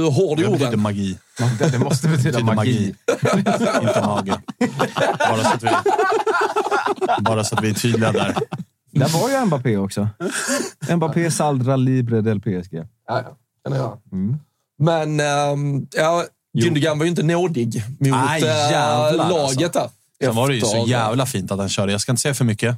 hård 0.04 0.40
i 0.40 0.44
Det 0.44 0.50
betyder 0.50 0.68
orden. 0.68 0.80
magi. 0.82 1.18
Det, 1.60 1.68
det 1.72 1.80
måste 1.80 2.08
betyda 2.08 2.40
magi. 2.40 2.56
magi. 2.56 2.94
Inte 3.82 4.02
mage. 4.06 4.40
Bara 5.20 5.44
så, 5.44 5.50
att 5.50 5.64
vi, 5.64 5.68
bara 7.22 7.44
så 7.44 7.56
att 7.56 7.64
vi 7.64 7.70
är 7.70 7.74
tydliga 7.74 8.12
där. 8.12 8.36
Där 8.92 9.10
var 9.22 9.30
ju 9.30 9.46
Mbappé 9.46 9.78
också. 9.78 10.10
Mbappé 10.96 11.32
Saldra 11.32 11.76
Libre 11.76 12.22
del 12.22 12.40
PSG. 12.42 12.74
Ja, 12.74 12.86
ja. 13.08 13.38
Jag 13.64 13.76
göra. 13.78 13.98
Mm. 14.12 14.38
Men 14.80 15.20
ehm, 15.20 15.88
ja, 15.92 16.26
Gündogan 16.58 16.98
var 16.98 17.06
ju 17.06 17.10
inte 17.10 17.24
nådig 17.24 17.84
mot 17.88 18.00
Nej, 18.00 18.42
äh, 18.42 18.48
jävlar, 18.48 19.30
laget 19.30 19.74
där. 19.74 19.90
Sen 20.24 20.36
var 20.36 20.48
det 20.48 20.56
ju 20.56 20.62
så 20.62 20.86
jävla 20.88 21.26
fint 21.26 21.52
att 21.52 21.60
han 21.60 21.70
körde. 21.70 21.92
Jag 21.92 22.02
ska 22.02 22.12
inte 22.12 22.22
säga 22.22 22.34
för 22.34 22.46
mycket, 22.46 22.78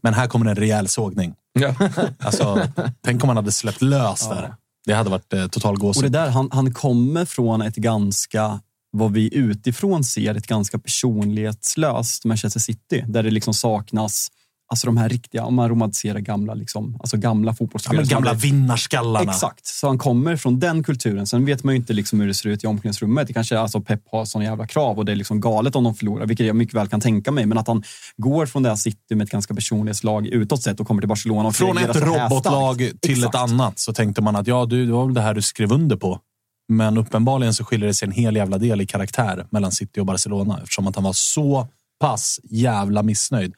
men 0.00 0.14
här 0.14 0.26
kommer 0.26 0.46
en 0.46 0.56
rejäl 0.56 0.88
sågning. 0.88 1.34
Ja. 1.52 1.74
Alltså, 2.18 2.68
tänk 3.04 3.22
om 3.22 3.28
han 3.28 3.36
hade 3.36 3.52
släppt 3.52 3.82
lös 3.82 4.28
där. 4.28 4.54
Det 4.86 4.94
hade 4.94 5.10
varit 5.10 5.32
eh, 5.32 5.46
total 5.46 5.74
Och 5.74 5.78
det 5.78 5.86
gåshud. 5.86 6.12
där, 6.12 6.28
han, 6.28 6.48
han 6.52 6.74
kommer 6.74 7.24
från 7.24 7.62
ett 7.62 7.76
ganska, 7.76 8.60
vad 8.98 9.12
vi 9.12 9.34
utifrån 9.34 10.04
ser, 10.04 10.34
ett 10.34 10.46
ganska 10.46 10.78
personlighetslöst 10.78 12.24
Manchester 12.24 12.60
City. 12.60 13.04
Där 13.08 13.22
det 13.22 13.30
liksom 13.30 13.54
saknas 13.54 14.28
Alltså 14.70 14.86
de 14.86 14.96
här 14.96 15.08
riktiga, 15.08 15.44
om 15.44 15.54
man 15.54 15.68
romantiserar 15.68 16.18
gamla, 16.18 16.54
liksom, 16.54 16.96
alltså 17.00 17.16
gamla 17.16 17.50
Ja, 17.50 17.54
fotbollsspelare. 17.54 18.06
som 18.06 18.14
gamla 18.14 18.32
vinnarskallarna. 18.32 19.30
Exakt, 19.30 19.66
så 19.66 19.86
han 19.86 19.98
kommer 19.98 20.36
från 20.36 20.58
den 20.60 20.82
kulturen. 20.84 21.26
Sen 21.26 21.44
vet 21.44 21.64
man 21.64 21.74
ju 21.74 21.80
inte 21.80 21.92
liksom 21.92 22.20
hur 22.20 22.26
det 22.26 22.34
ser 22.34 22.48
ut 22.48 22.64
i 22.64 22.66
omklädningsrummet. 22.66 23.26
Det 23.26 23.32
kanske 23.32 23.54
är 23.54 23.58
alltså 23.58 23.80
Pep 23.80 24.00
har 24.12 24.24
såna 24.24 24.44
jävla 24.44 24.66
krav 24.66 24.98
och 24.98 25.04
det 25.04 25.12
är 25.12 25.16
liksom 25.16 25.40
galet 25.40 25.76
om 25.76 25.84
de 25.84 25.94
förlorar, 25.94 26.26
vilket 26.26 26.46
jag 26.46 26.56
mycket 26.56 26.74
väl 26.74 26.88
kan 26.88 27.00
tänka 27.00 27.30
mig. 27.30 27.46
Men 27.46 27.58
att 27.58 27.68
han 27.68 27.82
går 28.16 28.46
från 28.46 28.62
det 28.62 28.68
här 28.68 28.76
City 28.76 29.14
med 29.14 29.24
ett 29.24 29.30
ganska 29.30 29.54
personlighetslag 29.54 30.26
utåt 30.26 30.62
sett 30.62 30.80
och 30.80 30.86
kommer 30.86 31.02
till 31.02 31.08
Barcelona 31.08 31.48
och 31.48 31.56
Från 31.56 31.78
ett 31.78 31.96
robotlag 31.96 32.76
till 33.00 33.12
Exakt. 33.12 33.34
ett 33.34 33.40
annat 33.40 33.78
så 33.78 33.92
tänkte 33.92 34.22
man 34.22 34.36
att 34.36 34.46
ja, 34.46 34.66
du, 34.66 34.86
det 34.86 34.92
var 34.92 35.04
väl 35.04 35.14
det 35.14 35.20
här 35.20 35.34
du 35.34 35.42
skrev 35.42 35.72
under 35.72 35.96
på. 35.96 36.20
Men 36.68 36.98
uppenbarligen 36.98 37.54
så 37.54 37.64
skiljer 37.64 37.86
det 37.86 37.94
sig 37.94 38.06
en 38.06 38.12
hel 38.12 38.36
jävla 38.36 38.58
del 38.58 38.80
i 38.80 38.86
karaktär 38.86 39.46
mellan 39.50 39.72
City 39.72 40.00
och 40.00 40.06
Barcelona 40.06 40.58
eftersom 40.62 40.86
att 40.86 40.94
han 40.94 41.04
var 41.04 41.12
så 41.12 41.68
pass 42.00 42.40
jävla 42.44 43.02
missnöjd. 43.02 43.54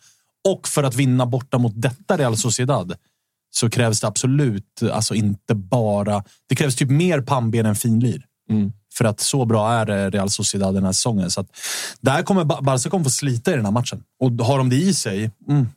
Och 0.48 0.68
för 0.68 0.82
att 0.82 0.94
vinna 0.94 1.26
borta 1.26 1.58
mot 1.58 1.72
detta 1.76 2.16
Real 2.16 2.36
Sociedad 2.36 2.94
så 3.50 3.70
krävs 3.70 4.00
det 4.00 4.06
absolut, 4.06 4.82
alltså 4.92 5.14
inte 5.14 5.54
bara... 5.54 6.24
Det 6.48 6.54
krävs 6.54 6.76
typ 6.76 6.90
mer 6.90 7.20
pannben 7.20 7.66
än 7.66 7.76
finlir. 7.76 8.26
För 8.94 9.04
att 9.04 9.20
så 9.20 9.44
bra 9.44 9.72
är 9.72 10.10
Real 10.10 10.30
Sociedad 10.30 10.74
den 10.74 10.84
här 10.84 10.92
säsongen. 10.92 11.30
Så 11.30 11.40
att 11.40 11.46
där 12.00 12.22
kommer 12.22 12.44
Ba- 12.44 12.60
Barca 12.62 12.90
kommer 12.90 13.04
få 13.04 13.10
slita 13.10 13.52
i 13.52 13.56
den 13.56 13.64
här 13.64 13.72
matchen. 13.72 14.02
Och 14.20 14.30
har 14.32 14.58
de 14.58 14.68
det 14.70 14.76
i 14.76 14.94
sig? 14.94 15.30
Mm, 15.48 15.68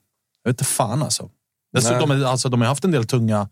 jag 0.43 0.49
vet 0.51 0.53
inte 0.61 0.63
fan 0.63 1.03
alltså. 1.03 1.29
Dessutom, 1.73 2.11
är- 2.11 2.23
alltså, 2.25 2.49
de 2.49 2.61
har 2.61 2.67
haft 2.67 2.83
en 2.85 2.91
del 2.91 3.05
tunga... 3.05 3.49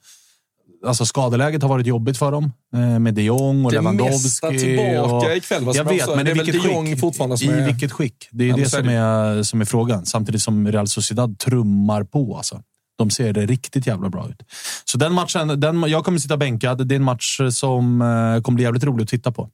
Alltså 0.87 1.05
skadeläget 1.05 1.61
har 1.61 1.69
varit 1.69 1.85
jobbigt 1.87 2.17
för 2.17 2.31
dem. 2.31 2.51
Eh, 2.75 2.99
med 2.99 3.13
de 3.13 3.21
Jong 3.23 3.65
och 3.65 3.71
Det 3.71 3.77
Lewandowski. 3.77 4.13
mesta 4.27 4.49
tillbaka 4.49 5.01
och, 5.01 5.35
ikväll, 5.37 5.63
vad 5.65 5.75
som 5.75 5.85
Jag 5.87 5.93
vet, 5.93 6.07
men 6.15 6.25
Det 6.25 6.31
är 6.31 6.35
väl 6.35 6.45
vilket 6.45 6.63
de 6.63 6.69
Jong 6.73 6.85
skick? 6.85 6.99
fortfarande 6.99 7.37
som 7.37 7.49
I 7.49 7.53
är- 7.53 7.65
vilket 7.65 7.91
skick? 7.91 8.27
Det 8.31 8.43
är 8.43 8.47
Ja, 8.47 8.55
det 8.55 8.69
som 8.69 8.85
det. 8.87 8.93
är, 8.93 9.43
som 9.43 9.61
är 9.61 9.65
frågan. 9.65 10.05
Samtidigt 10.05 10.41
som 10.41 10.71
Real 10.71 10.87
Sociedad 10.87 11.39
trummar 11.39 12.03
på. 12.03 12.37
Alltså. 12.37 12.61
De 12.97 13.09
ser 13.09 13.33
det 13.33 13.45
riktigt 13.45 13.87
jävla 13.87 14.09
bra 14.09 14.29
ut. 14.29 14.43
Så 14.85 14.97
den 14.97 15.13
matchen, 15.13 15.59
den, 15.59 15.83
jag 15.87 16.05
kommer 16.05 16.19
sitta 16.19 16.37
bänkad. 16.37 16.87
Det 16.87 16.95
är 16.95 16.97
en 16.97 17.03
match 17.03 17.39
som 17.51 18.01
eh, 18.01 18.41
kommer 18.41 18.55
bli 18.55 18.63
jävligt 18.63 18.83
rolig 18.83 19.03
att 19.03 19.09
titta 19.09 19.31
på. 19.31 19.49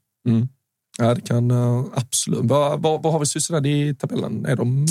Ja, 0.98 1.14
det 1.14 1.22
kan 1.22 1.52
uh, 1.52 1.86
absolut. 1.96 2.40
Vad, 2.44 2.82
vad, 2.82 3.04
vad 3.04 3.14
har 3.14 3.20
vi 3.20 3.26
Sociedad 3.26 3.68
i 3.68 3.96
tabellen? 3.96 4.46
Är, 4.46 4.56
de, 4.56 4.86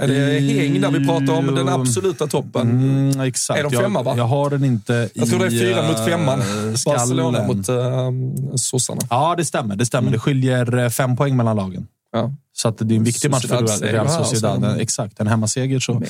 är 0.00 0.08
det 0.08 0.40
häng 0.40 0.80
där 0.80 0.90
vi 0.90 1.06
pratar 1.06 1.32
om 1.38 1.54
den 1.54 1.68
absoluta 1.68 2.26
toppen? 2.26 2.70
Mm, 2.70 3.20
exakt. 3.20 3.60
Är 3.60 3.64
de 3.64 3.70
femma, 3.76 4.02
va? 4.02 4.10
jag, 4.10 4.18
jag 4.18 4.24
har 4.28 4.50
den 4.50 4.64
inte 4.64 5.08
Jag 5.14 5.28
tror 5.28 5.38
det 5.38 5.46
är 5.46 5.50
fyra 5.50 5.88
mot 5.88 6.04
femman. 6.04 6.40
eh, 6.40 6.46
Barcelona 6.86 7.38
skallen. 7.38 7.56
mot 7.56 8.50
uh, 8.50 8.54
sossarna. 8.56 9.00
Ja, 9.10 9.34
det 9.36 9.44
stämmer. 9.44 9.76
Det 9.76 9.86
stämmer. 9.86 10.10
Det 10.10 10.18
skiljer 10.18 10.78
eh, 10.78 10.88
fem 10.88 11.16
poäng 11.16 11.36
mellan 11.36 11.56
lagen. 11.56 11.86
Ja. 12.12 12.32
Så 12.52 12.70
det 12.70 12.94
är 12.94 12.96
en 12.98 13.04
viktig 13.04 13.30
match 13.30 13.46
för 13.46 13.86
Real 13.86 14.08
Sociedad. 14.08 14.60
så- 14.62 14.80
Exakt, 14.80 15.20
en 15.20 15.26
hemmaseger. 15.26 15.80
Så, 15.80 16.02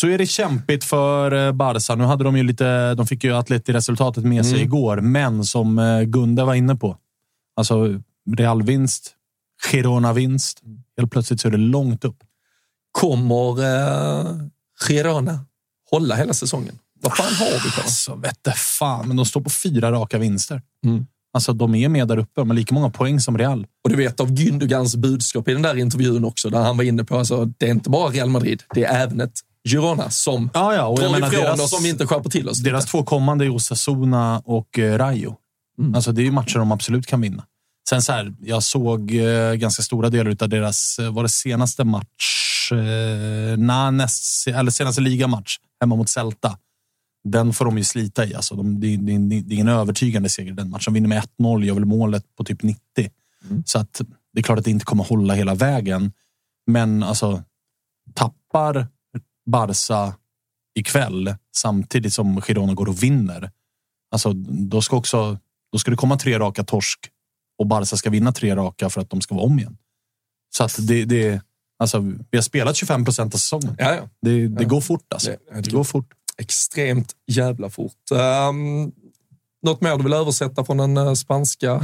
så 0.00 0.08
är 0.08 0.18
det 0.18 0.26
kämpigt 0.26 0.84
för 0.84 1.46
eh, 1.46 1.52
Barca. 1.52 1.94
Nu 1.94 2.04
hade 2.04 2.24
de 2.24 2.36
ju 2.36 2.42
lite... 2.42 2.94
De 2.94 3.06
fick 3.06 3.24
ju 3.24 3.32
Atleti-resultatet 3.36 4.24
med 4.24 4.44
sig 4.46 4.54
Mm. 4.54 4.64
igår, 4.66 4.96
men 5.00 5.44
som 5.44 5.78
eh, 5.78 6.00
Gunde 6.02 6.44
var 6.44 6.54
inne 6.54 6.76
på. 6.76 6.96
Alltså, 7.56 8.00
Real-vinst, 8.36 9.14
Girona-vinst. 9.72 10.62
Helt 10.96 11.10
plötsligt 11.10 11.40
så 11.40 11.48
är 11.48 11.52
det 11.52 11.58
långt 11.58 12.04
upp. 12.04 12.16
Kommer 12.92 13.60
uh, 13.60 14.42
Girona 14.88 15.44
hålla 15.90 16.14
hela 16.14 16.34
säsongen? 16.34 16.78
Vad 17.02 17.16
fan 17.16 17.34
har 17.34 17.64
vi 17.64 17.70
på 17.70 17.80
Alltså, 17.80 18.14
vette 18.14 18.52
fan, 18.52 19.08
men 19.08 19.16
de 19.16 19.26
står 19.26 19.40
på 19.40 19.50
fyra 19.50 19.92
raka 19.92 20.18
vinster. 20.18 20.62
Mm. 20.84 21.06
Alltså, 21.32 21.52
de 21.52 21.74
är 21.74 21.88
med 21.88 22.08
där 22.08 22.18
uppe. 22.18 22.40
Har 22.40 22.54
lika 22.54 22.74
många 22.74 22.90
poäng 22.90 23.20
som 23.20 23.38
Real. 23.38 23.66
Och 23.84 23.90
du 23.90 23.96
vet 23.96 24.20
av 24.20 24.30
Gündogans 24.30 24.96
budskap 24.96 25.48
i 25.48 25.52
den 25.52 25.62
där 25.62 25.76
intervjun 25.76 26.24
också, 26.24 26.50
där 26.50 26.62
han 26.62 26.76
var 26.76 26.84
inne 26.84 27.04
på 27.04 27.18
alltså, 27.18 27.44
det 27.44 27.66
är 27.66 27.70
inte 27.70 27.90
bara 27.90 28.10
Real 28.10 28.28
Madrid, 28.28 28.62
det 28.74 28.84
är 28.84 29.02
även 29.02 29.20
ett 29.20 29.40
Girona 29.68 30.10
som 30.10 30.50
Ja, 30.54 30.74
ja, 30.74 30.86
och 30.86 31.02
jag 31.02 31.12
menar 31.12 31.30
deras- 31.30 31.60
oss 31.60 31.72
om 31.72 31.82
vi 31.82 31.88
inte 31.88 32.06
skärper 32.06 32.30
till 32.30 32.48
oss. 32.48 32.58
Deras 32.58 32.86
två 32.86 33.02
kommande 33.02 33.44
är 33.44 33.48
Osasuna 33.48 34.42
och 34.44 34.78
eh, 34.78 34.98
Rayo. 34.98 35.36
Alltså, 35.94 36.12
det 36.12 36.22
är 36.22 36.24
ju 36.24 36.30
matcher 36.30 36.58
de 36.58 36.72
absolut 36.72 37.06
kan 37.06 37.20
vinna. 37.20 37.44
Sen 37.88 38.02
så 38.02 38.12
här, 38.12 38.34
jag 38.40 38.62
såg 38.62 39.14
eh, 39.14 39.54
ganska 39.54 39.82
stora 39.82 40.10
delar 40.10 40.36
av 40.40 40.48
deras, 40.48 40.98
eh, 40.98 41.12
var 41.12 41.22
det 41.22 41.28
senaste 41.28 41.84
match, 41.84 42.72
eh, 42.72 43.90
näst, 43.92 44.48
eller 44.48 44.70
senaste 44.70 45.00
ligamatch 45.00 45.58
hemma 45.80 45.96
mot 45.96 46.08
Celta. 46.08 46.58
Den 47.24 47.52
får 47.52 47.64
de 47.64 47.78
ju 47.78 47.84
slita 47.84 48.26
i. 48.26 48.34
Alltså, 48.34 48.54
de, 48.54 48.80
det, 48.80 48.96
det, 48.96 49.18
det 49.18 49.52
är 49.52 49.54
ingen 49.54 49.68
övertygande 49.68 50.28
seger 50.28 50.52
den 50.52 50.70
matchen. 50.70 50.84
De 50.84 50.94
vinner 50.94 51.08
med 51.08 51.22
1-0, 51.38 51.64
gör 51.64 51.74
väl 51.74 51.84
målet 51.84 52.36
på 52.36 52.44
typ 52.44 52.62
90. 52.62 52.80
Så 53.64 53.78
att 53.78 54.00
det 54.32 54.40
är 54.40 54.42
klart 54.42 54.58
att 54.58 54.64
det 54.64 54.70
inte 54.70 54.84
kommer 54.84 55.04
hålla 55.04 55.34
hela 55.34 55.54
vägen. 55.54 56.12
Men 56.66 57.02
alltså, 57.02 57.42
tappar 58.14 58.88
Barca 59.46 60.14
ikväll 60.74 61.34
samtidigt 61.56 62.12
som 62.12 62.42
Girona 62.42 62.74
går 62.74 62.88
och 62.88 63.02
vinner. 63.02 63.50
Alltså, 64.10 64.32
då 64.32 64.82
ska 64.82 64.96
också 64.96 65.38
då 65.72 65.78
ska 65.78 65.90
det 65.90 65.96
komma 65.96 66.16
tre 66.16 66.38
raka 66.38 66.64
torsk 66.64 67.10
och 67.58 67.66
Barca 67.66 67.96
ska 67.96 68.10
vinna 68.10 68.32
tre 68.32 68.56
raka 68.56 68.90
för 68.90 69.00
att 69.00 69.10
de 69.10 69.20
ska 69.20 69.34
vara 69.34 69.44
om 69.44 69.58
igen. 69.58 69.76
Så 70.56 70.64
att 70.64 70.76
det, 70.86 71.04
det 71.04 71.40
alltså, 71.78 71.98
vi 72.30 72.38
har 72.38 72.42
spelat 72.42 72.76
25 72.76 73.04
procent 73.04 73.34
av 73.34 73.38
säsongen. 73.38 73.76
Ja, 73.78 73.94
ja. 73.94 74.08
Det, 74.22 74.48
det 74.48 74.64
går 74.64 74.80
fort 74.80 75.12
alltså. 75.12 75.30
Det- 75.30 75.60
Det 75.60 75.70
går 75.70 75.84
fort. 75.84 76.08
Extremt 76.38 77.12
jävla 77.26 77.70
fort. 77.70 78.10
Um, 78.50 78.92
något 79.62 79.80
mer 79.80 79.96
du 79.96 80.02
vill 80.02 80.12
översätta 80.12 80.64
från 80.64 80.76
den 80.76 80.96
eh, 80.96 81.12
spanska 81.14 81.80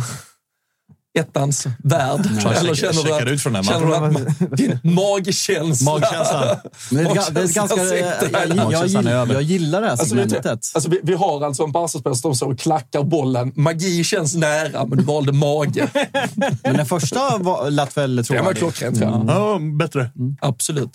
ettans 1.18 1.66
värld? 1.84 2.20
Jag 2.44 2.56
Eller 2.56 2.74
checkar- 2.74 2.92
känner 2.92 3.04
du 3.04 3.14
att, 3.14 3.28
ut 3.32 3.42
från 3.42 3.52
den 3.52 3.64
känner 3.64 3.92
att 4.06 4.56
din 4.56 4.78
magkänsla... 4.82 5.92
Magkänsla. 5.92 6.60
Men 6.90 7.04
det 7.04 7.10
är, 7.10 7.14
ga- 7.14 7.30
det 7.32 7.40
är 7.40 7.44
ett 7.44 7.54
ganska, 7.54 7.76
jag, 7.84 7.98
jag, 8.72 9.04
jag, 9.04 9.28
jag, 9.32 9.42
gillar, 9.42 9.80
det 9.80 9.86
här 9.86 9.90
Alltså, 9.92 10.06
segmentet. 10.06 10.46
alltså, 10.74 10.90
vi, 10.90 11.00
vi 11.02 11.14
har 11.14 11.44
alltså 11.44 11.62
en 11.62 11.72
Barca-spelare 11.72 12.16
som 12.16 12.34
står 12.34 12.52
och 12.52 12.58
klackar 12.58 13.02
bollen. 13.02 13.52
Magi 13.56 14.04
känns 14.04 14.34
nära, 14.34 14.86
men 14.86 14.98
du 14.98 15.04
valde 15.04 15.32
mage. 15.32 15.88
Men 16.64 16.76
den 16.76 16.86
första 16.86 17.38
var, 17.38 17.70
lät 17.70 17.96
väl 17.96 18.16
Det 18.16 18.22
var 18.30 18.36
trovärdig. 18.36 18.58
klockrent, 18.58 18.98
tror 18.98 19.10
jag. 19.10 19.24
Ja, 19.28 19.58
bättre. 19.78 20.10
Absolut. 20.40 20.90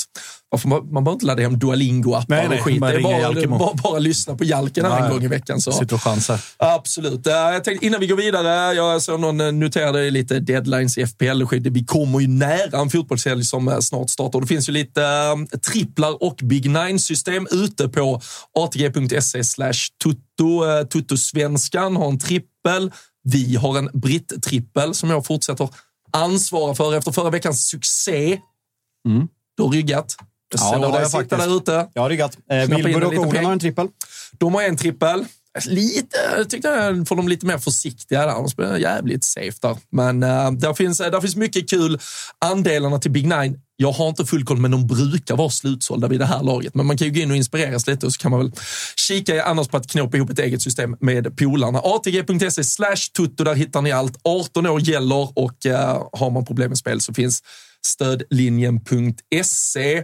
Man, 0.66 0.70
man 0.70 1.04
behöver 1.04 1.12
inte 1.12 1.26
ladda 1.26 1.42
hem 1.42 1.56
Duolingo-appar 1.60 2.54
och 2.58 2.64
skit. 2.64 2.80
bara 2.80 3.02
bara, 3.02 3.48
bara, 3.60 3.74
bara 3.84 4.00
lyssna 4.00 4.36
på 4.36 4.44
Jalken 4.44 4.86
en 4.86 4.92
Ja, 5.04 5.10
gång 5.10 5.24
i 5.24 5.28
veckan. 5.28 5.62
Så. 5.62 5.72
Sitter 5.72 5.96
och 5.96 6.02
chansar. 6.02 6.40
Absolut. 6.58 7.22
Jag 7.26 7.64
tänkte, 7.64 7.86
innan 7.86 8.00
vi 8.00 8.08
går 8.08 8.16
vidare, 8.16 8.74
jag 8.74 9.02
såg 9.02 9.20
någon 9.20 9.42
eh, 9.42 9.52
noterade 9.52 10.10
lite 10.12 10.40
deadlines 10.40 10.98
i 10.98 11.08
FPL. 11.08 11.44
skit. 11.46 11.68
Vi 11.68 11.86
kommer 11.86 12.20
ju 12.20 12.28
nära 12.28 12.80
en 12.82 12.90
fotbollshelg 12.90 13.44
som 13.44 13.68
eh, 13.68 13.80
snart 13.80 14.10
startar. 14.10 14.42
Det 14.42 14.48
finns 14.48 14.70
ju 14.70 14.74
lite 14.74 15.04
eh, 15.04 15.60
tripplar 15.60 16.24
och 16.24 16.36
Big 16.44 16.70
Nine-system 16.70 17.48
ute 17.52 17.90
på 17.90 18.22
atg.se 18.60 19.44
slash 19.44 19.74
tutto. 20.04 20.64
Tuttosvenskan 20.90 21.96
har 21.96 22.08
en 22.08 22.20
trippel. 22.20 22.92
Vi 23.24 23.56
har 23.56 23.78
en 23.78 23.90
britt-trippel 23.94 24.94
som 24.94 25.10
jag 25.10 25.26
fortsätter 25.26 25.70
ansvara 26.12 26.76
för 26.76 26.96
efter 26.96 27.12
förra 27.12 27.30
veckans 27.30 27.70
succé. 27.70 28.40
Du 29.58 29.64
har 29.64 29.70
ryggat. 29.70 30.16
Jag 30.50 30.60
Ja, 30.62 30.78
det 30.80 30.88
har 30.88 31.00
jag 31.00 31.08
sitta 31.12 31.18
faktiskt. 31.18 31.42
där 31.42 31.58
ute. 31.58 31.88
Jag 31.94 32.12
riggat. 32.12 32.38
Eh, 32.52 32.66
Knappa 32.66 32.80
in 32.80 32.86
Wilbur 32.86 33.20
och 33.20 33.28
Olen 33.28 33.46
har 33.46 33.52
en 33.52 33.60
trippel. 33.60 33.88
De 34.38 34.54
har 34.54 34.64
en 34.64 34.78
trippel. 34.78 35.26
Lite, 35.66 36.18
jag 36.38 36.50
tyckte 36.50 36.68
jag 36.68 37.08
får 37.08 37.16
de 37.16 37.28
lite 37.28 37.46
mer 37.46 37.58
försiktiga 37.58 38.26
där. 38.26 38.34
De 38.34 38.50
spelar 38.50 38.78
jävligt 38.78 39.24
safe 39.24 39.58
där. 39.62 39.78
Men 39.92 40.24
uh, 40.24 40.52
där, 40.52 40.74
finns, 40.74 40.98
där 40.98 41.22
finns 41.22 41.36
mycket 41.36 41.70
kul. 41.70 42.00
Andelarna 42.46 43.00
till 43.00 43.12
Big 43.12 43.28
Nine, 43.28 43.60
jag 43.76 43.92
har 43.92 44.10
inte 44.10 44.26
full 44.26 44.46
koll, 44.46 44.58
men 44.58 44.72
de 44.72 44.88
brukar 44.88 45.36
vara 45.36 45.50
slutsålda 45.50 46.08
vid 46.08 46.20
det 46.20 46.26
här 46.26 46.44
laget. 46.44 46.76
Men 46.76 46.86
man 46.86 46.98
kan 46.98 47.08
ju 47.08 47.14
gå 47.14 47.20
in 47.20 47.32
och 47.32 47.38
inspireras 47.38 47.88
lite 47.88 48.06
och 48.06 48.14
så 48.14 48.20
kan 48.20 48.32
man 48.32 48.40
väl 48.40 48.52
kika 48.96 49.44
annars 49.44 49.68
på 49.68 49.78
att 49.78 49.88
knåpa 49.88 50.18
ihop 50.18 50.30
ett 50.30 50.40
eget 50.40 50.62
system 50.62 50.96
med 51.00 51.38
polarna. 51.38 51.80
ATG.se 51.80 52.64
slash 52.64 52.96
tutto, 53.18 53.44
där 53.44 53.56
hittar 53.56 53.82
ni 53.82 53.92
allt. 53.92 54.18
18 54.24 54.68
år 54.68 54.82
gäller 54.82 55.40
och 55.40 55.66
uh, 55.66 55.74
har 56.12 56.30
man 56.30 56.46
problem 56.46 56.70
med 56.70 56.78
spel 56.78 57.02
så 57.02 57.14
finns 57.14 57.44
stödlinjen.se. 57.86 60.04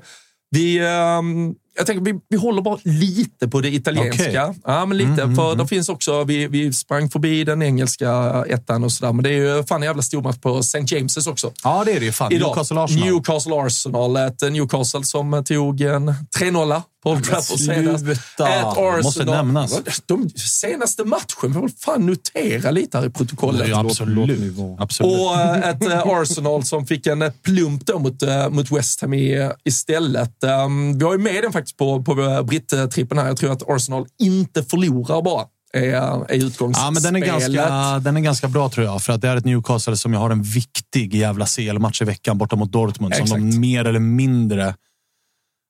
Vi, 0.54 0.78
ehm, 0.80 1.56
jag 1.78 1.86
tänker 1.86 2.14
vi, 2.14 2.20
vi 2.30 2.38
håller 2.38 2.62
bara 2.62 2.78
lite 2.84 3.48
på 3.48 3.62
det 3.62 3.70
italienska. 3.70 4.24
Okej. 4.24 4.62
Ja, 4.66 4.86
men 4.86 4.98
lite. 4.98 5.10
Mm, 5.10 5.24
mm, 5.24 5.36
för 5.36 5.46
mm. 5.46 5.58
det 5.58 5.68
finns 5.68 5.90
också, 5.90 6.24
vi, 6.24 6.48
vi 6.48 6.74
sprang 6.74 7.10
förbi 7.10 7.44
den 7.44 7.62
engelska 7.62 8.44
ettan 8.50 8.84
och 8.84 8.92
sådär, 8.92 9.14
men 9.14 9.24
det 9.24 9.30
är 9.30 9.58
ju 9.58 9.64
fan 9.64 9.82
en 9.82 9.88
jävla 9.88 10.02
stormatch 10.02 10.38
på 10.38 10.60
St. 10.60 10.80
James's 10.80 11.30
också. 11.30 11.52
Ja, 11.64 11.84
det 11.86 11.92
är 11.92 12.00
det 12.00 12.06
ju. 12.06 12.12
Fan. 12.12 12.32
Idag. 12.32 12.48
Newcastle 12.48 12.80
Arsenal. 12.80 13.06
Newcastle 13.06 13.56
Arsenal. 13.56 14.18
Ett 14.18 14.42
Newcastle 14.42 15.04
som 15.04 15.44
tog 15.44 15.82
en 15.82 16.10
3-0 16.40 16.82
på 17.04 17.10
Old 17.10 17.24
Trafford 17.24 17.60
senast. 17.60 18.04
sluta. 18.04 18.50
Ett 18.50 18.66
Arsenal. 18.66 19.04
Måste 19.04 19.26
nämnas. 19.26 19.82
De 20.06 20.30
senaste 20.30 21.04
matchen, 21.04 21.54
får 21.54 21.62
väl 21.62 21.70
fan 21.70 22.06
notera 22.06 22.72
lite 22.72 22.98
här 22.98 23.06
i 23.06 23.10
protokollet. 23.10 23.68
Ja, 23.68 23.80
absolut. 23.80 24.56
absolut. 24.80 25.20
Och 25.20 25.36
eh, 25.36 25.70
ett 25.70 25.84
eh, 25.84 26.02
Arsenal 26.06 26.64
som 26.64 26.88
fick 26.88 27.08
en 27.08 27.32
plump 27.44 27.86
då 27.86 28.00
mot, 28.00 28.24
eh, 28.24 28.50
mot 28.50 28.72
West 28.72 29.02
Ham 29.02 29.14
i, 29.14 29.52
istället. 29.64 30.44
Um, 30.44 30.98
vi 30.98 31.06
har 31.06 31.12
ju 31.12 31.18
med 31.18 31.44
den 31.44 31.52
faktiskt 31.52 31.63
på, 31.72 32.04
på 32.04 32.22
eh, 32.22 32.44
Britt-trippen 32.44 33.18
här. 33.18 33.28
Jag 33.28 33.38
tror 33.38 33.52
att 33.52 33.70
Arsenal 33.70 34.06
inte 34.20 34.64
förlorar 34.64 35.22
bara. 35.22 35.46
Är, 35.74 35.82
är 35.94 36.34
utgångsspelet. 36.34 36.78
Ja, 36.78 36.92
men 36.92 37.04
den 37.04 37.16
är, 37.16 37.20
ganska, 37.20 38.00
den 38.00 38.18
är 38.18 38.22
ganska 38.22 38.48
bra 38.48 38.70
tror 38.70 38.86
jag. 38.86 39.02
För 39.02 39.14
att 39.14 39.22
det 39.22 39.28
är 39.30 39.36
ett 39.36 39.46
Newcastle 39.46 39.98
som 39.98 40.14
jag 40.14 40.20
har 40.20 40.30
en 40.30 40.44
viktig 40.44 41.16
jävla 41.16 41.46
CL-match 41.46 42.02
i 42.02 42.06
veckan 42.06 42.38
borta 42.38 42.56
mot 42.56 42.72
Dortmund. 42.72 43.16
Som 43.16 43.24
Exakt. 43.24 43.42
de 43.42 43.60
mer 43.60 43.86
eller 43.86 44.00
mindre... 44.00 44.76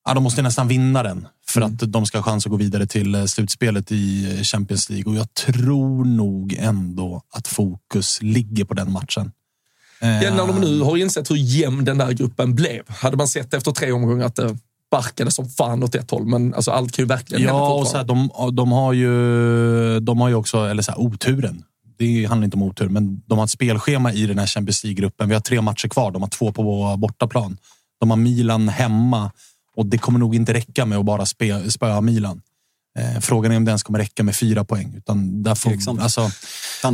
Ja, 0.06 0.14
de 0.14 0.22
måste 0.22 0.42
nästan 0.42 0.68
vinna 0.68 1.02
den 1.02 1.26
för 1.46 1.60
Mm. 1.60 1.74
att 1.74 1.92
de 1.92 2.06
ska 2.06 2.18
ha 2.18 2.22
chans 2.22 2.46
att 2.46 2.50
gå 2.50 2.56
vidare 2.56 2.86
till 2.86 3.14
eh, 3.14 3.24
slutspelet 3.24 3.92
i 3.92 4.34
eh, 4.36 4.42
Champions 4.42 4.90
League. 4.90 5.12
Och 5.12 5.18
jag 5.18 5.34
tror 5.34 6.04
nog 6.04 6.56
ändå 6.58 7.22
att 7.32 7.48
fokus 7.48 8.18
ligger 8.22 8.64
på 8.64 8.74
den 8.74 8.92
matchen. 8.92 9.32
Eh, 10.00 10.22
Ja, 10.22 10.30
när 10.34 10.46
de 10.46 10.60
nu 10.60 10.80
har 10.80 10.96
insett 10.96 11.30
hur 11.30 11.36
jämn 11.36 11.84
den 11.84 11.98
där 11.98 12.12
gruppen 12.12 12.54
blev. 12.54 12.82
Hade 12.88 13.16
man 13.16 13.28
sett 13.28 13.54
efter 13.54 13.72
tre 13.72 13.92
omgångar 13.92 14.26
att 14.26 14.38
det 14.94 15.02
barkade 15.02 15.30
som 15.30 15.48
fan 15.48 15.82
åt 15.82 15.94
ett 15.94 16.10
håll, 16.10 16.26
men 16.26 16.54
alltså, 16.54 16.70
allt 16.70 16.92
kan 16.92 17.02
ju 17.02 17.06
verkligen 17.06 17.42
Ja, 17.42 17.74
och 17.74 17.86
så 17.86 17.96
här, 17.96 18.04
de, 18.04 18.30
de, 18.52 18.72
har 18.72 18.92
ju, 18.92 20.00
de 20.00 20.20
har 20.20 20.28
ju 20.28 20.34
också, 20.34 20.58
eller 20.58 20.82
så 20.82 20.92
här, 20.92 21.00
oturen. 21.00 21.64
Det 21.98 22.24
handlar 22.24 22.44
inte 22.44 22.56
om 22.56 22.62
otur, 22.62 22.88
men 22.88 23.22
de 23.26 23.38
har 23.38 23.44
ett 23.44 23.50
spelschema 23.50 24.12
i 24.12 24.26
den 24.26 24.38
här 24.38 24.46
Champions 24.46 24.84
League-gruppen. 24.84 25.28
Vi 25.28 25.34
har 25.34 25.40
tre 25.40 25.60
matcher 25.60 25.88
kvar. 25.88 26.10
De 26.10 26.22
har 26.22 26.28
två 26.28 26.52
på 26.52 26.94
bortaplan. 26.98 27.56
De 28.00 28.10
har 28.10 28.16
Milan 28.16 28.68
hemma 28.68 29.30
och 29.76 29.86
det 29.86 29.98
kommer 29.98 30.18
nog 30.18 30.34
inte 30.34 30.52
räcka 30.54 30.86
med 30.86 30.98
att 30.98 31.04
bara 31.04 31.26
spöa 31.70 32.00
Milan. 32.00 32.42
Eh, 32.98 33.20
frågan 33.20 33.52
är 33.52 33.56
om 33.56 33.64
det 33.64 33.70
ens 33.70 33.82
kommer 33.82 33.98
räcka 33.98 34.22
med 34.22 34.36
fyra 34.36 34.64
poäng. 34.64 34.94
Utan 34.96 35.42
där 35.42 35.54
får, 35.54 36.00
alltså. 36.00 36.30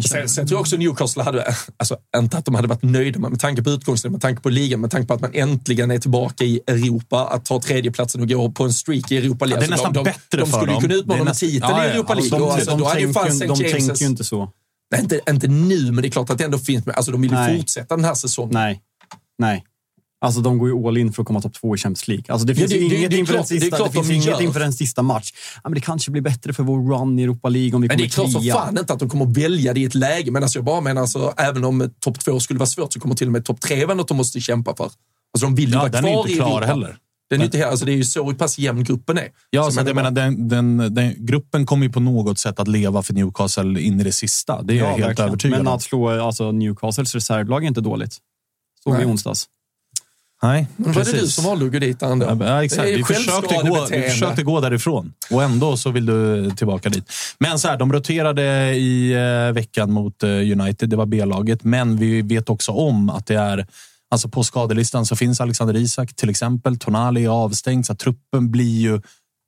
Sen, 0.09 0.29
sen 0.29 0.47
tror 0.47 0.57
jag 0.57 0.61
också 0.61 0.77
Newcastle 0.77 1.23
hade, 1.23 1.55
alltså 1.77 1.97
inte 2.17 2.39
att 2.39 2.45
de 2.45 2.55
hade 2.55 2.69
varit 2.69 2.83
nöjda 2.83 3.19
med, 3.19 3.31
med 3.31 3.41
tanke 3.41 3.63
på 3.63 3.71
utgångsläget, 3.71 4.13
med 4.13 4.21
tanke 4.23 4.43
på 4.43 4.49
ligan, 4.49 4.81
med 4.81 4.91
tanke 4.91 5.07
på 5.07 5.15
att 5.15 5.21
man 5.21 5.31
äntligen 5.35 5.91
är 5.91 5.99
tillbaka 5.99 6.45
i 6.45 6.61
Europa, 6.67 7.29
att 7.29 7.45
ta 7.45 7.61
tredjeplatsen 7.63 8.21
och 8.21 8.29
gå 8.29 8.51
på 8.51 8.65
en 8.65 8.73
streak 8.73 9.13
i 9.13 9.17
Europa 9.17 9.45
League. 9.45 9.65
Ja, 9.65 9.69
det 9.69 9.73
är 9.73 9.73
Alltså, 9.73 9.89
nästan 9.89 10.05
de, 10.05 10.11
bättre 10.11 10.21
de, 10.31 10.37
de 10.41 10.47
för 10.51 10.59
skulle 10.59 10.73
ju 10.73 10.75
dem. 10.75 10.83
kunna 10.83 10.95
utmana 10.95 11.25
nästan- 11.25 11.49
titeln 11.49 11.71
Ja, 11.73 11.85
i 11.85 11.89
ja, 11.89 11.93
Europa 11.95 12.13
alltså, 12.15 12.31
League. 12.39 12.49
De, 12.49 12.55
alltså, 12.55 12.71
de, 12.77 12.87
St. 12.87 13.47
de 13.47 13.55
James's... 13.55 13.73
tänker 13.87 14.01
ju 14.05 14.07
inte 14.07 14.25
så. 14.25 14.51
Nej, 14.93 15.01
inte, 15.03 15.21
inte 15.31 15.49
nu, 15.49 15.93
men 15.93 16.03
det 16.03 16.09
är 16.09 16.11
klart 16.11 16.31
att 16.31 16.39
det 16.39 16.45
ändå 16.45 16.59
finns 16.59 16.87
med. 16.87 16.97
Alltså, 16.97 17.13
de 17.13 17.21
vill 17.23 17.31
ju 17.31 17.59
fortsätta 17.59 17.97
den 17.97 18.05
här 18.05 18.15
säsongen. 18.15 18.51
Nej. 18.55 18.81
Nej. 19.39 19.65
Alltså 20.23 20.41
de 20.41 20.59
går 20.59 20.69
ju 20.69 20.87
all 20.89 20.97
in 20.99 21.13
för 21.13 21.23
att 21.23 21.27
komma 21.27 21.41
topp 21.41 21.55
två 21.55 21.75
i 21.75 21.79
Champions 21.79 22.09
League. 22.09 22.25
Alltså 22.29 22.47
det 22.47 22.53
Ja, 22.53 22.57
finns 22.57 22.71
det- 22.71 22.77
ju 22.77 22.83
det- 22.83 22.89
det 22.89 22.95
är 22.95 22.99
ingenting 22.99 23.27
för 23.27 23.33
klart- 23.35 23.49
den 23.49 23.61
sista, 23.61 23.85
det 23.85 24.05
finns 24.05 24.55
den 24.55 24.73
sista 24.73 25.03
match. 25.03 25.33
Ja, 25.55 25.61
men 25.65 25.75
det 25.75 25.81
kanske 25.81 26.11
blir 26.11 26.23
bättre 26.23 26.53
för 26.53 26.63
vår 26.63 26.79
run 26.99 27.19
i 27.19 27.23
Europa 27.23 27.49
League 27.49 27.75
om 27.75 27.83
vi 27.83 27.89
Men 27.89 27.99
det 27.99 28.05
är 28.05 28.09
kommer 28.09 28.29
klart 28.29 28.33
som 28.33 28.43
trea. 28.43 28.55
fan 28.55 28.79
inte 28.79 28.93
att 28.93 28.99
de 28.99 29.09
kommer 29.09 29.27
välja 29.27 29.75
det 29.75 29.81
i 29.81 29.85
ett 29.85 29.95
läge. 29.95 30.31
Men 30.31 30.43
alltså 30.43 30.59
jag 30.59 30.65
bara 30.65 30.81
menar, 30.81 31.01
alltså, 31.03 31.35
även 31.37 31.65
om 31.65 31.91
topp 32.01 32.19
två 32.21 32.41
skulle 32.41 32.59
vara 32.59 32.67
svårt 32.67 32.93
så 32.93 33.01
kommer 33.01 33.15
till 33.15 33.27
och 33.29 33.33
med 33.33 33.45
topp 33.45 33.61
tre 33.61 33.85
vara 33.85 33.97
något 33.97 34.09
de 34.09 34.17
måste 34.17 34.41
kämpa 34.41 34.77
för. 34.77 34.85
Alltså 34.85 35.47
de 35.47 35.55
vill 35.55 35.69
ju 35.69 35.73
Ja, 35.75 35.79
vara 35.79 35.89
den 35.91 36.05
är 36.05 36.13
kvar 36.13 36.21
inte 36.21 36.33
i 36.33 36.37
klar 36.37 36.63
heller. 36.63 36.97
Den 37.31 37.41
är 37.41 37.45
inte, 37.45 37.67
alltså, 37.69 37.85
det 37.87 37.93
är 37.93 37.97
ju 37.97 38.05
så 38.05 38.35
pass 38.35 38.59
jämn 38.59 38.85
gruppen 38.85 39.19
är. 39.19 39.29
ja, 39.51 39.65
Så 39.65 39.71
så 39.73 39.81
att 39.81 39.87
jag 39.87 39.97
menar, 39.97 40.11
den, 40.11 40.49
den, 40.49 40.95
den, 40.95 41.27
gruppen 41.27 41.67
kommer 41.67 41.87
ju 41.87 41.93
på 41.93 42.01
något 42.01 42.39
sätt 42.39 42.61
att 42.61 42.69
leva 42.69 43.03
för 43.03 43.15
Newcastle 43.15 43.81
in 43.81 44.01
i 44.01 44.05
det 44.05 44.13
sista. 44.13 44.63
Det 44.63 44.73
är 44.75 44.77
jag 44.79 44.87
helt 44.87 45.03
verkligen. 45.09 45.29
övertygad 45.29 45.59
Men 45.59 45.67
om. 45.67 45.75
att 45.75 45.83
slå 45.83 46.09
alltså, 46.27 46.53
Newcastles 46.53 47.15
reservlag 47.15 47.65
är 47.65 47.69
inte 47.69 47.81
dåligt. 47.81 48.17
Såg 48.85 48.97
vi 48.97 49.03
i 49.03 49.07
onsdags. 49.07 49.47
Nej, 50.43 50.67
var 50.77 50.93
det 50.93 51.01
du 51.01 51.05
precis. 51.05 51.35
som 51.35 51.45
valde 51.45 51.67
att 51.67 51.73
gå 51.73 51.79
dit? 51.79 51.97
Ja, 52.01 52.37
ja, 52.41 52.65
exakt. 52.65 52.89
Vi 52.89 53.05
försökte, 53.05 53.55
gå, 53.55 53.87
vi 53.91 54.03
försökte 54.03 54.43
gå 54.43 54.61
därifrån 54.61 55.13
och 55.31 55.43
ändå 55.43 55.77
så 55.77 55.91
vill 55.91 56.07
du 56.07 56.51
tillbaka 56.51 56.89
dit. 56.89 57.13
Men 57.39 57.59
så 57.59 57.69
här, 57.69 57.77
de 57.77 57.93
roterade 57.93 58.75
i 58.75 59.13
eh, 59.13 59.53
veckan 59.55 59.93
mot 59.93 60.23
eh, 60.23 60.29
United. 60.31 60.89
Det 60.89 60.97
var 60.97 61.07
B-laget, 61.07 61.65
men 61.65 61.97
vi 61.97 62.23
vet 62.23 62.49
också 62.49 62.73
om 62.73 63.11
att 63.11 63.27
det 63.27 63.35
är 63.35 63.67
Alltså 64.13 64.29
på 64.29 64.45
skadelistan 64.45 65.07
så 65.07 65.17
finns 65.17 65.41
Alexander 65.41 65.77
Isak 65.77 66.17
till 66.17 66.31
exempel. 66.31 66.79
Tonali 66.79 67.25
är 67.25 67.29
avstängd 67.29 67.87
så 67.87 67.95
truppen 67.95 68.51
blir 68.51 68.81
ju 68.81 69.01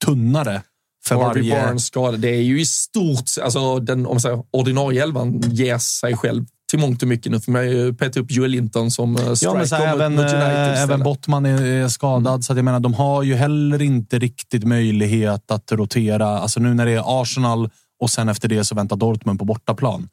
tunnare 0.04 0.62
för 1.04 1.14
Harvey 1.14 1.42
varje... 1.42 1.64
Barnes 1.64 1.86
skada. 1.86 2.16
Det 2.16 2.28
är 2.28 2.42
ju 2.42 2.60
i 2.60 2.66
stort, 2.66 3.24
alltså 3.42 3.78
den 3.78 4.06
om 4.06 4.20
säger, 4.20 4.42
ordinarie 4.50 5.02
elvan 5.02 5.40
ger 5.40 5.78
sig 5.78 6.16
själv 6.16 6.44
till 6.72 6.80
mångt 6.80 7.02
och 7.02 7.08
mycket. 7.08 7.32
Nu 7.32 7.40
man 7.46 7.68
ju 7.68 7.94
peta 7.94 8.20
upp 8.20 8.30
Joel 8.30 8.50
Linton 8.50 8.90
som 8.90 9.16
uh, 9.16 9.34
Ja, 9.40 9.54
men 9.54 9.68
så 9.68 9.76
här, 9.76 9.94
även, 9.94 10.12
mot 10.12 10.20
United 10.20 10.72
eh, 10.72 10.82
även 10.82 11.02
Bottman 11.02 11.46
är, 11.46 11.88
skadad, 11.88 12.44
så 12.44 12.52
att 12.52 12.56
jag 12.56 12.64
menar, 12.64 12.80
de 12.80 12.94
har 12.94 13.22
ju 13.22 13.34
heller 13.34 13.82
inte 13.82 14.18
riktigt 14.18 14.64
möjlighet 14.64 15.50
att 15.50 15.72
rotera. 15.72 16.26
Alltså 16.26 16.60
nu 16.60 16.74
när 16.74 16.86
det 16.86 16.92
är 16.92 17.22
Arsenal 17.22 17.70
och 18.00 18.10
sen 18.10 18.28
efter 18.28 18.48
det 18.48 18.64
så 18.64 18.74
väntar 18.74 18.96
Dortmund 18.96 19.38
på 19.38 19.44
bortaplan. 19.44 20.08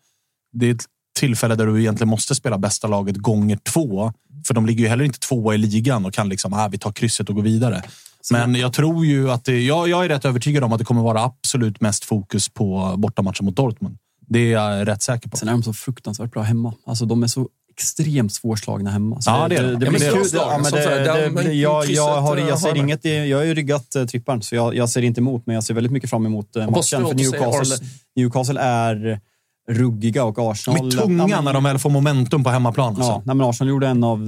Det 0.54 0.70
är 0.70 0.72
ett 0.72 0.86
tillfälle 1.20 1.56
där 1.56 1.66
du 1.66 1.80
egentligen 1.80 2.10
måste 2.10 2.36
spela 2.36 2.58
bästa 2.58 2.88
laget 2.88 3.18
gånger 3.18 3.60
två. 3.74 4.14
För 4.48 4.54
de 4.54 4.66
ligger 4.66 4.84
ju 4.84 4.90
heller 4.90 5.06
inte 5.06 5.20
tvåa 5.20 5.56
i 5.56 5.58
ligan 5.58 6.06
och 6.06 6.14
kan 6.14 6.30
liksom, 6.30 6.54
ah, 6.54 6.68
vi 6.68 6.78
tar 6.78 6.92
krysset 6.92 7.30
och 7.30 7.36
går 7.36 7.44
vidare. 7.44 7.82
Men 8.32 8.56
jag 8.56 8.74
tror 8.74 9.06
ju 9.06 9.32
att 9.32 9.46
det, 9.46 9.62
jag, 9.62 9.90
jag 9.90 10.06
är 10.06 10.10
rätt 10.10 10.26
övertygad 10.26 10.64
om 10.64 10.74
att 10.74 10.80
det 10.80 10.86
kommer 10.86 11.02
vara 11.02 11.24
absolut 11.24 11.82
mest 11.82 12.06
fokus 12.06 12.50
på 12.50 12.96
bortamatchen 12.98 13.46
mot 13.46 13.56
Dortmund. 13.56 13.98
Det 14.30 14.40
är 14.40 14.52
jag 14.52 14.88
rätt 14.88 15.02
säker 15.02 15.30
på. 15.30 15.38
Sen 15.38 15.48
är 15.48 15.52
de 15.52 15.64
så 15.64 15.74
fruktansvärt 15.74 16.32
bra 16.32 16.42
hemma. 16.42 16.74
Alltså 16.86 17.06
de 17.06 17.24
är 17.24 17.28
så 17.28 17.48
extremt 17.72 18.34
svårslagna 18.34 18.90
hemma. 18.92 19.22
Så 19.22 19.32
Ja, 19.32 19.48
det 19.48 19.56
är 19.56 19.64
de. 19.64 19.80
det, 19.80 19.86
Ja, 19.86 19.92
blir 19.92 20.12
kul. 20.12 20.28
Ja, 20.34 20.60
men 20.64 20.72
det, 20.72 20.80
det, 20.80 21.30
de- 21.30 21.44
det, 21.44 21.54
jag, 21.54 21.86
jag, 21.86 22.22
har, 22.22 22.38
eh, 22.38 22.48
jag, 22.48 22.60
ser 22.60 22.78
inget, 22.78 23.06
jag 23.06 23.38
har 23.38 23.44
ju 23.44 23.54
ryggat 23.54 23.96
uh, 23.98 24.06
tripparen, 24.06 24.42
så 24.42 24.56
jag, 24.56 24.76
jag 24.76 24.90
ser 24.90 25.02
inte 25.02 25.22
emot, 25.22 25.46
men 25.46 25.54
jag 25.54 25.64
ser 25.64 25.74
väldigt 25.74 25.92
mycket 25.94 26.10
fram 26.10 26.26
emot 26.26 26.50
Vad 26.54 26.72
matchen. 26.72 27.08
För 27.08 27.14
Newcastle, 27.16 27.88
Newcastle 28.16 28.62
är 28.62 29.20
ruggiga 29.70 30.24
och 30.24 30.52
Arsenal... 30.52 30.90
De 30.90 30.98
är 30.98 31.02
tunga 31.02 31.42
när 31.42 31.54
de 31.54 31.64
väl 31.64 31.80
får 31.80 31.90
momentum 31.90 32.44
på 32.44 32.50
hemmaplan. 32.50 32.88
Alltså. 32.88 33.12
Ja, 33.12 33.22
nej, 33.26 33.36
men 33.36 33.50
Arsenal 33.50 33.70
gjorde 33.70 33.88
en 33.88 34.04
av 34.04 34.28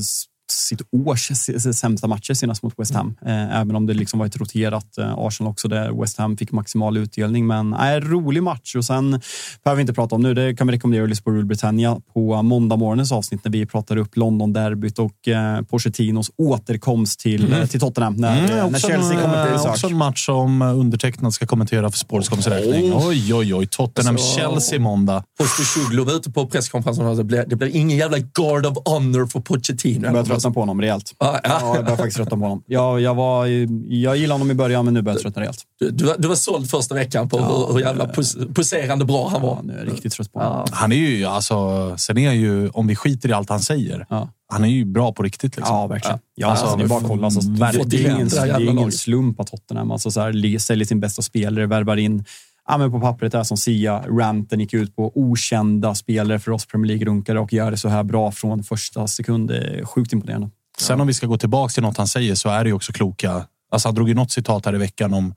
sitt 0.51 0.81
års 1.07 1.31
sämsta 1.75 2.07
matcher 2.07 2.33
senast 2.33 2.63
mot 2.63 2.73
West 2.77 2.93
Ham. 2.93 3.15
Eh, 3.25 3.59
även 3.59 3.75
om 3.75 3.85
det 3.85 3.93
liksom 3.93 4.19
var 4.19 4.25
ett 4.25 4.37
roterat 4.37 4.97
eh, 4.97 5.13
Arsenal 5.17 5.51
också, 5.51 5.67
där 5.67 6.01
West 6.01 6.17
Ham 6.17 6.37
fick 6.37 6.51
maximal 6.51 6.97
utdelning. 6.97 7.47
Men 7.47 7.69
nej, 7.69 7.99
rolig 7.99 8.43
match. 8.43 8.75
Och 8.75 8.85
sen 8.85 9.21
behöver 9.63 9.75
vi 9.75 9.81
inte 9.81 9.93
prata 9.93 10.15
om 10.15 10.21
nu. 10.21 10.33
Det 10.33 10.55
kan 10.55 10.67
vi 10.67 10.73
rekommendera 10.73 11.03
att 11.03 11.09
lyssna 11.09 11.23
på 11.23 11.31
Rule 11.31 11.45
Britannia 11.45 11.97
på 12.13 12.41
måndag 12.41 12.75
morgonens 12.75 13.11
avsnitt 13.11 13.43
när 13.43 13.51
vi 13.51 13.65
pratar 13.65 13.97
upp 13.97 14.17
London-derbyt 14.17 14.99
och 14.99 15.27
eh, 15.27 15.61
Pochettinos 15.61 16.31
återkomst 16.37 17.19
till, 17.19 17.53
eh, 17.53 17.65
till 17.65 17.79
Tottenham 17.79 18.13
när, 18.13 18.31
Mm, 18.41 18.71
när 18.71 18.79
Chelsea 18.79 19.13
en, 19.13 19.21
kommer 19.21 19.47
eh, 19.47 19.53
besök. 19.53 19.71
också 19.71 19.87
en 19.87 19.97
match 19.97 20.25
som 20.25 20.61
undertecknad 20.61 21.33
ska 21.33 21.45
kommentera 21.45 21.91
för 21.91 21.97
Sportscoms 21.97 22.47
räkning. 22.47 22.93
Oh. 22.93 23.07
Oj, 23.07 23.33
oj, 23.33 23.55
oj. 23.55 23.65
Tottenham-Chelsea 23.67 24.79
månda. 24.79 25.23
Postecoglou 25.39 26.05
var 26.05 26.13
ute 26.13 26.31
på 26.31 26.47
presskonferensen 26.47 27.05
och 27.05 27.15
det 27.17 27.23
blir, 27.23 27.45
det 27.47 27.55
blir 27.55 27.75
ingen 27.75 27.97
jävla 27.97 28.17
guard 28.19 28.65
of 28.65 28.77
honor 28.85 29.25
för 29.25 29.39
Pochettino. 29.39 30.07
Tröttna 30.41 30.53
på 30.53 30.59
honom 30.59 30.81
rejält. 30.81 31.15
Ja, 31.19 31.39
ja. 31.43 31.49
Ja, 31.61 31.75
jag 31.75 31.85
börjar 31.85 31.97
faktiskt 31.97 32.17
tröttna 32.17 32.37
på 32.37 32.43
honom. 32.43 32.63
Jag, 32.67 33.01
jag, 33.01 33.15
var, 33.15 33.45
jag 33.89 34.17
gillade 34.17 34.33
honom 34.33 34.51
i 34.51 34.53
början, 34.53 34.85
men 34.85 34.93
nu 34.93 35.01
börjar 35.01 35.15
jag 35.15 35.21
tröttna 35.21 35.41
rejält. 35.41 35.59
Du, 35.79 35.89
du, 35.91 36.05
var, 36.05 36.15
du 36.17 36.27
var 36.27 36.35
såld 36.35 36.69
första 36.69 36.95
veckan 36.95 37.29
på 37.29 37.37
hur, 37.39 37.73
hur 37.73 37.79
jävla 37.79 38.07
pos, 38.07 38.37
poserande 38.55 39.05
bra 39.05 39.29
han 39.29 39.41
var. 39.41 39.49
Ja, 39.49 39.61
nu 39.63 39.73
är 39.73 39.77
jag 39.77 39.87
riktigt 39.93 40.13
trött 40.13 40.31
på 40.33 40.39
honom. 40.39 40.67
Han 40.71 40.91
är 40.91 40.95
ju, 40.95 41.25
alltså, 41.25 41.55
sen 41.97 42.17
är 42.17 42.27
han 42.27 42.39
ju, 42.39 42.69
om 42.69 42.87
vi 42.87 42.95
skiter 42.95 43.29
i 43.29 43.33
allt 43.33 43.49
han 43.49 43.59
säger, 43.59 44.05
Ja. 44.09 44.29
han 44.47 44.63
är 44.63 44.69
ju 44.69 44.85
bra 44.85 45.13
på 45.13 45.23
riktigt. 45.23 45.55
Liksom. 45.55 45.75
Ja, 45.75 45.87
verkligen. 45.87 46.19
Ja, 46.35 46.47
Alltså, 46.47 46.65
alltså, 46.65 46.77
det 46.77 46.83
är 46.83 46.87
bara 46.87 46.99
att 46.99 47.07
kolla. 47.07 47.25
Alltså, 47.25 47.41
det, 47.41 47.65
är 47.97 48.15
ingen, 48.15 48.27
Det 48.27 48.37
är 48.37 48.69
ingen 48.69 48.91
slump 48.91 49.39
att 49.39 49.47
Tottenham 49.47 49.91
alltså, 49.91 50.11
så 50.11 50.21
här, 50.21 50.57
säljer 50.59 50.85
sin 50.85 50.99
bästa 50.99 51.21
spelare, 51.21 51.65
värvar 51.65 51.97
in 51.97 52.25
Ja, 52.71 52.77
men 52.77 52.91
på 52.91 52.99
pappret 52.99 53.33
är 53.33 53.43
som 53.43 53.57
Sia, 53.57 53.99
ranten 53.99 54.59
gick 54.59 54.73
ut 54.73 54.95
på 54.95 55.11
okända 55.15 55.95
spelare 55.95 56.39
för 56.39 56.51
oss 56.51 56.65
Premier 56.65 56.87
League-runkare 56.87 57.39
och 57.39 57.53
gör 57.53 57.71
det 57.71 57.77
så 57.77 57.89
här 57.89 58.03
bra 58.03 58.31
från 58.31 58.63
första 58.63 59.07
sekund. 59.07 59.51
Sjukt 59.83 60.13
imponerande. 60.13 60.49
Sen 60.77 61.01
om 61.01 61.07
vi 61.07 61.13
ska 61.13 61.27
gå 61.27 61.37
tillbaka 61.37 61.71
till 61.71 61.83
något 61.83 61.97
han 61.97 62.07
säger 62.07 62.35
så 62.35 62.49
är 62.49 62.63
det 62.63 62.67
ju 62.67 62.73
också 62.73 62.93
kloka. 62.93 63.45
Alltså 63.71 63.87
han 63.87 63.95
drog 63.95 64.09
ju 64.09 64.15
något 64.15 64.31
citat 64.31 64.65
här 64.65 64.75
i 64.75 64.77
veckan 64.77 65.13
om 65.13 65.33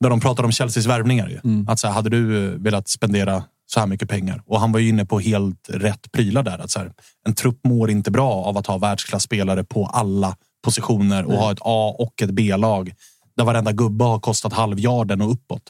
där 0.00 0.10
de 0.10 0.20
pratade 0.20 0.46
om 0.46 0.52
Chelseas 0.52 0.86
värvningar. 0.86 1.28
Ju. 1.28 1.40
Mm. 1.44 1.68
Att 1.68 1.78
så 1.78 1.86
här, 1.86 1.94
hade 1.94 2.10
du 2.10 2.46
eh, 2.46 2.50
velat 2.50 2.88
spendera 2.88 3.44
så 3.66 3.80
här 3.80 3.86
mycket 3.86 4.08
pengar? 4.08 4.42
Och 4.46 4.60
han 4.60 4.72
var 4.72 4.80
ju 4.80 4.88
inne 4.88 5.06
på 5.06 5.20
helt 5.20 5.68
rätt 5.68 6.12
prylar 6.12 6.42
där. 6.42 6.58
Att 6.58 6.70
så 6.70 6.78
här, 6.78 6.92
en 7.26 7.34
trupp 7.34 7.60
mår 7.64 7.90
inte 7.90 8.10
bra 8.10 8.32
av 8.32 8.58
att 8.58 8.66
ha 8.66 8.78
världsklasspelare 8.78 9.64
på 9.64 9.86
alla 9.86 10.36
positioner 10.64 11.24
och 11.24 11.34
ha 11.34 11.52
ett 11.52 11.58
A 11.60 11.96
och 11.98 12.22
ett 12.22 12.30
B-lag 12.30 12.92
där 13.36 13.44
varenda 13.44 13.72
gubbe 13.72 14.04
har 14.04 14.18
kostat 14.20 14.52
halvjarden 14.52 15.20
och 15.20 15.32
uppåt. 15.32 15.62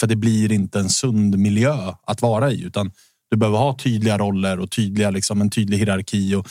För 0.00 0.06
det 0.06 0.16
blir 0.16 0.52
inte 0.52 0.78
en 0.78 0.88
sund 0.88 1.38
miljö 1.38 1.76
att 2.06 2.22
vara 2.22 2.50
i. 2.50 2.62
Utan 2.62 2.90
Du 3.30 3.36
behöver 3.36 3.58
ha 3.58 3.76
tydliga 3.78 4.18
roller 4.18 4.60
och 4.60 4.70
tydliga, 4.70 5.10
liksom, 5.10 5.40
en 5.40 5.50
tydlig 5.50 5.78
hierarki. 5.78 6.34
Och, 6.34 6.48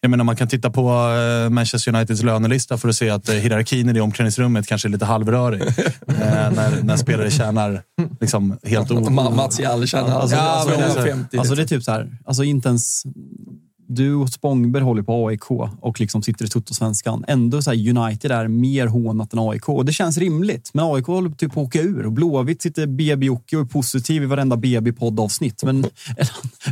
jag 0.00 0.10
menar, 0.10 0.24
man 0.24 0.36
kan 0.36 0.48
titta 0.48 0.70
på 0.70 0.90
eh, 0.90 1.50
Manchester 1.50 1.94
Uniteds 1.94 2.22
lönelista 2.22 2.78
för 2.78 2.88
att 2.88 2.96
se 2.96 3.10
att 3.10 3.28
eh, 3.28 3.34
hierarkin 3.34 3.88
i 3.88 3.92
det 3.92 4.00
omklädningsrummet 4.00 4.66
kanske 4.66 4.88
är 4.88 4.90
lite 4.90 5.04
halvrörig. 5.04 5.62
eh, 6.08 6.50
när, 6.50 6.82
när 6.82 6.96
spelare 6.96 7.30
tjänar 7.30 7.82
liksom, 8.20 8.58
helt 8.64 8.90
o... 8.90 8.94
Ma- 8.94 9.36
Martial 9.36 9.86
tjänar 9.86 10.20
Alltså, 10.20 10.36
ja, 10.36 10.42
alltså, 10.42 10.82
alltså, 10.82 11.02
50. 11.02 11.38
alltså 11.38 11.54
det 11.54 11.62
är 11.62 11.66
typ 11.66 11.82
så 11.82 11.90
här, 11.92 12.18
alltså 12.24 12.44
inte 12.44 12.68
ens... 12.68 13.02
Du 13.86 14.14
och 14.14 14.28
Spångberg 14.28 14.82
håller 14.82 15.02
på 15.02 15.28
AIK 15.28 15.50
och 15.80 16.00
liksom 16.00 16.22
sitter 16.22 16.44
i 16.44 16.48
Tuttosvenskan. 16.48 17.24
Ändå 17.28 17.62
så 17.62 17.70
här, 17.70 17.98
United 17.98 18.30
är 18.30 18.48
mer 18.48 18.86
hånat 18.86 19.32
än 19.32 19.38
AIK 19.38 19.68
och 19.68 19.84
det 19.84 19.92
känns 19.92 20.18
rimligt. 20.18 20.70
Men 20.72 20.84
AIK 20.84 21.06
håller 21.06 21.30
typ 21.30 21.52
på 21.52 21.60
att 21.60 21.66
åka 21.66 21.80
ur 21.80 22.06
och 22.06 22.12
Blåvitt 22.12 22.62
sitter 22.62 22.86
BB-Jocke 22.86 23.56
och 23.56 23.62
är 23.62 23.66
positiv 23.66 24.22
i 24.22 24.26
varenda 24.26 24.56
BB-poddavsnitt. 24.56 25.62
Men 25.64 25.86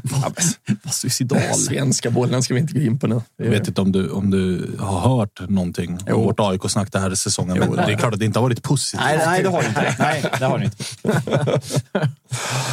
vad, 0.03 0.35
vad 0.83 0.95
suicidal. 0.95 1.41
Svenska 1.55 2.11
bollen 2.11 2.43
ska 2.43 2.55
vi 2.55 2.61
inte 2.61 2.75
gå 2.75 2.81
in 2.81 2.99
på 2.99 3.07
nu. 3.07 3.21
Jag 3.37 3.51
vet 3.51 3.69
inte 3.69 3.81
om 3.81 3.93
du, 3.93 4.11
om 4.11 4.31
du 4.31 4.71
har 4.79 5.01
hört 5.01 5.49
någonting 5.49 5.99
om 6.11 6.23
vårt 6.23 6.41
AIK-snack 6.41 6.93
den 6.93 7.03
här 7.03 7.15
säsongen. 7.15 7.59
Men 7.59 7.71
det 7.77 7.93
är 7.93 7.97
klart 7.97 8.13
att 8.13 8.21
det 8.21 8.27
inte 8.27 8.39
har 8.39 8.43
varit 8.43 8.63
positivt. 8.63 9.01
Nej, 9.05 9.19
nej, 9.27 9.43
det 9.43 9.49
har 9.49 9.63
det 9.63 9.69
inte. 9.69 9.97
Nej, 9.99 10.25
det 10.39 10.45
har 10.45 10.59
det 10.59 10.65
inte. 10.65 10.85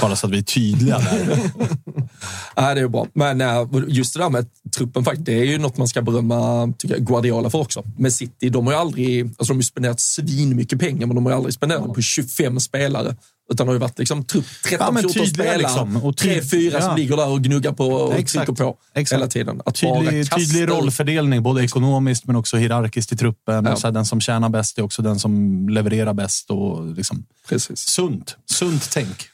Bara 0.02 0.16
så 0.16 0.28
att 0.28 0.34
vi 0.34 0.38
är 0.38 0.42
tydliga 0.42 0.98
där. 0.98 1.40
Ja, 2.56 2.74
det 2.76 2.82
är 2.82 2.88
bra. 2.88 3.08
Men 3.14 3.42
äh, 3.42 3.68
just 3.88 4.14
det 4.14 4.20
där 4.20 4.29
med 4.30 4.46
truppen, 4.76 5.04
faktiskt, 5.04 5.26
det 5.26 5.34
är 5.34 5.44
ju 5.44 5.58
något 5.58 5.78
man 5.78 5.88
ska 5.88 6.02
berömma 6.02 6.74
tycker 6.78 6.96
jag, 6.96 7.06
Guardiola 7.08 7.50
för 7.50 7.60
också. 7.60 7.84
Men 7.98 8.12
City, 8.12 8.50
de 8.50 8.66
har 8.66 8.74
ju 8.74 8.80
aldrig, 8.80 9.26
alltså 9.26 9.44
de 9.44 9.52
har 9.54 9.60
ju 9.60 9.64
spenderat 9.64 10.00
svin 10.00 10.56
mycket 10.56 10.80
pengar, 10.80 11.08
men 11.08 11.16
de 11.16 11.26
har 11.26 11.32
ju 11.32 11.36
aldrig 11.38 11.54
spenderat 11.54 11.94
på 11.94 12.02
25 12.02 12.60
spelare. 12.60 13.16
Utan 13.52 13.66
det 13.66 13.70
har 13.70 13.76
ju 13.76 13.80
varit 13.80 14.00
liksom 14.00 14.24
trupp, 14.24 14.46
13-14 14.66 15.12
Ja, 15.16 15.26
spelare, 15.26 15.58
liksom. 15.58 16.04
Och 16.04 16.18
ty- 16.18 16.40
3-4 16.40 16.70
ja. 16.74 16.82
som 16.82 16.96
ligger 16.96 17.18
där 17.18 17.28
och 17.30 17.42
gnuggar 17.42 17.72
på 17.72 17.86
och 17.88 18.14
Exakt. 18.14 18.46
trycker 18.46 18.64
på 18.64 18.78
Exakt. 18.94 19.20
hela 19.20 19.28
tiden. 19.28 19.62
Att 19.66 19.76
Tydlig, 19.76 20.32
tydlig 20.32 20.70
rollfördelning, 20.70 21.44
både 21.44 21.64
ekonomiskt 21.64 22.26
men 22.28 22.36
också 22.36 22.58
hierarkiskt 22.58 23.12
i 23.12 23.18
truppen. 23.18 23.66
Ja. 23.66 23.72
Och 23.74 23.80
så 23.80 23.88
här, 23.88 23.92
den 23.92 24.06
som 24.06 24.22
tjänar 24.22 24.50
bäst 24.50 24.78
är 24.78 24.82
också 24.82 25.02
den 25.02 25.20
som 25.20 25.70
levererar 25.70 26.14
bäst. 26.14 26.50
Och 26.50 26.88
liksom, 26.96 27.26
Precis. 27.50 27.80
Sunt. 27.80 28.38
Sunt 28.46 28.90
tänk. 28.94 29.30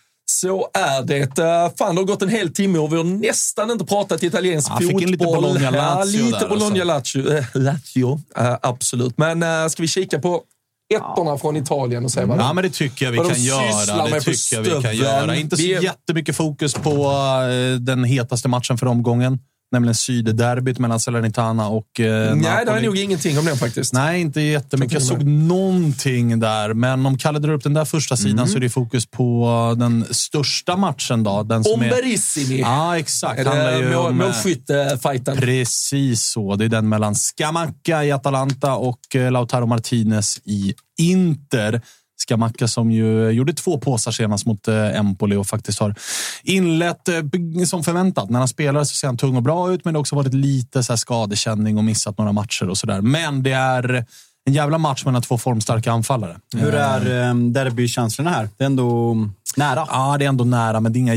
Så 0.45 0.67
är 0.73 1.03
det. 1.03 1.39
Eh, 1.39 1.71
Fan, 1.77 1.95
det 1.95 2.01
har 2.01 2.05
gått 2.05 2.21
en 2.21 2.29
hel 2.29 2.53
timme 2.53 2.79
och 2.79 2.93
vi 2.93 2.97
har 2.97 3.03
nästan 3.03 3.71
inte 3.71 3.85
pratat 3.85 4.23
italiensk 4.23 4.71
Ja, 4.71 4.77
fick 4.77 4.85
fotboll. 4.87 5.03
in 5.03 5.11
lite 5.11 5.25
Bologna-Lazio 5.25 6.19
Ja, 6.19 6.25
lite 6.25 6.39
där, 6.39 6.49
Bologna-Lazio. 6.49 7.37
Äh, 7.37 7.45
Lazio. 7.53 8.21
Eh, 8.37 8.55
absolut. 8.61 9.17
Men 9.17 9.43
äh, 9.43 9.67
ska 9.69 9.81
vi 9.81 9.87
kika 9.87 10.19
på 10.19 10.41
ettorna 10.95 11.37
från 11.37 11.57
Italien 11.57 12.05
och 12.05 12.11
se 12.11 12.25
vad 12.25 12.39
Ja, 12.39 12.53
men 12.53 12.63
det 12.63 12.69
tycker 12.69 13.05
jag 13.05 13.11
vi 13.11 13.17
de 13.17 13.29
kan 13.29 13.43
göra. 13.43 14.07
Det 14.09 14.19
tycker 14.21 14.55
jag 14.55 14.61
vi 14.61 14.81
kan 14.83 14.95
göra. 14.95 15.35
Inte 15.35 15.57
så 15.57 15.61
Vi 15.63 15.83
jättemycket 15.83 16.35
fokus 16.35 16.73
på 16.73 17.11
den 17.79 18.03
hetaste 18.03 18.47
matchen 18.47 18.77
för 18.77 18.85
omgången. 18.85 19.39
Nämligen 19.75 19.95
sydderbyt 19.95 20.79
mellan 20.79 20.99
Salernitana 20.99 21.67
och 21.67 21.99
eh, 21.99 22.35
Nej, 22.35 22.43
det 22.43 22.65
Napoli. 22.65 22.79
är 22.81 22.85
nog 22.85 22.97
ingenting 22.97 23.39
om 23.39 23.45
den 23.45 23.57
faktiskt. 23.57 23.93
Nej, 23.93 24.21
inte 24.21 24.41
jättemycket. 24.41 24.93
Jag 24.93 25.01
såg 25.03 25.23
någonting 25.23 26.39
där, 26.39 26.73
men 26.73 27.05
om 27.05 27.17
Kalle 27.17 27.39
drar 27.39 27.53
upp 27.53 27.63
den 27.63 27.73
där 27.73 27.85
första 27.85 28.17
sidan 28.17 28.35
Mm. 28.39 28.47
så 28.47 28.55
är 28.55 28.59
det 28.59 28.69
fokus 28.69 29.05
på 29.05 29.75
den 29.77 30.05
största 30.11 30.77
matchen. 30.77 31.23
Då, 31.23 31.43
den 31.43 31.63
som 31.63 31.81
är... 31.81 31.91
Omberissimi. 31.93 32.59
Ja, 32.61 32.97
exakt. 32.97 33.39
Är 33.39 33.71
det 33.71 33.77
ju 33.79 33.95
mål, 33.95 34.05
om, 34.05 34.21
eh, 34.21 34.25
målskyttefajten? 34.27 35.37
Precis 35.37 36.23
så. 36.23 36.55
Det 36.55 36.65
är 36.65 36.69
den 36.69 36.89
mellan 36.89 37.15
Scamacca 37.15 38.03
i 38.03 38.11
Atalanta 38.11 38.75
och 38.75 39.15
eh, 39.15 39.31
Lautaro 39.31 39.65
Martinez 39.65 40.37
i 40.45 40.73
Inter. 40.97 41.81
Scamacca 42.25 42.67
som 42.67 42.91
ju 42.91 43.29
gjorde 43.29 43.53
två 43.53 43.79
påsar 43.79 44.11
senast 44.11 44.45
mot 44.45 44.67
eh, 44.67 44.99
Empoli 44.99 45.35
och 45.35 45.47
faktiskt 45.47 45.79
har 45.79 45.95
inlett 46.43 47.07
eh, 47.07 47.15
som 47.65 47.83
förväntat. 47.83 48.29
När 48.29 48.39
han 48.39 48.47
spelar 48.47 48.83
så 48.83 48.95
ser 48.95 49.07
han 49.07 49.17
tung 49.17 49.35
och 49.35 49.43
bra 49.43 49.71
ut, 49.71 49.85
men 49.85 49.93
det 49.93 49.97
har 49.97 50.01
också 50.01 50.15
varit 50.15 50.33
lite 50.33 50.83
så 50.83 50.91
här 50.91 50.97
skadekänning 50.97 51.77
och 51.77 51.83
missat 51.83 52.17
några 52.17 52.31
matcher 52.31 52.69
och 52.69 52.77
sådär. 52.77 53.01
Men 53.01 53.43
det 53.43 53.51
är 53.51 54.05
en 54.45 54.53
jävla 54.53 54.77
match 54.77 55.05
mellan 55.05 55.21
två 55.21 55.37
formstarka 55.37 55.91
anfallare. 55.91 56.37
Hur 56.55 56.75
är 56.75 57.29
um, 57.29 57.53
derbykänslorna 57.53 58.29
här? 58.29 58.49
Det 58.57 58.63
är 58.63 58.65
ändå 58.65 59.15
nära. 59.57 59.87
Ja, 59.89 60.15
det 60.19 60.25
är 60.25 60.29
ändå 60.29 60.43
nära, 60.43 60.79
men 60.79 60.93
det 60.93 60.97
är 60.97 61.01
inga 61.01 61.15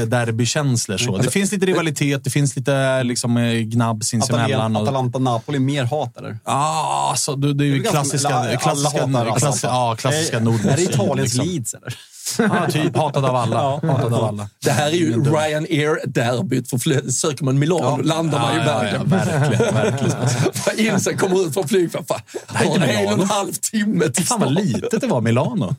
jättederbykänslor. 0.00 0.96
Så. 0.98 1.16
Det 1.18 1.30
finns 1.30 1.52
lite 1.52 1.66
rivalitet, 1.66 2.24
det 2.24 2.30
finns 2.30 2.56
lite 2.56 3.02
liksom, 3.02 3.36
eh, 3.36 3.52
gnabb 3.52 4.04
sinsemellan. 4.04 4.76
Atalanta-Napoli, 4.76 5.58
mer 5.58 5.84
hat 5.84 6.16
eller? 6.16 6.38
Ja, 6.44 7.08
alltså, 7.10 7.36
det, 7.36 7.54
det 7.54 7.64
är 7.64 7.66
ju 7.66 7.82
klassiska, 7.82 8.28
klassiska, 8.60 9.00
hatar 9.00 9.08
Atalanta. 9.08 9.38
klass, 9.38 9.62
ja, 9.62 9.96
klassiska 9.98 10.36
Är- 10.36 10.40
nordbotten. 10.40 10.70
Är 10.70 10.76
det 10.76 10.82
Italiens 10.82 11.34
liksom. 11.34 11.46
Leeds 11.46 11.74
eller? 11.74 11.94
Ja, 12.38 12.70
typ. 12.70 12.96
Hatad 12.96 13.24
av 13.24 13.36
alla. 13.36 13.58
Hatad 13.58 14.14
av 14.14 14.24
alla. 14.24 14.48
Det 14.64 14.70
här 14.70 14.86
är 14.86 14.92
ju. 14.92 15.22
Ryanair-derbyt. 15.24 16.68
Söker 17.14 17.44
man 17.44 17.58
Milano 17.58 17.96
landar 18.02 18.38
man 18.38 18.52
i 18.54 18.56
Ja, 18.58 18.64
ja, 18.64 18.80
Bergen. 18.80 19.08
ja, 19.10 19.16
verkligen, 19.16 19.74
verkligen. 20.64 20.94
In 20.94 21.00
sig, 21.00 21.16
kommer 21.16 21.46
ut 21.46 21.54
från 21.54 21.68
flygplatsen. 21.68 22.16
Har 22.46 22.64
en 22.80 23.06
och 23.06 23.12
en 23.22 23.28
halv 23.28 23.52
timme 23.52 24.08
till 24.08 24.24
Fan 24.26 24.40
vad 24.40 24.52
litet 24.52 25.00
det 25.00 25.06
var 25.06 25.20
Milano. 25.20 25.74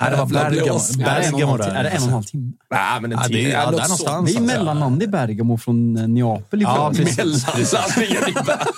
Nej, 0.00 0.10
det 0.10 0.16
var 0.16 0.26
Bergamo. 0.26 0.80
Bergamo 0.98 1.56
där. 1.56 1.70
Är 1.74 1.82
det 1.82 1.88
en 1.88 2.02
och 2.02 2.08
en 2.08 2.12
halv 2.14 2.22
timme? 2.24 2.52
Nej, 2.70 3.00
men 3.00 3.12
en 3.12 3.18
Ja, 3.22 3.28
det 3.28 3.34
är- 3.34 3.38
timme. 3.38 3.50
ja, 3.50 3.62
sånt. 3.64 3.76
någonstans. 3.82 4.32
Det 4.32 4.38
är 4.38 4.40
mellanland 4.42 5.02
i 5.02 5.06
Bergamo 5.06 5.58
från 5.58 5.96
eh, 5.96 6.08
Neapel 6.08 6.62
Ja, 6.62 6.92
precis. 6.96 7.46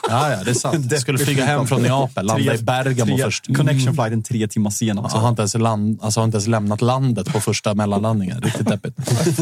Ja, 0.09 0.31
ja, 0.31 0.45
det 0.45 0.51
är 0.51 0.55
sant. 0.55 0.87
Jag 0.93 1.01
skulle 1.01 1.19
flyga 1.19 1.45
hem 1.45 1.67
från 1.67 1.83
Neapel, 1.83 2.27
landa 2.27 2.55
i 2.55 2.59
Bergamo 2.59 3.17
tre, 3.17 3.25
först. 3.25 3.57
Connection 3.57 3.95
flighten 3.95 4.23
tre 4.23 4.49
timmar 4.49 4.71
senare. 4.71 5.05
Alltså, 5.05 5.19
har, 5.19 5.29
inte 5.29 5.43
ens 5.43 5.55
land, 5.55 5.99
alltså, 6.03 6.21
har 6.21 6.25
inte 6.25 6.37
ens 6.37 6.47
lämnat 6.47 6.83
landet 6.83 7.04
på 7.33 7.41
första 7.41 7.75
mellanlandningen. 7.75 8.41
Riktigt 8.41 8.69
deppigt. 8.69 8.97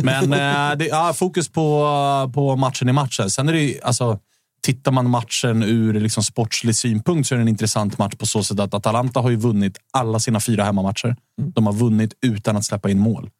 Men 0.04 0.32
eh, 0.32 0.76
det, 0.78 0.86
ja, 0.86 1.12
fokus 1.12 1.48
på, 1.48 2.30
på 2.34 2.56
matchen 2.56 2.88
i 2.88 2.92
matchen. 2.92 3.30
Sen 3.30 3.48
är 3.48 3.52
det 3.52 3.60
ju, 3.60 3.80
alltså, 3.82 4.18
tittar 4.62 4.92
man 4.92 5.10
matchen 5.10 5.62
ur 5.62 6.00
liksom, 6.00 6.22
sportslig 6.22 6.76
synpunkt 6.76 7.28
så 7.28 7.34
är 7.34 7.36
det 7.36 7.42
en 7.42 7.48
intressant 7.48 7.98
match 7.98 8.14
på 8.14 8.26
så 8.26 8.42
sätt 8.42 8.60
att 8.60 8.74
Atalanta 8.74 9.20
har 9.20 9.30
ju 9.30 9.36
vunnit 9.36 9.78
alla 9.90 10.18
sina 10.18 10.40
fyra 10.40 10.64
hemmamatcher. 10.64 11.16
De 11.54 11.66
har 11.66 11.72
vunnit 11.72 12.14
utan 12.26 12.56
att 12.56 12.64
släppa 12.64 12.90
in 12.90 12.98
mål. 12.98 13.30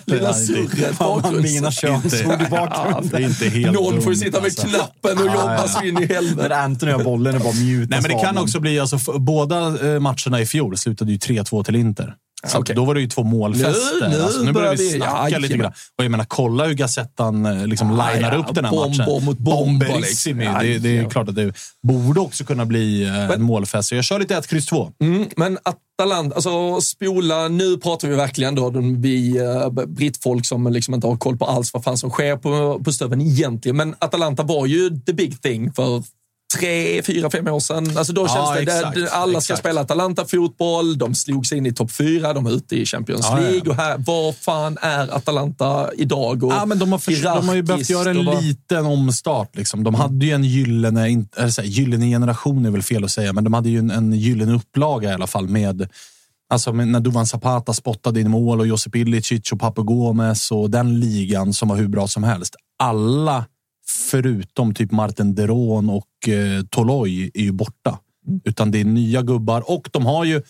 Lilla 0.05 0.35
surret 0.35 0.99
bakgrunds. 0.99 1.43
Mina 1.53 1.71
könsord 1.73 2.43
i 2.43 2.47
Ja, 2.51 2.57
bakgrunden. 2.67 3.09
det 3.11 3.17
är 3.17 3.21
inte 3.21 3.49
helt 3.49 3.73
Någon 3.73 4.03
får 4.17 4.25
ju 4.25 4.31
dumt, 4.31 4.51
sitta 4.51 4.67
med 4.67 4.75
alltså. 4.75 5.03
knappen 5.03 5.19
och 5.19 5.27
Ja, 5.27 5.35
jobba 5.35 5.55
ja. 5.55 5.69
så 5.69 5.83
in 5.85 5.89
i 5.89 6.01
När 6.01 6.07
helvete. 6.15 6.57
Anthony 6.57 6.93
har 6.93 7.05
bollen 7.05 7.35
är 7.35 7.39
bara 7.39 7.53
mjuta 7.53 7.91
Nej, 7.91 8.03
men 8.09 8.17
det 8.17 8.25
kan 8.25 8.39
också 8.39 8.61
bli, 8.61 8.81
alltså, 8.81 9.19
båda 9.19 9.57
eh, 9.95 10.01
matcherna 10.01 10.41
i 10.41 10.47
fjol 10.47 10.77
slutade 10.77 11.13
ju 11.13 11.19
3-2 11.19 11.65
till 11.65 11.77
Inter. 11.77 12.15
Så 12.47 12.59
Okej. 12.59 12.77
Då 12.77 12.85
var 12.85 12.95
det 12.95 13.01
ju 13.01 13.07
två 13.09 13.23
målfester. 13.25 14.09
Nu- 14.11 14.17
nu 14.17 14.23
alltså, 14.23 14.43
nu 14.43 14.53
börjar 14.53 14.77
vi 14.77 14.91
snacka 14.91 15.29
ja, 15.31 15.39
lite 15.39 15.57
grann. 15.57 15.73
Och 15.99 16.05
jag 16.05 16.11
menar, 16.11 16.25
kolla 16.25 16.65
hur 16.67 16.75
Gazettan 16.75 17.47
eh, 17.47 17.67
liksom 17.67 17.89
Ja, 17.99 18.11
linar 18.15 18.33
ja, 18.33 18.39
upp 18.39 18.55
den 18.55 18.65
här 18.65 18.73
bomber 18.73 18.99
matchen. 18.99 19.25
mot 19.25 19.39
bomber, 19.39 19.87
Bomberissimi. 19.87 20.45
liksom. 20.45 20.61
Det, 20.63 20.79
det 20.79 20.99
är 20.99 21.11
klart 21.11 21.29
att 21.29 21.35
det 21.35 21.53
borde 21.83 22.21
också 22.21 22.45
kunna 22.45 22.65
bli 22.67 23.03
eh, 23.05 23.31
en 23.31 23.43
målfest. 23.43 23.89
Så 23.89 23.95
jag 23.95 24.05
kör 24.05 24.19
lite 24.19 24.37
1, 24.37 24.47
kryss 24.47 24.67
2. 24.67 24.93
Mm, 25.03 25.29
men 25.37 25.59
Atalanta, 25.63 26.35
alltså 26.35 26.81
spola, 26.81 27.49
nu 27.49 27.77
pratar 27.77 28.09
vi 28.09 28.17
verkligen 28.17 28.55
då, 28.55 28.71
vi 28.99 29.41
uh, 29.41 29.85
brittfolk 29.87 30.47
som 30.47 30.73
liksom 30.73 30.95
inte 30.95 31.07
har 31.07 31.17
koll 31.17 31.37
på 31.37 31.45
alls 31.45 31.75
vad 31.75 31.85
fan 31.85 31.99
som 31.99 32.11
sker 32.11 32.37
på, 32.37 32.81
på 32.85 32.93
stöven 32.93 33.21
egentligen. 33.21 33.77
Men 33.77 33.95
Atalanta 33.99 34.43
var 34.43 34.67
ju 34.67 34.91
the 35.07 35.13
big 35.13 35.43
thing 35.43 35.73
för 35.73 36.03
tre, 36.59 37.03
fyra, 37.03 37.31
fem 37.31 37.49
år 37.49 37.61
sedan. 37.61 37.97
Alltså 37.99 38.13
då 38.13 38.23
Ja, 38.23 38.29
känns 38.29 38.53
det, 38.67 38.77
exakt, 38.79 38.95
det, 38.95 39.11
alla 39.11 39.41
ska 39.41 39.53
exakt. 39.53 39.59
spela 39.59 39.81
Atalanta-fotboll, 39.81 40.99
de 40.99 41.15
slog 41.15 41.47
sig 41.47 41.59
in 41.59 41.67
i 41.67 41.73
topp 41.73 41.93
fyra, 41.93 42.33
de 42.33 42.47
är 42.47 42.51
ute 42.51 42.77
i 42.77 42.87
Champions 42.87 43.21
Ja, 43.31 43.41
ja. 43.43 43.51
League. 43.51 43.71
Och 43.71 43.77
här, 43.77 43.97
vad 43.99 44.37
fan 44.37 44.79
är 44.81 45.15
Atalanta 45.17 45.91
idag? 45.97 46.45
Och 46.45 46.53
Ja, 46.53 46.67
men 46.67 46.79
de, 46.79 46.93
har 46.93 46.99
för, 46.99 47.23
de 47.41 47.49
har 47.49 47.55
ju 47.55 47.63
behövt 47.63 47.91
göra 47.91 48.11
en 48.11 48.25
vad- 48.27 48.43
liten 48.45 48.87
omstart. 48.87 49.57
Liksom. 49.57 49.85
De 49.85 49.95
hade 49.95 50.27
ju 50.27 50.33
en 50.33 50.45
gyllene, 50.45 51.09
in- 51.09 51.29
eller 51.37 51.49
så 51.51 51.61
här, 51.63 51.69
gyllene 51.69 52.07
generation 52.07 52.67
är 52.67 52.71
väl 52.71 52.83
fel 52.83 53.05
att 53.05 53.11
säga, 53.11 53.33
men 53.33 53.45
de 53.45 53.53
hade 53.55 53.69
ju 53.69 53.79
en, 53.79 53.91
en 53.91 54.13
gyllene 54.13 54.53
upplaga 54.55 55.11
i 55.11 55.13
alla 55.15 55.27
fall 55.27 55.49
med 55.49 55.89
Alltså 56.51 56.73
när 56.73 57.01
Duvan 57.01 57.27
Zapata 57.27 57.73
spottade 57.75 58.21
in 58.21 58.31
mål 58.31 58.61
och 58.61 58.67
Josip 58.67 58.97
Ilicic 58.97 59.53
och 59.53 59.61
Papu 59.61 59.83
Gomez 59.83 60.51
och 60.51 60.71
den 60.71 61.01
ligan 61.01 61.53
som 61.53 61.69
var 61.69 61.77
hur 61.77 61.89
bra 61.89 62.09
som 62.09 62.25
helst. 62.25 62.55
Alla 62.79 63.45
förutom 63.89 64.75
typ 64.75 64.93
Martin 64.93 65.35
Deron 65.35 65.91
och 65.91 66.29
eh, 66.29 66.63
Toloi 66.71 67.31
är 67.35 67.43
ju 67.43 67.53
borta. 67.53 67.99
Utan 68.45 68.71
det 68.71 68.81
är 68.81 68.85
nya 68.85 69.23
gubbar 69.23 69.71
och 69.71 69.89
de 69.93 70.07
har 70.07 70.25
ju 70.25 70.43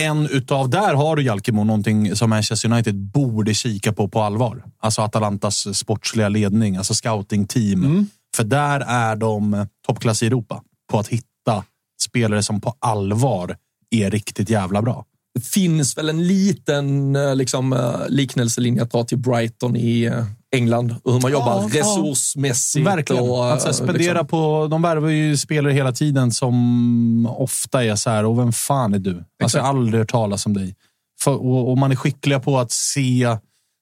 en 0.00 0.26
utav, 0.26 0.70
där 0.70 0.94
har 0.94 1.16
du 1.16 1.22
Jalkemo, 1.22 1.64
någonting 1.64 2.16
som 2.16 2.30
Manchester 2.30 2.72
United 2.72 2.94
borde 2.94 3.54
kika 3.54 3.92
på 3.92 4.08
på 4.08 4.20
allvar. 4.22 4.64
Alltså 4.80 5.02
Atalantas 5.02 5.78
sportsliga 5.78 6.28
ledning, 6.28 6.76
alltså 6.76 6.94
scouting-team. 6.94 8.06
För 8.36 8.44
där 8.44 8.80
är 8.80 9.16
de 9.16 9.66
toppklass 9.86 10.22
i 10.22 10.26
Europa 10.26 10.62
på 10.90 10.98
att 10.98 11.08
hitta 11.08 11.64
spelare 12.00 12.42
som 12.42 12.60
på 12.60 12.74
allvar 12.78 13.56
är 13.90 14.10
riktigt 14.10 14.50
jävla 14.50 14.82
bra. 14.82 15.04
Det 15.34 15.46
finns 15.46 15.98
väl 15.98 16.08
en 16.08 16.26
liten 16.26 17.16
eh, 17.16 17.36
liksom, 17.36 17.72
eh, 17.72 18.08
liknelselinje 18.08 18.82
att 18.82 18.90
dra 18.90 19.04
till 19.04 19.18
Brighton 19.18 19.76
i 19.76 20.02
eh, 20.02 20.24
England 20.54 20.94
och 21.02 21.12
hur 21.12 21.20
man 21.20 21.32
jobbar 21.32 21.68
Ja, 21.72 21.80
resursmässigt. 21.80 22.86
Verkligen. 22.86 23.22
Och, 23.22 23.52
att 23.52 23.74
spendera 23.74 24.12
liksom, 24.12 24.26
på, 24.26 24.68
de 24.70 24.82
värvar 24.82 25.08
ju 25.08 25.36
spelare 25.36 25.72
hela 25.72 25.92
tiden 25.92 26.32
som 26.32 27.26
ofta 27.26 27.84
är 27.84 27.96
så 27.96 28.10
här, 28.10 28.24
och 28.24 28.38
vem 28.38 28.52
fan 28.52 28.94
är 28.94 28.98
du? 28.98 29.24
Alltså, 29.42 29.58
jag 29.58 29.62
har 29.64 29.70
aldrig 29.70 30.00
hört 30.00 30.10
talas 30.10 30.46
om 30.46 30.54
dig. 30.54 30.74
För, 31.20 31.46
och, 31.46 31.70
och 31.70 31.78
man 31.78 31.92
är 31.92 31.96
skickliga 31.96 32.40
på 32.40 32.58
att 32.58 32.72
se 32.72 33.36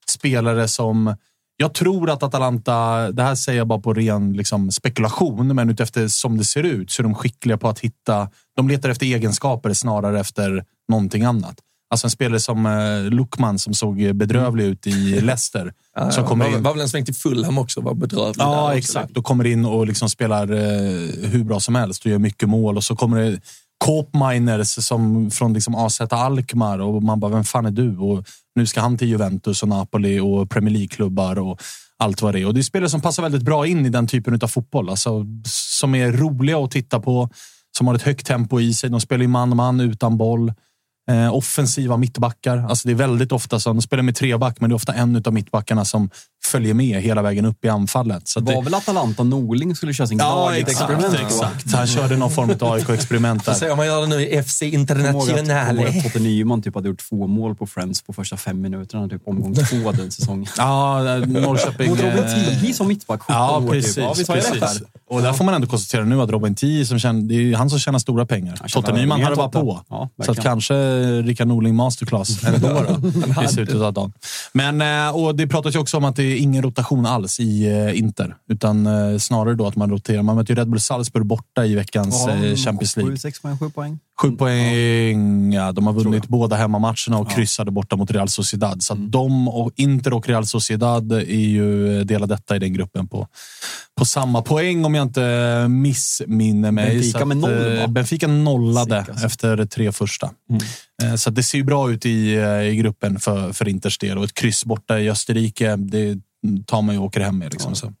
spelare 0.09 0.67
som... 0.67 1.15
Jag 1.57 1.73
tror 1.73 2.09
att 2.09 2.23
Atalanta, 2.23 3.11
det 3.11 3.23
här 3.23 3.35
säger 3.35 3.57
jag 3.57 3.67
bara 3.67 3.79
på 3.79 3.93
ren 3.93 4.33
liksom, 4.33 4.71
spekulation, 4.71 5.55
men 5.55 5.69
utefter 5.69 6.07
som 6.07 6.37
det 6.37 6.45
ser 6.45 6.63
ut 6.63 6.91
så 6.91 7.01
är 7.01 7.03
de 7.03 7.15
skickliga 7.15 7.57
på 7.57 7.69
att 7.69 7.79
hitta... 7.79 8.29
De 8.55 8.67
letar 8.67 8.89
efter 8.89 9.05
egenskaper 9.05 9.73
snarare 9.73 10.19
efter 10.19 10.65
någonting 10.89 11.23
annat. 11.23 11.59
Alltså 11.89 12.07
en 12.07 12.11
spelare 12.11 12.39
som 12.39 12.65
eh, 12.65 13.03
Lukman 13.11 13.59
som 13.59 13.73
såg 13.73 14.15
bedrövlig 14.15 14.65
ut 14.65 14.87
i 14.87 14.91
Leicester. 15.21 15.73
ja, 15.95 16.11
som 16.11 16.25
kommer 16.25 16.45
var, 16.49 16.57
in. 16.57 16.63
var 16.63 16.71
väl 16.73 16.81
en 16.81 16.89
sväng 16.89 17.05
till 17.05 17.15
Fulham 17.15 17.57
också, 17.57 17.81
var 17.81 17.93
bedrövlig. 17.93 18.35
där 18.37 18.43
Ja, 18.45 18.65
också. 18.67 18.77
exakt. 18.77 19.17
Och 19.17 19.23
kommer 19.23 19.45
in 19.45 19.65
och 19.65 19.87
liksom 19.87 20.09
spelar 20.09 20.51
eh, 20.51 21.29
hur 21.29 21.43
bra 21.43 21.59
som 21.59 21.75
helst 21.75 22.05
och 22.05 22.11
gör 22.11 22.19
mycket 22.19 22.49
mål. 22.49 22.77
Och 22.77 22.83
så 22.83 22.95
kommer 22.95 23.21
det 23.21 23.39
Miners 24.13 24.67
som 24.67 25.31
från 25.31 25.53
liksom 25.53 25.75
AZ 25.75 26.01
Alkmaar 26.01 26.79
och 26.79 27.03
man 27.03 27.19
bara, 27.19 27.31
vem 27.31 27.43
fan 27.43 27.65
är 27.65 27.71
du? 27.71 27.97
Och 27.97 28.25
nu 28.55 28.67
ska 28.67 28.81
han 28.81 28.97
till 28.97 29.07
Juventus 29.07 29.63
och 29.63 29.69
Napoli 29.69 30.19
och 30.19 30.49
Premier 30.49 30.73
League-klubbar 30.73 31.39
och 31.39 31.61
allt 31.97 32.21
vad 32.21 32.33
det 32.33 32.39
är. 32.41 32.45
Och 32.47 32.53
det 32.53 32.59
är 32.59 32.63
spelare 32.63 32.89
som 32.89 33.01
passar 33.01 33.23
väldigt 33.23 33.41
bra 33.43 33.67
in 33.67 33.85
i 33.85 33.89
den 33.89 34.07
typen 34.07 34.39
av 34.41 34.47
fotboll. 34.47 34.89
Alltså, 34.89 35.25
som 35.47 35.95
är 35.95 36.11
roliga 36.11 36.57
att 36.57 36.71
titta 36.71 36.99
på, 36.99 37.29
som 37.77 37.87
har 37.87 37.95
ett 37.95 38.01
högt 38.01 38.25
tempo 38.27 38.59
i 38.59 38.73
sig. 38.73 38.89
De 38.89 39.01
spelar 39.01 39.21
ju 39.21 39.27
man-man 39.27 39.79
utan 39.79 40.17
boll. 40.17 40.53
Eh, 41.11 41.35
offensiva 41.35 41.97
mittbackar. 41.97 42.57
Alltså 42.69 42.87
det 42.87 42.91
är 42.93 42.95
väldigt 42.95 43.31
ofta 43.31 43.59
så 43.59 43.69
de 43.69 43.81
spelar 43.81 44.03
med 44.03 44.15
treback, 44.15 44.57
men 44.59 44.69
det 44.69 44.73
är 44.73 44.75
ofta 44.75 44.93
en 44.93 45.23
av 45.25 45.33
mittbackarna 45.33 45.85
som 45.85 46.09
följer 46.45 46.73
med 46.73 47.01
hela 47.01 47.21
vägen 47.21 47.45
upp 47.45 47.65
i 47.65 47.69
anfallet. 47.69 48.27
Så 48.27 48.39
Det 48.39 48.49
att 48.51 48.55
var 48.55 48.61
det, 48.61 48.65
väl 48.65 48.73
Atalanta 48.73 49.23
Norling 49.23 49.75
skulle 49.75 49.93
köra 49.93 50.07
sin 50.07 50.17
Ja, 50.17 50.55
exakt. 50.55 50.71
experiment 50.81 51.17
då? 51.19 51.25
exakt. 51.27 51.71
Han 51.73 51.87
körde 51.87 52.17
någon 52.17 52.31
form 52.31 52.49
av 52.61 52.71
AIK-experiment 52.73 53.45
där. 53.45 53.71
om 53.71 53.77
man 53.77 53.85
gör 53.87 54.01
det 54.01 54.07
nu 54.07 54.21
i 54.27 54.37
FC 54.43 54.61
Jag 54.61 54.87
kommer 54.87 54.99
ihåg 55.09 55.21
att- 55.21 55.27
jag 55.27 55.27
kommer 55.27 55.33
ihåg 55.33 55.39
Internationale. 55.39 55.97
att 55.97 56.03
Totte 56.03 56.19
Nyman 56.19 56.61
typ 56.61 56.75
hade 56.75 56.87
gjort 56.87 57.09
två 57.09 57.27
mål 57.27 57.55
på 57.55 57.67
Friends 57.67 58.01
på 58.01 58.13
första 58.13 58.37
fem 58.37 58.61
minuterna, 58.61 59.07
typ 59.09 59.21
omgång 59.27 59.55
två 59.69 59.91
den 59.91 60.11
säsongen. 60.11 60.47
Ja, 60.57 60.99
Norrköping... 61.27 61.89
Mot 61.89 61.99
Robin 62.01 62.23
eh, 62.23 62.33
Tiggy 62.59 62.73
som 62.73 62.87
mittback, 62.87 63.21
17 63.21 63.35
Ja, 63.35 63.57
år 63.59 63.71
precis. 63.71 63.95
typ. 63.95 64.03
Ja, 64.03 64.13
jag 64.17 64.27
precis. 64.27 64.59
där? 64.59 64.87
Och 65.09 65.21
där 65.21 65.33
får 65.33 65.45
man 65.45 65.53
ändå 65.53 65.67
konstatera 65.67 66.05
nu 66.05 66.21
att 66.21 66.29
Robin 66.29 66.55
som 66.85 66.99
tjänar, 66.99 67.21
det 67.21 67.33
är 67.35 67.39
ju 67.41 67.55
han 67.55 67.69
som 67.69 67.79
tjänar 67.79 67.99
stora 67.99 68.25
pengar. 68.25 68.61
Totte 68.73 68.91
Nyman 68.93 69.21
hade 69.23 69.35
bara 69.35 69.49
på. 69.49 69.81
Ja, 69.89 70.09
så 70.25 70.31
att 70.31 70.39
kanske 70.43 70.75
Rickard 71.23 71.47
Norling 71.47 71.75
masterclass 71.75 72.43
ändå 72.47 72.67
då, 72.67 73.43
i 73.43 73.47
slutet 73.47 73.75
av 73.75 73.93
dagen. 73.93 74.13
Men, 74.53 74.81
eh, 74.81 75.15
och 75.15 75.35
det 75.35 75.47
pratas 75.47 75.75
ju 75.75 75.79
också 75.79 75.97
om 75.97 76.05
att 76.05 76.15
det 76.15 76.23
är 76.23 76.35
ingen 76.35 76.63
rotation 76.63 77.05
alls 77.05 77.39
i 77.39 77.67
eh, 77.67 77.99
Inter. 77.99 78.35
Utan 78.49 78.85
eh, 78.85 79.17
snarare 79.17 79.55
då 79.55 79.67
att 79.67 79.75
man 79.75 79.89
roterar. 79.89 80.23
Man 80.23 80.35
möter 80.35 80.53
ju 80.53 80.59
Red 80.59 80.69
Bull 80.69 80.79
Salzburg 80.79 81.25
borta 81.25 81.65
i 81.65 81.75
veckans 81.75 82.27
eh, 82.27 82.55
Champions 82.55 82.97
League. 82.97 83.11
Sju, 83.11 83.17
sex 83.17 83.41
poäng, 83.41 83.57
sju 83.57 83.69
poäng. 83.69 83.99
Sju 84.21 84.31
poäng. 84.31 85.53
Ja, 85.53 85.71
de 85.71 85.87
har 85.87 85.93
vunnit 85.93 86.27
båda 86.27 86.55
hemmamatcherna 86.55 87.17
och 87.17 87.31
kryssade 87.31 87.71
borta 87.71 87.95
mot 87.95 88.11
Real 88.11 88.29
Sociedad. 88.29 88.83
Så 88.83 88.93
att 88.93 89.11
de 89.11 89.47
och 89.47 89.71
Inter 89.75 90.13
och 90.13 90.27
Real 90.27 90.45
Sociedad 90.45 91.11
är 91.11 91.21
ju 91.23 92.03
delar 92.03 92.27
detta 92.27 92.55
i 92.55 92.59
den 92.59 92.73
gruppen 92.73 93.07
på, 93.07 93.27
på 93.97 94.05
samma 94.05 94.41
poäng 94.41 94.85
om 94.85 94.95
jag 94.95 95.03
inte 95.03 95.67
missminner 95.69 96.71
mig. 96.71 96.85
Benfica 96.85 97.25
med 97.25 97.37
noll, 97.37 97.77
va? 97.77 97.87
Benfica 97.87 98.27
nollade 98.27 98.99
Sick, 98.99 99.09
alltså. 99.09 99.25
efter 99.25 99.65
tre 99.65 99.91
första. 99.91 100.25
Eh, 100.25 100.57
Så 101.17 101.29
att 101.29 101.35
det 101.35 101.43
ser 101.43 101.57
ju 101.57 101.63
bra 101.63 101.91
ut 101.91 102.05
i, 102.05 102.35
eh, 102.35 102.61
i 102.61 102.75
gruppen 102.75 103.19
för, 103.19 103.53
för 103.53 103.67
Inters 103.67 103.97
del. 103.97 104.17
Och 104.17 104.23
ett 104.23 104.33
kryss 104.33 104.65
borta 104.65 104.99
i 104.99 105.09
Österrike, 105.09 105.75
det 105.75 106.17
tar 106.65 106.81
man 106.81 106.95
ju 106.95 106.99
och 106.99 107.05
åker 107.05 107.19
hem 107.19 107.37
med. 107.37 107.53
Liksom, 107.53 107.75
så. 107.75 107.93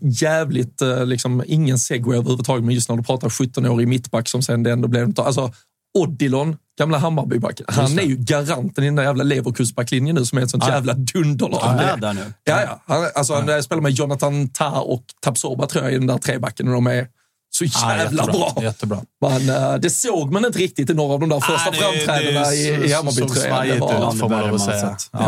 Jävligt, 0.00 0.82
eh, 0.82 1.06
liksom, 1.06 1.42
ingen 1.46 1.78
segway 1.78 2.18
överhuvudtaget, 2.18 2.64
men 2.64 2.74
just 2.74 2.88
när 2.88 2.96
du 2.96 3.02
pratar 3.02 3.28
17-årig 3.28 3.88
mittback 3.88 4.28
som 4.28 4.42
sen 4.42 4.62
det 4.62 4.72
ändå 4.72 4.88
blev... 4.88 5.12
Alltså, 5.20 5.52
Odilon, 5.98 6.56
gamla 6.78 6.98
Hammarbybacken, 6.98 7.66
han 7.68 7.98
är 7.98 8.02
ju 8.02 8.16
garanten 8.16 8.84
i 8.84 8.86
den 8.86 8.96
där 8.96 9.02
jävla 9.02 9.24
Leverkusbacklinjen 9.24 10.14
nu 10.16 10.24
som 10.24 10.38
är 10.38 10.42
ett 10.42 10.50
sånt 10.50 10.64
Ja. 10.66 10.74
jävla 10.74 10.94
dunderlag. 10.94 11.58
Han 11.60 11.78
är 11.78 11.96
där 11.96 12.12
nu. 12.12 12.32
Ja, 12.44 12.62
ja. 12.62 12.80
Han, 12.86 13.06
alltså, 13.14 13.34
han 13.34 13.62
spelar 13.62 13.82
med 13.82 13.92
Jonathan 13.92 14.48
Ta 14.48 14.80
och 14.80 15.04
Tapsoba 15.20 15.66
tror 15.66 15.84
jag 15.84 15.92
i 15.92 15.98
den 15.98 16.06
där 16.06 16.18
trebacken 16.18 16.68
och 16.68 16.74
de 16.74 16.86
är 16.86 17.06
så 17.54 17.64
Ja, 17.64 17.96
jävla 17.96 18.26
bra. 18.26 18.56
Jättebra. 18.62 19.00
Men, 19.20 19.48
eh, 19.48 19.74
det 19.74 19.90
såg 19.90 20.32
man 20.32 20.44
inte 20.44 20.58
riktigt 20.58 20.90
i 20.90 20.94
några 20.94 21.14
av 21.14 21.20
de 21.20 21.28
där 21.28 21.40
första 21.40 21.70
Ah, 21.70 21.72
framträdandena 21.72 22.52
i, 22.52 22.68
i 22.68 22.92
Hammarbytröjan. 22.92 23.68
Det 23.68 23.78
var, 23.78 24.02
man 24.02 24.30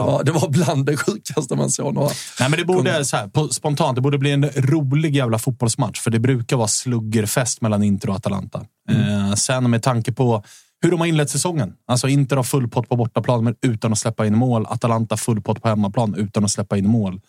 man 0.02 0.24
det, 0.24 0.32
det 0.32 0.48
bland 0.48 0.86
det 0.86 0.96
sjukaste 0.96 1.56
man 1.56 1.70
såg. 1.70 1.94
Några. 1.94 2.10
Nej, 2.40 2.50
men 2.50 2.58
det 2.58 2.64
borde, 2.64 3.04
så 3.04 3.16
här, 3.16 3.28
på, 3.28 3.48
spontant, 3.48 3.94
det 3.94 4.00
borde 4.00 4.18
bli 4.18 4.30
en 4.32 4.50
rolig 4.56 5.16
jävla 5.16 5.38
fotbollsmatch. 5.38 6.00
För 6.00 6.10
det 6.10 6.18
brukar 6.18 6.56
vara 6.56 6.68
sluggerfest 6.68 7.60
mellan 7.60 7.82
Inter 7.82 8.10
och 8.10 8.16
Atalanta. 8.16 8.64
Eh, 8.90 9.34
sen 9.34 9.70
med 9.70 9.82
tanke 9.82 10.12
på 10.12 10.44
hur 10.82 10.90
de 10.90 11.00
har 11.00 11.06
inlett 11.06 11.30
säsongen. 11.30 11.72
Alltså 11.88 12.08
Inter 12.08 12.36
har 12.36 12.42
full 12.42 12.68
pott 12.68 12.88
på 12.88 12.96
bortaplan 12.96 13.44
men 13.44 13.54
utan 13.62 13.92
att 13.92 13.98
släppa 13.98 14.26
in 14.26 14.36
mål. 14.38 14.66
Atalanta 14.68 15.16
full 15.16 15.42
pott 15.42 15.62
på 15.62 15.68
hemmaplan 15.68 16.14
utan 16.14 16.44
att 16.44 16.50
släppa 16.50 16.76
in 16.78 16.88
mål. 16.88 17.20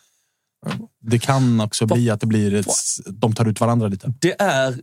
Det 1.01 1.19
kan 1.19 1.61
också 1.61 1.85
bli 1.85 2.09
att 2.09 2.19
det 2.19 2.27
blir 2.27 2.53
ett, 2.53 2.67
de 3.07 3.33
tar 3.33 3.45
ut 3.45 3.59
varandra 3.59 3.87
lite. 3.87 4.13
Det 4.21 4.41
är 4.41 4.75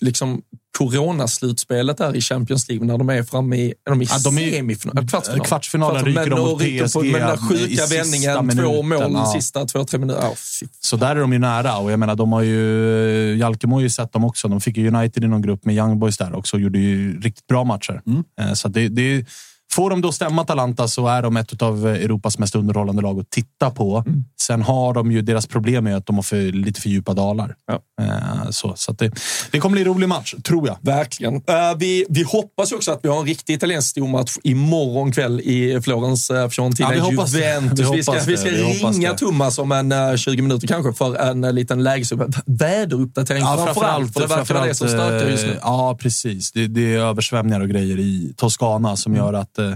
liksom 0.00 0.42
coronaslutspelet 0.78 1.98
där 1.98 2.16
i 2.16 2.20
Champions 2.20 2.68
League 2.68 2.86
när 2.86 2.98
de 2.98 3.10
är 3.10 3.22
framme 3.22 3.56
i, 3.56 3.74
är 3.86 3.90
de 3.90 4.02
i 4.02 4.06
Ja, 4.10 4.18
de 4.24 4.38
är- 4.38 4.50
semifinal, 4.50 5.08
kvartsfinal. 5.08 5.46
Kvartsfinalen 5.46 6.04
ryker 6.04 6.30
de 6.30 6.40
mot 6.40 6.58
PSG 6.60 6.92
på, 6.94 7.02
med 7.02 7.12
den 7.20 7.28
där 7.28 7.34
i 7.34 7.38
sjuka 7.38 7.66
sista 7.68 7.96
vändningen, 7.96 8.34
två 8.36 8.82
minuten, 8.82 9.12
mål 9.12 9.22
ja. 9.24 9.32
sista 9.32 9.64
två, 9.64 9.84
tre 9.84 9.98
minuter. 9.98 10.28
Oh. 10.28 10.34
Så 10.80 10.96
där 10.96 11.16
är 11.16 11.20
de 11.20 11.32
ju 11.32 11.38
nära 11.38 11.76
och 11.76 11.92
jag 11.92 11.98
menar, 11.98 12.14
de 12.14 12.32
har 12.32 12.42
ju 12.42 13.36
Jalkemo 13.38 13.76
har 13.76 13.80
ju 13.80 13.90
sett 13.90 14.12
dem 14.12 14.24
också. 14.24 14.48
De 14.48 14.60
fick 14.60 14.76
ju 14.76 14.88
United 14.88 15.24
i 15.24 15.26
någon 15.28 15.42
grupp 15.42 15.64
med 15.64 15.74
Young 15.74 15.98
Boys 15.98 16.16
där 16.18 16.34
också 16.34 16.56
och 16.56 16.60
gjorde 16.60 16.78
ju 16.78 17.20
riktigt 17.20 17.46
bra 17.46 17.64
matcher. 17.64 18.02
Eh, 18.40 18.52
Så 18.52 18.68
det, 18.68 18.88
det, 18.88 19.26
får 19.72 19.90
de 19.90 20.00
då 20.00 20.12
stämma 20.12 20.42
Atalanta 20.42 20.88
så 20.88 21.06
är 21.08 21.22
de 21.22 21.36
ett 21.36 21.62
av 21.62 21.86
Europas 21.86 22.38
mest 22.38 22.54
underhållande 22.54 23.02
lag 23.02 23.20
att 23.20 23.30
titta 23.30 23.70
på. 23.70 24.04
Sen 24.40 24.62
har 24.62 24.94
de 24.94 25.12
ju 25.12 25.22
deras 25.22 25.46
problem 25.46 25.84
med 25.84 25.96
att 25.96 26.06
de 26.06 26.16
har 26.16 26.22
för, 26.22 26.52
lite 26.52 26.80
för 26.80 26.88
djupa 26.88 27.14
dalar. 27.14 27.54
Eh, 28.02 28.50
Så, 28.50 28.72
så 28.76 28.92
att 28.92 28.98
det, 28.98 29.10
det 29.50 29.58
kommer 29.60 29.72
bli 29.72 29.82
en 29.82 29.88
rolig 29.88 30.08
match, 30.08 30.34
tror 30.44 30.66
jag. 30.68 30.76
Verkligen. 30.80 31.34
Eh, 31.34 31.42
vi, 31.78 32.04
vi 32.08 32.22
hoppas 32.22 32.72
också 32.72 32.92
att 32.92 33.00
vi 33.02 33.08
har 33.08 33.20
en 33.20 33.26
riktig 33.26 33.54
italiensk 33.54 33.88
stormatch 33.90 34.36
imorgon 34.42 35.12
kväll 35.12 35.40
i 35.40 35.80
Florens 35.84 36.30
uh, 36.30 36.48
Fiorentina 36.48 36.88
Ja, 36.88 36.94
vi 36.94 37.16
hoppas. 37.16 37.34
Juventus. 37.34 37.80
Vi 37.92 37.96
Vi, 37.96 38.02
ska, 38.02 38.12
vi 38.26 38.36
ska 38.36 38.50
Vi 38.50 38.62
ringa. 38.62 39.14
Thomas 39.14 39.58
om 39.58 39.72
en 39.72 39.92
eh, 39.92 40.16
20 40.16 40.42
minuter 40.42 40.66
kanske 40.68 40.92
för 40.92 41.16
en 41.16 41.44
uh, 41.44 41.52
liten 41.52 41.80
lägesupp- 41.88 42.42
väderuppdatering 42.46 43.42
framförallt. 43.42 44.12
För 44.12 44.20
det 44.20 44.26
verkar 44.26 44.54
vara 44.54 44.66
det 44.66 44.74
som 44.74 44.88
stökar 44.88 45.28
just 45.30 45.44
nu. 45.46 45.52
eh, 45.52 45.58
Ja, 45.62 45.98
precis. 46.00 46.52
Det, 46.52 46.66
det 46.66 46.94
är 46.94 46.98
översvämningar 46.98 47.60
och 47.60 47.68
grejer 47.68 47.98
i 47.98 48.32
Toscana 48.36 48.96
som 48.96 49.12
Mm. 49.14 49.24
gör 49.24 49.32
att 49.32 49.53
eh, 49.58 49.74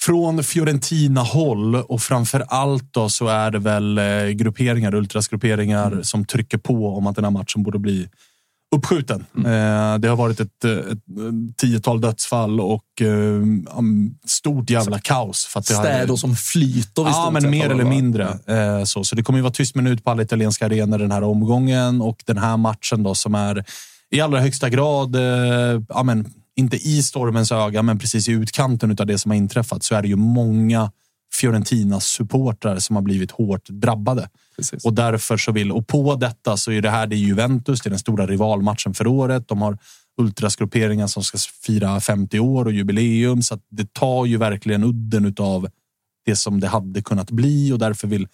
från 0.00 0.44
Fiorentina-håll 0.44 1.74
och 1.74 2.02
framför 2.02 2.40
allt 2.48 2.92
då 2.92 3.08
så 3.08 3.26
är 3.28 3.50
det 3.50 3.58
väl 3.58 3.98
eh, 3.98 4.26
grupperingar, 4.28 4.94
ultrasgrupperingar 4.94 5.86
Mm. 5.86 6.04
som 6.04 6.24
trycker 6.24 6.58
på 6.58 6.96
om 6.96 7.06
att 7.06 7.14
den 7.16 7.24
här 7.24 7.30
matchen 7.30 7.62
borde 7.62 7.78
bli 7.78 8.08
uppskjuten. 8.76 9.24
Mm. 9.36 9.46
Eh, 9.46 9.98
det 9.98 10.08
har 10.08 10.16
varit 10.16 10.40
ett, 10.40 10.64
ett, 10.64 10.98
tiotal 11.56 12.00
dödsfall 12.00 12.60
och 12.60 12.84
stort 14.26 14.70
jävla 14.70 14.98
kaos. 14.98 15.46
För 15.46 15.60
att 15.60 15.66
det 15.66 15.74
har- 15.74 15.84
Städer 15.84 16.16
som 16.16 16.36
flyter 16.36 17.02
i 17.02 17.04
Ja, 17.06 17.30
men 17.32 17.50
mer 17.50 17.70
eller 17.70 17.84
mindre. 17.84 18.38
Eh, 18.46 18.84
så, 18.84 19.04
så 19.04 19.16
det 19.16 19.22
kommer 19.22 19.38
ju 19.38 19.42
vara 19.42 19.52
tyst 19.52 19.74
minut 19.74 20.04
på 20.04 20.10
alla 20.10 20.22
italienska 20.22 20.66
arenor 20.66 20.98
den 20.98 21.12
här 21.12 21.22
omgången 21.22 22.00
och 22.00 22.22
den 22.26 22.38
här 22.38 22.56
matchen 22.56 23.02
då 23.02 23.14
som 23.14 23.34
är 23.34 23.64
i 24.10 24.20
allra 24.20 24.40
högsta 24.40 24.68
grad, 24.68 25.16
ja, 25.88 26.02
men, 26.02 26.32
inte 26.56 26.76
i 26.76 27.02
stormens 27.02 27.52
öga, 27.52 27.82
men 27.82 27.98
precis 27.98 28.28
i 28.28 28.32
utkanten 28.32 28.90
av 28.90 29.06
det 29.06 29.18
som 29.18 29.30
har 29.30 29.36
inträffat 29.36 29.82
så 29.82 29.94
är 29.94 30.02
det 30.02 30.08
ju 30.08 30.16
många 30.16 30.92
Fiorentinas 31.34 32.06
supportrar 32.06 32.78
som 32.78 32.96
har 32.96 33.02
blivit 33.02 33.30
hårt 33.30 33.68
drabbade. 33.68 34.28
Precis. 34.56 34.84
Och 34.84 34.92
därför 34.92 35.36
så 35.36 35.52
vill, 35.52 35.72
och 35.72 35.86
på 35.86 36.14
detta 36.14 36.56
så 36.56 36.72
är 36.72 36.82
det 36.82 36.90
här 36.90 37.06
det 37.06 37.16
är 37.16 37.18
Juventus, 37.18 37.80
det 37.80 37.88
är 37.88 37.90
den 37.90 37.98
stora 37.98 38.26
rivalmatchen 38.26 38.94
för 38.94 39.06
året. 39.06 39.48
De 39.48 39.62
har 39.62 39.78
ultrasgrupperingen 40.20 41.08
som 41.08 41.24
ska 41.24 41.38
fira 41.66 42.00
50 42.00 42.40
år 42.40 42.64
och 42.64 42.72
jubileum, 42.72 43.42
så 43.42 43.58
det 43.70 43.94
tar 43.94 44.26
ju 44.26 44.36
verkligen 44.36 44.84
udden 44.84 45.24
utav 45.24 45.68
det 46.24 46.36
som 46.36 46.60
det 46.60 46.68
hade 46.68 47.02
kunnat 47.02 47.30
bli 47.30 47.72
och 47.72 47.78
därför 47.78 48.08
vill 48.08 48.28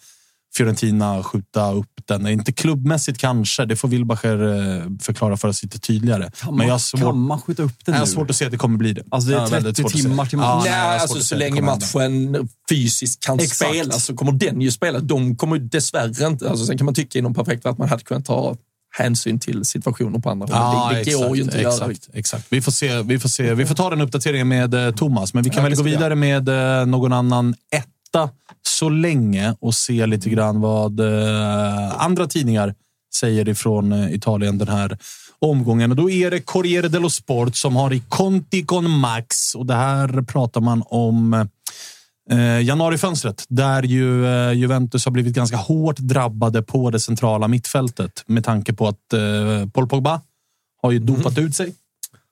Fiorentina 0.55 1.23
skjuta 1.23 1.71
upp 1.71 1.87
den. 2.07 2.27
Inte 2.27 2.51
klubbmässigt 2.51 3.17
kanske, 3.19 3.65
det 3.65 3.75
får 3.75 3.87
Wilbacher 3.87 4.43
eh, 4.77 4.83
förklara 5.01 5.37
för 5.37 5.47
oss 5.47 5.63
lite 5.63 5.79
tydligare. 5.79 6.23
Kan 6.23 6.47
man, 6.49 6.57
Men 6.57 6.67
jag 6.67 6.73
har 6.73 6.79
svårt, 6.79 6.99
kan 7.01 7.19
man 7.19 7.41
skjuta 7.41 7.63
upp 7.63 7.71
den 7.85 7.93
jag 7.93 7.93
nu? 7.93 7.99
har 7.99 8.05
svårt 8.05 8.29
att 8.29 8.35
se 8.35 8.45
att 8.45 8.51
det 8.51 8.57
kommer 8.57 8.77
bli 8.77 8.93
det. 8.93 9.03
Alltså 9.11 9.29
det 9.29 9.35
är 9.35 9.37
Jag 9.39 9.43
har 9.45 9.49
väldigt 9.49 9.75
30 9.75 9.81
svårt 9.81 9.91
att 9.93 9.97
se 10.01 10.07
timmar 10.09 10.25
till 10.25 10.39
Ja, 10.39 10.55
match. 10.55 10.63
nej, 10.65 10.73
jag 10.73 10.83
har 10.83 10.89
Nej, 10.89 10.99
svårt 10.99 11.09
alltså 11.17 11.27
så 11.27 11.35
länge 11.35 11.61
matchen 11.61 12.49
fysiskt 12.69 13.23
kan 13.25 13.39
Exakt. 13.39 13.71
spelas 13.71 14.05
så 14.05 14.15
kommer 14.15 14.31
den 14.31 14.61
ju 14.61 14.71
spelas. 14.71 15.01
De 15.03 15.35
kommer 15.35 15.55
ju 15.55 15.61
dessvärre 15.63 16.27
inte... 16.27 16.49
Alltså 16.49 16.65
sen 16.65 16.77
kan 16.77 16.85
man 16.85 16.93
tycka 16.93 17.19
inom 17.19 17.33
perfekt 17.33 17.65
att 17.65 17.77
man 17.77 17.89
hade 17.89 18.03
kunnat 18.03 18.25
ta 18.25 18.55
hänsyn 18.97 19.39
till 19.39 19.65
situationer 19.65 20.19
på 20.19 20.29
andra 20.29 20.45
håll. 20.45 20.55
Ja, 20.55 20.97
det, 20.97 21.03
det 21.03 21.13
går 21.27 21.37
ju 21.37 21.43
inte 21.43 21.55
att 21.57 21.61
göra. 21.63 21.73
exakt, 21.91 22.09
exakt. 22.13 22.45
Vi 22.49 22.61
får 22.61 22.71
se. 22.71 23.01
Vi 23.01 23.19
får 23.19 23.29
se. 23.29 23.53
Vi 23.53 23.65
får 23.65 23.75
ta 23.75 23.89
den 23.89 24.01
uppdateringen 24.01 24.47
med 24.47 24.73
eh, 24.73 24.91
Thomas, 24.95 25.33
men 25.33 25.43
vi 25.43 25.49
kan 25.49 25.57
Ja, 25.63 25.69
väl 25.69 25.77
gå 25.77 25.83
vidare 25.83 26.15
med 26.15 26.49
eh, 26.49 26.85
någon 26.85 27.13
annan 27.13 27.55
etta 27.71 28.29
så 28.61 28.89
länge 28.89 29.55
och 29.59 29.73
se 29.73 30.05
lite 30.05 30.29
grann 30.29 30.61
vad 30.61 30.99
eh, 30.99 32.01
andra 32.03 32.27
tidningar 32.27 32.75
säger 33.15 33.49
ifrån 33.49 33.91
eh, 33.91 34.13
Italien 34.13 34.57
den 34.57 34.67
här 34.67 34.97
omgången. 35.39 35.91
Och 35.91 35.97
då 35.97 36.09
är 36.09 36.31
det 36.31 36.39
Corriere 36.39 36.87
dello 36.87 37.09
Sport 37.09 37.55
som 37.55 37.75
har 37.75 37.93
i 37.93 38.03
Conti 38.09 38.65
con 38.65 38.89
Max 38.89 39.55
och 39.55 39.65
det 39.65 39.75
här 39.75 40.21
pratar 40.21 40.61
man 40.61 40.83
om 40.85 41.47
eh, 42.31 42.61
januarifönstret 42.61 43.45
där 43.47 43.83
ju 43.83 44.25
eh, 44.25 44.53
Juventus 44.53 45.05
har 45.05 45.11
blivit 45.11 45.35
ganska 45.35 45.57
hårt 45.57 45.97
drabbade 45.97 46.63
på 46.63 46.89
det 46.89 46.99
centrala 46.99 47.47
mittfältet 47.47 48.23
med 48.27 48.43
tanke 48.43 48.73
på 48.73 48.87
att 48.87 49.13
eh, 49.13 49.69
Paul 49.73 49.87
Pogba 49.87 50.21
har 50.81 50.91
ju 50.91 50.99
dopat 50.99 51.37
ut 51.37 51.55
sig 51.55 51.73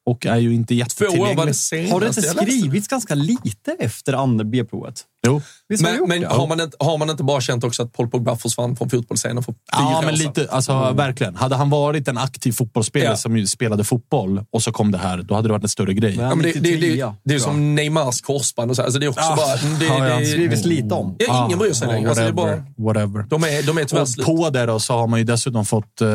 och 0.05 0.25
är 0.25 0.37
ju 0.37 0.53
inte 0.53 0.75
jättetillgänglig. 0.75 1.91
Har 1.91 1.99
det 1.99 2.07
inte 2.07 2.21
skrivits 2.21 2.87
ganska 2.87 3.15
lite 3.15 3.75
efter 3.79 4.13
andra 4.13 4.43
B-provet? 4.43 5.03
Jo. 5.25 5.41
Visst 5.69 5.85
har 5.85 5.91
det 5.91 5.99
Men, 5.99 6.09
men 6.09 6.21
det? 6.21 6.27
har, 6.27 6.47
man 6.47 6.61
inte, 6.61 6.77
har 6.79 6.97
man 6.97 7.09
inte 7.09 7.23
bara 7.23 7.41
känt 7.41 7.63
också 7.63 7.83
att 7.83 7.93
Paul 7.93 8.07
Pogba 8.09 8.35
försvann 8.35 8.75
från 8.75 8.89
fotbollsscenen 8.89 9.43
för 9.43 9.51
fyra 9.51 9.57
Ja, 9.71 9.99
år 9.99 10.05
men 10.05 10.15
lite, 10.15 10.47
alltså, 10.51 10.91
verkligen. 10.93 11.35
Hade 11.35 11.55
han 11.55 11.69
varit 11.69 12.07
en 12.07 12.17
aktiv 12.17 12.51
fotbollsspelare 12.51 13.09
Ja. 13.09 13.17
som 13.17 13.37
ju 13.37 13.47
spelade 13.47 13.83
fotboll 13.83 14.45
och 14.51 14.63
så 14.63 14.71
kom 14.71 14.91
det 14.91 14.97
här, 14.97 15.17
då 15.17 15.35
hade 15.35 15.47
det 15.47 15.51
varit 15.51 15.63
en 15.63 15.69
större 15.69 15.93
grej. 15.93 16.15
Men- 16.17 16.25
Ja, 16.29 16.35
men 16.35 16.43
det, 16.43 16.51
det, 16.51 16.59
det, 16.59 16.77
93, 16.77 17.11
det 17.23 17.33
är 17.35 17.39
som 17.39 17.75
Neymars 17.75 18.21
korsband. 18.21 18.69
Och 18.71 18.75
så. 18.75 18.83
Alltså 18.83 18.99
det 18.99 19.05
är 19.05 19.09
också 19.09 19.21
Ah, 19.23 19.35
bara... 19.35 19.55
Det, 19.79 19.85
ja, 19.85 20.07
ja. 20.09 20.19
det, 20.19 20.25
skrivits 20.25 20.65
lite 20.65 20.93
om. 20.95 21.15
Ja, 21.19 21.45
ingen 21.45 21.59
bryr 21.59 21.73
sig 21.73 21.87
Ja, 21.87 21.93
längre. 21.93 22.09
Alltså, 22.09 22.23
det 22.23 22.29
är 22.29 22.33
bara, 22.33 22.63
whatever. 22.77 23.23
de, 23.29 23.43
är, 23.43 23.63
de 23.67 23.77
är 23.77 23.83
tyvärr 23.85 24.01
Och 24.01 24.09
slut. 24.09 24.25
på 24.25 24.49
det 24.49 24.65
då 24.65 24.79
så 24.79 24.93
har 24.93 25.07
man 25.07 25.19
ju 25.19 25.25
dessutom 25.25 25.65
fått 25.65 26.01
uh, 26.01 26.07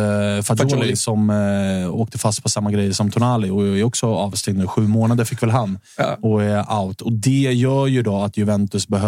Fagioli, 0.42 0.42
Fagioli. 0.42 0.96
som 0.96 1.30
uh, 1.30 1.94
åkte 1.94 2.18
fast 2.18 2.42
på 2.42 2.48
samma 2.48 2.70
grejer 2.70 2.92
som 2.92 3.10
Tonali 3.10 3.50
och 3.50 3.66
är 3.66 3.84
också 3.84 4.06
avstängd 4.06 4.58
nu. 4.58 4.66
Sju 4.66 4.80
månader 4.82 5.24
fick 5.24 5.42
väl 5.42 5.50
han 5.50 5.78
Ja. 5.98 6.16
och 6.22 6.42
är 6.42 6.80
out. 6.80 7.00
Och 7.00 7.12
det 7.12 7.30
gör 7.52 7.86
ju 7.86 8.02
då 8.02 8.22
att 8.22 8.36
Juventus 8.36 8.88
behöver 8.88 8.99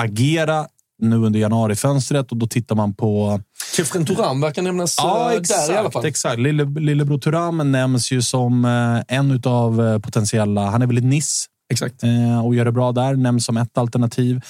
agera 0.00 0.66
nu 1.02 1.16
under 1.16 1.40
januarifönstret 1.40 2.30
och 2.30 2.36
då 2.36 2.46
tittar 2.46 2.76
man 2.76 2.94
på 2.94 3.40
Kefren 3.76 4.06
Turam 4.06 4.40
verkar 4.40 4.62
nämnas 4.62 4.94
Ja, 4.98 5.32
eh, 5.32 5.38
exakt. 5.40 5.66
där 5.68 5.74
i 5.74 5.76
alla 5.78 5.90
fall. 5.90 6.04
exakt. 6.04 6.38
Lille, 6.38 6.64
Lillebror 6.64 7.18
Thuram 7.18 7.72
nämns 7.72 8.12
ju 8.12 8.22
som 8.22 8.64
eh, 8.64 9.16
en 9.16 9.40
av 9.44 10.00
potentiella... 10.00 10.70
Han 10.70 10.82
är 10.82 10.86
väl 10.86 10.98
i 10.98 11.00
Nice 11.00 11.46
Exakt. 11.72 12.02
eh, 12.02 12.46
och 12.46 12.54
gör 12.54 12.64
det 12.64 12.72
bra 12.72 12.92
där. 12.92 13.14
Nämns 13.16 13.44
som 13.44 13.56
ett 13.56 13.78
alternativ. 13.78 14.40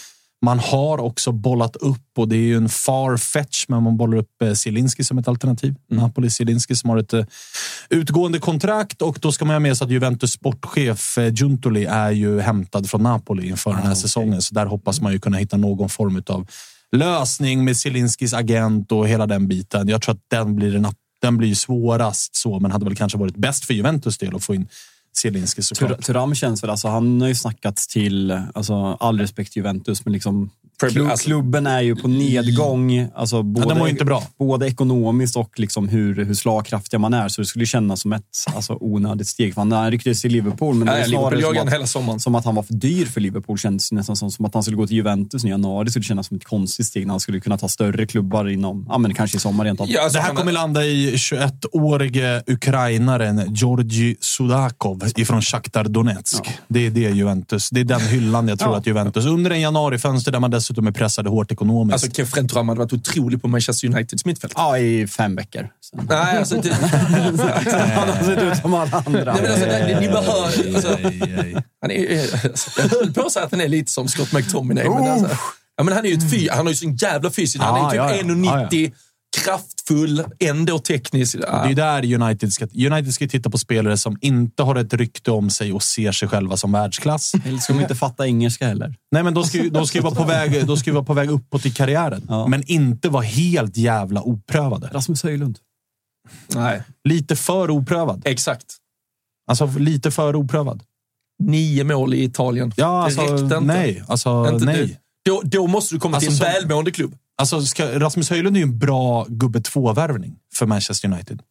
Man 0.42 0.58
har 0.58 0.98
också 0.98 1.32
bollat 1.32 1.76
upp 1.76 2.18
och 2.18 2.28
det 2.28 2.36
är 2.36 2.40
ju 2.40 2.56
en 2.56 2.68
far 2.68 3.16
fetch, 3.16 3.64
men 3.68 3.82
man 3.82 3.96
bollar 3.96 4.18
upp 4.18 4.42
eh, 4.42 4.52
Zielinski 4.52 5.04
som 5.04 5.18
ett 5.18 5.28
alternativ. 5.28 5.74
Napoli 5.90 6.30
Zielinski 6.30 6.76
som 6.76 6.90
har 6.90 6.98
ett 6.98 7.12
eh, 7.12 7.24
utgående 7.90 8.38
kontrakt 8.38 9.02
och 9.02 9.18
då 9.20 9.32
ska 9.32 9.44
man 9.44 9.54
ha 9.54 9.60
med 9.60 9.76
sig 9.76 9.84
att 9.84 9.90
Juventus 9.90 10.32
sportchef 10.32 11.18
eh, 11.18 11.32
Giuntoli 11.34 11.84
är 11.84 12.10
ju 12.10 12.40
hämtad 12.40 12.90
från 12.90 13.02
Napoli 13.02 13.48
inför 13.48 13.70
den 13.70 13.86
här 13.86 13.94
säsongen, 13.94 14.42
så 14.42 14.54
där 14.54 14.66
hoppas 14.66 15.00
man 15.00 15.12
ju 15.12 15.18
kunna 15.18 15.36
hitta 15.36 15.56
någon 15.56 15.88
form 15.88 16.22
av 16.26 16.46
lösning 16.92 17.64
med 17.64 17.76
Zielinskis 17.76 18.34
agent 18.34 18.92
och 18.92 19.08
hela 19.08 19.26
den 19.26 19.48
biten. 19.48 19.88
Jag 19.88 20.02
tror 20.02 20.14
att 20.14 20.24
den 20.30 20.56
blir, 20.56 20.76
en, 20.76 20.86
den 21.22 21.36
blir 21.36 21.54
svårast 21.54 22.36
så, 22.36 22.60
men 22.60 22.70
hade 22.70 22.84
väl 22.84 22.96
kanske 22.96 23.18
varit 23.18 23.36
bäst 23.36 23.64
för 23.64 23.74
Juventus 23.74 24.18
del 24.18 24.36
att 24.36 24.44
få 24.44 24.54
in 24.54 24.68
Zielinski 25.19 25.62
såklart. 25.62 25.91
Tur- 25.97 26.03
Thuram 26.03 26.35
känns 26.35 26.62
väl, 26.62 26.70
alltså, 26.70 26.89
han 26.89 27.20
har 27.20 27.28
ju 27.28 27.35
snackats 27.35 27.87
till, 27.87 28.31
alltså, 28.55 28.74
all 29.01 29.20
respekt 29.20 29.57
Juventus, 29.57 30.05
men 30.05 30.12
liksom, 30.12 30.51
Premier- 30.81 31.01
klu- 31.05 31.11
alltså- 31.11 31.24
klubben 31.27 31.66
är 31.66 31.81
ju 31.81 31.97
på 31.97 32.09
nedgång. 32.09 33.09
Alltså, 33.15 33.43
både, 33.43 33.74
mår 33.74 33.86
ju 33.86 33.90
inte 33.93 34.05
bra. 34.05 34.23
både 34.39 34.66
ekonomiskt 34.66 35.36
och 35.36 35.59
liksom 35.59 35.89
hur, 35.89 36.24
hur 36.24 36.35
slagkraftiga 36.35 36.98
man 37.01 37.15
är. 37.15 37.28
Så 37.28 37.40
det 37.40 37.47
skulle 37.47 37.66
kännas 37.66 38.01
som 38.01 38.12
ett 38.12 38.23
alltså, 38.55 38.78
onödigt 38.81 39.28
steg. 39.28 39.55
För 39.55 39.61
han 39.74 39.90
rycktes 39.90 40.23
till 40.23 40.32
Liverpool, 40.32 40.74
men 40.74 40.86
det 40.86 40.93
Ja, 40.93 40.98
var 40.98 41.07
Liverpool 41.07 41.40
snarare 41.40 41.57
som 41.59 41.66
att, 41.69 41.74
hela 41.74 41.86
sommaren. 41.86 42.20
som 42.20 42.35
att 42.35 42.44
han 42.44 42.55
var 42.55 42.62
för 42.62 42.74
dyr 42.74 43.07
för 43.07 43.20
Liverpool. 43.20 43.59
Kändes 43.59 43.93
nästan 43.93 44.16
som, 44.16 44.31
som 44.31 44.44
att 44.44 44.55
han 44.55 44.62
skulle 44.62 44.77
gå 44.77 44.86
till 44.86 44.97
Juventus 44.97 45.44
i 45.44 45.48
januari. 45.48 45.89
Det 45.94 46.02
kännas 46.02 46.27
som 46.27 46.36
ett 46.36 46.44
konstigt 46.44 46.86
steg 46.86 47.07
när 47.07 47.12
han 47.12 47.20
skulle 47.20 47.40
kunna 47.40 47.59
ta 47.59 47.69
större 47.69 48.07
klubbar 48.07 48.48
inom, 48.48 48.86
ja 48.89 48.98
men 48.98 49.15
kanske 49.15 49.36
i 49.36 49.40
sommar 49.40 49.65
rent 49.65 49.81
av. 49.81 49.90
Ja, 49.90 50.02
alltså, 50.02 50.19
Det 50.19 50.23
här 50.23 50.35
kommer 50.35 50.52
landa 50.52 50.85
i 50.85 51.16
21-årige 51.16 52.43
ukrainaren 52.47 53.55
Georgi 53.55 54.16
Sudakov 54.20 55.05
ifrån 55.16 55.43
Shakhtar 55.43 55.85
Donetsk. 55.85 56.43
Det 56.69 56.86
är 56.86 56.90
det 56.90 57.01
Juventus. 57.01 57.70
Det 57.70 57.81
är 57.81 57.85
den 57.85 58.01
hyllan 58.01 58.48
jag 58.48 58.59
tror 58.59 58.73
Ja. 58.73 58.78
att 58.78 58.86
Juventus, 58.86 59.27
under 59.27 59.51
en 59.51 59.61
januarifönster 59.61 60.32
där 60.32 60.40
man 60.40 60.51
dessutom 60.51 60.69
är 60.78 60.92
pressade 60.92 61.30
hårt 61.30 61.52
ekonomiskt. 61.52 61.92
Alltså 61.92 62.10
Kefren 62.10 62.48
Turam 62.48 62.68
hade 62.68 62.78
varit 62.78 62.92
otrolig 62.92 63.42
på 63.42 63.48
Manchester 63.48 63.88
Uniteds 63.88 64.24
mittfält. 64.24 64.52
Ja, 64.56 64.78
i 64.78 65.06
fem 65.06 65.36
veckor. 65.36 65.68
Sen. 65.90 66.06
Nej, 66.09 66.38
alltså, 66.38 66.56
det, 66.56 66.74
han 66.74 68.09
har 68.09 68.24
sett 68.24 68.42
ut 68.42 68.56
som 68.62 68.74
alla 68.74 69.02
andra. 69.06 69.32
Nej, 69.32 69.42
men 69.42 69.52
alltså, 69.52 69.66
ni, 69.66 70.01
ni 70.01 70.09
behöver... 70.09 70.74
Alltså, 70.74 70.98
han 71.80 71.90
är, 71.90 72.12
jag 72.76 72.88
höll 72.88 73.12
på 73.12 73.22
att 73.22 73.32
säga 73.32 73.44
att 73.44 73.51
han 73.51 73.60
är 73.60 73.68
lite 73.68 73.90
som 73.92 74.09
Scott 74.09 74.32
McTominay. 74.32 74.88
Men, 74.88 75.10
alltså, 75.10 75.36
ja, 75.76 75.84
men 75.84 75.94
han 75.94 76.05
är 76.05 76.09
ju 76.09 76.14
ett 76.14 76.30
fy, 76.30 76.48
han 76.51 76.66
har 76.66 76.72
ju 76.72 76.76
sån 76.76 76.97
jävla 76.97 77.30
fysiskt. 77.30 77.64
Han 77.64 77.76
är 77.76 77.97
Ja, 77.97 78.09
typ 78.09 78.24
ja, 78.24 78.32
ja. 78.32 78.68
1,90, 78.70 78.92
kraftfull, 79.90 80.24
ändå 80.38 80.78
teknisk. 80.78 81.38
Det 81.38 81.44
Ja. 81.46 81.64
är 81.64 81.68
ju 81.68 81.74
där 81.74 82.14
United 82.22 82.52
ska, 82.52 82.64
United 82.64 83.14
ska 83.14 83.28
titta 83.28 83.50
på 83.50 83.58
spelare 83.58 83.96
som 83.96 84.18
inte 84.20 84.62
har 84.62 84.74
ett 84.76 84.94
rykte 84.94 85.30
om 85.30 85.50
sig 85.50 85.72
och 85.72 85.82
ser 85.82 86.12
sig 86.12 86.28
själva 86.28 86.56
som 86.56 86.72
världsklass. 86.72 87.32
Eller 87.44 87.58
ska 87.58 87.72
de 87.72 87.80
inte 87.80 87.94
fatta 87.94 88.26
engelska 88.26 88.66
heller? 88.66 88.94
Nej, 89.12 89.22
men 89.22 89.34
de 89.34 89.44
ska, 89.44 89.62
de 89.70 89.86
ska 89.86 89.98
ju 89.98 90.02
vara 90.04 90.14
på 90.14 90.24
väg, 90.28 90.66
de 90.66 90.76
ska 90.76 90.90
ju 90.90 90.94
vara 90.94 91.04
på 91.04 91.14
väg 91.14 91.30
uppåt 91.30 91.66
i 91.66 91.70
karriären. 91.70 92.22
Ja. 92.28 92.46
Men 92.46 92.62
inte 92.70 93.08
vara 93.08 93.22
helt 93.22 93.76
jävla 93.76 94.22
oprövade. 94.22 94.90
Rasmus 94.92 95.22
Höjlund. 95.22 95.58
Nej, 96.54 96.82
Lite 97.08 97.36
för 97.36 97.70
oprövad. 97.70 98.22
exakt. 98.24 98.76
Alltså 99.50 99.66
lite 99.78 100.10
för 100.10 100.36
oprövad. 100.36 100.82
Nio 101.42 101.84
mål 101.84 102.14
i 102.14 102.24
Italien. 102.24 102.72
Ja, 102.76 102.86
det 102.86 102.92
alltså, 103.04 103.20
räckte 103.22 103.36
inte. 103.44 103.60
nej. 103.60 104.02
Alltså, 104.08 104.48
Inte 104.52 104.64
nej. 104.64 104.86
det. 104.86 104.96
Då, 105.30 105.40
då 105.44 105.66
måste 105.66 105.94
du 105.94 106.00
komma 106.00 106.16
Alltså, 106.16 106.30
till 106.30 106.46
en 106.46 106.52
som- 106.52 106.60
välmående 106.62 106.90
klubb. 106.90 107.14
Alltså, 107.40 107.62
ska, 107.62 107.98
Rasmus 107.98 108.30
Höjlund 108.30 108.56
är 108.56 108.60
ju 108.60 108.64
en 108.64 108.78
bra 108.78 109.26
gubbe 109.28 109.60
två-värvning 109.60 110.36
för 110.54 110.66
Manchester 110.66 111.08
United. 111.12 111.42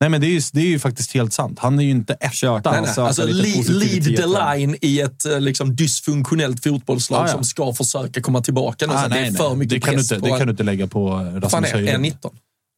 Nej, 0.00 0.10
men 0.10 0.20
det 0.20 0.26
är, 0.26 0.30
ju, 0.30 0.40
det 0.52 0.60
är 0.60 0.66
ju 0.66 0.78
faktiskt 0.78 1.14
helt 1.14 1.32
sant. 1.32 1.58
Han 1.58 1.78
är 1.78 1.82
ju 1.82 1.90
inte 1.90 2.14
etta. 2.14 2.70
Nej, 2.70 2.80
nej. 2.80 2.86
söka 2.86 3.02
Alltså, 3.02 3.26
lead, 3.26 3.68
lead 3.68 4.04
the 4.04 4.26
line 4.26 4.76
i 4.80 5.00
ett 5.00 5.24
eh, 5.26 5.40
liksom, 5.40 5.76
dysfunktionellt 5.76 6.62
fotbollslag 6.64 7.20
Ja, 7.20 7.26
ja. 7.28 7.32
som 7.32 7.44
ska 7.44 7.72
försöka 7.72 8.20
komma 8.20 8.40
tillbaka. 8.40 8.86
Ah, 8.88 8.88
nej, 8.88 9.08
det 9.08 9.18
är 9.18 9.30
nej. 9.30 9.34
för 9.34 9.54
mycket 9.54 9.70
det 9.70 9.80
kan 9.80 9.94
press 9.94 10.12
inte, 10.12 10.20
på 10.20 10.26
Det 10.32 10.38
kan 10.38 10.46
du 10.46 10.50
inte 10.50 10.62
lägga 10.62 10.86
på 10.86 11.08
fan 11.08 11.40
Rasmus 11.40 11.70
är 11.70 11.74
Höjlund. 11.74 12.04
1,19? 12.06 12.30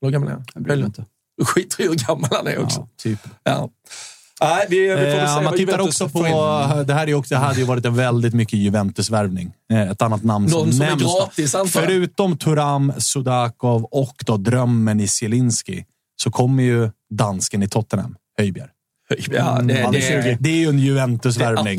Hur 0.03 0.11
gammal 0.11 0.29
är 0.29 0.33
han? 0.33 0.45
Jag 0.55 0.63
bryr 0.63 0.77
mig 0.77 0.87
inte. 0.87 1.05
Skit 1.45 1.77
i 1.79 1.83
hur 1.83 1.95
gammal 1.95 2.31
han 2.33 2.47
är 2.47 2.59
också. 2.59 2.81
Ja, 2.81 2.89
typ. 2.97 3.19
Ja. 3.45 3.71
Nej, 4.41 4.67
vi, 4.69 4.81
vi 4.81 4.89
får 4.89 5.03
Eh, 5.03 5.43
man 5.43 5.57
tittar 5.57 5.73
Juventus 5.73 6.01
också 6.01 6.09
på... 6.09 6.23
Det 6.87 6.95
här, 6.95 7.09
är 7.09 7.15
också, 7.15 7.35
det 7.35 7.41
hade 7.41 7.59
ju 7.59 7.65
varit 7.65 7.85
en 7.85 7.97
väldigt 7.97 8.35
mycket 8.35 8.59
Juventus-värvning. 8.59 9.53
Eh, 9.73 9.91
Ett 9.91 10.03
annat 10.03 10.25
namn 10.25 10.47
Någon 10.47 10.63
som, 10.65 10.73
som 10.73 10.87
nämns. 10.87 11.03
gratis. 11.03 11.57
Förutom 11.73 12.39
Turam, 12.39 12.93
Sudakov 12.99 13.85
och 13.85 14.15
då 14.27 14.37
drömmen 14.37 15.01
i 15.01 15.09
Zielinski 15.09 15.85
så 16.23 16.31
kommer 16.31 16.63
ju 16.63 16.91
dansken 17.15 17.63
i 17.63 17.69
Tottenham, 17.69 18.17
Höjbjerg. 18.39 18.69
Ja, 19.09 19.61
det, 19.63 19.79
är 19.79 19.93
det, 19.93 20.01
20. 20.01 20.37
Det 20.41 20.49
är 20.49 20.57
ju 20.57 20.69
en 20.69 20.79
Juventus-värvning. 20.79 21.79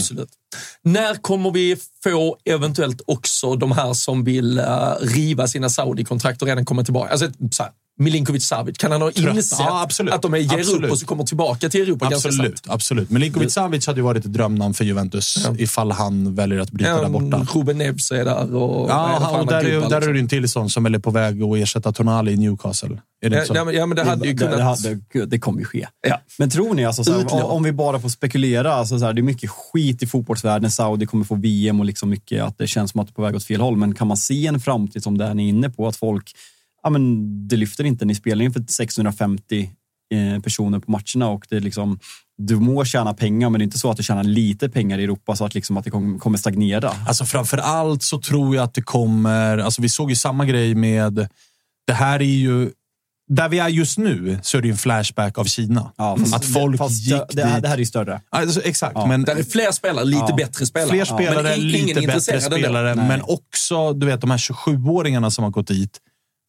När 0.82 1.16
kommer 1.16 1.52
vi 1.52 1.78
få 2.04 2.38
eventuellt 2.46 3.02
också 3.08 3.56
de 3.56 3.72
här 3.72 3.94
som 3.94 4.24
vill 4.24 4.60
uh, 4.60 4.94
riva 5.02 5.48
sina 5.48 5.70
Saudi-kontrakt 5.70 6.42
och 6.42 6.48
redan 6.48 6.66
komma 6.66 6.84
tillbaka? 6.84 7.12
Alltså, 7.12 7.32
så 7.52 7.64
här, 7.64 7.72
Milinkovic 8.00 8.46
Savic? 8.48 8.78
Kan 8.78 8.92
han 8.92 9.02
ha 9.02 9.12
Trött. 9.12 9.36
insett 9.36 9.60
Ja, 9.60 9.88
att 10.12 10.22
de 10.22 10.34
är 10.34 10.38
ger 10.38 10.60
Absolut. 10.60 10.84
upp 10.86 10.92
och 10.92 11.00
så 11.00 11.06
kommer 11.06 11.24
tillbaka 11.24 11.70
till 11.70 11.82
Europa 11.82 12.10
ganska 12.10 12.30
Absolut, 12.30 12.60
snabbt? 12.60 12.76
absolut. 12.76 13.10
Milinkovic 13.10 13.54
Savic 13.54 13.88
hade 13.88 14.00
ju 14.00 14.04
varit 14.04 14.26
ett 14.26 14.34
drömnamn 14.34 14.74
för 14.74 14.84
Juventus 14.86 15.48
ifall 15.58 15.92
han 15.92 16.36
väljer 16.36 16.60
att 16.60 16.72
bryta 16.72 17.02
där 17.02 17.10
borta. 17.10 17.48
Ruben 17.54 17.78
Neves 17.78 18.12
är 18.12 18.26
där 18.26 18.56
och... 18.56 18.90
Ja, 18.90 19.34
är 19.36 19.40
och 19.40 19.48
där 19.48 19.58
är, 19.58 19.64
där 19.64 19.72
liksom? 19.80 19.94
är 19.94 20.00
det 20.08 20.14
ju 20.14 20.20
en 20.20 20.28
till 20.28 20.50
sån 20.50 20.70
som 20.70 20.86
är 20.86 21.00
på 21.00 21.12
väg 21.12 21.44
att 21.44 21.58
ersätta 21.58 21.92
Tonali 21.92 22.32
i 22.32 22.38
Newcastle. 22.38 22.98
Är 23.22 23.30
det 23.30 23.46
Ja, 23.50 23.56
ja, 23.56 23.66
men- 23.66 23.76
ja, 23.76 23.86
det 24.04 24.04
hade 24.10 24.28
ju 24.28 24.34
det, 24.34 24.40
kunnat... 24.40 24.58
det, 24.58 24.64
hade, 24.64 25.00
gud, 25.14 25.30
det 25.30 25.40
kommer 25.40 25.60
ju 25.60 25.66
ske. 25.66 25.88
Ja. 26.08 26.22
Men 26.38 26.50
tror 26.50 26.74
ni, 26.74 26.86
alltså, 26.86 27.04
så 27.04 27.12
här, 27.12 27.20
Utlån. 27.20 27.42
om 27.42 27.64
vi 27.64 27.72
bara 27.72 28.00
får 28.00 28.10
spekulera, 28.10 28.74
alltså, 28.74 29.00
så 29.00 29.06
här, 29.06 29.14
det 29.14 29.22
är 29.22 29.24
mycket 29.24 29.50
skit 29.50 30.04
i 30.04 30.08
fotbollsvärlden. 30.08 30.72
Saudi 30.72 31.06
kommer 31.06 31.26
få 31.26 31.36
VM 31.36 31.80
och 31.80 31.86
liksom 31.86 32.10
mycket 32.10 32.44
att 32.44 32.58
det 32.58 32.68
känns 32.68 32.92
som 32.92 33.02
att 33.02 33.08
det 33.08 33.12
är 33.12 33.14
på 33.14 33.22
väg 33.22 33.36
åt 33.36 33.44
fel 33.44 33.62
håll. 33.62 33.78
Men 33.78 33.96
kan 33.96 34.08
man 34.08 34.18
se 34.18 34.48
en 34.48 34.60
framtid 34.60 35.04
som 35.04 35.18
den 35.18 35.38
ni 35.38 35.46
är 35.46 35.50
inne 35.50 35.70
på, 35.70 35.88
att 35.88 35.96
folk, 35.96 36.32
ja 36.84 36.90
men 36.90 37.48
det 37.48 37.56
lyfter 37.56 37.84
inte. 37.84 38.06
Ni 38.06 38.16
spelar 38.16 38.46
inför 38.46 38.64
650 38.68 39.70
eh, 40.14 40.42
personer 40.42 40.80
på 40.80 40.92
matcherna 40.92 41.30
och 41.30 41.46
det 41.50 41.56
är 41.56 41.60
liksom, 41.62 42.00
du 42.38 42.56
må 42.56 42.86
tjäna 42.86 43.14
pengar, 43.14 43.50
men 43.50 43.60
det 43.60 43.64
är 43.64 43.66
inte 43.66 43.80
så 43.80 43.92
att 43.92 43.98
du 43.98 44.04
tjänar 44.04 44.24
lite 44.24 44.70
pengar 44.70 45.00
i 45.00 45.04
Europa 45.04 45.36
så 45.36 45.46
att, 45.46 45.56
liksom, 45.56 45.78
att 45.78 45.84
det 45.84 45.90
kommer, 45.90 46.20
kommer 46.20 46.38
stagnera. 46.38 46.92
Alltså 47.08 47.26
framför 47.26 47.58
allt 47.58 48.04
så 48.04 48.20
tror 48.22 48.56
jag 48.56 48.64
att 48.64 48.74
det 48.74 48.82
kommer... 48.82 49.58
Alltså 49.58 49.82
vi 49.82 49.90
såg 49.90 50.10
ju 50.10 50.16
samma 50.16 50.46
grej 50.46 50.76
med... 50.76 51.28
Det 51.88 51.94
här 51.94 52.20
är 52.20 52.26
ju... 52.26 52.72
Där 53.30 53.50
vi 53.50 53.60
är 53.60 53.68
just 53.70 53.98
nu 53.98 54.40
så 54.44 54.58
är 54.58 54.62
det 54.62 54.68
ju 54.68 54.72
en 54.72 54.78
flashback 54.78 55.38
av 55.38 55.44
Kina. 55.46 55.92
Ja, 55.98 56.18
fast- 56.18 56.34
att 56.36 56.46
folk 56.46 56.78
fast 56.78 57.02
gick 57.02 57.22
det, 57.30 57.36
det, 57.36 57.44
här, 57.46 57.54
dit. 57.56 57.62
det 57.62 57.68
här 57.68 57.76
är 57.76 57.80
ju 57.80 57.86
större. 57.86 58.22
Alltså, 58.30 58.62
exakt, 58.62 58.92
Ja. 58.96 59.06
men 59.06 59.24
Där 59.24 59.36
är 59.36 59.44
fler 59.44 59.72
spelare, 59.72 60.06
lite 60.06 60.26
Ja. 60.30 60.36
bättre 60.36 60.66
spelare. 60.66 60.90
fler 60.90 61.06
spelare, 61.06 61.44
Men 61.44 61.68
lite 61.68 62.02
bättre 62.02 62.42
spelare. 62.42 62.96
Men 62.96 63.22
också 63.22 63.94
du 63.94 64.06
vet, 64.06 64.22
de 64.22 64.32
här 64.32 64.38
27-åringarna 64.38 65.30
som 65.30 65.44
har 65.44 65.52
gått 65.52 65.68
dit. 65.68 66.00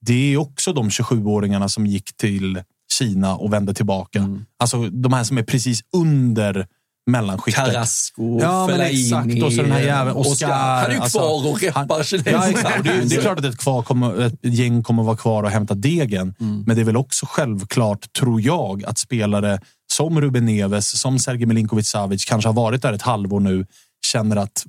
Det 0.00 0.32
är 0.34 0.36
också 0.36 0.72
de 0.72 0.88
27-åringarna 0.88 1.68
som 1.68 1.86
gick 1.86 2.16
till 2.16 2.62
Kina 2.98 3.36
och 3.36 3.52
vände 3.52 3.74
tillbaka. 3.74 4.18
Mm. 4.18 4.44
Alltså 4.58 4.88
de 4.90 5.12
här 5.12 5.24
som 5.24 5.38
är 5.38 5.42
precis 5.42 5.80
under 5.96 6.66
mellanskiktet. 7.10 7.64
Carrasco, 7.64 8.38
Ja, 8.40 8.66
men 8.66 8.76
Fellaini, 8.76 9.02
exakt. 9.02 9.42
Och 9.42 9.52
så 9.52 9.62
den 9.62 9.72
här 9.72 9.80
jäveln 9.80 10.16
Oscar. 10.16 10.48
Han 10.52 10.90
är 10.90 10.94
ju 10.94 11.00
alltså, 11.00 11.18
kvar 11.18 11.48
och 11.48 11.60
han- 11.74 11.84
reppar 11.84 12.02
kineserna. 12.02 12.42
Ja. 12.64 12.78
Och 12.78 12.84
Det 12.84 12.90
är, 12.90 13.04
det 13.04 13.16
är 13.16 13.20
klart 13.20 13.38
att 13.38 13.44
ett, 13.44 13.58
kvar 13.58 13.82
kommer, 13.82 14.20
ett 14.20 14.34
gäng 14.42 14.82
kommer 14.82 15.02
vara 15.02 15.16
kvar 15.16 15.42
och 15.42 15.50
hämta 15.50 15.74
degen. 15.74 16.34
Mm. 16.40 16.62
Men 16.66 16.76
det 16.76 16.82
är 16.82 16.84
väl 16.84 16.96
också 16.96 17.26
självklart, 17.26 18.12
tror 18.12 18.40
jag, 18.40 18.84
att 18.84 18.98
spelare 18.98 19.60
som 19.92 20.20
Ruben 20.20 20.46
Neves, 20.46 21.00
som 21.00 21.18
Sergej 21.18 21.46
Milinkovic 21.46 21.88
Savic, 21.88 22.24
kanske 22.24 22.48
har 22.48 22.54
varit 22.54 22.82
där 22.82 22.92
ett 22.92 23.02
halvår 23.02 23.40
nu, 23.40 23.66
känner 24.06 24.36
att 24.36 24.66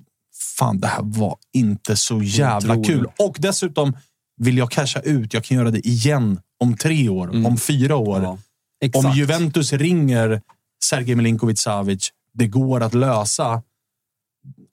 fan, 0.58 0.80
det 0.80 0.88
här 0.88 1.02
var 1.04 1.38
inte 1.54 1.96
så 1.96 2.22
jävla 2.22 2.84
kul. 2.84 3.08
Och 3.20 3.36
dessutom 3.40 3.98
vill 4.40 4.58
jag 4.58 4.72
casha 4.72 5.00
ut. 5.00 5.34
Jag 5.34 5.44
kan 5.44 5.58
göra 5.58 5.72
det 5.72 5.88
igen 5.88 6.40
om 6.60 6.78
tre 6.78 7.10
år, 7.10 7.46
om 7.46 7.58
fyra 7.58 7.96
år. 7.96 8.18
Mm. 8.18 8.38
Ja. 8.80 9.00
Om 9.00 9.12
Juventus 9.16 9.74
ringer 9.74 10.42
Sergej 10.84 11.16
Milinkovic 11.16 11.62
Savic, 11.62 12.10
det 12.34 12.48
går 12.48 12.84
att 12.84 12.94
lösa. 12.94 13.64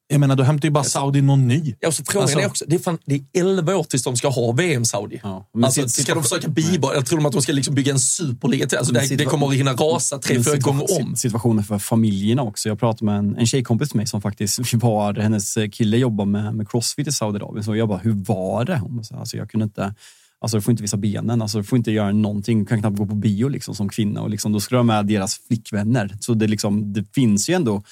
Jag 0.08 0.20
menar, 0.20 0.36
då 0.36 0.42
hämtar 0.42 0.66
ju 0.68 0.72
bara 0.72 0.84
Saudi 0.84 1.22
någon 1.22 1.48
ny. 1.48 1.74
Ja, 1.80 1.88
och 1.88 1.94
så 1.94 2.04
frågan 2.04 2.22
Alltså- 2.22 2.38
är 2.40 2.46
också, 2.46 2.64
det 2.68 2.76
är, 2.76 2.80
fan, 2.80 2.98
det 3.06 3.14
är 3.14 3.20
11 3.40 3.76
år 3.76 3.84
tills 3.84 4.02
de 4.02 4.16
ska 4.16 4.28
ha 4.28 4.52
VM 4.52 4.84
Saudi. 4.84 5.20
Ja, 5.22 5.46
Alltså, 5.64 5.80
sit- 5.80 5.88
ska 6.02 6.14
de 6.14 6.22
försöka 6.22 6.48
bibehålla, 6.48 7.02
tror 7.02 7.18
de 7.18 7.26
att 7.26 7.32
de 7.32 7.42
ska 7.42 7.52
liksom 7.52 7.74
bygga 7.74 7.92
en 7.92 7.98
superliga 7.98 8.66
till. 8.66 8.78
Alltså, 8.78 8.92
det, 8.94 9.00
det 9.00 9.06
situa- 9.06 9.24
kommer 9.28 9.46
att 9.48 9.54
hinna 9.54 9.72
rasa 9.72 10.18
tre, 10.18 10.42
fyra 10.44 10.56
gånger 10.56 11.00
om. 11.02 11.16
si- 11.16 11.20
Situationen 11.20 11.64
för 11.64 11.78
familjerna 11.78 12.42
också. 12.42 12.68
Jag 12.68 12.78
pratade 12.78 13.04
med 13.04 13.18
en, 13.18 13.36
en 13.36 13.46
tjejkompis 13.46 13.88
till 13.88 13.96
mig 13.96 14.06
som 14.06 14.22
faktiskt 14.22 14.58
var, 14.74 15.14
hennes 15.14 15.54
kille 15.72 15.96
jobbar 15.96 16.24
med, 16.24 16.54
med 16.54 16.68
crossfit 16.70 17.08
i 17.08 17.12
Saudiarabien. 17.12 17.64
Så 17.64 17.76
jag 17.76 17.88
bara, 17.88 17.98
hur 17.98 18.12
var 18.12 18.64
det? 18.64 18.78
Hon 18.78 19.04
sa, 19.04 19.16
alltså, 19.16 19.36
jag 19.36 19.50
kunde 19.50 19.64
inte, 19.64 19.94
alltså 20.40 20.56
du 20.56 20.62
får 20.62 20.70
inte 20.70 20.82
visa 20.82 20.96
benen, 20.96 21.42
alltså, 21.42 21.58
du 21.58 21.64
får 21.64 21.78
inte 21.78 21.90
göra 21.92 22.12
någonting, 22.12 22.58
du 22.60 22.66
kan 22.66 22.80
knappt 22.80 22.96
gå 22.98 23.06
på 23.06 23.14
bio 23.14 23.48
liksom, 23.48 23.74
som 23.74 23.88
kvinna. 23.88 24.20
Och 24.22 24.30
liksom, 24.30 24.52
då 24.52 24.60
ska 24.60 24.74
du 24.74 24.78
ha 24.78 24.82
med 24.84 25.06
deras 25.06 25.38
flickvänner. 25.48 26.16
Så 26.20 26.34
det, 26.34 26.46
liksom, 26.46 26.92
det 26.92 27.04
finns 27.14 27.48
ju 27.48 27.54
ändå, 27.54 27.82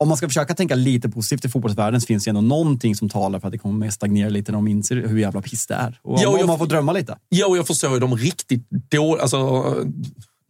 om 0.00 0.08
man 0.08 0.16
ska 0.16 0.28
försöka 0.28 0.54
tänka 0.54 0.74
lite 0.74 1.08
positivt 1.08 1.44
i 1.44 1.48
fotbollsvärlden 1.48 2.00
så 2.00 2.06
finns 2.06 2.24
det 2.24 2.28
ändå 2.30 2.40
någonting 2.40 2.96
som 2.96 3.08
talar 3.08 3.40
för 3.40 3.46
att 3.48 3.52
det 3.52 3.58
kommer 3.58 3.86
att 3.88 3.94
stagnera 3.94 4.28
lite 4.28 4.52
när 4.52 4.58
de 4.58 4.68
inser 4.68 4.96
hur 4.96 5.18
jävla 5.18 5.42
piss 5.42 5.66
det 5.66 5.74
är. 5.74 5.98
Och 6.02 6.18
Ja, 6.22 6.28
om, 6.28 6.34
och 6.34 6.40
jag- 6.40 6.46
man 6.46 6.58
får 6.58 6.66
drömma 6.66 6.92
lite. 6.92 7.18
Ja, 7.28 7.46
och 7.46 7.58
jag 7.58 7.66
förstår 7.66 7.94
ju 7.94 8.00
de 8.00 8.16
riktigt 8.16 8.68
dåliga, 8.90 9.22
alltså 9.22 9.74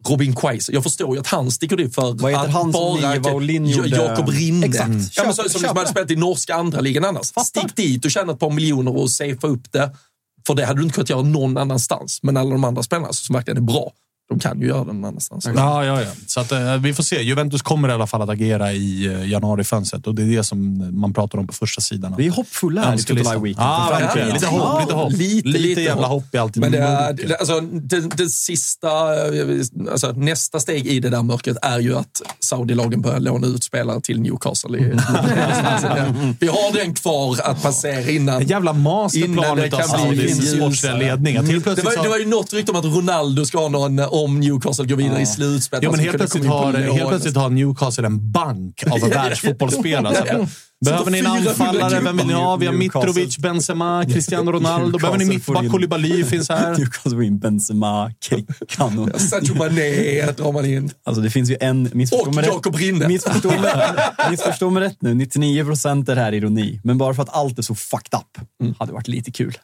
Robin 0.07 0.35
Quaise. 0.35 0.71
Jag 0.73 0.83
förstår 0.83 1.15
ju 1.15 1.19
att 1.19 1.27
han 1.27 1.51
sticker 1.51 1.77
dit 1.77 1.95
för 1.95 2.01
Vad 2.13 2.31
heter 2.31 2.45
att 2.45 2.51
han 2.53 2.61
som 2.61 3.01
bara... 3.01 3.13
Niva 3.13 3.31
och 3.31 3.41
Linn 3.41 3.65
Ja, 3.69 3.75
gjorde? 3.77 3.89
Jakob 3.89 4.29
Rinde. 4.29 4.67
Exakt. 4.67 4.89
Ja, 4.89 5.23
men 5.23 5.33
Köp- 5.33 5.43
så, 5.43 5.49
som 5.49 5.61
köp 5.61 5.77
hade 5.77 5.87
spelat 5.89 6.11
i 6.11 6.15
norska 6.15 6.55
andra 6.55 6.79
ligan 6.81 7.05
annars. 7.05 7.31
Fattar. 7.31 7.45
Stick 7.61 7.75
dit 7.75 8.05
och 8.05 8.11
tjäna 8.11 8.33
ett 8.33 8.39
par 8.39 8.49
miljoner 8.49 8.97
och 8.97 9.11
safea 9.11 9.37
upp 9.49 9.71
det. 9.71 9.91
För 10.47 10.55
det 10.55 10.65
hade 10.65 10.79
du 10.79 10.83
inte 10.83 10.93
kunnat 10.95 11.09
göra 11.09 11.21
någon 11.21 11.57
annanstans. 11.57 12.19
Men 12.23 12.37
alla 12.37 12.49
de 12.51 12.63
andra 12.63 12.83
spelarna 12.83 13.13
som 13.13 13.33
verkligen 13.33 13.57
är 13.57 13.61
bra, 13.61 13.91
de 14.29 14.39
kan 14.39 14.61
ju 14.61 14.67
göra 14.67 14.83
någon 14.83 15.05
annanstans. 15.05 15.45
Ja, 15.55 15.85
ja, 15.85 16.01
ja. 16.01 16.07
Så 16.27 16.39
att, 16.39 16.51
eh, 16.51 16.77
vi 16.77 16.93
får 16.93 17.03
se. 17.03 17.21
Juventus 17.21 17.61
kommer 17.61 17.89
i 17.89 17.91
alla 17.91 18.07
fall 18.07 18.21
att 18.21 18.29
agera 18.29 18.73
i 18.73 19.05
eh, 19.05 19.29
januarifönstret 19.29 20.07
och 20.07 20.15
det 20.15 20.23
är 20.23 20.37
det 20.37 20.43
som 20.43 20.89
man 20.99 21.13
pratar 21.13 21.39
om 21.39 21.47
på 21.47 21.53
första 21.53 21.81
sidan. 21.81 22.15
Vi 22.17 22.27
är 22.27 22.31
hoppfulla 22.31 22.81
här. 22.81 22.97
Total 22.97 23.41
Weekend. 23.41 23.65
Ja, 23.67 23.87
framtiden. 23.89 24.07
verkligen. 24.07 24.33
Lite 24.33 24.45
hopp, 24.47 24.81
lite 24.81 24.93
hopp. 24.93 25.11
Lite, 25.11 25.47
Lite, 25.47 25.59
lite 25.59 25.81
jävla 25.81 26.07
hopp. 26.07 26.23
hopp 26.23 26.35
är 26.35 26.39
alltid 26.39 26.61
Men 26.61 26.71
det, 26.71 26.77
är, 26.77 27.13
det, 27.13 27.37
alltså, 27.37 27.59
det, 27.61 27.99
det 27.99 28.29
sista, 28.29 28.87
eh, 28.87 29.59
alltså, 29.91 30.11
nästa 30.11 30.59
steg 30.59 30.87
i 30.87 30.99
det 30.99 31.09
där 31.09 31.23
mörkret 31.23 31.57
är 31.61 31.79
ju 31.79 31.97
att 31.97 32.21
Saudi-lagen 32.39 33.01
börjar 33.01 33.19
låna 33.19 33.47
ut 33.47 33.63
spelare 33.63 34.01
till 34.01 34.21
Newcastle. 34.21 34.77
I, 34.77 34.81
vi 36.39 36.47
har 36.47 36.73
den 36.73 36.93
kvar 36.93 37.37
att 37.43 37.63
passera 37.63 38.09
innan. 38.09 38.41
En 38.41 38.47
jävla 38.47 38.73
masterplan 38.73 39.59
utav 39.59 39.79
bli 39.79 39.87
Saudis 39.87 40.51
sportsliga 40.51 40.95
ledning. 40.95 41.35
Det 41.35 41.65
var, 41.65 42.03
det 42.03 42.09
var 42.09 42.17
ju 42.17 42.25
något 42.25 42.53
rykte 42.53 42.71
om 42.71 42.77
att 42.77 42.85
Ronaldo 42.85 43.45
ska 43.45 43.57
ha 43.57 43.67
någon, 43.67 43.99
om 44.23 44.39
Newcastle 44.39 44.85
går 44.85 44.95
vidare 44.95 45.21
i 45.21 45.25
slutspelet. 45.25 45.83
Jo, 45.83 45.91
men 45.91 45.99
Han 45.99 46.05
helt 46.05 46.17
plötsligt, 46.17 46.45
har, 46.45 46.73
helt 46.73 47.09
plötsligt 47.09 47.35
har 47.35 47.49
Newcastle 47.49 48.05
en 48.05 48.31
bank 48.31 48.83
av 48.91 49.09
världsfotbollsspelare. 49.09 50.15
Ja, 50.27 50.37
ja. 50.39 50.47
Så 50.85 50.91
Behöver 50.91 51.11
ni 51.11 51.19
en 51.19 51.25
400 51.25 51.49
anfallare? 51.49 51.99
Vem 51.99 52.17
vill 52.17 52.27
ni 52.27 52.33
ha? 52.33 52.55
Vi 52.55 52.65
har. 52.65 52.73
Mitrovic, 52.73 53.37
Benzema, 53.37 54.05
Cristiano 54.05 54.51
Ronaldo. 54.51 54.97
Behöver 54.97 55.17
ni 55.19 55.25
mittback? 55.25 55.69
Koulibaly 55.71 56.23
finns 56.23 56.49
här. 56.49 56.69
Newcastle 56.77 57.11
får 57.11 57.23
in 57.23 57.39
Benzema, 57.39 58.11
Kekkan 58.21 58.99
och... 58.99 59.21
Sadio 59.21 59.55
Mané 59.55 60.31
drar 60.31 60.51
man 60.51 60.65
in. 60.65 60.91
Alltså 61.03 61.21
det 61.21 61.29
finns 61.29 61.49
ju 61.49 61.57
en... 61.59 61.89
Missförstå 61.93 62.29
Och 62.29 62.43
Jakob 62.43 62.73
rätt- 62.75 62.81
Rinde. 62.81 63.07
Missförstå 63.07 63.49
mig, 63.49 63.73
missförstå 64.29 64.69
mig 64.69 64.83
rätt 64.83 65.01
nu. 65.01 65.13
99 65.13 65.65
procent 65.65 66.09
är 66.09 66.15
här 66.15 66.33
ironi. 66.33 66.79
Men 66.83 66.97
bara 66.97 67.13
för 67.13 67.23
att 67.23 67.35
allt 67.35 67.57
är 67.57 67.63
så 67.63 67.75
fucked 67.75 68.19
up 68.19 68.45
hade 68.79 68.93
varit 68.93 69.07
lite 69.07 69.31
kul. 69.31 69.57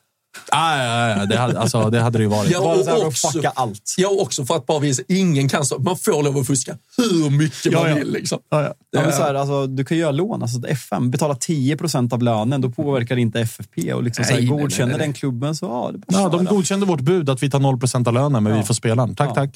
Ah, 0.51 0.77
ja, 0.77 1.09
ja, 1.19 1.25
det, 1.25 1.37
hade, 1.37 1.59
alltså, 1.59 1.89
det 1.89 2.01
hade 2.01 2.17
det 2.17 2.21
ju 2.23 2.29
varit. 2.29 2.51
Ja, 2.51 2.59
Bara 2.61 2.77
och 2.79 2.85
så 2.85 2.91
att 2.91 3.03
också- 3.03 3.27
fucka 3.31 3.51
allt. 3.55 3.93
Ja, 3.97 4.09
och 4.09 4.21
också 4.21 4.45
för 4.45 4.55
att 4.55 4.65
bara 4.65 4.79
visa 4.79 5.03
ingen 5.07 5.49
kan 5.49 5.65
stå. 5.65 5.79
Man 5.79 5.97
får 5.97 6.23
lov 6.23 6.37
att 6.37 6.47
fuska 6.47 6.77
hur 6.97 7.29
mycket 7.29 7.65
Ja, 7.73 7.79
man 7.81 7.89
ja. 7.89 7.95
vill. 7.95 8.11
Liksom. 8.11 8.39
Ja, 8.49 8.61
ja. 8.63 8.73
Ja, 8.91 9.01
men 9.01 9.11
så 9.13 9.23
här, 9.23 9.33
alltså, 9.33 9.67
du 9.67 9.85
kan 9.85 9.97
ju 9.97 10.01
göra 10.01 10.11
lån. 10.11 10.41
Alltså, 10.41 10.67
FM 10.67 11.11
betalar 11.11 11.35
10 11.35 11.77
procent 11.77 12.13
av 12.13 12.21
lönen. 12.21 12.61
Då 12.61 12.69
påverkar 12.69 13.15
det 13.15 13.21
inte 13.21 13.39
FFP. 13.39 13.93
Och 13.93 14.03
liksom, 14.03 14.25
så 14.25 14.31
här, 14.31 14.39
Nej, 14.39 14.49
nej, 14.49 14.59
godkänner 14.61 14.87
nej, 14.87 14.97
nej. 14.97 15.07
den 15.07 15.13
klubben 15.13 15.55
så 15.55 15.65
ja, 15.65 15.89
det 15.93 15.97
är 15.97 16.11
bara 16.13 16.21
Ja, 16.23 16.29
de 16.29 16.45
godkände 16.45 16.85
vårt 16.85 17.01
bud 17.01 17.29
att 17.29 17.43
vi 17.43 17.49
tar 17.49 17.59
0% 17.59 18.07
av 18.07 18.13
lönen, 18.13 18.43
men 18.43 18.57
vi 18.57 18.63
får 18.63 18.73
spelaren. 18.73 19.15
Tack, 19.15 19.29
Ja. 19.29 19.33
tack. 19.35 19.49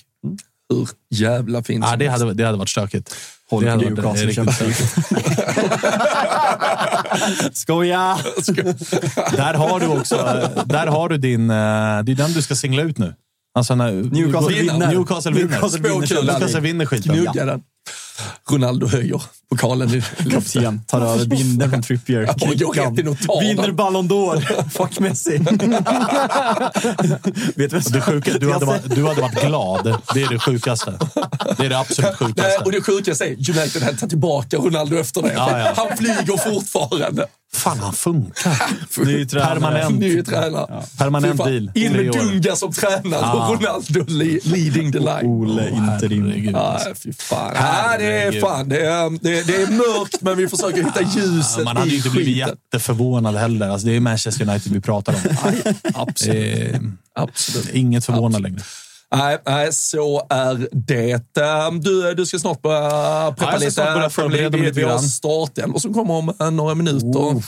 Hur 0.73 0.87
jävla 1.09 1.63
fint 1.63 1.85
Ja, 1.89 1.95
det, 1.95 2.07
hade, 2.07 2.33
det 2.33 2.43
hade 2.45 2.57
varit 2.57 2.69
stökigt. 2.69 3.15
Håll 3.49 3.63
det 3.63 3.69
hade 3.71 3.89
Newcastle, 3.89 4.43
varit 4.43 4.55
stökigt. 4.55 4.95
Skoja! 7.53 8.17
Där 9.37 9.53
har 9.53 9.79
du 9.79 9.87
också, 9.87 10.15
där 10.65 10.87
har 10.87 11.09
du 11.09 11.17
din, 11.17 11.49
eh, 11.49 11.55
det 11.55 12.11
är 12.11 12.15
den 12.15 12.31
du 12.31 12.41
ska 12.41 12.55
singla 12.55 12.81
ut 12.81 12.97
nu. 12.97 13.13
Alltså 13.55 13.75
när 13.75 13.91
Newcastle 13.91 14.55
vinner. 14.61 14.87
Newcastle 14.87 15.31
vinner. 15.31 15.49
Newcastle 15.49 15.81
vinner 15.81 16.07
Småkul. 16.07 16.25
Newcastle 16.25 16.59
vinner 16.59 16.85
skiten. 16.85 17.15
Ronaldo 18.49 18.87
höjer 18.87 19.21
pokalen 19.49 19.95
i 19.95 20.03
Kapten 20.31 20.81
tar 20.87 21.01
över 21.01 21.25
binden 21.25 21.69
från 21.69 21.81
Trippier. 21.81 23.41
Vinner. 23.41 23.71
Ballon 23.71 24.09
d'Or. 24.09 24.69
Fuck 24.77 24.99
Messi. 24.99 25.37
Vet 27.55 27.71
du 27.71 27.79
vad 27.79 27.93
Det 27.93 28.01
sjuka, 28.01 28.37
du, 28.37 28.51
hade 28.51 28.65
varit, 28.65 28.95
du 28.95 29.07
hade 29.07 29.21
varit 29.21 29.45
glad. 29.45 29.97
Det 30.13 30.21
är 30.21 30.29
det 30.29 30.39
sjukaste. 30.39 30.99
Det 31.57 31.65
är 31.65 31.69
det 31.69 31.79
absolut 31.79 32.19
Nej, 32.19 32.19
och 32.19 32.27
sjukaste. 32.27 32.71
det 32.71 32.81
sjukaste 32.81 33.25
är 33.25 33.29
United 33.29 33.81
tagit 33.81 34.09
tillbaka 34.09 34.57
Ronaldo 34.57 34.97
efter 34.97 35.21
det. 35.21 35.33
Ja, 35.33 35.59
ja. 35.59 35.73
Han 35.75 35.97
flyger 35.97 36.53
fortfarande. 36.53 37.27
Fan, 37.53 37.77
han 37.79 37.93
funkar. 37.93 38.57
Ny 39.05 39.25
tränare. 39.25 39.49
Permanent. 39.53 39.99
Ny 39.99 40.23
tränare. 40.23 40.83
Permanent 40.97 41.31
Fy 41.33 41.37
fan. 41.37 41.47
deal. 41.51 41.71
In 41.75 41.91
med. 41.91 42.11
Dunga 42.11 42.55
som 42.55 42.71
tränare 42.73 43.01
Ja. 43.21 43.47
och 43.49 43.55
Ronaldo 43.61 44.03
le- 44.07 44.39
leading 44.43 44.91
the 44.91 44.99
line. 44.99 45.25
Ole 45.25 45.69
interim. 45.69 46.49
Ja, 46.53 46.79
fy 47.03 47.13
fan. 47.13 47.51
Ja, 47.55 47.95
det 47.99 48.21
är 48.23 48.41
fan. 48.41 48.69
Det 48.69 48.85
är, 48.85 49.09
det, 49.09 49.47
det 49.47 49.61
är 49.61 49.67
mörkt, 49.71 50.21
men 50.21 50.37
vi 50.37 50.47
försöker 50.47 50.83
hitta 50.83 51.01
ljuset 51.01 51.63
Man 51.63 51.77
hade 51.77 51.89
ju 51.89 51.97
inte 51.97 52.09
blivit 52.09 52.35
skiten. 52.35 52.49
jätteförvånad 52.71 53.35
heller. 53.35 53.69
Alltså, 53.69 53.87
det 53.87 53.95
är 53.95 53.99
Manchester 53.99 54.49
United 54.49 54.73
vi 54.73 54.81
pratar 54.81 55.13
om. 55.13 55.19
Absolut. 55.93 56.73
Eh, 56.73 56.79
Absolut. 57.15 57.69
inget 57.73 58.05
förvånande 58.05 58.39
längre. 58.49 58.61
Nej, 59.15 59.37
nej, 59.45 59.73
så 59.73 60.27
är 60.29 60.67
det. 60.71 61.37
Ehm, 61.41 61.81
Du, 61.81 62.13
du 62.13 62.25
ska 62.25 62.39
snart 62.39 62.61
börja 62.61 63.31
preppa 63.31 63.51
Ja, 63.53 63.63
jag 63.63 63.71
ska 63.73 63.81
lite. 63.83 63.93
börja 63.93 64.09
förbereda 64.09 64.57
mig 64.57 64.65
lite 64.67 64.79
Vi 64.79 64.83
har 64.83 64.89
grann. 64.91 65.03
startelvor 65.03 65.79
som 65.79 65.93
kommer 65.93 66.13
om 66.13 66.33
eh, 66.39 66.51
några 66.51 66.75
minuter. 66.75 67.43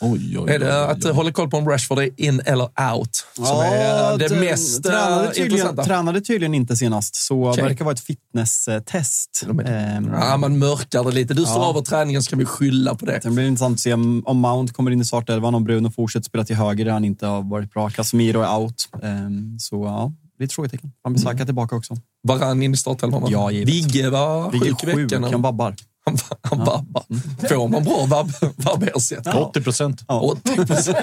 Oj, 0.00 0.38
oj, 0.38 0.50
Är 0.54 0.58
det 0.58 0.86
att 0.90 1.04
hålla 1.04 1.32
koll 1.32 1.50
på 1.50 1.56
om 1.56 1.68
Rashford 1.68 1.98
är 1.98 2.10
in 2.20 2.40
eller 2.44 2.64
out 2.92 3.24
som 3.34 3.44
är 3.60 4.18
det 4.18 4.40
mest 4.40 4.86
eh, 4.86 4.92
tränade 4.92 5.26
tydligen, 5.26 5.50
intressanta? 5.52 5.84
tränade 5.84 6.20
tydligen 6.20 6.54
inte 6.54 6.76
senast, 6.76 7.14
så 7.16 7.48
Okej. 7.50 7.64
verkar 7.64 7.84
vara 7.84 7.94
ett 7.94 8.00
fitnesstest. 8.00 9.46
Ehm, 9.66 10.10
Ja, 10.20 10.36
man 10.36 10.58
mörkar 10.58 11.04
det 11.04 11.10
lite. 11.10 11.34
Du 11.34 11.42
står 11.44 11.62
Ja. 11.62 11.70
över 11.70 11.80
träningen 11.80 12.22
så 12.22 12.30
kan 12.30 12.38
vi 12.38 12.44
skylla 12.44 12.94
på 12.94 13.06
det. 13.06 13.20
Sen 13.22 13.34
blir 13.34 13.44
det 13.44 13.48
intressant 13.48 13.74
att 13.74 13.80
se 13.80 13.92
om, 13.92 14.22
om 14.26 14.36
Mount 14.38 14.72
kommer 14.72 14.90
in 14.90 15.00
i 15.00 15.04
startelvan, 15.04 15.54
om 15.54 15.64
Bruno 15.64 15.90
fortsätter 15.90 16.24
spela 16.24 16.44
till 16.44 16.56
höger 16.56 16.84
där 16.84 16.92
han 16.92 17.04
inte 17.04 17.26
har 17.26 17.42
varit 17.50 17.72
bra. 17.72 17.90
Casemiro 17.90 18.40
är 18.40 18.56
out. 18.58 18.88
Ehm, 19.02 19.58
så 19.58 19.84
ja, 19.84 20.12
lite 20.38 20.54
frågetecken. 20.54 20.92
Han 21.04 21.12
blir 21.12 21.22
Saka 21.22 21.44
tillbaka 21.44 21.76
också. 21.76 21.94
Varann 22.22 22.62
in 22.62 22.74
i 22.74 22.76
startelvan? 22.76 23.22
va? 23.22 23.28
Ja, 23.30 23.50
givet. 23.50 23.68
Vigge 23.74 24.10
var 24.10 24.50
Vigge 24.50 24.64
sjuk 24.64 24.82
i 24.82 24.86
sjuk, 24.86 25.12
veckan. 25.12 25.24
han 25.32 25.42
babbar. 25.42 25.74
Han, 26.06 26.18
han 26.42 26.58
vabbar. 26.58 27.04
Får 27.48 27.68
man 27.68 27.84
bra 27.84 28.06
vabb, 28.06 28.32
vabbersättning? 28.56 29.34
80 29.34 29.60
procent. 29.62 30.02
80 30.08 30.56
procent. 30.66 30.96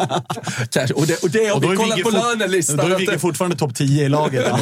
Och 0.96 1.08
det, 1.08 1.24
och 1.24 1.30
det 1.32 1.46
har 1.48 1.56
Och 1.56 1.62
då 1.62 1.68
vi 1.68 1.74
är 1.74 1.78
kollat 1.78 2.02
på 2.04 2.10
lönelistan. 2.10 2.78
Då 2.78 2.84
är 2.84 2.98
Vigge 2.98 3.12
det- 3.12 3.20
fortfarande 3.20 3.58
topp 3.58 3.76
10 3.76 4.06
i 4.06 4.10
laget. 4.10 4.46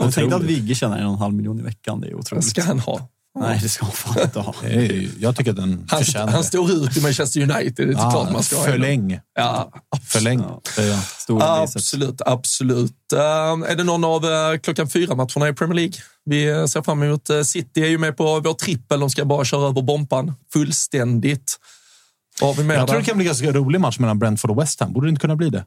Jag 0.00 0.12
tänkte 0.14 0.36
att 0.36 0.42
Vigge 0.42 0.74
tjänar 0.74 0.98
en 0.98 1.06
och 1.06 1.12
en 1.12 1.18
halv 1.18 1.34
miljon 1.34 1.58
i 1.60 1.62
veckan. 1.62 2.00
Det 2.00 2.08
är 2.08 2.14
otroligt. 2.14 2.44
ska 2.44 2.62
han 2.62 2.78
ha. 2.80 3.08
Nej, 3.40 3.58
det 3.62 3.68
ska 3.68 3.84
han 3.84 3.92
fan 3.94 4.22
inte 4.22 4.40
ha. 4.40 4.54
Jag 5.18 5.36
tycker 5.36 5.50
att 5.50 5.56
den 5.56 5.86
Han, 5.90 6.04
förtjänar 6.04 6.32
han 6.32 6.44
står 6.44 6.70
ut 6.70 6.96
i 6.96 7.00
Manchester 7.00 7.40
United. 7.40 7.88
Det 7.88 7.92
är 7.94 7.98
Ja, 7.98 8.10
klart 8.10 8.32
man 8.32 8.42
ska 8.42 8.56
förläng. 8.56 9.20
Ja, 9.34 9.72
Förläng, 10.04 10.42
biceps. 11.26 11.38
absolut. 11.76 12.20
absolut. 12.26 12.92
Uh, 13.12 13.20
är 13.70 13.76
det 13.76 13.84
någon 13.84 14.04
av 14.04 14.24
uh, 14.24 14.58
klockan 14.62 14.88
fyra-matcherna 14.88 15.48
i 15.48 15.52
Premier 15.52 15.74
League? 15.74 15.94
Vi 16.24 16.52
uh, 16.52 16.66
ser 16.66 16.82
fram 16.82 17.02
emot. 17.02 17.30
Uh, 17.30 17.42
City 17.42 17.82
är 17.82 17.88
ju 17.88 17.98
med 17.98 18.16
på 18.16 18.40
vår 18.40 18.54
trippel. 18.54 19.00
De 19.00 19.10
ska 19.10 19.24
bara 19.24 19.44
köra 19.44 19.68
över 19.68 19.82
bompan 19.82 20.34
fullständigt. 20.52 21.56
Vad 22.40 22.50
har 22.50 22.62
vi 22.62 22.68
med 22.68 22.76
Jag 22.78 22.86
tror 22.86 22.94
där? 22.94 23.00
det 23.02 23.06
kan 23.06 23.16
bli 23.16 23.24
en 23.24 23.26
ganska 23.26 23.52
rolig 23.52 23.80
match 23.80 23.98
mellan 23.98 24.18
Brentford 24.18 24.50
och 24.50 24.60
West 24.62 24.80
Ham. 24.80 24.92
Borde 24.92 25.06
det 25.06 25.10
inte 25.10 25.20
kunna 25.20 25.36
bli 25.36 25.50
det? 25.50 25.64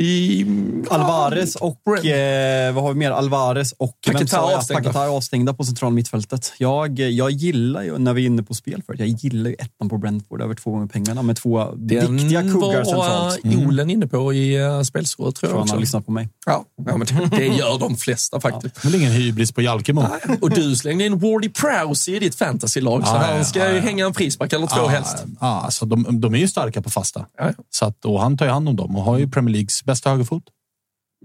I, 0.00 0.46
Alvarez 0.90 1.56
och, 1.56 2.04
eh, 2.04 2.74
vad 2.74 2.84
har 2.84 2.92
vi 2.92 2.98
mer? 2.98 3.10
Alvarez 3.10 3.72
och 3.72 3.96
jag? 4.06 4.34
avstängda. 4.34 5.08
Avstängda 5.08 5.54
på 5.54 5.64
central 5.64 5.92
mittfältet. 5.92 6.52
Jag, 6.58 6.98
jag 6.98 7.30
gillar 7.30 7.82
ju, 7.82 7.98
när 7.98 8.14
vi 8.14 8.22
är 8.22 8.26
inne 8.26 8.42
på 8.42 8.54
spel 8.54 8.82
förut, 8.86 9.00
jag 9.00 9.08
gillar 9.08 9.50
ju 9.50 9.56
ettan 9.58 9.88
på 9.88 9.98
Brentford 9.98 10.42
över 10.42 10.54
två 10.54 10.70
gånger 10.70 10.86
pengarna 10.86 11.22
med 11.22 11.36
två 11.36 11.72
Den 11.76 12.16
viktiga 12.16 12.42
kuggar 12.42 12.84
var 12.84 13.30
centralt. 13.30 13.44
uh, 13.44 13.68
Olen 13.68 13.90
inne 13.90 14.06
på 14.06 14.34
i 14.34 14.60
uh, 14.60 14.82
tror 14.82 15.32
jag 15.40 15.48
han 15.48 15.58
också. 15.58 15.74
har 15.74 15.80
lyssnat 15.80 16.06
på 16.06 16.12
mig. 16.12 16.28
Ja, 16.46 16.64
ja 16.86 16.96
men 16.96 17.06
det, 17.06 17.36
det 17.36 17.46
gör 17.46 17.78
de 17.78 17.96
flesta 17.96 18.40
faktiskt. 18.40 18.74
Det 18.74 18.88
är 18.88 18.90
väl 18.92 19.00
ingen 19.00 19.12
hybris 19.12 19.52
på 19.52 19.62
Jalkemo? 19.62 20.04
Och 20.40 20.50
du 20.50 20.76
slängde 20.76 21.04
in 21.04 21.18
Wardy 21.18 21.48
Prowse 21.48 22.10
i 22.10 22.18
ditt 22.18 22.34
fantasylag, 22.34 23.06
så 23.06 23.14
Ja, 23.14 23.18
han 23.18 23.36
ja, 23.36 23.44
ska 23.44 23.58
ja, 23.58 23.68
ju 23.68 23.76
ja. 23.76 23.82
hänga 23.82 24.06
en 24.06 24.14
frispark 24.14 24.52
eller 24.52 24.66
två 24.66 24.76
Ja, 24.76 24.86
helst. 24.88 25.24
Ja, 25.40 25.60
alltså 25.60 25.86
de, 25.86 26.20
de 26.20 26.34
är 26.34 26.38
ju 26.38 26.48
starka 26.48 26.82
på 26.82 26.90
fasta. 26.90 27.26
Ja, 27.38 27.44
ja. 27.46 27.64
Så 27.70 27.84
att, 27.84 28.04
och 28.04 28.20
han 28.20 28.36
tar 28.38 28.46
ju 28.46 28.52
hand 28.52 28.68
om 28.68 28.76
dem 28.76 28.96
och 28.96 29.02
har 29.02 29.18
ju 29.18 29.28
Premier 29.30 29.52
Leagues 29.52 29.82
bästa 29.88 30.10
högerfot. 30.10 30.42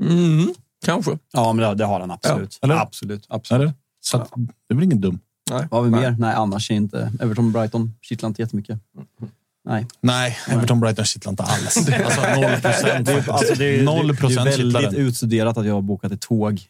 Mm, 0.01 0.53
kanske. 0.85 1.17
Ja, 1.33 1.53
men 1.53 1.69
det, 1.69 1.75
det 1.75 1.85
har 1.85 1.99
han 1.99 2.11
absolut. 2.11 2.57
Ja, 2.61 2.65
eller? 2.65 2.75
absolut. 2.75 3.25
absolut. 3.29 3.61
Eller? 3.61 3.73
Så 4.01 4.17
att, 4.17 4.31
det 4.35 4.73
är 4.73 4.75
väl 4.75 4.83
ingen 4.83 5.01
dum. 5.01 5.19
Nej. 5.51 5.67
Vad 5.71 5.79
har 5.79 5.85
vi 5.85 5.89
Nej. 5.89 6.01
mer? 6.01 6.15
Nej, 6.19 6.35
annars 6.35 6.71
är 6.71 6.75
inte 6.75 7.11
Everton 7.21 7.51
Brighton 7.51 7.93
kittlar 8.01 8.27
inte 8.27 8.41
jättemycket. 8.41 8.79
Nej. 9.69 9.87
Nej, 10.01 10.37
Everton 10.47 10.79
Brighton 10.79 11.05
kittlar 11.05 11.29
inte 11.29 11.43
alls. 11.43 11.89
Alltså 12.05 12.21
noll 12.21 12.61
procent. 12.61 13.05
Det 13.05 13.13
är, 13.13 13.31
alltså, 13.31 13.55
det 13.55 13.79
är, 13.79 13.83
Noll 13.83 14.07
det 14.07 14.13
är 14.13 14.15
procent 14.15 14.55
kittlar 14.55 14.81
väldigt 14.81 14.99
utstuderat 14.99 15.57
att 15.57 15.65
jag 15.65 15.73
har 15.73 15.81
bokat 15.81 16.11
ett 16.11 16.21
tåg 16.21 16.61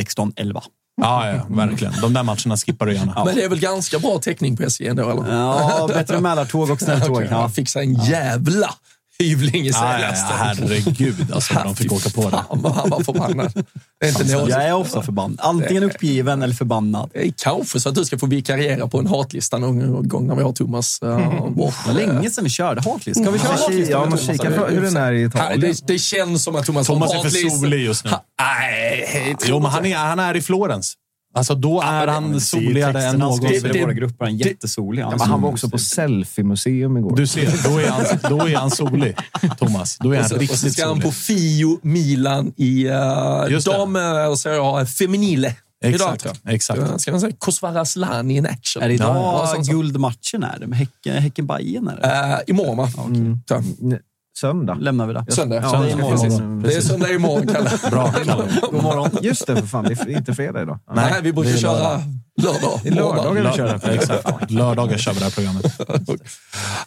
16.11. 0.00 0.62
Ja, 0.96 1.28
ja, 1.28 1.46
verkligen. 1.48 1.92
De 2.00 2.12
där 2.12 2.22
matcherna 2.22 2.56
skippar 2.56 2.86
du 2.86 2.94
gärna. 2.94 3.24
Men 3.24 3.34
det 3.34 3.44
är 3.44 3.48
väl 3.48 3.60
ganska 3.60 3.98
bra 3.98 4.18
täckning 4.18 4.56
på 4.56 4.62
SJ 4.62 4.86
ändå, 4.86 5.10
eller? 5.10 5.34
Ja, 5.34 5.88
bättre 5.88 6.20
Mälartåg 6.20 6.70
och 6.70 6.80
snälltåg. 6.80 7.22
Ja. 7.30 7.50
Sig 7.66 7.82
en 7.82 7.94
jävla 7.94 8.74
hyvling 9.22 9.66
i 9.66 9.68
ja, 9.68 10.12
herregud 10.30 11.32
alltså 11.32 11.54
de 11.54 11.76
fick 11.76 11.92
åka 11.92 12.10
på 12.10 12.22
det. 12.30 12.30
Fan 12.30 12.72
han 12.74 12.90
var 12.90 13.02
förbannad. 13.04 13.52
Det 14.00 14.06
är 14.06 14.08
inte 14.22 14.36
något. 14.36 14.48
Jag 14.50 14.64
är 14.64 14.74
ofta 14.74 15.02
förbannad. 15.02 15.38
Antingen 15.42 15.82
uppgiven 15.84 16.42
eller 16.42 16.54
förbannad. 16.54 17.10
Det 17.12 17.26
är 17.28 17.32
kanske 17.36 17.80
så 17.80 17.88
att 17.88 17.94
du 17.94 18.04
ska 18.04 18.18
få 18.18 18.26
vikariera 18.26 18.88
på 18.88 18.98
en 18.98 19.06
hatlista 19.06 19.58
någon 19.58 20.08
gång 20.08 20.26
när 20.26 20.34
vi 20.34 20.42
har 20.42 20.52
Thomas 20.52 21.00
uh, 21.04 21.48
bort. 21.50 21.74
Det 21.86 21.92
var 21.92 22.00
länge 22.00 22.30
sedan 22.30 22.44
vi 22.44 22.50
körde 22.50 22.80
hatlist. 22.80 23.20
Ska 23.22 23.30
vi 23.30 23.38
köra 23.38 23.50
Ja, 23.56 23.60
hatlista? 23.62 23.92
ja, 23.92 24.00
med 24.00 24.08
men 24.10 24.18
Thomas? 24.18 24.36
kika 24.42 24.50
hur 24.66 24.82
den 24.82 24.96
är 24.96 25.12
i 25.12 25.22
Italien. 25.24 25.60
det, 25.60 25.86
det 25.86 25.98
känns 25.98 26.44
som 26.44 26.56
att 26.56 26.66
Thomas, 26.66 26.86
Thomas 26.86 27.10
har 27.12 27.18
är 27.18 27.22
för 27.22 27.28
hatlista. 27.28 27.58
solig 27.58 27.84
just 27.84 28.04
nu. 28.04 28.10
Ha, 28.10 28.24
nej, 28.40 29.36
Jo, 29.46 29.60
men 29.60 29.70
han 29.70 29.86
är, 29.86 29.96
han 29.96 30.18
är 30.18 30.36
i 30.36 30.40
Florens. 30.42 30.94
Alltså 31.34 31.54
då 31.54 31.80
är 31.80 32.06
han 32.06 32.40
soligare 32.40 33.02
än 33.04 33.18
någon. 33.18 33.40
Det, 33.40 33.72
Det- 33.72 33.82
våra 33.82 33.92
grupper. 33.92 34.24
Han 34.24 34.34
är 34.34 34.46
jättesolig. 34.46 35.02
Ja, 35.02 35.10
men 35.10 35.20
han 35.20 35.42
var 35.42 35.48
också 35.48 35.70
på 35.70 35.78
selfie-museum 35.78 36.96
igår. 36.98 37.16
Du 37.16 37.26
ser, 37.26 37.70
då 37.70 37.78
är 37.78 37.88
han, 37.88 38.04
då 38.38 38.46
är 38.48 38.56
han 38.56 38.70
solig, 38.70 39.16
Thomas. 39.58 39.98
Då 40.00 40.10
är 40.10 40.16
Och 40.16 40.20
han 40.20 40.28
så, 40.28 40.34
och 40.34 40.42
så 40.42 40.52
riktigt 40.52 40.72
ska 40.72 40.86
han 40.86 41.00
på 41.00 41.12
solig. 41.12 41.14
Fio 41.14 41.78
Milan 41.82 42.52
i 42.56 42.88
uh, 42.88 42.92
dam, 43.64 43.96
eller 43.96 44.34
så 44.34 44.48
jag, 44.48 44.90
feminile. 44.90 45.54
Exakt, 45.84 46.24
Idag, 46.24 46.36
exakt. 46.48 47.00
Ska 47.00 47.10
man 47.10 47.20
säga 47.20 47.32
Kosovare 47.38 47.80
Asllani 47.80 48.36
in 48.36 48.46
action. 48.46 48.82
Är 48.82 48.88
det 48.88 48.94
idag 48.94 49.16
Ja, 49.16 49.54
ja, 49.56 49.62
guldmatchen? 49.72 50.42
Är 50.42 50.58
det 50.60 50.66
med 50.66 50.78
Häcken, 50.78 51.22
häcken 51.22 51.46
Bajen 51.46 51.88
är 51.88 51.96
det? 51.96 52.36
Uh, 52.36 52.40
imorgon, 52.46 52.76
va? 52.76 52.88
Så, 53.48 53.62
Söndag. 54.42 54.74
Lämnar 54.80 55.06
vi 55.06 55.12
det. 55.14 55.24
Söndag. 55.28 55.56
Ja, 55.56 55.70
Söndag, 55.70 55.86
det 55.86 55.92
är. 56.26 56.62
Det 56.62 56.76
är 56.76 56.80
söndag 56.80 57.10
imorgon, 57.12 57.46
Kalle. 57.46 57.70
Bra, 57.90 58.12
Kalle. 58.26 58.44
God 58.70 58.82
morgon. 58.82 59.10
Just 59.22 59.46
det, 59.46 59.56
för 59.56 59.66
fan. 59.66 59.84
Det 59.84 59.92
är 60.00 60.16
inte 60.16 60.34
fredag 60.34 60.62
idag. 60.62 60.78
Nej, 60.94 61.12
vi 61.22 61.32
brukar 61.32 61.50
det 61.50 61.56
är 61.56 61.60
köra 61.60 61.72
lördag. 61.72 62.00
lördag. 62.42 62.80
Lördagar 62.84 63.30
vi 63.32 63.40
morgon. 63.42 63.56
kör. 63.56 63.80
Ja, 63.84 63.90
Exakt. 63.90 64.50
Lördagar 64.50 64.98
kör 64.98 65.12
vi 65.12 65.18
det 65.18 65.24
här 65.24 65.32
programmet. 65.32 65.64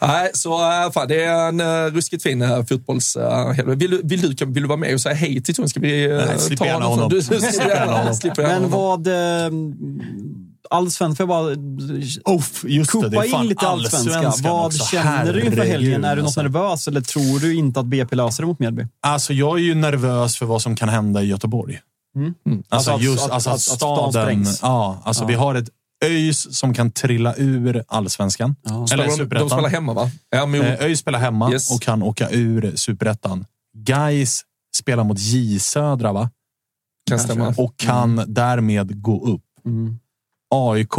Nej, 0.00 0.30
så 0.34 0.52
äh, 0.84 0.90
fan, 0.92 1.08
det 1.08 1.24
är 1.24 1.48
en 1.48 1.60
uh, 1.60 1.94
ruskigt 1.94 2.22
fin 2.22 2.42
uh, 2.42 2.64
fotbollshelg. 2.64 3.76
vill, 3.76 3.90
du- 3.90 4.00
vill, 4.04 4.36
du, 4.36 4.46
vill 4.46 4.62
du 4.62 4.68
vara 4.68 4.78
med 4.78 4.94
och 4.94 5.00
säga 5.00 5.14
hej 5.14 5.42
till 5.42 5.54
Tony? 5.54 5.68
Ska 5.68 5.80
vi 5.80 6.08
uh, 6.08 6.16
Nej, 6.26 6.38
slipper 6.38 6.64
ta 6.64 6.70
gärna 6.70 6.84
honom? 6.84 6.98
honom. 6.98 7.08
Du, 7.08 7.16
du, 7.16 7.22
slipper 7.22 7.68
gärna 7.68 7.92
honom. 7.98 8.14
Slipper 8.14 8.42
gärna 8.42 8.60
Men 8.60 8.72
honom. 8.72 9.02
vad... 9.04 9.08
Allsvenskan, 10.70 11.26
får 11.28 11.36
jag 11.36 11.56
bara 12.26 12.34
Uff, 12.36 12.64
just 12.64 12.92
det. 12.92 13.08
Det 13.08 13.16
är 13.16 13.30
fan 13.30 13.42
in 13.42 13.48
lite 13.48 13.68
allsvenska. 13.68 14.10
allsvenskan 14.18 14.52
Vad 14.52 14.66
också. 14.66 14.84
känner 14.86 15.32
du 15.32 15.40
inför 15.40 15.56
Herregud, 15.56 15.72
helgen? 15.72 16.04
Är 16.04 16.16
du 16.16 16.22
något 16.22 16.26
alltså. 16.28 16.42
nervös 16.42 16.88
eller 16.88 17.00
tror 17.00 17.40
du 17.40 17.54
inte 17.54 17.80
att 17.80 17.86
BP 17.86 18.16
löser 18.16 18.42
det 18.42 18.46
mot 18.46 18.58
Mjällby? 18.58 18.86
Alltså, 19.02 19.32
jag 19.32 19.58
är 19.58 19.62
ju 19.62 19.74
nervös 19.74 20.36
för 20.36 20.46
vad 20.46 20.62
som 20.62 20.76
kan 20.76 20.88
hända 20.88 21.22
i 21.22 21.26
Göteborg. 21.26 21.80
Alltså, 22.18 22.64
Alltså 22.68 22.90
att- 22.90 23.02
just 23.02 23.24
att- 23.24 23.30
alltså, 23.30 23.50
att, 23.50 23.54
att- 23.54 23.58
att 23.58 23.62
stan 23.78 24.12
staden... 24.12 24.26
sprängs. 24.26 24.58
ja, 24.62 25.02
alltså, 25.04 25.24
Vi 25.26 25.34
har 25.34 25.54
ett 25.54 25.68
ÖIS 26.04 26.54
som 26.58 26.74
kan 26.74 26.90
trilla 26.90 27.34
ur 27.36 27.84
allsvenskan. 27.88 28.56
Eller 28.70 28.86
Spelar 28.86 29.06
de, 29.26 29.38
de 29.38 29.50
spelar 29.50 29.68
hemma, 29.68 29.92
va? 29.94 30.10
Ja, 30.30 30.46
mot, 30.46 30.60
Eh, 30.60 30.80
ÖIS 30.84 30.98
spelar 30.98 31.18
hemma 31.18 31.52
Yes. 31.52 31.70
och 31.74 31.82
kan 31.82 32.02
åka 32.02 32.30
ur 32.30 32.72
superettan. 32.76 33.44
Gais 33.78 34.42
spelar 34.76 35.04
mot 35.04 35.18
J 35.18 35.58
Södra, 35.60 36.12
va? 36.12 36.30
kan 37.08 37.18
stämma. 37.18 37.54
Och 37.56 37.76
kan 37.76 38.24
därmed 38.26 39.02
gå 39.02 39.26
upp. 39.26 39.42
Mm. 39.66 39.98
AIK 40.50 40.94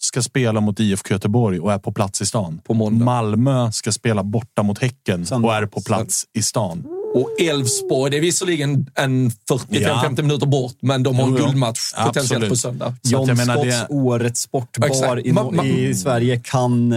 ska 0.00 0.22
spela 0.22 0.60
mot 0.60 0.80
IFK 0.80 1.14
Göteborg 1.14 1.60
och 1.60 1.72
är 1.72 1.78
på 1.78 1.92
plats 1.92 2.22
i 2.22 2.26
stan. 2.26 2.60
På 2.64 2.74
måndag. 2.74 3.04
Malmö 3.04 3.72
ska 3.72 3.92
spela 3.92 4.22
borta 4.24 4.62
mot 4.62 4.78
Häcken 4.78 5.26
Söndag. 5.26 5.48
och 5.48 5.54
är 5.54 5.66
på 5.66 5.80
plats 5.82 6.24
i 6.34 6.42
stan. 6.42 6.86
Och 7.14 7.40
Elfsborg, 7.40 8.10
det 8.10 8.16
är 8.16 8.20
visserligen 8.20 8.90
en 8.94 9.30
45-50 9.30 10.14
Ja. 10.16 10.22
minuter 10.22 10.46
bort, 10.46 10.76
men 10.80 11.02
de 11.02 11.16
har 11.16 11.26
en 11.28 11.34
guldmatch 11.34 11.92
potentiellt 11.94 12.16
Absolut. 12.18 12.48
på 12.48 12.56
söndag. 12.56 12.94
John 13.02 13.26
Scotts 13.36 13.46
det- 13.64 13.86
årets 13.90 14.40
sportbar 14.40 15.18
i, 15.26 15.32
Ma- 15.32 15.50
ma- 15.52 15.64
i 15.64 15.94
Sverige 15.94 16.40
kan, 16.44 16.90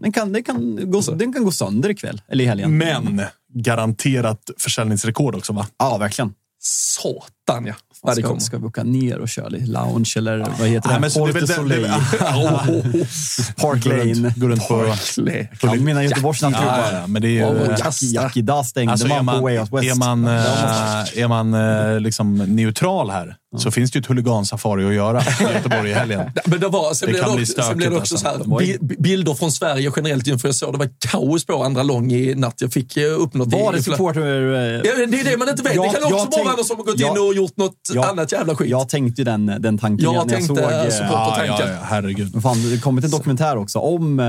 den 0.00 0.12
kan, 0.12 0.32
den, 0.32 0.42
kan 0.44 0.90
gå, 0.90 1.00
den 1.00 1.32
kan 1.32 1.44
gå 1.44 1.50
sönder 1.50 1.88
ikväll, 1.90 2.22
eller 2.28 2.44
i 2.44 2.46
helgen. 2.46 2.78
Men 2.78 3.22
garanterat 3.54 4.50
försäljningsrekord 4.58 5.34
också, 5.34 5.52
va? 5.52 5.66
Ja, 5.78 5.98
verkligen. 5.98 6.34
Satan, 6.60 7.66
ja. 7.66 7.74
Ja 8.02 8.08
det 8.08 8.14
Ska, 8.14 8.28
kommer. 8.28 8.40
ska 8.40 8.58
vi 8.58 8.66
åka 8.66 8.82
ner 8.82 9.18
och 9.18 9.28
köra 9.28 9.48
lite 9.48 9.66
lounge 9.66 10.12
eller 10.16 10.38
vad 10.58 10.68
heter 10.68 10.88
det? 10.94 10.98
väl 10.98 11.12
Porte 11.12 11.40
det- 11.40 11.46
Soleil. 11.46 11.82
det- 11.82 13.56
Park 13.56 13.84
Går 13.84 13.90
runt, 13.90 14.16
Lane. 14.16 14.34
går 14.36 14.48
runt 14.48 14.68
på... 14.68 14.76
Barclay. 14.76 15.46
Kan 15.60 15.84
mina 15.84 16.04
Göteborgsnamn. 16.04 16.56
Ja, 16.58 16.92
ja, 16.92 17.06
men 17.06 17.22
det 17.22 17.28
är 17.28 17.30
ju... 17.30 17.38
Ja, 17.38 17.54
eh, 17.54 17.76
kasta. 17.76 18.06
Jackie, 18.06 18.22
Jackie 18.22 18.42
Da 18.42 18.64
stängde 18.64 18.92
Alltså 18.92 19.06
man, 19.06 19.24
man, 19.24 19.38
på 19.38 19.44
Way 19.44 19.58
Out 19.58 19.72
West. 19.72 19.84
är 19.84 19.94
man, 19.98 20.26
eh, 20.26 20.32
Ja. 20.34 21.04
är 21.16 21.28
man 21.28 21.54
eh, 21.54 22.00
liksom 22.00 22.36
neutral 22.36 23.10
här 23.10 23.36
så 23.56 23.70
finns 23.70 23.90
det 23.90 23.96
ju 23.96 24.00
ett 24.00 24.06
huligansafari 24.06 24.84
att 24.88 24.94
göra 24.94 25.20
i 25.20 25.42
Göteborg 25.54 25.90
i 25.90 25.94
helgen. 25.94 26.30
Men 26.44 26.60
det 26.60 26.68
var, 26.68 26.94
sen 26.94 27.06
Det 27.06 27.12
blev 27.12 27.22
kan 27.22 27.30
det, 27.30 27.36
bli 27.36 27.44
också, 27.44 27.62
sen 27.62 27.76
blev 27.76 27.90
det 27.90 27.96
också 27.96 28.16
stökigt, 28.18 28.44
så 28.44 28.52
här, 28.54 28.62
alltså. 28.64 28.84
bi- 28.86 28.96
bilder 28.98 29.34
från 29.34 29.52
Sverige 29.52 29.92
generellt 29.96 30.26
inför 30.26 30.48
jag 30.48 30.54
såg 30.54 30.72
det 30.74 30.78
var 30.78 30.88
kaos 31.10 31.46
på 31.46 31.64
andra 31.64 31.82
lång 31.82 32.12
i 32.12 32.34
natt. 32.34 32.54
Jag 32.58 32.72
fick 32.72 32.96
eh, 32.96 33.20
upp 33.20 33.34
något. 33.34 33.52
Var 33.52 33.72
det 33.72 33.82
supporter... 33.82 34.20
eh, 34.20 34.60
Ja, 34.60 35.06
det 35.08 35.20
är 35.20 35.24
det 35.24 35.36
man 35.36 35.48
inte 35.48 35.62
vet. 35.62 35.74
Jag- 35.74 35.84
det 35.84 35.90
kan 35.90 36.02
också 36.04 36.08
jag 36.08 36.10
vara 36.18 36.28
tänk- 36.32 36.48
andra 36.48 36.64
som 36.64 36.76
har 36.76 36.84
gått 36.84 36.98
jag- 37.00 37.16
in 37.16 37.22
och 37.28 37.34
gjort 37.34 37.56
något 37.56 37.74
jag- 37.94 38.04
annat 38.04 38.32
jävla 38.32 38.54
skit. 38.56 38.70
Jag 38.70 38.88
tänkte 38.88 39.20
ju 39.20 39.24
den, 39.24 39.46
den 39.58 39.78
tanken 39.78 40.04
Jag 40.04 40.12
när 40.12 40.18
jag 40.18 40.28
tänkte, 40.28 40.46
såg... 40.46 40.58
eh, 40.58 40.82
eh, 40.84 40.90
support- 40.90 41.10
Ja, 41.38 41.44
ja, 41.46 41.58
ja, 41.60 41.66
herregud. 41.82 42.30
Men 42.32 42.42
Fan, 42.42 42.70
det 42.70 42.78
kommit 42.78 43.04
en 43.04 43.10
dokumentär 43.10 43.56
också 43.56 43.78
om, 43.78 44.20
eh, 44.20 44.24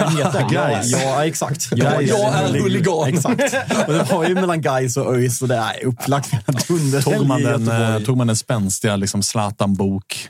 vad 0.00 0.12
heter? 0.12 0.46
Guys. 0.50 0.92
Ja, 0.92 1.24
exakt. 1.26 1.68
Ja, 1.76 2.02
jag 2.02 2.20
är 2.20 2.60
huligan. 2.62 3.08
Exakt. 3.08 3.54
Och 3.86 3.92
det 3.92 4.06
var 4.12 4.28
ju 4.28 4.34
mellan 4.34 4.60
guys 4.62 4.96
och 4.96 5.14
ÖIS 5.14 5.42
och 5.42 5.48
det 5.48 5.56
är 5.56 5.84
upplagt 5.86 6.26
för 6.26 6.36
en 6.46 6.54
dunderhelg 6.68 7.16
Tog 7.18 7.26
man 7.26 7.42
den, 7.42 7.68
Spänstiga 8.48 8.96
liksom, 8.96 9.22
Zlatan-bok. 9.22 10.28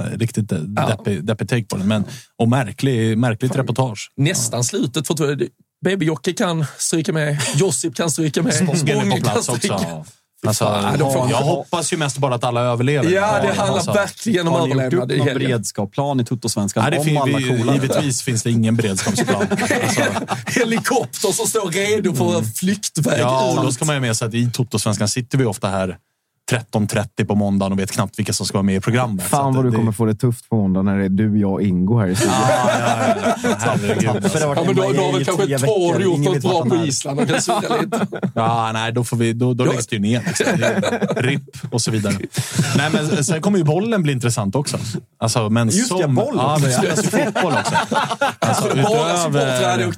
Eh, 0.00 0.18
Riktigt 0.18 0.52
eh, 0.52 0.58
deppig, 0.58 1.24
deppig 1.24 1.48
take 1.48 1.64
på 1.64 1.76
den. 1.76 1.88
Men, 1.88 2.04
och 2.38 2.48
märklig, 2.48 3.18
märkligt 3.18 3.56
reportage. 3.56 4.10
Nästan 4.16 4.64
slutet. 4.64 5.06
För 5.06 5.48
Baby-Jocke 5.84 6.32
kan 6.32 6.64
stryka 6.78 7.12
med, 7.12 7.40
Josip 7.56 7.94
kan 7.96 8.10
stryka 8.10 8.42
med, 8.42 8.54
Spången 8.54 8.98
är 8.98 9.10
på 9.10 9.16
plats 9.16 9.48
också. 9.48 10.04
Alltså, 10.46 10.64
Ja, 10.64 10.96
de 10.98 11.30
jag 11.30 11.36
hoppas 11.36 11.92
ju 11.92 11.96
mest 11.96 12.18
bara 12.18 12.34
att 12.34 12.44
alla 12.44 12.60
överlever. 12.60 13.10
Ja, 13.10 13.40
det 13.42 13.48
handlar 13.48 13.76
Alltså. 13.76 13.92
verkligen 13.92 14.48
om 14.48 14.54
Har 14.54 14.66
ni 14.66 14.74
gjort 14.74 14.82
överlevnad 14.82 15.12
upp 15.12 15.16
i 15.16 15.18
någon 15.18 15.38
beredskapsplan 15.38 16.20
i 16.20 16.24
Tuttosvenskan 16.24 16.82
Nej, 16.90 17.04
det 17.04 17.10
om 17.10 17.22
alla 17.22 17.38
vi, 17.38 17.48
coola? 17.48 17.74
givetvis 17.74 18.22
finns 18.22 18.42
det 18.42 18.50
ingen 18.50 18.76
beredskapsplan. 18.76 19.46
Alltså, 19.50 20.02
Helikopter 20.46 21.32
som 21.32 21.46
står 21.46 21.70
redo 21.70 22.14
för 22.14 22.42
flyktväg 22.42 23.20
ja, 23.20 23.50
och 23.58 23.64
då 23.64 23.72
ska 23.72 23.84
man 23.84 23.94
ju 23.94 24.00
med 24.00 24.16
sig 24.16 24.28
att 24.28 24.34
i 24.34 24.50
Toto-svenskan 24.50 25.08
sitter 25.08 25.38
vi 25.38 25.44
ofta 25.44 25.68
här 25.68 25.98
13.30 26.50 27.24
på 27.26 27.34
måndagen 27.34 27.72
och 27.72 27.78
vet 27.78 27.90
knappt 27.92 28.18
vilka 28.18 28.32
som 28.32 28.46
ska 28.46 28.56
vara 28.58 28.62
med 28.62 28.76
i 28.76 28.80
programmet. 28.80 29.24
Fan 29.24 29.48
att 29.50 29.56
vad 29.56 29.64
du 29.64 29.70
det- 29.70 29.76
kommer 29.76 29.92
få 29.92 30.04
det 30.04 30.14
tufft 30.14 30.48
på 30.48 30.56
måndag 30.56 30.82
när 30.82 30.98
det 30.98 31.04
är 31.04 31.08
du, 31.08 31.38
jag 31.38 31.52
och 31.52 31.62
Ingo 31.62 31.98
här 31.98 32.06
i 32.08 32.14
studion. 32.16 32.34
Ja, 32.40 32.70
ja, 32.78 33.14
ja. 33.42 33.56
Herregud. 33.58 34.08
alltså. 34.08 34.38
Ja, 34.38 34.62
men 34.66 34.76
då, 34.76 34.82
har 34.82 35.12
väl 35.12 35.24
kanske 35.24 35.58
Tor 35.58 36.02
gjort 36.02 36.18
något 36.18 36.42
bra 36.42 36.64
på. 36.64 36.76
Island 36.76 37.20
och 37.20 37.28
kan 37.28 37.40
surra 37.42 37.80
lite. 37.82 38.06
Ja, 38.34 38.70
nej, 38.72 38.92
då, 38.92 39.04
får 39.04 39.16
vi, 39.16 39.32
då, 39.32 39.54
då 39.54 39.64
läggs 39.64 39.86
det 39.86 39.96
ju 39.96 40.02
ner. 40.02 40.22
Liksom. 40.26 40.46
RIP 41.16 41.42
och 41.70 41.82
så 41.82 41.90
vidare. 41.90 42.14
Nej, 42.76 42.90
men 42.92 43.24
sen 43.24 43.40
kommer 43.42 43.58
ju 43.58 43.64
bollen 43.64 44.02
bli 44.02 44.12
intressant 44.12 44.54
också. 44.56 44.78
Alltså, 45.18 45.50
men 45.50 45.68
Just 45.68 45.88
som, 45.88 45.98
det, 46.00 46.08
boll 46.08 46.34
Ja, 46.36 46.54
också, 46.54 46.68
ja. 46.68 46.78
spelas 46.78 47.04
ju 47.04 47.08
fotboll 47.08 47.52
också. 47.52 47.74
Alltså, 48.38 48.68
utöver, 48.68 49.92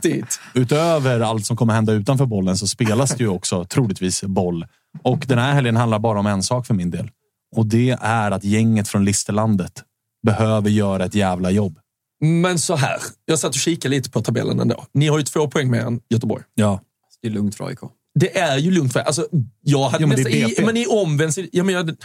utöver 0.54 1.20
allt 1.20 1.46
som 1.46 1.56
kommer 1.56 1.74
hända 1.74 1.92
utanför 1.92 2.26
bollen 2.26 2.56
så 2.56 2.66
spelas 2.66 3.10
det 3.10 3.24
ju 3.24 3.28
också 3.28 3.64
troligtvis 3.64 4.22
boll. 4.22 4.66
Och 5.02 5.24
den 5.28 5.38
här 5.38 5.54
helgen 5.54 5.76
handlar 5.76 5.98
bara 5.98 6.20
om 6.20 6.26
en 6.26 6.42
sak 6.42 6.66
för 6.66 6.74
min 6.74 6.90
del. 6.90 7.10
Och 7.56 7.66
det 7.66 7.98
är 8.00 8.30
att 8.30 8.44
gänget 8.44 8.88
från 8.88 9.04
Listerlandet 9.04 9.82
behöver 10.22 10.70
göra 10.70 11.04
ett 11.04 11.14
jävla 11.14 11.50
jobb. 11.50 11.78
Men 12.20 12.58
så 12.58 12.76
här, 12.76 12.98
jag 13.24 13.38
satt 13.38 13.48
och 13.48 13.60
kikade 13.60 13.94
lite 13.94 14.10
på 14.10 14.22
tabellen 14.22 14.60
ändå. 14.60 14.84
Ni 14.94 15.08
har 15.08 15.18
ju 15.18 15.24
två 15.24 15.50
poäng 15.50 15.70
mer 15.70 15.80
än 15.80 16.00
Göteborg. 16.10 16.44
Ja. 16.54 16.80
Det 17.22 17.28
är 17.28 17.32
lugnt 17.32 17.54
för 17.54 17.66
AIK. 17.66 17.78
Det 18.14 18.38
är 18.38 18.58
ju 18.58 18.70
lugnt 18.70 18.92
för 18.92 19.00
alltså, 19.00 19.26
jag 19.62 19.88
hade 19.88 20.02
Jo, 20.02 20.08
men 20.08 20.16
det 20.16 20.22
är 20.22 20.24
nästan, 20.24 20.50
i, 20.50 20.54
BP. 20.54 20.66
men 20.66 20.76
i 20.76 20.86
omvänd 20.86 21.32
ja, 21.52 21.64
men, 21.64 21.74
jag, 21.74 21.96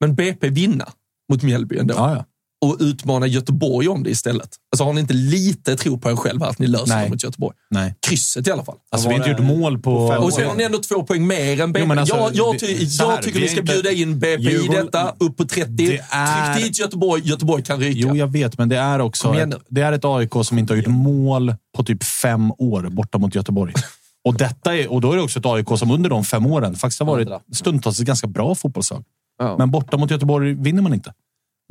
men 0.00 0.14
BP 0.14 0.48
vinna 0.48 0.88
mot 1.32 1.42
Mjällby 1.42 1.78
ändå. 1.78 1.94
Ja, 1.94 2.14
ja. 2.16 2.24
Och 2.66 2.76
utmana 2.80 3.26
Göteborg 3.26 3.88
om 3.88 4.02
det 4.02 4.10
istället. 4.10 4.48
Alltså 4.72 4.84
har 4.84 4.92
ni 4.92 5.00
inte 5.00 5.14
lite 5.14 5.76
tro 5.76 5.98
på 5.98 6.10
er 6.10 6.16
själva 6.16 6.46
att 6.46 6.58
ni 6.58 6.66
löser 6.66 6.94
Nej. 6.94 7.04
det 7.04 7.10
mot 7.10 7.22
Göteborg? 7.22 7.56
Nej. 7.70 7.94
Krysset 8.06 8.46
i 8.46 8.50
alla 8.50 8.64
fall. 8.64 8.76
Alltså, 8.90 9.08
vi 9.08 9.14
har 9.14 9.28
inte 9.28 9.42
gjort 9.42 9.58
mål 9.58 9.78
på... 9.78 9.92
Och 9.94 10.32
så 10.32 10.42
har 10.44 10.54
ni 10.54 10.64
ändå 10.64 10.78
två 10.78 11.02
poäng 11.02 11.26
mer 11.26 11.60
än 11.60 11.72
BP. 11.72 11.86
Jo, 11.88 11.92
alltså, 12.00 12.16
jag, 12.16 12.34
jag, 12.34 12.58
ty, 12.58 12.86
så 12.86 13.02
jag 13.04 13.10
här, 13.10 13.22
tycker 13.22 13.40
vi 13.40 13.48
ska 13.48 13.60
inte- 13.60 13.72
bjuda 13.72 13.92
in 13.92 14.18
BP 14.18 14.42
i 14.50 14.68
detta, 14.68 15.14
upp 15.18 15.36
på 15.36 15.44
30. 15.44 15.70
Det 15.70 15.98
är- 16.10 16.54
Tryck 16.54 16.64
dit 16.66 16.78
Göteborg, 16.78 17.22
Göteborg 17.24 17.62
kan 17.62 17.80
ryka. 17.80 17.98
Jo, 17.98 18.16
jag 18.16 18.26
vet, 18.32 18.58
men 18.58 18.68
det 18.68 18.76
är 18.76 18.98
också 18.98 19.34
ett, 19.34 19.54
det 19.68 19.80
är 19.80 19.92
ett 19.92 20.04
AIK 20.04 20.32
som 20.42 20.58
inte 20.58 20.72
har 20.72 20.76
gjort 20.76 20.86
mål 20.86 21.54
på 21.76 21.84
typ 21.84 22.04
fem 22.04 22.52
år 22.58 22.82
borta 22.90 23.18
mot 23.18 23.34
Göteborg. 23.34 23.72
Och, 24.24 24.34
detta 24.34 24.76
är, 24.76 24.92
och 24.92 25.00
då 25.00 25.12
är 25.12 25.16
det 25.16 25.22
också 25.22 25.38
ett 25.38 25.46
AIK 25.46 25.66
som 25.78 25.90
under 25.90 26.10
de 26.10 26.24
fem 26.24 26.46
åren 26.46 26.74
faktiskt 26.74 27.00
har 27.00 27.06
varit 27.06 27.28
stundtals 27.54 28.00
ett 28.00 28.06
ganska 28.06 28.26
bra 28.26 28.54
fotbollslag. 28.54 29.04
Ja. 29.38 29.54
Men 29.58 29.70
borta 29.70 29.96
mot 29.96 30.10
Göteborg 30.10 30.54
vinner 30.54 30.82
man 30.82 30.94
inte. 30.94 31.12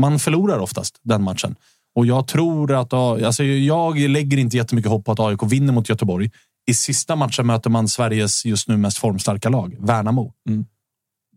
Man 0.02 0.19
förlorar 0.19 0.60
oftast 0.60 0.99
den 1.03 1.24
matchen. 1.24 1.56
Och 1.95 2.06
jag 2.06 2.28
tror 2.28 2.74
att... 2.74 2.94
Alltså 2.94 3.44
jag 3.44 3.99
lägger 3.99 4.38
inte 4.38 4.57
jättemycket 4.57 4.91
hopp 4.91 5.06
på 5.06 5.11
att 5.11 5.19
AIK 5.19 5.44
vinner 5.44 5.74
mot 5.74 5.90
Göteborg. 5.90 6.32
I 6.69 6.74
sista 6.74 7.15
matchen 7.15 7.48
möter 7.48 7.69
man 7.69 7.88
Sveriges 7.88 8.45
just 8.45 8.68
nu 8.68 8.78
mest 8.78 8.98
formstarka 8.98 9.49
lag, 9.49 9.76
Värnamo. 9.80 10.34
Mm. 10.49 10.65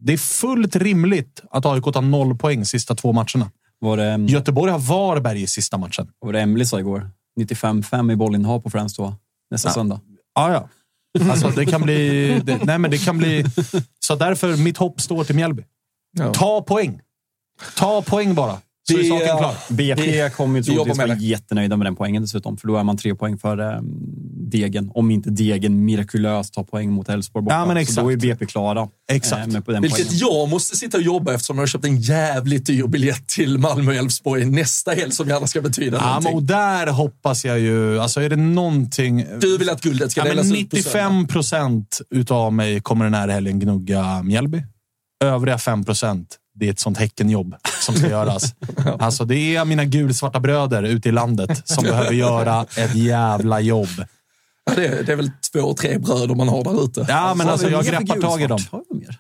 Det 0.01 0.13
är 0.13 0.17
fullt 0.19 0.77
rimligt 0.77 1.43
att 1.51 1.67
AIK 1.67 1.85
tar 1.85 2.03
noll 2.03 2.39
poäng 2.39 2.65
sista 2.65 2.95
två 2.95 3.13
matcherna. 3.13 3.51
Var 3.79 3.97
det, 3.97 4.33
Göteborg 4.33 4.73
har 4.73 4.79
Varberg 4.79 5.43
i 5.43 5.47
sista 5.47 5.79
matchen. 5.79 6.09
var 6.19 6.33
det 6.33 6.41
Emily 6.41 6.65
sa 6.65 6.79
igår? 6.81 7.11
95-5 7.41 8.13
i 8.13 8.17
bollinnehav 8.17 8.61
på 8.61 8.71
Friends 8.71 8.97
då. 8.97 9.15
Nästa 9.51 9.69
Ja. 9.69 9.73
söndag. 9.73 10.01
Ja, 10.35 10.53
ja. 10.53 10.69
Alltså, 11.31 11.49
det 11.49 11.67
kan 11.67 11.83
bli... 11.83 12.29
Det, 12.45 12.65
nej, 12.65 12.79
men 12.79 12.91
det 12.91 12.99
kan 12.99 13.19
bli... 13.19 13.45
Så 14.01 14.15
därför, 14.17 14.57
mitt 14.57 14.77
hopp 14.77 15.01
står 15.01 15.25
till 15.25 15.35
Mjällby. 15.37 15.65
Ja. 16.19 16.33
Ta 16.35 16.63
poäng. 16.63 17.01
Ta 17.77 18.03
poäng 18.03 18.35
bara. 18.35 18.59
Så 18.89 18.99
är 18.99 19.03
Det- 19.03 19.09
saken 19.09 19.39
klar. 19.39 19.55
BP 19.69 20.31
kommer 20.31 20.59
ju 20.59 20.63
troligtvis 20.65 20.97
med 20.97 21.09
vara 21.09 21.19
jättenöjda 21.19 21.77
med 21.77 21.87
den 21.87 21.97
poängen 21.97 22.23
dessutom. 22.23 22.57
För 22.57 22.69
då 22.69 22.77
är 22.77 22.85
man 22.85 22.97
tre 22.97 23.15
poäng 23.15 23.39
för 23.39 23.59
eh, 23.75 23.81
Degen. 24.51 24.91
Om 24.95 25.11
inte 25.11 25.31
Degen 25.31 25.85
mirakulöst 25.85 26.55
tar 26.55 26.65
poäng 26.65 26.91
mot 26.91 27.09
Elfsborg 27.09 27.45
borta. 27.45 27.55
Ja, 27.57 27.67
men 27.67 27.77
Så 27.77 27.81
exakt. 27.81 27.97
då 28.05 28.13
är 28.13 28.17
BP 28.17 28.47
klara. 28.47 28.89
Exakt. 29.13 29.47
eh, 29.47 29.53
med 29.53 29.65
på 29.65 29.73
den 29.73 29.83
Vilket 29.83 30.07
poängen. 30.09 30.19
jag 30.21 30.49
måste 30.49 30.77
sitta 30.77 30.97
och 30.97 31.03
jobba 31.03 31.35
eftersom 31.35 31.57
jag 31.57 31.63
har 31.63 31.67
köpt 31.67 31.85
en 31.85 32.01
jävligt 32.01 32.67
dyr 32.67 32.87
biljett 32.87 33.27
till 33.27 33.59
Malmö 33.59 33.91
och 33.91 33.97
Elfsborg 33.97 34.45
nästa 34.45 34.91
helg 34.93 35.13
som 35.13 35.29
gärna 35.29 35.47
ska 35.47 35.61
betyda 35.61 35.97
Ja, 35.97 36.03
men, 36.05 36.13
någonting. 36.13 36.35
och 36.35 36.43
där 36.43 36.87
hoppas 36.87 37.45
jag 37.45 37.59
ju... 37.61 38.01
Alltså 38.01 38.21
är 38.21 38.29
det 38.29 38.37
någonting... 38.37 39.27
Du 39.41 39.59
vill 39.59 39.71
att 39.71 39.81
guldet 39.81 40.11
ska 40.13 40.21
Ja, 40.21 40.25
men 40.25 40.31
delas 40.37 40.47
ut 40.59 40.71
på 40.71 40.77
söndag. 40.77 41.09
95 41.11 41.27
procent 41.29 42.01
utav 42.11 42.53
mig 42.53 42.81
kommer 42.81 43.05
den 43.05 43.15
här 43.15 43.29
helgen 43.29 43.59
gnugga 43.59 44.23
Mjällby. 44.23 44.63
Övriga 45.25 45.59
5 45.59 45.85
procent, 45.85 46.37
det 46.61 46.67
är 46.67 46.71
ett 46.71 46.79
sånt 46.79 46.99
Häckenjobb 46.99 47.55
som 47.81 47.95
ska 47.95 48.09
göras. 48.09 48.55
Alltså, 48.99 49.25
det 49.25 49.57
är 49.57 49.65
mina 49.65 49.85
gulsvarta 49.85 50.41
bröder 50.41 50.83
ute 50.83 51.09
i 51.09 51.13
landet 51.13 51.69
som 51.69 51.85
behöver 51.85 52.13
göra 52.13 52.67
ett 52.77 52.95
jävla 52.95 53.61
jobb. 53.61 53.89
Ja, 54.65 54.73
det, 54.77 54.87
är, 54.87 55.03
det 55.03 55.13
är 55.13 55.17
väl 55.17 55.31
två, 55.53 55.75
tre 55.75 55.99
bröder 55.99 56.35
man 56.35 56.49
har 56.49 56.65
där 56.65 56.85
ute. 56.85 57.07
Ja, 57.09 57.35
men 57.35 57.49
alltså 57.49 57.71
jag 57.71 57.85
greppar 57.85 58.21
tag 58.21 58.43
i 58.43 58.47
dem. 58.47 58.59
Har 58.71 58.83
vi 58.91 58.99
mer? 58.99 59.19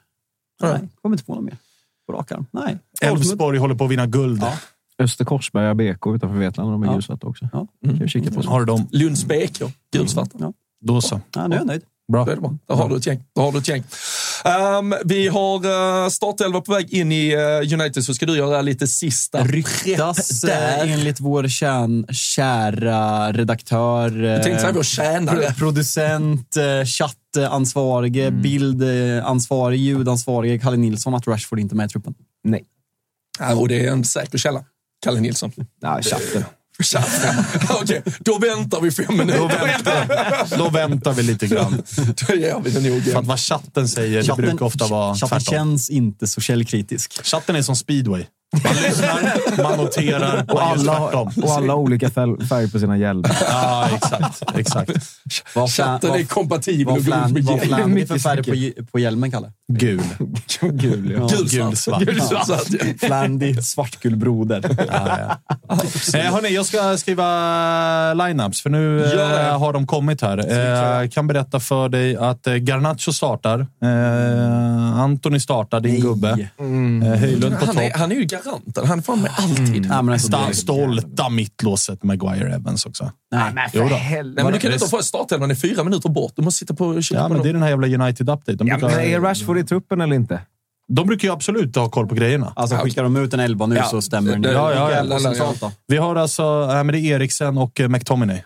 Nej, 0.62 0.81
kommer 1.03 1.15
inte 1.15 1.25
på 1.25 1.35
något 1.35 1.45
mer. 1.45 1.57
På 2.07 2.12
rak 2.12 2.33
arm. 2.33 2.47
Nej. 2.51 2.79
Elfsborg 3.01 3.59
håller 3.59 3.75
på 3.75 3.85
att 3.85 3.91
vinna 3.91 4.07
guld. 4.07 4.43
Ja. 4.43 4.53
Österkorsberga 4.99 5.75
BK 5.75 6.07
utanför 6.07 6.39
Vetlanda. 6.39 6.73
De 6.73 6.83
är 6.83 6.87
Ja. 6.87 6.93
gulsvarta 6.93 7.27
också. 7.27 7.49
Ja. 7.53 7.67
Kan 7.85 7.99
vi 7.99 8.09
kika 8.09 8.31
på. 8.31 8.43
Har 8.43 8.61
du 8.61 8.67
dem? 8.67 8.89
Lunds 8.93 9.25
BK, 9.25 9.62
gulsvarta. 9.93 10.39
Ja. 10.41 10.53
Då 10.81 11.01
så. 11.01 11.21
Ja, 11.35 11.47
nu 11.47 11.55
är 11.55 11.59
jag 11.59 11.67
nöjd. 11.67 11.83
Bra. 12.12 12.25
Då 12.25 12.31
är 12.31 12.35
det 12.35 12.41
bra. 12.41 12.55
Då 12.67 12.75
har 12.75 12.89
du 12.89 12.97
ett 12.97 13.07
gäng. 13.07 13.25
Då 13.35 13.43
har 13.43 13.53
du 13.53 13.59
ett 13.59 13.69
gäng. 13.69 13.85
Ehm, 14.45 14.95
vi 15.05 15.29
har 15.29 15.67
uh, 16.05 16.09
startelva 16.09 16.61
på 16.61 16.73
väg 16.73 16.93
in 16.95 17.12
i 17.12 17.37
uh, 17.37 17.81
United, 17.81 18.05
så 18.05 18.15
ska 18.15 18.27
du 18.27 18.37
göra 18.37 18.62
lite 18.62 18.87
sista 18.89 19.45
Ryktas 19.45 20.45
eh, 20.45 20.93
enligt 20.93 21.21
vår 21.21 21.49
kärn, 21.49 22.07
kära 22.11 23.33
redaktör, 23.33 24.23
Jag 24.23 24.43
tänkte 24.43 24.61
säga 24.61 24.73
vår 24.73 24.83
tjänare. 24.83 25.37
pro- 25.47 25.55
producent, 25.59 26.57
eh, 26.57 26.85
chattansvarige, 26.85 28.27
Mm. 28.27 28.43
bildansvarige, 28.43 29.83
ljudansvarige 29.83 30.59
Kalle 30.59 30.77
Nilsson 30.77 31.15
att 31.15 31.27
Rashford 31.27 31.59
inte 31.61 31.75
är 31.75 31.77
med 31.77 31.87
i 31.87 31.89
truppen. 31.89 32.15
Nej. 32.45 32.65
Ja, 33.39 33.55
och 33.55 33.69
det 33.69 33.87
är 33.87 33.91
en 33.93 34.05
säker 34.05 34.39
källa. 34.39 34.65
Kalle 35.05 35.21
Nilsson. 35.21 35.53
Nej, 35.83 36.03
chatten. 36.03 36.45
Chatten. 36.82 37.44
Okej, 37.69 38.02
då 38.19 38.39
väntar 38.39 38.81
vi 38.81 38.90
fem 38.90 39.16
minuter. 39.16 39.39
Då 39.39 39.48
väntar, 39.48 40.59
då 40.59 40.69
väntar 40.70 41.12
vi 41.12 41.23
lite 41.23 41.47
grann. 41.47 41.82
Då 42.28 42.35
gör 42.35 42.61
vi 42.61 42.70
det 42.70 42.81
nog. 42.90 43.05
För 43.05 43.19
att 43.19 43.27
vad 43.27 43.40
chatten 43.40 43.89
säger, 43.89 44.23
det 44.23 44.43
brukar 44.43 44.66
ofta 44.66 44.86
vara 44.86 45.15
chatten 45.15 45.28
tvärtom. 45.28 45.52
känns 45.52 45.90
inte 45.90 46.27
så 46.27 46.40
källkritisk. 46.40 47.24
Chatten 47.27 47.57
är 47.57 47.62
som 47.62 47.77
speedway. 47.77 48.24
Man 48.64 48.74
lyssnar, 48.74 49.62
man 49.62 49.78
noterar, 49.78 50.44
Och 50.48 50.55
man 50.55 50.85
gör 50.85 50.98
alla, 51.01 51.22
och 51.43 51.51
alla 51.51 51.74
olika 51.74 52.10
färg 52.10 52.70
på 52.70 52.78
sina 52.78 52.97
hjälmar. 52.98 53.36
Ja, 53.51 53.89
exakt. 53.94 54.43
exakt. 54.59 54.90
Vad 55.55 55.70
Chatten 55.70 56.10
är 56.14 56.24
kompatibel 56.24 56.89
och 56.97 57.05
god 57.05 57.32
med 57.32 57.44
vad 57.44 57.59
det 57.60 58.01
är 58.02 58.06
för 58.06 58.18
färg 58.18 58.74
på, 58.77 58.82
på 58.93 58.98
hjälmen, 58.98 59.31
Kalle? 59.31 59.52
Gul. 59.72 60.01
Gul, 60.60 61.16
ja. 61.18 61.28
Gulsvart. 61.51 62.02
Gulsvart. 62.02 62.47
Flandy, 63.01 63.55
svartgul 63.55 64.16
broder. 64.16 64.77
Ja, 64.93 65.18
ja. 65.18 65.39
Eh, 66.18 66.32
hörni, 66.32 66.48
jag 66.55 66.66
ska 66.66 66.97
skriva 66.97 68.14
lineups, 68.14 68.62
för 68.62 68.70
nu 68.70 69.05
eh, 69.05 69.59
har 69.59 69.72
de 69.72 69.86
kommit 69.86 70.22
här. 70.22 70.51
Eh, 70.51 70.59
jag 70.59 71.12
kan 71.12 71.27
berätta 71.27 71.60
för 71.60 71.89
dig 71.89 72.16
att 72.16 72.47
eh, 72.47 72.55
Garnacho 72.55 73.12
startar. 73.12 73.66
Eh, 73.82 75.01
Antoni 75.01 75.40
startar, 75.40 75.81
din 75.81 76.01
gubbe. 76.01 76.28
Eh, 76.31 77.18
Höjlund 77.20 77.59
på 77.59 77.66
Han 77.66 77.78
är, 77.78 77.90
topp. 77.90 78.01
han 78.01 78.12
är 78.12 78.16
ju 78.16 78.24
garanten. 78.45 78.87
Han 78.87 78.99
är 78.99 79.03
fan 79.03 79.23
med 79.23 79.31
alltid. 79.37 79.87
Ja, 79.91 80.03
men 80.03 80.12
alltså, 80.12 80.29
Sta- 80.33 80.49
det- 80.49 80.55
Stolta 80.55 81.29
mittlåset 81.29 82.03
Maguire 82.03 82.55
Evans 82.55 82.87
också. 82.87 83.12
Nej, 83.33 83.69
Jo 83.73 83.83
då. 83.83 83.89
Nej, 83.89 84.23
men 84.25 84.53
du 84.53 84.59
kan 84.59 84.73
inte 84.73 84.87
få 84.89 85.03
startelvan 85.03 85.51
i 85.51 85.57
fyra 85.57 85.85
minuter 85.85 86.09
bort. 86.09 86.33
Du 86.37 86.43
måste 86.43 86.59
sitta 86.59 86.75
på 86.75 86.87
och 86.87 87.05
kika 87.05 87.19
Ja, 87.21 87.23
på 87.23 87.29
men 87.29 87.37
dem. 87.39 87.43
det 87.45 87.51
är 87.51 87.53
den 87.53 87.62
här 87.62 87.69
jävla 87.71 87.87
United-update. 87.87 88.57
Ja, 88.59 88.65
men 88.65 88.81
brukar- 88.81 89.01
är 89.01 89.21
Rashford 89.21 89.59
i 89.59 89.65
truppen 89.65 90.01
eller 90.01 90.17
inte? 90.17 90.41
de 90.93 91.07
brukar 91.07 91.29
ju 91.29 91.35
absolut 91.35 91.77
ha 91.77 91.89
koll 91.89 92.07
på 92.07 92.15
grejerna. 92.15 92.53
Alltså 92.57 92.77
skickar 92.77 93.03
de 93.03 93.17
ut 93.17 93.35
en 93.35 93.41
elva 93.41 93.67
nu 93.67 93.77
Ja, 93.77 93.85
så 93.85 94.03
stämmer 94.03 94.37
det- 94.37 94.53
ja, 94.53 94.75
ja, 94.75 95.35
ja? 95.61 95.71
Vi 95.89 95.97
har 95.97 96.17
alltså 96.17 96.43
äh, 96.71 96.75
men 96.85 96.87
det 96.87 96.99
är 96.99 97.15
Eriksen 97.17 97.59
och 97.59 97.81
eh, 97.81 97.89
McTominay. 97.89 98.43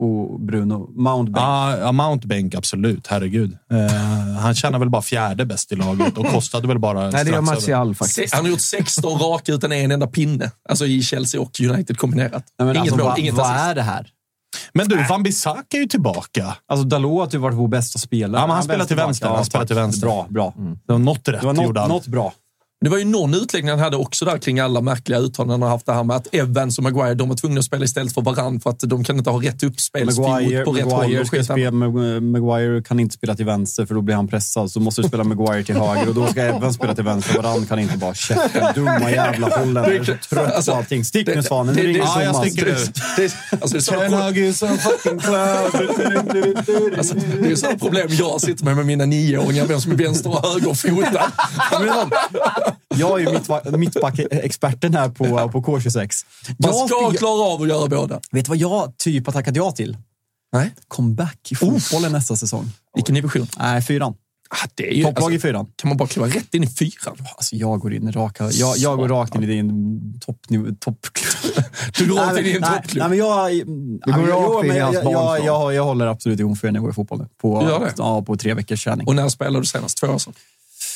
Och 0.00 0.40
Bruno 0.40 0.90
Mountbank. 0.96 1.44
Ja, 1.44 1.78
ja, 1.78 1.92
Mountbank, 1.92 2.54
absolut. 2.54 3.06
Herregud. 3.06 3.56
Eh, 3.72 4.36
han 4.38 4.54
tjänar 4.54 4.78
väl 4.78 4.90
bara 4.90 5.02
fjärde 5.02 5.46
bäst 5.46 5.72
i 5.72 5.76
laget 5.76 6.18
och 6.18 6.26
kostade 6.26 6.68
väl 6.68 6.78
bara 6.78 7.00
Nej, 7.00 7.10
det 7.10 7.30
gör 7.30 7.42
strax. 7.42 7.60
Martial 7.60 7.94
faktiskt. 7.94 8.34
Han 8.34 8.44
har 8.44 8.50
gjort 8.50 8.60
16 8.60 9.18
raka 9.18 9.52
utan 9.52 9.72
en 9.72 9.90
enda 9.90 10.06
pinne. 10.06 10.50
Alltså 10.68 10.86
i 10.86 11.02
Chelsea 11.02 11.40
och 11.40 11.60
United 11.60 11.98
kombinerat. 11.98 12.44
Nej, 12.58 12.66
men 12.66 12.68
inget 12.68 12.80
alltså, 12.80 12.96
mål, 12.96 13.06
vad, 13.06 13.18
inget 13.18 13.34
vad 13.34 13.50
är 13.50 13.74
det 13.74 13.82
här? 13.82 14.06
Men 14.74 14.88
du, 14.88 15.04
Van 15.08 15.22
Bissaka 15.22 15.76
är 15.76 15.80
ju 15.80 15.86
tillbaka. 15.86 16.56
Alltså 16.68 16.86
Dalot 16.86 17.32
har 17.32 17.32
ju 17.32 17.38
varit 17.38 17.56
vår 17.56 17.68
bästa 17.68 17.98
spelare. 17.98 18.40
Ja, 18.40 18.46
men 18.46 18.54
han 18.54 18.64
spelar 18.64 18.84
till 18.84 18.96
vänster. 18.96 19.28
Han 19.28 19.44
spelar 19.44 19.66
till 19.66 19.76
vänster. 19.76 20.06
Bra, 20.06 20.26
bra. 20.30 20.54
Det 20.86 20.92
var 20.92 20.98
något 20.98 21.28
rätt 21.28 21.40
Det 21.40 21.46
var 21.46 21.54
gjorde 21.54 21.66
något, 21.66 21.78
han. 21.78 21.88
något 21.88 22.06
bra. 22.06 22.32
Det 22.84 22.90
var 22.90 22.98
ju 22.98 23.04
någon 23.04 23.34
utläggning 23.34 23.70
han 23.70 23.78
hade 23.78 23.96
också 23.96 24.24
där 24.24 24.38
kring 24.38 24.60
alla 24.60 24.80
märkliga 24.80 25.18
uttalanden 25.18 25.52
han 25.52 25.62
har 25.62 25.68
haft 25.68 25.86
det 25.86 25.92
här 25.92 26.04
med 26.04 26.16
att 26.16 26.34
Evans 26.34 26.78
och 26.78 26.84
Maguire, 26.84 27.14
de 27.14 27.28
var 27.28 27.36
tvungna 27.36 27.58
att 27.58 27.64
spela 27.64 27.84
istället 27.84 28.14
för 28.14 28.22
varann 28.22 28.60
för 28.60 28.70
att 28.70 28.80
de 28.80 29.04
kan 29.04 29.18
inte 29.18 29.30
ha 29.30 29.42
rätt 29.42 29.62
uppspelsfot 29.62 30.28
Maguire, 30.28 30.64
på 30.64 30.72
rätt 30.72 30.84
håll. 30.84 30.92
Maguire, 31.02 31.20
Och 31.20 31.26
ska 31.26 31.44
spela, 31.44 31.70
Mag- 31.70 32.20
Maguire 32.20 32.82
kan 32.82 33.00
inte 33.00 33.14
spela 33.14 33.34
till 33.34 33.44
vänster 33.46 33.86
för 33.86 33.94
då 33.94 34.00
blir 34.00 34.14
han 34.14 34.28
pressad. 34.28 34.70
Så 34.70 34.80
måste 34.80 35.02
du 35.02 35.08
spela 35.08 35.24
Maguire 35.24 35.64
till 35.64 35.74
höger 35.76 36.08
och 36.08 36.14
då 36.14 36.26
ska 36.26 36.42
Evans 36.42 36.74
spela 36.76 36.94
till 36.94 37.04
vänster. 37.04 37.42
Varann 37.42 37.66
kan 37.66 37.78
inte 37.78 37.96
bara 37.98 38.14
käften. 38.14 38.74
Dumma 38.74 39.10
jävla 39.10 39.48
holländare. 39.48 40.04
Trött 40.04 40.30
på 40.66 40.72
allting. 40.72 41.04
Stick 41.04 41.26
nu 41.26 41.42
Svanen, 41.42 41.74
nu 41.74 41.82
ringer 41.82 42.00
Thomas. 42.00 42.16
ja, 42.16 42.22
jag 42.24 42.36
sticker 42.36 42.66
ut. 42.66 42.90
Det 43.16 43.24
är, 43.24 43.32
alltså, 43.60 43.80
sådana. 43.80 44.24
Alltså, 44.24 44.66
det 47.42 47.50
är 47.50 47.56
sådana 47.56 47.78
problem 47.78 48.08
jag 48.10 48.40
sitter 48.40 48.64
med 48.64 48.76
med 48.76 48.86
mina 48.86 49.06
nioåringar, 49.06 49.66
vem 49.66 49.80
som 49.80 49.92
är 49.92 49.96
vänster 49.96 50.30
och 50.30 50.46
högerfotad. 50.48 51.32
Jag 52.88 53.20
är 53.20 53.32
ju 53.72 53.76
mittback-experten 53.78 54.94
här 54.94 55.08
på, 55.08 55.24
på 55.48 55.62
K26. 55.62 56.24
Man 56.58 56.70
Jag- 56.70 56.88
ska 56.88 57.10
klara 57.10 57.42
av 57.42 57.62
att 57.62 57.68
göra 57.68 57.88
båda. 57.88 58.20
Vet 58.30 58.44
du 58.44 58.48
vad 58.48 58.58
jag 58.58 58.98
typ 58.98 59.26
har 59.26 59.32
tackat 59.32 59.56
ja 59.56 59.70
till? 59.72 59.96
Nej. 60.52 60.74
Comeback 60.88 61.52
i 61.52 61.54
fotbollen 61.54 62.12
nästa 62.12 62.36
säsong. 62.36 62.72
Vilken 62.94 63.14
division? 63.14 63.46
Nej, 63.58 63.82
fyran. 63.82 64.14
Ah, 64.52 64.68
det 64.74 64.90
är 64.90 64.94
ju, 64.94 65.04
Topplag 65.04 65.34
i 65.34 65.38
fyran. 65.38 65.66
Kan 65.76 65.88
man 65.88 65.96
bara 65.96 66.08
kliva 66.08 66.28
rätt 66.28 66.54
in 66.54 66.64
i 66.64 66.66
fyran? 66.66 67.16
Alltså 67.36 67.56
jag 67.56 67.80
går 67.80 67.94
in 67.94 68.12
raka... 68.12 68.50
Jag, 68.50 68.76
jag 68.76 68.98
går 68.98 69.08
rakt 69.08 69.34
in 69.34 69.42
i 69.42 69.46
din 69.46 70.20
toppnivå... 70.20 70.74
Topp... 70.80 71.06
Du 71.98 72.08
går 72.08 72.16
rakt 72.16 72.38
in 72.38 72.46
i 72.46 72.52
en 72.52 72.62
toppklubb? 72.62 72.98
Nej, 72.98 73.08
men 73.08 73.18
jag... 73.18 73.50
Du 74.06 74.12
går 74.12 74.54
rakt 74.54 74.64
in 74.66 74.72
i 74.76 74.78
hans 74.78 74.94
jag, 74.94 75.12
jag, 75.12 75.44
jag, 75.44 75.74
jag 75.74 75.84
håller 75.84 76.06
absolut 76.06 76.40
igång 76.40 76.56
för 76.56 76.68
en 76.68 76.74
nivå 76.74 76.90
i 76.90 76.92
fotboll 76.92 77.18
nu. 77.18 77.28
På? 77.40 77.80
Ja, 77.96 78.22
på 78.22 78.36
tre 78.36 78.54
veckors 78.54 78.84
träning. 78.84 79.06
Och 79.06 79.14
när 79.16 79.28
spelade 79.28 79.60
du 79.60 79.66
senast? 79.66 79.98
Två 79.98 80.06
år 80.06 80.18
sedan? 80.18 80.34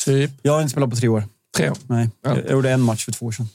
Typ 0.04 0.30
Jag 0.42 0.52
har 0.52 0.60
inte 0.60 0.70
spelat 0.72 0.90
på 0.90 0.96
tre 0.96 1.08
år. 1.08 1.24
Tre 1.56 1.70
år. 1.70 1.76
Nej, 1.86 2.08
Ja. 2.24 2.36
jag 2.44 2.50
gjorde 2.52 2.70
en 2.70 2.80
match 2.80 3.04
för 3.04 3.12
två 3.12 3.26
år 3.26 3.32
sedan. 3.32 3.48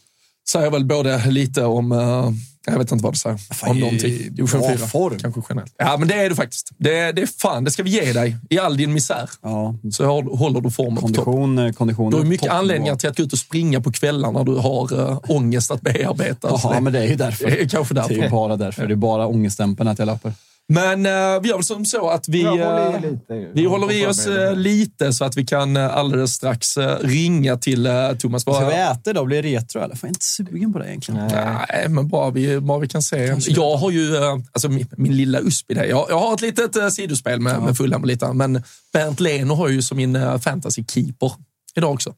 Säger 0.49 0.71
väl 0.71 0.85
både 0.85 1.25
lite 1.31 1.63
om, 1.63 1.91
eh, 1.91 2.31
jag 2.73 2.79
vet 2.79 2.91
inte 2.91 3.03
vad 3.03 3.13
det 3.13 3.17
säger, 3.17 3.37
Fan, 3.37 3.69
om 3.71 3.79
någonting. 3.79 4.17
Division 4.35 4.59
bra 4.61 4.69
4. 4.77 4.87
form. 4.87 5.19
Kanske 5.19 5.41
generellt. 5.49 5.73
Ja, 5.77 5.97
men 5.97 6.07
det 6.07 6.13
är 6.15 6.29
du 6.29 6.35
faktiskt. 6.35 6.69
Det, 6.77 7.11
det 7.11 7.21
är 7.21 7.25
fan, 7.41 7.63
det 7.63 7.71
ska 7.71 7.83
vi 7.83 7.89
ge 7.89 8.13
dig. 8.13 8.37
I 8.49 8.59
all 8.59 8.77
din 8.77 8.93
misär 8.93 9.29
Ja, 9.41 9.75
så 9.91 10.05
håll- 10.05 10.37
håller 10.37 10.61
du 10.61 10.71
formen 10.71 10.95
på 10.95 11.07
topp. 11.07 11.25
kondition, 11.25 11.59
eh, 11.59 11.71
kondition. 11.71 12.11
Du 12.11 12.17
har 12.17 12.23
mycket 12.23 12.49
anledningar 12.51 12.95
till 12.95 13.09
att 13.09 13.17
gå 13.17 13.23
ut 13.23 13.33
och 13.33 13.39
springa 13.39 13.81
på 13.81 13.91
kvällarna 13.91 14.39
när 14.39 14.45
du 14.45 14.55
har 14.55 14.93
uh, 14.93 15.19
ångest 15.23 15.71
att 15.71 15.81
bearbeta. 15.81 16.47
Jaha, 16.63 16.79
men 16.79 16.93
det 16.93 16.99
är 16.99 17.07
ju 17.07 17.15
därför. 17.15 17.45
det 17.51 17.61
är 17.63 17.69
kanske 17.69 17.93
Det 17.93 18.01
är 18.01 18.07
därför. 18.09 18.29
bara 18.29 18.55
därför. 18.57 18.87
Det 18.87 18.93
är 18.93 18.95
bara 18.95 19.27
ångeststämpeln 19.27 19.89
att 19.89 19.99
jag 19.99 20.05
löper. 20.05 20.33
Men 20.71 21.05
eh, 21.05 21.41
vi 21.41 21.49
gör 21.49 21.55
väl 21.55 21.63
som 21.63 21.85
så 21.85 22.09
att 22.09 22.27
vi, 22.27 22.43
håller 22.43 22.93
eh, 22.95 23.01
lite. 23.01 23.51
vi 23.53 23.65
håller 23.65 23.91
i 23.91 24.05
oss 24.05 24.27
eh, 24.27 24.55
lite 24.55 25.13
så 25.13 25.25
att 25.25 25.37
vi 25.37 25.45
kan 25.45 25.77
alldeles 25.77 26.33
strax 26.33 26.77
ringa 27.01 27.57
till 27.57 27.89
Thomas. 28.19 28.41
Ska 28.41 28.67
vi 28.67 28.73
äta 28.73 29.09
idag? 29.09 29.25
Blir 29.27 29.43
det 29.43 29.49
retro 29.49 29.81
eller? 29.81 29.95
Fan, 29.95 29.99
jag 30.01 30.09
är 30.09 30.09
inte 30.09 30.25
sugen 30.25 30.73
på 30.73 30.79
det 30.79 30.89
egentligen. 30.89 31.27
Nej, 31.27 31.89
men 31.89 32.07
bara 32.07 32.31
vi, 32.31 32.59
bara 32.59 32.79
vi 32.79 32.87
kan 32.87 33.01
se. 33.01 33.35
Jag 33.47 33.77
har 33.77 33.91
ju, 33.91 34.17
alltså 34.51 34.69
min, 34.69 34.87
min 34.97 35.17
lilla 35.17 35.39
USP 35.39 35.67
där. 35.67 35.83
Jag, 35.83 36.05
jag 36.09 36.19
har 36.19 36.33
ett 36.33 36.41
litet 36.41 36.77
uh, 36.77 36.89
sidospel 36.89 37.39
med, 37.41 37.61
med 37.61 37.77
Fulham 37.77 38.01
och 38.01 38.07
lite, 38.07 38.33
men 38.33 38.63
Bernt 38.93 39.19
Leno 39.19 39.53
har 39.53 39.67
ju 39.67 39.81
som 39.81 39.97
min 39.97 40.15
uh, 40.15 40.37
fantasy-keeper 40.37 41.31
idag 41.75 41.93
också. 41.93 42.13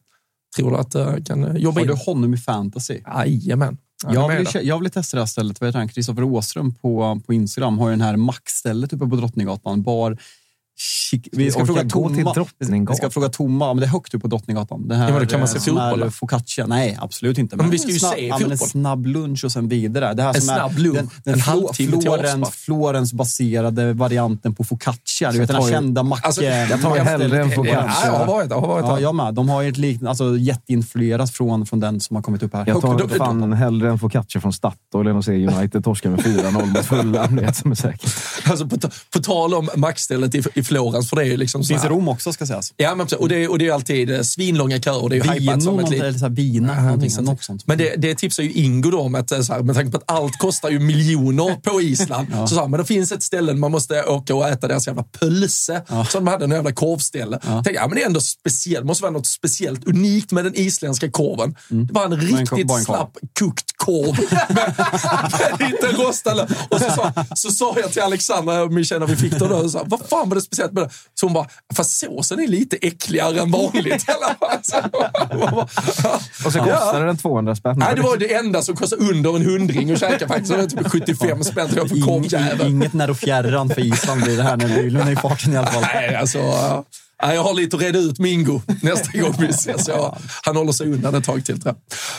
Tror 0.56 0.70
du 0.70 0.76
att 0.76 0.94
jag 0.94 1.26
kan 1.26 1.56
jobba 1.56 1.80
Har 1.80 1.86
du 1.86 1.92
in? 1.92 1.98
honom 1.98 2.34
i 2.34 2.36
fantasy? 2.36 3.00
Jajamän. 3.06 3.78
Jag 4.10 4.28
vill, 4.28 4.46
jag 4.62 4.78
vill 4.78 4.90
testa 4.90 5.16
det 5.16 5.20
här 5.20 5.26
stället. 5.26 5.94
Kristoffer 5.94 6.22
Åström 6.22 6.74
på, 6.74 7.20
på 7.26 7.34
Instagram 7.34 7.78
har 7.78 7.88
ju 7.88 7.92
den 7.92 8.00
här 8.00 8.16
Max-stället 8.16 8.92
uppe 8.92 9.06
på 9.06 9.16
Drottninggatan. 9.16 9.82
Bar... 9.82 10.18
Vi 11.32 11.50
ska 11.50 11.66
fråga 11.66 11.84
Tomma. 11.84 12.46
Vi 12.58 12.96
ska 12.96 13.10
fråga 13.10 13.28
Tomma, 13.28 13.74
men 13.74 13.80
det 13.80 13.86
är 13.86 13.88
högt 13.88 14.14
upp 14.14 14.22
på 14.22 14.28
Drottninggatan. 14.28 14.88
Det 14.88 14.94
här, 14.94 15.06
Ja, 15.06 15.12
men 15.12 15.22
då 15.22 15.28
kan 15.28 15.40
man 15.40 15.48
se 15.48 15.58
fotboll, 15.58 16.00
då? 16.00 16.10
Focaccia. 16.10 16.66
Nej, 16.66 16.98
absolut 17.00 17.38
inte. 17.38 17.56
Men 17.56 17.70
vi 17.70 17.78
ska 17.78 17.90
ju 17.90 17.98
snabb, 17.98 18.12
se 18.14 18.26
ja, 18.26 18.38
men 18.38 18.50
En 18.52 18.58
fotboll. 18.58 18.68
snabb 18.68 19.06
lunch 19.06 19.44
och 19.44 19.52
sen 19.52 19.68
vidare. 19.68 20.14
Det 20.14 20.22
här 20.22 20.34
En 20.34 20.40
som 20.42 20.50
är 20.50 20.58
snabb 20.58 20.78
lunch. 20.78 20.96
Den, 20.96 21.10
den 21.24 21.34
En 21.34 21.40
halvtimme 21.40 21.92
till 21.92 22.00
Florens, 22.02 22.34
avspark. 22.34 22.54
Florens-baserade 22.54 23.92
varianten 23.92 24.54
på 24.54 24.64
Focaccia. 24.64 25.32
Du 25.32 25.38
vet 25.38 25.48
den 25.48 25.62
här 25.62 25.70
kända 25.70 26.02
macke... 26.02 26.26
Alltså, 26.26 26.42
jag 26.42 26.82
tar 26.82 26.96
hellre 26.96 27.42
en 27.42 27.50
focaccia. 27.50 27.92
Ja, 28.02 28.06
jag 28.06 28.12
har 28.12 28.26
varit 28.26 28.48
där. 28.48 28.56
Jag 28.56 28.60
har 28.60 28.68
varit 28.68 28.84
Ja, 28.86 29.00
jag 29.00 29.14
med. 29.14 29.34
De 29.34 29.48
har 29.48 29.62
ju 29.62 29.68
ett 29.68 29.78
liknande, 29.78 30.10
alltså 30.10 30.36
jätteinfluerat 30.38 31.30
från, 31.30 31.66
från 31.66 31.80
den 31.80 32.00
som 32.00 32.16
har 32.16 32.22
kommit 32.22 32.42
upp 32.42 32.54
här. 32.54 32.64
Jag 32.66 32.80
tar 32.80 33.02
upp. 33.02 33.16
fan 33.16 33.52
hellre 33.52 33.90
en 33.90 33.98
focaccia 33.98 34.40
från 34.40 34.52
Statoil 34.52 35.06
än 35.06 35.16
att 35.16 35.24
se 35.24 35.46
United 35.46 35.84
torska 35.84 36.10
med 36.10 36.20
4-0 36.24 36.66
mot 36.66 36.84
Fulham. 36.84 37.36
Det 37.36 37.42
är 37.44 37.52
som 37.52 37.70
är 37.70 37.74
säkert. 37.74 38.14
Alltså, 38.50 38.68
på, 38.68 38.78
på 39.12 39.18
tal 39.22 39.54
om 39.54 39.68
Maxstället 39.76 40.34
i, 40.34 40.42
i 40.62 40.64
Florens, 40.64 41.08
för 41.08 41.16
det 41.16 41.22
är 41.22 41.26
ju 41.26 41.36
liksom 41.36 41.64
så 41.64 41.68
Finns 41.68 41.80
i 41.82 41.82
här- 41.82 41.90
Rom 41.94 42.08
också 42.08 42.32
ska 42.32 42.46
sägas. 42.46 42.72
Ja, 42.76 42.94
men 42.94 43.06
och 43.18 43.28
det, 43.28 43.48
och 43.48 43.58
det 43.58 43.68
är 43.68 43.72
alltid 43.72 44.10
eh, 44.10 44.20
svinlånga 44.22 44.80
köer. 44.80 45.08
Det 45.08 45.16
är 45.16 45.24
ju 45.24 45.30
Vino, 45.30 45.40
hypat 45.40 45.62
som 45.62 45.78
ett 45.78 45.90
litet... 45.90 46.06
eller 46.06 46.18
så 46.18 46.24
här, 46.24 46.32
vina, 46.32 46.74
Ja, 46.76 46.82
någonting, 46.82 47.10
inte. 47.10 47.22
något 47.22 47.42
sånt. 47.44 47.66
Men 47.66 47.78
det, 47.78 47.94
det 47.96 48.14
tipsar 48.14 48.42
ju 48.42 48.52
Ingo 48.52 48.90
då 48.90 49.00
om 49.00 49.14
att 49.14 49.32
eh, 49.32 49.40
så 49.40 49.52
här, 49.52 49.60
med 49.62 49.74
tanke 49.74 49.90
på 49.90 49.96
att 49.96 50.10
allt 50.18 50.38
kostar 50.38 50.70
ju 50.70 50.78
miljoner 50.78 51.54
på 51.62 51.80
Island. 51.80 52.26
Så 52.48 52.54
sa 52.54 52.60
han, 52.60 52.70
men 52.70 52.80
det 52.80 52.86
finns 52.86 53.12
ett 53.12 53.22
ställe 53.22 53.54
man 53.54 53.70
måste 53.70 54.02
åka 54.02 54.34
och 54.34 54.48
äta 54.48 54.68
deras 54.68 54.86
jävla 54.86 55.02
pölse. 55.02 55.82
Så 56.08 56.18
de 56.18 56.26
hade 56.26 56.44
en 56.44 56.50
jävla 56.50 56.72
korvställe. 56.72 57.38
Tänkte, 57.38 57.70
ja, 57.72 57.86
men 57.88 57.96
det 57.96 58.02
är 58.02 58.06
ändå 58.06 58.20
speciellt. 58.20 58.86
måste 58.86 59.02
vara 59.02 59.12
något 59.12 59.26
speciellt, 59.26 59.86
unikt 59.88 60.32
med 60.32 60.44
den 60.44 60.54
isländska 60.56 61.10
korven. 61.10 61.54
Det 61.68 61.92
var 61.92 62.04
en 62.04 62.16
riktigt 62.20 62.70
en 62.70 62.84
slapp 62.84 63.16
kokt 63.38 63.76
korv 63.76 64.16
med, 64.48 64.74
med 65.58 65.70
lite 65.70 65.86
rostad. 66.02 66.40
Och 66.70 66.80
så 66.80 66.90
sa, 66.90 67.12
så 67.34 67.50
sa 67.50 67.76
jag 67.80 67.92
till 67.92 68.02
Alexandra, 68.02 68.66
min 68.66 68.84
tjej, 68.84 68.98
när 69.00 69.06
vi 69.06 69.16
fick 69.16 69.32
det 69.32 69.48
då, 69.48 69.68
så, 69.68 69.82
vad 69.86 70.00
fan 70.10 70.28
var 70.28 70.36
det 70.36 70.51
speciellt 70.52 70.72
med 70.72 70.82
det? 70.82 70.90
Så 71.14 71.26
hon 71.26 71.32
bara, 71.32 71.46
fast 71.74 71.98
såsen 72.00 72.40
är 72.40 72.46
lite 72.46 72.76
äckligare 72.76 73.40
än 73.40 73.50
vanligt. 73.50 74.04
Och 76.44 76.52
så 76.52 76.58
kostade 76.58 77.06
den 77.06 77.16
200 77.16 77.56
spänn. 77.56 77.78
Nej, 77.78 77.94
det 77.96 78.02
var 78.02 78.16
det 78.16 78.34
enda 78.34 78.62
som 78.62 78.76
kostade 78.76 79.02
under 79.02 79.36
en 79.36 79.44
hundring 79.44 79.90
att 79.90 80.00
käka 80.00 80.28
faktiskt. 80.28 80.50
Det 80.52 80.56
var 80.56 80.66
typ 80.66 80.90
75 80.90 81.44
spänn 81.44 81.68
tror 81.68 81.78
jag 81.78 81.88
för 81.88 82.00
korvjävel. 82.00 82.68
Inget 82.68 82.92
när 82.92 83.10
och 83.10 83.16
fjärran 83.16 83.68
för 83.68 83.80
Island 83.80 84.22
blir 84.22 84.36
det 84.36 84.42
här 84.42 84.56
när 84.56 84.68
Luleå 84.68 85.02
är 85.02 85.10
i 85.10 85.16
farten 85.16 85.52
i 85.52 85.56
alla 85.56 85.66
fall. 85.66 85.84
Nej, 85.94 86.14
alltså. 86.14 86.38
nej, 87.22 87.34
jag 87.34 87.42
har 87.42 87.54
lite 87.54 87.76
att 87.76 87.82
reda 87.82 87.98
ut 87.98 88.18
med 88.18 88.30
Ingo 88.30 88.60
nästa 88.82 89.18
gång 89.18 89.34
vi 89.38 89.46
ses. 89.46 89.88
Jag, 89.88 90.16
han 90.42 90.56
håller 90.56 90.72
sig 90.72 90.86
undan 90.92 91.14
ett 91.14 91.24
tag 91.24 91.44
till. 91.44 91.60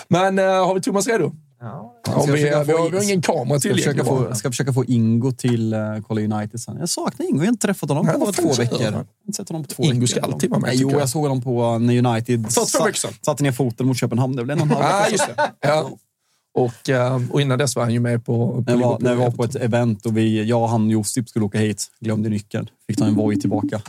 Men 0.07 0.39
äh, 0.39 0.45
har 0.45 0.75
vi 0.75 0.81
Thomas 0.81 1.07
redo? 1.07 1.31
Ja. 1.63 1.93
Ska 2.23 2.31
vi, 2.31 2.43
vi, 2.43 2.51
få 2.51 2.63
vi 2.63 2.73
har 2.97 3.03
ingen 3.03 3.21
kamera 3.21 3.59
försöka, 3.59 3.75
tillgänglig. 3.75 4.05
få, 4.05 4.35
ska 4.35 4.49
försöka 4.49 4.73
få 4.73 4.85
Ingo 4.85 5.31
till 5.31 5.73
uh, 5.73 5.79
Kolla 6.07 6.21
United 6.21 6.61
sen. 6.61 6.77
Jag 6.79 6.89
saknar 6.89 7.25
Ingo. 7.25 7.37
Jag 7.37 7.45
har 7.45 7.49
inte 7.49 7.67
träffat 7.67 7.89
honom 7.89 8.05
Nej, 8.05 8.19
på 8.19 8.31
två 8.31 8.53
veckor. 8.53 8.77
Jag 8.81 8.85
han? 8.85 8.93
har 8.93 9.05
inte 9.27 9.37
sett 9.37 9.49
honom 9.49 9.63
på 9.63 9.69
två 9.69 9.83
Ingo 9.83 9.93
veckor. 9.93 10.05
ska 10.07 10.21
alltid 10.21 10.49
vara 10.49 10.59
med, 10.59 10.67
Nej, 10.67 10.77
Jo, 10.79 10.91
jag. 10.91 11.01
jag 11.01 11.09
såg 11.09 11.21
honom 11.21 11.41
på 11.41 11.77
när 11.77 12.07
United 12.07 12.39
veckor 12.39 12.93
sedan. 12.93 13.13
satte 13.25 13.43
ner 13.43 13.51
foten 13.51 13.87
mot 13.87 13.97
Köpenhamn. 13.97 14.35
Det 14.35 14.43
väl 14.43 14.49
en 14.49 14.59
och 14.71 14.77
en 14.77 14.83
halv 14.83 14.85
Ah, 14.85 15.03
vecka 15.03 15.17
sedan. 15.17 15.47
Ja. 15.61 15.89
Och, 16.53 16.89
och 17.31 17.41
innan 17.41 17.57
dess 17.59 17.75
var 17.75 17.83
han 17.83 17.93
ju 17.93 17.99
med 17.99 18.25
på... 18.25 18.47
på 18.47 18.63
När 18.71 18.75
var, 18.77 18.99
när 18.99 19.15
vi 19.15 19.21
var 19.21 19.31
på 19.31 19.43
ett 19.43 19.55
event 19.55 20.05
och 20.05 20.17
vi, 20.17 20.43
jag, 20.43 20.67
han 20.67 20.85
och 20.85 20.91
Josip 20.91 21.29
skulle 21.29 21.45
åka 21.45 21.57
hit. 21.59 21.87
Glömde 21.99 22.29
nyckeln. 22.29 22.69
Fick 22.87 22.97
ta 22.97 23.05
en 23.05 23.15
Voi 23.15 23.35
tillbaka. 23.39 23.81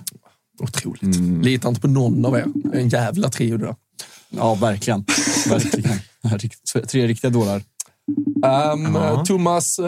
Otroligt. 0.63 1.17
Litar 1.45 1.69
inte 1.69 1.81
på 1.81 1.89
någon 1.89 2.25
av 2.25 2.37
er. 2.37 2.47
En 2.73 2.89
jävla 2.89 3.29
trio 3.31 3.57
där. 3.57 3.75
Ja, 4.31 4.55
verkligen. 4.55 5.05
verkligen. 5.49 5.99
Tre 6.89 7.07
riktiga 7.07 7.31
dårar. 7.31 7.63
Um, 8.73 9.25
Thomas 9.25 9.79
uh, 9.79 9.87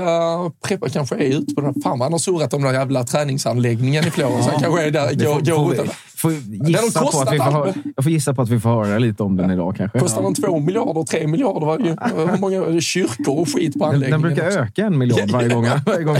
Preppa 0.65 0.89
kanske 0.89 1.15
är 1.17 1.39
ute 1.39 1.55
på 1.55 1.61
den. 1.61 1.75
Fan 1.83 1.99
vad 1.99 2.07
han 2.07 2.13
har 2.13 2.19
surrat 2.19 2.55
om 2.55 2.63
den 2.63 2.73
där 2.73 2.79
jävla 2.81 3.05
träningsanläggningen 3.05 4.07
i 4.07 4.11
Florens. 4.11 4.47
Han 4.47 4.61
kanske 4.61 4.83
är 4.83 4.91
där. 4.91 5.15
Det 5.15 5.25
får, 5.25 5.41
går 5.41 5.75
får, 5.75 5.85
ut 5.85 5.91
får 6.17 6.33
gissa 6.33 7.01
på 7.01 7.21
att 7.21 7.33
vi 7.33 7.39
får 7.39 7.51
höra, 7.51 7.75
jag 7.97 8.05
får 8.05 8.13
gissa 8.13 8.35
på 8.35 8.43
att 8.43 8.49
vi 8.49 8.61
får 8.61 8.71
höra 8.71 8.99
lite 8.99 9.23
om 9.23 9.37
den 9.37 9.51
idag 9.51 9.77
kanske. 9.77 9.99
Kostar 9.99 10.23
den 10.23 10.35
två 10.35 10.61
miljarder, 10.61 11.03
tre 11.03 11.27
miljarder? 11.27 11.67
Var 11.67 11.79
ju, 11.79 11.97
hur 12.31 12.39
många 12.39 12.81
kyrkor 12.81 13.39
och 13.41 13.49
skit 13.49 13.73
på 13.73 13.79
Den, 13.79 13.89
anläggningen? 13.95 14.23
den 14.23 14.35
brukar 14.35 14.47
också. 14.47 14.59
öka 14.59 14.87
en 14.87 14.99
miljard 14.99 15.31
varje 15.31 15.49
gång, 15.49 15.67
varje 15.87 16.05
gång 16.05 16.17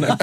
den. 0.00 0.16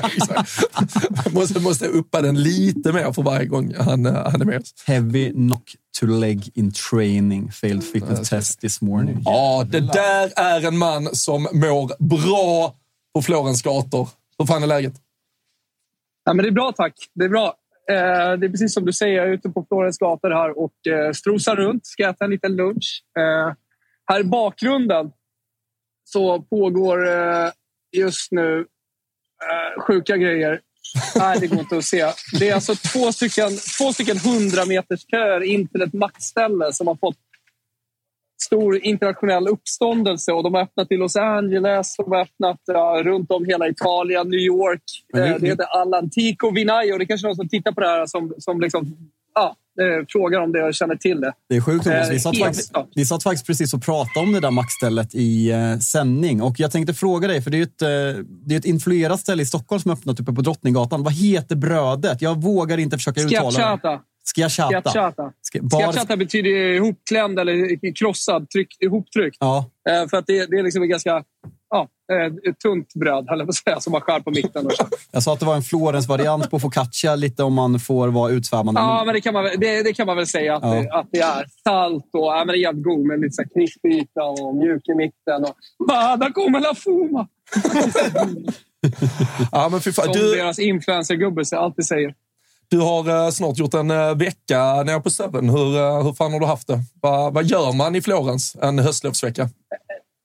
Måste, 1.34 1.60
måste 1.60 1.88
uppa 1.88 2.22
den 2.22 2.44
lite 2.44 2.94
mer 2.94 3.14
för 3.14 3.22
varje 3.22 3.46
gång 3.46 3.74
han, 3.80 4.06
eh, 4.06 4.14
han 4.14 4.42
är 4.42 4.46
med 4.46 4.62
oss. 4.62 4.74
Heavy 4.86 5.32
knock 5.32 5.76
to 6.00 6.06
leg 6.06 6.52
in 6.56 6.72
training. 6.72 7.52
Failed 7.52 7.84
fitness 7.84 8.30
test 8.30 8.62
this 8.62 8.82
morning. 8.82 9.22
Ja, 9.26 9.66
det 9.68 9.80
där 9.80 10.32
är 10.36 10.68
en 10.68 10.78
man 10.78 11.16
som 11.16 11.44
mår 11.44 12.04
bra 12.04 12.76
på 13.14 13.22
Florens 13.22 13.62
gator. 13.62 14.10
Hur 14.38 14.46
fan 14.46 14.64
är 14.64 14.68
läget? 14.68 14.94
Ja, 16.26 16.34
men 16.34 16.44
det 16.44 16.50
är 16.50 16.52
bra, 16.52 16.72
tack. 16.72 16.94
Det 17.14 17.26
är 17.26 17.30
bra. 17.30 17.46
Eh, 17.90 18.38
det 18.40 18.46
är 18.46 18.50
precis 18.50 18.74
som 18.74 18.86
du 18.86 18.94
säger, 18.94 19.18
jag 19.18 19.28
är 19.28 19.32
ute 19.32 19.50
på 19.50 19.66
Florens 19.68 19.98
gator 19.98 20.30
här 20.30 20.58
och 20.60 20.88
eh, 20.88 21.12
strosar 21.12 21.56
runt. 21.56 21.86
Ska 21.86 22.10
äta 22.10 22.26
en 22.26 22.32
liten 22.32 22.56
lunch. 22.56 23.04
Eh, 23.20 23.54
här 24.06 24.20
i 24.20 24.24
bakgrunden 24.24 25.12
så 26.04 26.42
pågår 26.42 27.08
eh, 27.08 27.52
just 27.98 28.32
nu 28.32 28.60
eh, 29.44 29.82
sjuka 29.82 30.18
grejer. 30.18 30.62
Nej, 31.16 31.40
det 31.40 31.48
går 31.48 31.60
inte 31.60 31.78
att 31.78 31.84
se. 31.86 32.06
Det 32.40 32.50
är 32.50 32.56
alltså 32.56 32.76
två 32.76 33.12
stycken, 33.12 33.50
två 33.80 33.94
stycken 33.94 34.18
100 34.18 34.66
meters 34.66 35.06
köer 35.12 35.44
in 35.44 35.68
till 35.68 35.82
ett 35.82 35.94
maktställe 35.94 36.74
som 36.74 36.88
har 36.88 36.96
fått 36.96 37.16
stor 38.44 38.78
internationell 38.86 39.48
uppståndelse. 39.48 40.32
Och 40.32 40.44
de 40.44 40.54
har 40.54 40.62
öppnat 40.62 40.92
i 40.92 40.98
Los 40.98 41.16
Angeles, 41.16 41.96
de 41.98 42.12
har 42.12 42.22
öppnat 42.22 42.60
ja, 42.66 43.02
runt 43.06 43.32
om 43.32 43.46
hela 43.46 43.68
Italien, 43.70 44.30
New 44.30 44.40
York. 44.40 44.82
Vi- 45.14 45.20
Eh, 45.20 45.36
det 45.40 45.48
heter 45.48 45.66
All'Antico 45.66 46.52
Vinaio. 46.56 46.98
Det 46.98 47.04
är 47.04 47.06
kanske 47.06 47.28
någon 47.28 47.36
som 47.36 47.50
tittar 47.50 47.72
på 47.72 47.82
det 47.82 47.88
här 47.88 48.06
som, 48.06 48.34
som 48.38 48.62
liksom, 48.62 48.98
ja, 49.36 49.56
frågar 50.10 50.40
om 50.40 50.52
det 50.52 50.64
och 50.64 50.74
känner 50.74 50.96
till 50.96 51.22
det. 51.22 51.34
Det 51.50 51.56
är 51.56 51.62
sjukt 51.62 51.84
Thomas. 51.84 52.10
Vi 52.10 52.16
Eh, 52.16 52.20
satt, 52.20 52.36
helt 52.36 52.46
faktiskt, 52.46 52.74
vi 52.96 53.06
satt 53.06 53.24
faktiskt 53.24 53.46
precis 53.48 53.74
och 53.74 53.82
pratade 53.84 54.26
om 54.26 54.32
det 54.34 54.40
där 54.40 54.52
mackstället 54.52 55.16
i 55.16 55.52
eh, 55.52 55.78
sändning. 55.80 56.42
Och 56.42 56.60
jag 56.60 56.72
tänkte 56.72 56.94
fråga 56.94 57.28
dig, 57.28 57.42
för 57.42 57.52
det 57.52 57.58
är 57.58 57.64
ett, 57.64 57.82
eh, 57.82 57.88
det 58.46 58.56
är 58.56 58.60
ett 58.60 58.66
influerat 58.66 59.20
ställe 59.20 59.44
i 59.44 59.46
Stockholm 59.46 59.80
som 59.82 59.92
öppnat 59.92 60.20
uppe 60.20 60.34
på 60.34 60.42
Drottninggatan. 60.42 61.04
Vad 61.04 61.14
heter 61.14 61.56
brödet? 61.56 62.22
Jag 62.22 62.42
vågar 62.42 62.78
inte 62.78 62.98
försöka 62.98 63.22
uttala 63.22 63.50
det. 63.50 64.00
Schiacciata. 64.36 64.92
Schiacciata. 64.92 65.32
Schiacciata. 65.72 66.18
Betyder 66.18 66.50
ihopklämd 66.50 67.40
eller 67.40 67.94
krossad, 67.96 68.50
tryck, 68.50 68.78
ihoptryckt. 68.80 69.38
Ja, 69.40 69.72
Eh, 69.90 70.08
för 70.10 70.18
att 70.18 70.28
det, 70.28 70.46
det 70.46 70.58
är 70.60 70.64
liksom 70.64 70.84
ett 70.84 70.90
ganska 70.90 71.24
ja, 71.70 71.88
eh, 72.14 72.50
ett 72.52 72.60
tunt 72.60 72.94
bröd, 72.94 73.26
höll 73.30 73.40
jag 73.40 73.48
på 73.48 73.50
att 73.50 73.56
säga, 73.56 73.80
som 73.80 73.92
man 73.92 74.02
skär 74.02 74.20
på 74.20 74.32
mitten. 74.32 74.66
Och 74.66 74.72
så. 74.74 74.86
jag 75.12 75.24
sa 75.24 75.34
att 75.34 75.40
det 75.40 75.46
var 75.46 75.56
en 75.56 75.62
Florens-variant 75.64 76.52
på 76.52 76.60
focaccia, 76.60 77.16
lite 77.16 77.44
om 77.44 77.54
man 77.54 77.80
får 77.80 78.08
vara 78.08 78.32
utsvävande. 78.32 78.82
Ja, 78.82 79.04
men 79.06 79.14
det 79.16 79.22
kan 79.22 79.34
man, 79.34 79.44
väl- 79.44 79.60
det, 79.60 79.84
det 79.84 79.94
kan 79.94 80.08
man 80.08 80.18
väl 80.18 80.28
säga 80.28 80.56
att, 80.56 80.64
Ja. 80.64 80.70
det, 80.70 80.92
att 80.92 81.08
det 81.12 81.20
är. 81.20 81.46
Salt 81.64 82.10
och 82.14 82.20
ja, 82.26 82.38
men 82.38 82.48
det 82.48 82.54
är 82.54 82.62
jävligt 82.62 82.84
god 82.86 83.06
med 83.06 83.20
lite 83.20 83.34
så 83.34 83.44
krispig 83.54 83.92
yta 83.94 84.24
och 84.24 84.56
mjuk 84.56 84.88
i 84.90 84.96
mitten. 84.96 85.44
Och, 85.44 85.56
Bada 85.88 86.32
kommer 86.32 86.60
la 86.60 86.76
fuma! 86.76 87.28
Ja, 89.52 89.70
men 89.72 89.82
fy 89.82 89.92
fan. 89.92 90.06
Som 90.06 90.14
Du, 90.14 90.36
deras 90.36 90.60
influencergubbe 90.60 91.44
alltid 91.52 91.86
säger. 91.86 92.14
du 92.70 92.80
har 92.80 93.26
eh, 93.26 93.30
snart 93.32 93.58
gjort 93.58 93.74
en 93.74 93.92
eh, 93.92 94.16
vecka 94.16 94.84
nere 94.84 95.00
på 95.00 95.10
Stöven. 95.10 95.50
Hur, 95.50 96.04
hur 96.04 96.14
fan 96.14 96.34
har 96.34 96.40
du 96.40 96.46
haft 96.46 96.68
det? 96.68 96.80
Va, 97.02 97.30
vad 97.30 97.46
gör 97.46 97.74
man 97.74 97.96
i 97.96 98.02
Florens 98.02 98.56
en 98.62 98.80
höstlovsvecka? 98.80 99.50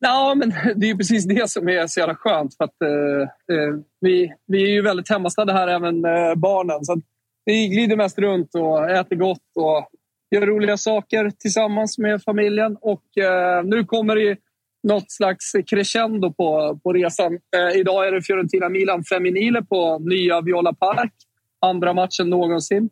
Ja, 0.04 0.34
men 0.34 0.48
det 0.76 0.86
är 0.86 0.88
ju 0.88 0.96
precis 0.96 1.24
det 1.24 1.50
som 1.50 1.68
är 1.68 1.86
så 1.86 2.00
jävla 2.00 2.14
skönt. 2.14 2.56
För 2.56 2.64
att, 2.64 2.82
eh, 2.82 3.56
eh 3.56 3.74
vi, 4.00 4.32
vi 4.46 4.62
är 4.62 4.70
ju 4.70 4.82
väldigt 4.82 5.10
hemmastadda 5.10 5.52
här, 5.52 5.68
även 5.68 6.04
eh, 6.04 6.34
barnen. 6.34 6.84
Så 6.84 7.00
vi 7.44 7.68
glider 7.68 7.96
mest 7.96 8.18
runt 8.18 8.54
och 8.54 8.90
äter 8.90 9.16
gott 9.16 9.56
och 9.56 9.88
gör 10.30 10.46
roliga 10.46 10.76
saker 10.76 11.30
tillsammans 11.38 11.98
med 11.98 12.22
familjen. 12.22 12.76
Och 12.80 13.18
eh, 13.18 13.64
nu 13.64 13.84
kommer 13.84 14.16
det 14.16 14.38
något 14.82 15.10
slags 15.10 15.52
crescendo 15.66 16.32
på, 16.32 16.80
på 16.82 16.92
resan. 16.92 17.38
Eh, 17.56 17.80
idag 17.80 18.08
är 18.08 18.12
det 18.12 18.22
Fiorentina-Milan 18.22 19.04
Feminile 19.04 19.62
på 19.62 19.98
nya 19.98 20.40
Viola 20.40 20.72
Park. 20.72 21.12
Andra 21.60 21.92
matchen 21.92 22.30
någonsin. 22.30 22.90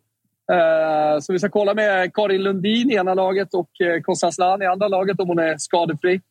Eh, 0.51 1.19
så 1.19 1.33
vi 1.33 1.39
ska 1.39 1.49
kolla 1.49 1.73
med 1.73 2.13
Karin 2.13 2.43
Lundin 2.43 2.91
i 2.91 2.95
ena 2.95 3.13
laget 3.13 3.53
och 3.53 3.81
eh, 3.81 4.01
Kostaslan 4.01 4.61
i 4.61 4.65
andra 4.65 4.87
laget 4.87 5.19
om 5.19 5.27
hon 5.27 5.39
är 5.39 5.57
skadefri. 5.57 6.21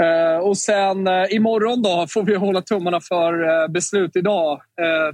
Eh, 0.00 0.38
och 0.38 0.58
sen 0.58 1.06
eh, 1.06 1.24
imorgon 1.30 1.82
då 1.82 2.06
får 2.14 2.22
vi 2.22 2.34
hålla 2.36 2.62
tummarna 2.62 3.00
för 3.00 3.62
eh, 3.62 3.68
beslut 3.68 4.16
idag. 4.16 4.60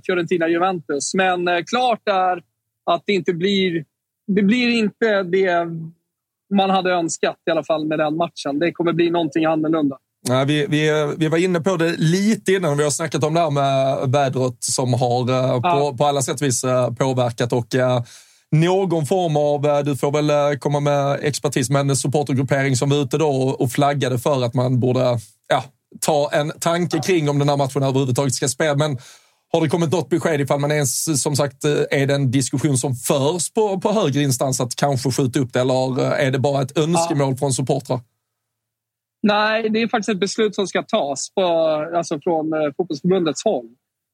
Fiorentina-Juventus. 0.07 1.15
Men 1.15 1.65
klart 1.65 2.09
är 2.11 2.43
att 2.90 3.02
det 3.07 3.12
inte 3.12 3.32
blir... 3.32 3.85
Det 4.27 4.43
blir 4.43 4.69
inte 4.70 5.23
det 5.23 5.66
man 6.55 6.70
hade 6.70 6.90
önskat 6.93 7.36
i 7.47 7.51
alla 7.51 7.65
fall 7.65 7.86
med 7.86 7.98
den 7.98 8.16
matchen. 8.16 8.59
Det 8.59 8.73
kommer 8.73 8.93
bli 8.93 9.11
någonting 9.11 9.44
annorlunda. 9.44 9.97
Nej, 10.28 10.47
vi, 10.47 10.66
vi, 10.66 11.15
vi 11.19 11.28
var 11.28 11.39
inne 11.39 11.61
på 11.61 11.77
det 11.77 11.94
lite 11.98 12.52
innan. 12.52 12.77
Vi 12.78 12.85
har 12.85 12.90
snackat 12.90 13.24
om 13.24 13.35
det 13.35 13.40
här 13.40 13.51
med 13.51 14.11
vädret 14.12 14.57
som 14.59 14.94
har 14.94 15.20
eh, 15.31 15.61
på, 15.61 15.69
Ja. 15.69 15.94
på 15.98 16.05
alla 16.05 16.23
sätt 16.23 16.40
och 16.40 16.47
vis 16.47 16.65
påverkat. 16.98 17.52
Och, 17.52 17.74
någon 18.53 19.07
form 19.07 19.37
av, 19.37 19.67
eh, 19.67 19.85
du 19.85 19.97
får 19.97 20.13
väl 20.13 20.31
eh, 20.31 20.59
komma 20.59 20.81
med 20.81 21.19
expertis, 21.23 21.71
men 21.71 21.91
en 21.91 21.97
supportergruppering 21.97 22.77
som 22.77 22.91
var 22.91 22.97
ute 22.97 23.19
då 23.19 23.31
och, 23.59 23.73
flaggade 23.73 24.19
för 24.19 24.45
att 24.45 24.55
man 24.55 24.81
borde 24.81 25.19
ja, 25.49 25.65
ta 26.01 26.31
en 26.33 26.53
tanke 26.61 26.99
kring 26.99 27.29
om 27.29 27.39
den 27.39 27.49
här 27.49 27.57
matchen 27.57 27.83
överhuvudtaget 27.83 28.35
ska 28.35 28.49
spelas. 28.49 28.79
Men 28.79 28.99
har 29.53 29.61
det 29.61 29.69
kommit 29.69 29.93
något 29.93 30.09
besked 30.09 30.41
ifall 30.41 30.61
man 30.61 30.73
ens, 30.73 31.09
eh, 31.09 31.15
som 31.15 31.37
sagt, 31.37 31.65
är 31.91 32.07
det 32.07 32.15
en 32.15 32.31
diskussion 32.31 32.79
som 32.79 32.95
förs 32.95 33.53
på, 33.53 33.81
på 33.81 33.93
högre 33.93 34.23
instans 34.23 34.61
att 34.61 34.77
kanske 34.77 35.11
skjuta 35.11 35.41
upp 35.41 35.53
det 35.53 35.61
eller 35.61 36.13
är 36.13 36.31
det 36.31 36.39
bara 36.39 36.63
ett 36.63 36.79
önskemål 36.79 37.37
från 37.37 37.53
supportrar? 37.53 38.01
Nej, 39.23 39.71
det 39.71 39.83
är 39.83 39.89
faktiskt 39.89 40.09
ett 40.09 40.21
beslut 40.21 40.55
som 40.55 40.67
ska 40.67 40.83
tas 40.83 41.31
på, 41.35 41.43
alltså 41.97 42.21
från 42.21 42.53
eh, 42.53 42.73
fotbollsförbundets 42.77 43.45
håll. 43.45 43.69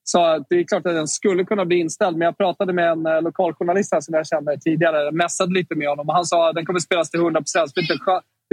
Så 0.08 0.24
att 0.24 0.46
det 0.48 0.56
är 0.56 0.64
klart 0.64 0.86
att 0.86 0.94
den 0.94 1.08
skulle 1.08 1.44
kunna 1.44 1.64
bli 1.64 1.76
inställd. 1.78 2.16
Men 2.16 2.26
jag 2.26 2.38
pratade 2.38 2.72
med 2.72 2.90
en 2.90 3.06
eh, 3.06 3.22
lokaljournalist 3.22 3.92
här 3.92 4.00
som 4.00 4.14
jag 4.14 4.26
känner 4.26 4.56
tidigare. 4.56 5.04
Jag 5.04 5.14
mässade 5.14 5.52
lite 5.52 5.74
med 5.74 5.88
honom 5.88 6.08
och 6.08 6.14
han 6.14 6.24
sa 6.24 6.48
att 6.48 6.54
den 6.54 6.66
kommer 6.66 6.80
spelas 6.80 7.10
till 7.10 7.20
100 7.20 7.40
procent. 7.40 7.72
Det 7.74 7.80
finns 7.80 7.90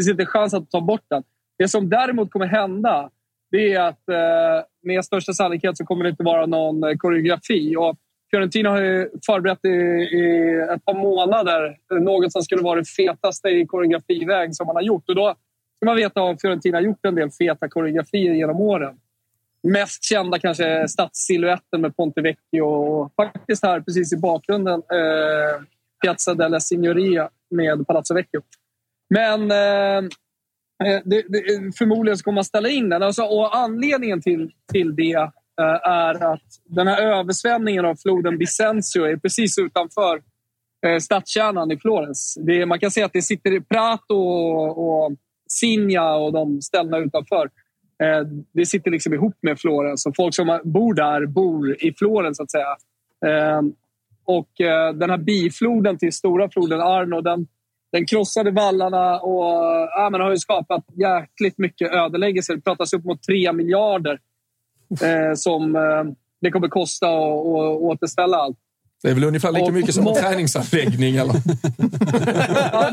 inte 0.10 0.26
chans- 0.26 0.34
chans 0.34 0.54
att 0.54 0.72
ta 0.72 0.82
bort 0.82 1.06
den. 1.10 1.24
Det 1.58 1.68
som 1.68 1.90
däremot 1.90 2.32
kommer 2.32 2.46
hända 2.46 3.10
det 3.52 3.74
är 3.74 3.82
att 3.82 4.10
eh, 4.10 4.66
med 4.84 5.06
största 5.06 5.34
sannolikhet 5.34 5.78
så 5.78 5.86
kommer 5.86 6.04
det 6.04 6.10
inte 6.10 6.24
vara 6.24 6.46
någon 6.46 6.84
eh, 6.84 6.96
koreografi. 6.96 7.76
Och 7.76 7.96
Fiorentina 8.32 8.70
har 8.70 8.82
ju 8.82 9.10
förberett 9.26 9.66
i, 9.66 9.70
i 9.70 10.54
ett 10.76 10.86
par 10.86 10.94
månader 10.94 11.78
något 12.00 12.32
som 12.32 12.42
skulle 12.42 12.62
vara 12.64 12.80
det 12.80 12.86
fetaste 12.86 13.50
i 13.50 13.66
koreografiväg 13.66 14.56
som 14.56 14.68
man 14.68 14.76
har 14.76 14.84
gjort. 14.84 15.10
Och 15.10 15.16
då 15.16 15.36
ska 15.78 15.86
man 15.86 15.96
veta 15.96 16.24
att 16.24 16.42
Fiorentina 16.42 16.78
har 16.78 16.82
gjort 16.82 17.06
en 17.06 17.16
del 17.16 17.32
feta 17.32 17.70
koreografier 17.70 18.34
genom 18.34 18.62
åren. 18.62 18.96
Mest 19.68 20.04
kända 20.04 20.40
kanske 20.40 20.88
stadssilhuetten 20.88 21.82
med 21.82 21.96
Ponte 21.96 22.22
Vecchio 22.22 22.62
och 22.62 23.14
faktiskt 23.16 23.66
här 23.66 23.82
precis 23.82 24.14
i 24.14 24.18
bakgrunden 24.18 24.80
eh, 24.80 25.64
Piazza 26.04 26.34
della 26.34 26.60
Signoria 26.60 27.30
med 27.50 27.88
Palazzo 27.88 28.14
Vecchio. 28.14 28.42
Men 29.10 29.52
eh, 29.52 29.98
eh, 30.88 31.02
det, 31.06 31.22
det, 31.30 31.78
förmodligen 31.78 32.18
så 32.18 32.24
kommer 32.24 32.36
man 32.36 32.44
ställa 32.44 32.70
in 32.70 32.90
den. 32.90 33.04
Alltså, 33.04 33.24
och 33.24 33.56
anledningen 33.56 34.22
till, 34.22 34.52
till 34.74 34.96
det 34.96 35.14
eh, 35.62 35.90
är 35.90 36.34
att 36.34 36.44
den 36.66 36.88
här 36.88 37.02
översvämningen 37.02 37.86
av 37.86 37.96
floden 37.96 38.38
Vicenzio 38.38 39.04
är 39.04 39.18
precis 39.18 39.60
utanför 39.60 40.22
eh, 40.86 40.98
stadskärnan 41.00 41.72
i 41.72 41.78
Florens. 41.78 42.38
Det, 42.42 42.66
man 42.66 42.80
kan 42.80 42.92
säga 42.92 43.06
att 43.06 43.14
det 43.14 43.22
sitter 43.22 43.52
i 43.52 43.62
Prato 43.62 44.16
och, 44.16 45.06
och 45.06 45.12
Signa 45.50 46.16
och 46.16 46.34
de 46.34 46.62
ställena 46.62 46.98
utanför. 46.98 47.50
Eh, 48.04 48.28
det 48.54 48.66
sitter 48.66 48.92
liksom 48.92 49.14
ihop 49.14 49.36
med 49.42 49.60
Florens 49.60 50.06
och 50.06 50.16
folk 50.16 50.36
som 50.36 50.60
bor 50.64 50.94
där 50.94 51.26
bor 51.26 51.84
i 51.84 51.94
Florens 51.98 52.38
så 52.38 52.44
att 52.44 52.52
säga. 52.52 52.76
Eh, 53.26 53.62
och 54.26 54.62
eh, 54.62 54.94
den 54.94 55.10
här 55.10 55.18
bifloden 55.18 55.98
till 55.98 56.14
stora 56.14 56.50
floden 56.50 56.82
Arno, 56.82 57.22
den, 57.22 57.48
den 57.92 58.06
krossade 58.06 58.52
vallarna 58.52 59.20
och 59.20 59.44
ja, 59.92 60.10
men 60.12 60.22
har 60.22 60.32
ju 60.32 60.38
skapat 60.38 60.86
jäkligt 60.94 61.58
mycket 61.58 61.92
ödeläggelse. 61.92 62.56
Det 62.56 62.62
pratas 62.62 62.94
upp 62.94 63.06
mot 63.06 63.24
3 63.24 63.54
miljarder 63.54 64.20
eh, 65.04 65.34
som 65.36 65.76
eh, 65.76 66.04
det 66.42 66.52
kommer 66.52 66.68
kosta 66.68 67.08
att 67.08 67.82
återställa 67.82 68.38
allt. 68.38 68.58
Det 69.04 69.10
är 69.10 69.14
väl 69.14 69.24
ungefär 69.24 69.52
lika 69.52 69.66
Och- 69.66 69.74
mycket 69.74 69.96
som 69.96 70.08
en 70.08 70.16
träningsanläggning, 70.16 71.16
eller? 71.16 71.34
Ja, 72.72 72.92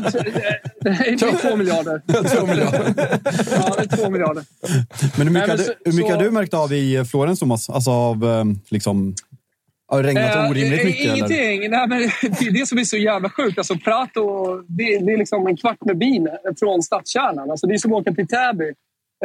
det 0.81 0.89
är 0.89 1.49
två 1.49 1.55
miljarder. 1.55 2.01
Två 2.35 2.45
miljarder. 2.45 2.93
Ja, 3.51 3.75
det 3.77 3.93
är 3.93 3.97
två 3.97 4.09
miljarder. 4.09 4.43
Men 5.17 5.27
hur 5.27 5.33
mycket, 5.33 5.33
Nej, 5.33 5.33
men 5.33 5.49
har 5.49 5.57
du, 5.57 5.63
så- 5.63 5.73
hur 5.85 5.91
mycket 5.93 6.11
så- 6.11 6.15
har 6.17 6.23
du 6.23 6.31
märkt 6.31 6.53
av 6.53 6.73
i 6.73 7.05
Florens, 7.05 7.39
Thomas? 7.39 7.69
Alltså 7.69 7.91
av 7.91 8.23
eh, 8.25 8.43
liksom... 8.69 9.13
Har 9.87 10.03
det 10.03 10.09
regnat 10.09 10.35
Eh, 10.35 10.49
orimligt 10.51 10.85
mycket? 10.85 11.05
Eller? 11.05 11.15
Ingenting. 11.15 11.69
Nej, 11.71 11.87
men 11.87 11.99
det 12.39 12.45
är 12.47 12.51
det 12.59 12.67
som 12.67 12.77
är 12.77 12.83
så 12.83 12.97
jävla 12.97 13.29
sjukt. 13.29 13.57
Alltså, 13.57 13.75
Prato, 13.75 14.55
det, 14.67 14.83
det 15.05 15.13
är 15.13 15.17
liksom 15.17 15.47
en 15.47 15.57
kvart 15.57 15.77
med 15.85 15.97
bil 15.97 16.27
från 16.59 16.83
stadskärnan. 16.83 17.51
Alltså, 17.51 17.67
det 17.67 17.73
är 17.73 17.77
som 17.77 17.93
att 17.93 18.01
åka 18.01 18.11
till 18.13 18.27
Täby. 18.27 18.65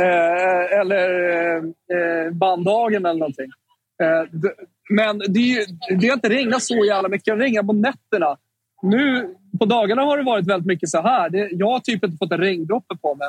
Eh, 0.00 0.80
eller 0.80 1.10
eh, 1.66 2.32
Bandhagen 2.32 3.06
eller 3.06 3.18
någonting. 3.18 3.50
Eh, 4.02 4.40
men 4.88 5.18
det, 5.18 5.40
är 5.40 5.58
ju, 5.58 5.64
det 5.98 6.06
har 6.08 6.14
inte 6.14 6.28
regnat 6.28 6.62
så 6.62 6.84
jävla 6.84 7.08
mycket. 7.08 7.38
Det 7.38 7.44
regnar 7.44 7.62
på 7.62 7.72
nätterna. 7.72 8.36
Nu 8.82 9.34
på 9.58 9.64
dagarna 9.64 10.02
har 10.02 10.18
det 10.18 10.24
varit 10.24 10.46
väldigt 10.46 10.66
mycket 10.66 10.88
så 10.88 11.00
här. 11.02 11.30
Det, 11.30 11.48
jag 11.52 11.66
har 11.66 11.80
typ 11.80 12.04
inte 12.04 12.16
fått 12.16 12.32
en 12.32 12.38
regndroppe 12.38 12.96
på 12.96 13.14
mig. 13.14 13.28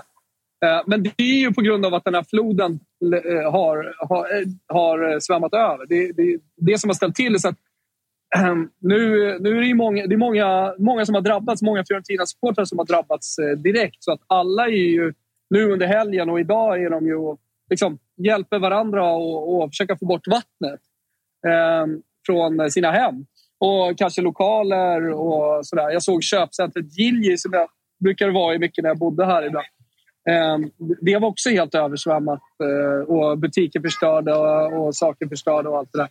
Eh, 0.66 0.82
men 0.86 1.04
det 1.04 1.14
är 1.18 1.40
ju 1.40 1.54
på 1.54 1.62
grund 1.62 1.86
av 1.86 1.94
att 1.94 2.04
den 2.04 2.16
här 2.16 2.24
floden 2.24 2.80
eh, 3.04 3.52
har, 3.52 3.96
har, 3.98 4.40
eh, 4.40 4.48
har 4.68 5.20
svämmat 5.20 5.54
över. 5.54 5.86
Det, 5.86 6.12
det, 6.12 6.40
det 6.58 6.78
som 6.78 6.90
har 6.90 6.96
ställt 6.96 7.16
till 7.16 7.34
det. 7.34 7.40
Så 7.40 7.48
att, 7.48 7.58
ehm, 8.38 8.70
nu, 8.80 8.98
nu 9.40 9.58
är 9.58 9.62
det, 9.62 9.68
ju 9.68 9.76
många, 9.76 10.08
det 10.08 10.16
är 10.16 10.18
många, 10.18 10.74
många 10.78 11.06
som 11.06 11.16
har 11.16 11.22
drabbats. 11.22 11.62
Många 11.62 11.84
Fiorentina-supportrar 11.88 12.66
som 12.66 12.78
har 12.78 12.86
drabbats 12.86 13.36
direkt. 13.58 14.04
Så 14.04 14.12
att 14.12 14.22
alla 14.28 14.66
är 14.66 14.92
ju 14.92 15.14
nu 15.50 15.72
under 15.72 15.88
helgen 15.88 16.30
och 16.30 16.40
idag 16.40 16.84
är 16.84 16.90
de 16.90 17.06
ju 17.06 17.16
och 17.16 17.40
liksom, 17.70 17.98
hjälper 18.18 18.60
varandra 18.60 19.10
och, 19.10 19.64
och 19.64 19.70
försöka 19.70 19.98
få 19.98 20.06
bort 20.06 20.28
vattnet 20.28 20.80
Ehm, 21.48 22.02
från 22.26 22.72
sina 22.72 22.92
hem. 22.92 23.26
Och 23.60 23.98
kanske 23.98 24.22
lokaler 24.22 25.10
och 25.10 25.66
sådär. 25.66 25.90
Jag 25.90 26.04
såg 26.04 26.24
köpcentret 26.24 26.98
Gilji 26.98 27.38
som 27.38 27.54
jag 27.54 27.68
brukade 28.00 28.32
vara 28.32 28.56
i 28.56 28.60
mycket 28.60 28.84
när 28.84 28.90
jag 28.90 28.98
bodde 28.98 29.26
här 29.26 29.46
ibland. 29.46 29.68
Ehm, 30.30 30.72
det 31.02 31.18
var 31.18 31.28
också 31.28 31.50
helt 31.50 31.76
översvämmat 31.76 32.42
eh, 32.64 33.16
och 33.16 33.38
butiker 33.38 33.80
förstörda 33.80 34.38
och, 34.68 34.96
saker 34.96 35.28
förstörda 35.28 35.70
och 35.70 35.78
allt 35.78 35.90
det 35.92 35.98
där. 35.98 36.10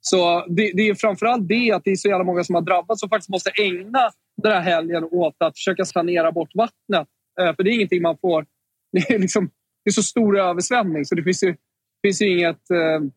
Så 0.00 0.44
det, 0.48 0.72
det 0.74 0.88
är 0.88 0.94
framförallt 0.94 1.48
det 1.48 1.72
att 1.72 1.84
det 1.84 1.90
är 1.90 1.96
så 1.96 2.08
jävla 2.08 2.24
många 2.24 2.44
som 2.44 2.54
har 2.54 2.62
drabbats 2.62 3.02
och 3.02 3.08
faktiskt 3.08 3.30
måste 3.30 3.50
ägna 3.50 4.10
den 4.42 4.52
här 4.52 4.60
helgen 4.60 5.04
åt 5.04 5.36
att 5.38 5.56
försöka 5.56 5.84
sanera 5.84 6.32
bort 6.32 6.54
vattnet. 6.54 7.08
Eh, 7.40 7.56
för 7.56 7.62
det 7.62 7.70
är 7.70 7.74
ingenting 7.74 8.02
man 8.02 8.16
får... 8.18 8.46
Det 8.92 9.14
är, 9.14 9.18
liksom, 9.18 9.50
det 9.84 9.90
är 9.90 9.92
så 9.92 10.02
stor 10.02 10.38
översvämning 10.38 11.04
så 11.04 11.14
det 11.14 11.22
finns 11.22 11.42
ju, 11.42 11.56
finns 12.02 12.22
ju 12.22 12.38
inget 12.38 12.70
ehm, 12.70 13.10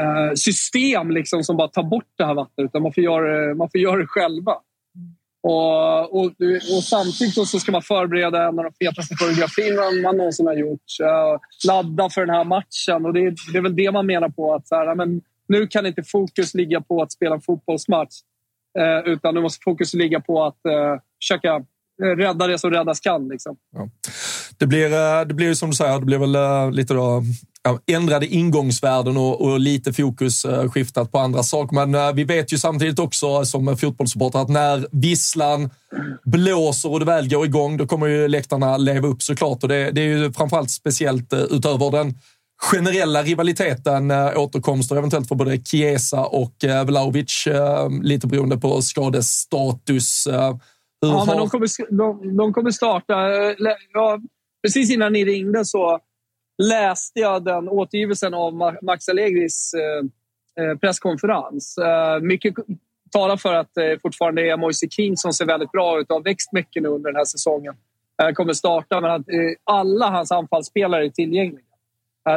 Eh, 0.00 0.34
system 0.34 1.10
liksom 1.10 1.44
som 1.44 1.56
bara 1.56 1.68
tar 1.68 1.82
bort 1.82 2.08
det 2.18 2.24
här 2.24 2.34
vattnet 2.34 2.64
utan 2.64 2.82
man 2.82 2.92
får 2.92 3.04
göra, 3.04 3.46
det- 3.48 3.54
man 3.54 3.70
får 3.70 3.80
göra 3.80 3.96
det 3.96 4.06
själva. 4.06 4.52
Och, 5.42 6.16
och, 6.20 6.26
och 6.76 6.82
samtidigt 6.84 7.48
så 7.48 7.58
ska 7.60 7.72
man 7.72 7.82
förbereda 7.82 8.48
en 8.48 8.58
av 8.58 8.64
de 8.64 8.86
fetaste 8.86 9.14
koreografierna 9.14 10.02
man 10.02 10.16
någonsin 10.16 10.46
har 10.46 10.54
gjort. 10.54 10.80
Eh, 11.02 11.40
ladda 11.68 12.10
för 12.10 12.26
den 12.26 12.34
här 12.34 12.44
matchen. 12.44 13.06
Och 13.06 13.12
det, 13.12 13.20
är, 13.20 13.34
det 13.52 13.58
är 13.58 13.62
väl 13.62 13.76
det 13.76 13.92
man 13.92 14.06
menar 14.06 14.28
på. 14.28 14.54
att 14.54 14.68
så 14.68 14.74
här, 14.74 14.94
men 14.94 15.20
Nu 15.48 15.66
kan 15.66 15.86
inte 15.86 16.02
fokus 16.02 16.54
ligga 16.54 16.80
på 16.80 17.02
att 17.02 17.12
spela 17.12 17.34
en 17.34 17.40
fotbollsmatch. 17.40 18.14
Eh, 18.78 19.12
utan 19.12 19.34
nu 19.34 19.40
måste 19.40 19.62
fokus 19.64 19.94
ligga 19.94 20.20
på 20.20 20.44
att 20.44 20.60
uh, 20.68 21.00
försöka 21.22 21.64
rädda 22.16 22.46
det 22.46 22.58
som 22.58 22.70
räddas 22.70 23.00
kan. 23.00 23.28
Liksom. 23.28 23.56
Ja. 23.76 23.88
Det 24.58 24.66
blir, 24.66 25.24
det 25.24 25.34
blir 25.34 25.54
som 25.54 25.70
du 25.70 25.76
säger, 25.76 25.98
det 25.98 26.06
blir 26.06 26.18
väl 26.18 26.74
lite 26.74 26.94
då 26.94 27.22
ändrade 27.86 28.26
ingångsvärden 28.26 29.16
och, 29.16 29.40
och, 29.40 29.60
lite 29.60 29.92
fokus 29.92 30.44
uh, 30.44 30.70
skiftat 30.70 31.12
på 31.12 31.18
andra 31.18 31.42
saker. 31.42 31.74
Men 31.74 31.94
uh, 31.94 32.12
vi 32.12 32.24
vet 32.24 32.52
ju 32.52 32.58
samtidigt 32.58 32.98
också 32.98 33.44
som 33.44 33.76
fotbollssupportrar 33.76 34.42
att 34.42 34.48
när 34.48 34.86
visslan 34.92 35.70
blåser 36.24 36.92
och 36.92 37.00
det 37.00 37.06
väl 37.06 37.28
går 37.28 37.46
igång, 37.46 37.76
då 37.76 37.86
kommer 37.86 38.06
ju 38.06 38.28
läktarna 38.28 38.76
leva 38.76 39.08
upp 39.08 39.22
såklart. 39.22 39.62
Och 39.62 39.68
det, 39.68 39.90
det 39.90 40.00
är 40.00 40.06
ju 40.06 40.32
framförallt 40.32 40.70
speciellt 40.70 41.32
uh, 41.32 41.40
utöver 41.40 41.90
den 41.90 42.14
generella 42.72 43.22
rivaliteten, 43.22 44.10
återkomster 44.36 44.96
eventuellt 44.96 45.28
för 45.28 45.34
både 45.34 45.58
Chiesa 45.64 46.24
och 46.24 46.54
Vlahovic, 46.86 47.48
lite 48.02 48.26
beroende 48.26 48.56
på 48.56 48.82
skadestatus. 48.82 50.24
Ja, 50.26 50.58
har... 51.02 51.26
men 51.26 51.36
de 51.36 51.50
kommer, 51.50 51.96
de, 51.96 52.36
de 52.36 52.52
kommer 52.52 52.70
starta. 52.70 53.14
Ja, 53.92 54.18
precis 54.66 54.90
innan 54.90 55.12
ni 55.12 55.24
ringde 55.24 55.64
så 55.64 56.00
läste 56.58 57.20
jag 57.20 57.44
den 57.44 57.68
återgivelsen 57.68 58.34
av 58.34 58.76
Max 58.82 59.08
Allegris 59.08 59.74
eh, 59.74 60.64
eh, 60.64 60.78
presskonferens. 60.78 61.78
Eh, 61.78 62.20
mycket 62.20 62.54
talar 63.10 63.36
för 63.36 63.54
att 63.54 63.70
det 63.74 64.02
fortfarande 64.02 64.50
är 64.50 64.56
Moise 64.56 64.88
King 64.90 65.16
som 65.16 65.32
ser 65.32 65.46
väldigt 65.46 65.72
bra 65.72 66.00
ut 66.00 66.10
och 66.10 66.16
har 66.16 66.22
växt 66.22 66.52
mycket 66.52 66.82
nu 66.82 66.88
under 66.88 67.10
den 67.10 67.16
här 67.16 67.24
säsongen. 67.24 67.74
Kommer 68.34 68.52
starta, 68.52 69.00
men 69.00 69.10
att 69.10 69.26
alla 69.64 70.10
hans 70.10 70.32
anfallsspelare 70.32 71.04
är 71.04 71.10
tillgängliga. 71.10 71.64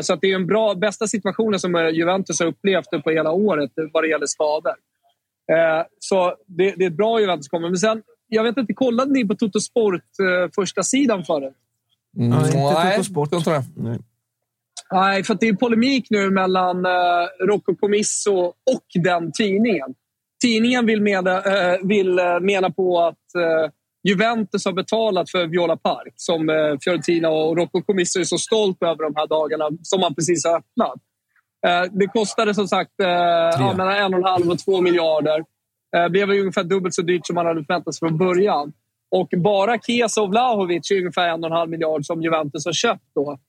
Så 0.02 0.14
att 0.14 0.22
det 0.22 0.32
är 0.32 0.36
en 0.36 0.48
bra, 0.48 0.76
bästa 0.76 1.08
situationen 1.08 1.60
som 1.60 1.90
Juventus 1.94 2.40
har 2.40 2.48
upplevt 2.48 3.04
på 3.04 3.10
hela 3.10 3.32
året 3.32 3.72
vad 3.94 4.04
det 4.04 4.08
gäller 4.08 4.26
skador. 4.26 4.74
Så 6.00 6.36
det, 6.46 6.74
det 6.78 6.86
är 6.86 6.90
ett 6.90 6.98
bra 6.98 7.20
Juventus 7.20 7.48
kommer. 7.48 7.70
Men 7.70 7.78
sen, 7.78 8.04
jag 8.28 8.44
vet 8.44 8.58
inte, 8.58 8.74
kollade 8.74 9.12
ni 9.12 9.28
på 9.28 9.36
Toto 9.36 9.60
Sport 9.60 10.04
första 10.56 10.84
sidan 10.84 11.26
förut? 11.26 11.54
Mm. 12.18 12.30
Nej, 12.30 12.40
inte 12.46 12.54
Toto 12.54 13.04
Sport. 13.04 13.32
Nej. 13.42 13.62
Nej, 13.76 14.00
för 15.26 15.38
det 15.40 15.48
är 15.48 15.54
polemik 15.54 16.08
nu 16.10 16.30
mellan 16.30 16.86
eh, 16.86 17.46
Rocco 17.48 17.76
Comisso 17.76 18.38
och 18.46 18.86
den 19.04 19.32
tidningen. 19.32 19.96
Tidningen 20.42 20.86
vill, 20.86 21.02
mena, 21.02 21.42
eh, 21.42 21.78
vill 21.84 22.20
eh, 22.20 22.40
mena 22.40 22.70
på 22.70 23.00
att 23.02 23.36
eh, 23.36 23.72
Juventus 24.04 24.66
har 24.66 24.74
betalat 24.74 25.32
för 25.32 25.48
Viola 25.48 25.78
Park 25.78 26.14
som 26.16 26.50
eh, 26.50 26.78
Fiorentina 26.84 27.30
och 27.30 27.58
Rocco 27.58 27.82
Comisso 27.82 28.20
är 28.20 28.24
så 28.24 28.38
stolt 28.38 28.84
över 28.84 29.04
de 29.04 29.14
här 29.16 29.28
dagarna 29.28 29.70
som 29.82 30.02
man 30.02 30.16
precis 30.16 30.46
har 30.46 30.58
öppnat. 30.58 31.02
Eh, 31.68 31.92
det 31.92 32.08
kostade 32.08 32.54
som 32.54 32.68
sagt 32.68 33.00
eh, 33.02 33.76
mellan 33.76 33.96
en 33.96 34.14
och 34.14 34.20
en 34.20 34.26
halv 34.26 34.50
och 34.50 34.60
två 34.60 34.82
miljarder. 34.82 35.44
Eh, 35.96 36.08
blev 36.08 36.30
ungefär 36.30 36.64
dubbelt 36.64 36.96
så 36.96 37.02
dyrt 37.02 37.28
som 37.28 37.36
man 37.36 37.46
hade 37.46 37.64
förväntat 37.66 37.96
sig 37.96 38.08
från 38.08 38.18
början. 38.18 38.74
Och 39.12 39.30
bara 39.38 39.80
Chiesa 39.80 40.22
och 40.22 40.30
Vlahovic 40.30 40.92
är 40.92 40.98
ungefär 40.98 41.30
en 41.30 41.44
och 41.44 41.50
en 41.50 41.56
halv 41.58 41.70
miljard 41.70 42.06
som 42.06 42.22
Juventus 42.22 42.66
har 42.66 42.74
köpt. 42.74 43.04
Då 43.16 43.40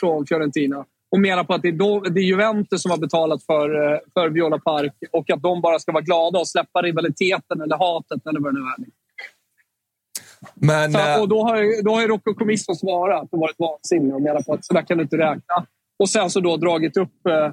från 0.00 0.26
Fiorentina 0.26 0.84
och 1.10 1.20
menar 1.20 1.44
på 1.44 1.54
att 1.54 1.62
det 1.62 1.68
är, 1.68 1.72
då, 1.72 2.00
det 2.00 2.20
är 2.20 2.24
Juventus 2.24 2.82
som 2.82 2.90
har 2.90 2.98
betalat 2.98 3.42
för, 3.42 3.92
eh, 3.92 3.98
för 4.14 4.28
Viola 4.28 4.58
Park 4.58 4.94
och 5.12 5.30
att 5.30 5.42
de 5.42 5.60
bara 5.60 5.78
ska 5.78 5.92
vara 5.92 6.04
glada 6.04 6.38
och 6.38 6.48
släppa 6.48 6.82
rivaliteten 6.82 7.60
eller 7.60 7.76
hatet 7.76 8.26
eller 8.26 8.40
vad 8.40 8.54
det 8.54 8.60
nu 8.60 8.66
är. 8.66 8.76
Men, 10.54 10.92
så, 10.92 10.98
eh, 10.98 11.20
och 11.20 11.28
då 11.28 11.42
har, 11.42 11.82
då 11.82 11.94
har 11.94 12.08
Rocco 12.08 12.34
Comisso 12.34 12.74
svarat 12.74 13.28
och 13.32 13.38
varit 13.38 13.58
vansinnig 13.58 14.14
och 14.14 14.22
menar 14.22 14.42
på 14.42 14.52
att 14.52 14.64
så 14.64 14.74
där 14.74 14.82
kan 14.82 14.98
du 14.98 15.02
inte 15.02 15.18
räkna. 15.18 15.66
Och 15.98 16.10
sen 16.10 16.30
så 16.30 16.40
då 16.40 16.56
dragit 16.56 16.96
upp 16.96 17.26
eh, 17.28 17.44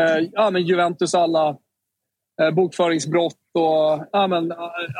eh, 0.00 0.28
ja, 0.32 0.50
men 0.50 0.62
Juventus 0.62 1.14
alla 1.14 1.56
eh, 2.42 2.50
bokföringsbrott 2.50 3.34
och 3.54 4.06
ja, 4.12 4.26
men, 4.26 4.52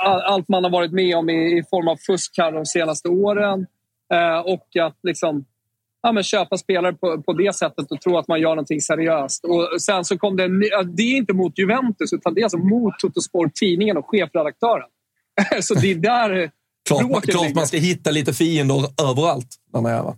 all, 0.04 0.20
allt 0.20 0.48
man 0.48 0.64
har 0.64 0.70
varit 0.70 0.92
med 0.92 1.16
om 1.16 1.30
i, 1.30 1.58
i 1.58 1.62
form 1.70 1.88
av 1.88 1.96
fusk 1.96 2.34
här 2.38 2.52
de 2.52 2.66
senaste 2.66 3.08
åren. 3.08 3.66
Eh, 4.14 4.38
och 4.38 4.76
att 4.76 4.98
liksom 5.02 5.44
ja, 6.06 6.12
men 6.12 6.22
köpa 6.22 6.56
spelare 6.56 6.92
på, 6.92 7.22
på 7.22 7.32
det 7.32 7.56
sättet 7.56 7.90
och 7.92 8.00
tro 8.00 8.18
att 8.18 8.28
man 8.28 8.40
gör 8.40 8.48
någonting 8.48 8.80
seriöst. 8.80 9.44
Och 9.44 9.82
sen 9.82 10.04
så 10.04 10.18
kom 10.18 10.36
det, 10.36 10.44
en, 10.44 10.60
det 10.96 11.02
är 11.02 11.16
inte 11.16 11.32
mot 11.32 11.58
Juventus 11.58 12.12
utan 12.12 12.34
det 12.34 12.40
är 12.40 12.42
alltså 12.42 12.58
mot 12.58 12.98
Totosport, 12.98 13.54
tidningen 13.54 13.96
och 13.96 14.06
chefredaktören. 14.08 14.88
så 15.62 15.74
det 15.74 15.90
är 15.90 15.94
där 15.94 16.50
Klart, 16.86 17.24
klart 17.24 17.54
man 17.54 17.66
ska 17.66 17.76
hitta 17.76 18.10
lite 18.10 18.32
fiender 18.32 18.84
överallt. 19.10 19.48
Där 19.72 19.80
man 19.80 19.92
är, 19.92 20.02
va? 20.02 20.16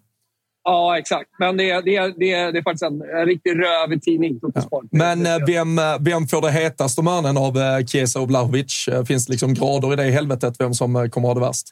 Ja, 0.64 0.98
exakt. 0.98 1.30
Men 1.38 1.56
det 1.56 1.70
är, 1.70 1.82
det 1.82 1.96
är, 1.96 2.14
det 2.18 2.32
är, 2.32 2.52
det 2.52 2.58
är 2.58 2.62
faktiskt 2.62 2.82
en, 2.82 3.02
en 3.02 3.26
riktig 3.26 3.50
rövig 3.50 4.02
tidning. 4.02 4.40
Ja. 4.54 4.82
Men 4.90 5.26
eh, 5.26 5.36
vem, 5.46 5.78
eh, 5.78 5.84
vem 6.00 6.26
får 6.26 6.42
det 6.42 6.50
hetast 6.50 6.98
om 6.98 7.08
öronen 7.08 7.36
av 7.36 7.58
eh, 7.58 7.86
Chiesa 7.86 8.20
och 8.20 8.28
Vlahovic? 8.28 8.88
Finns 9.06 9.26
det 9.26 9.32
liksom 9.32 9.54
grader 9.54 9.92
i 9.92 9.96
det 9.96 10.02
helvetet 10.02 10.54
vem 10.58 10.74
som 10.74 11.10
kommer 11.10 11.28
att 11.28 11.34
ha 11.34 11.34
det 11.34 11.40
värst? 11.40 11.66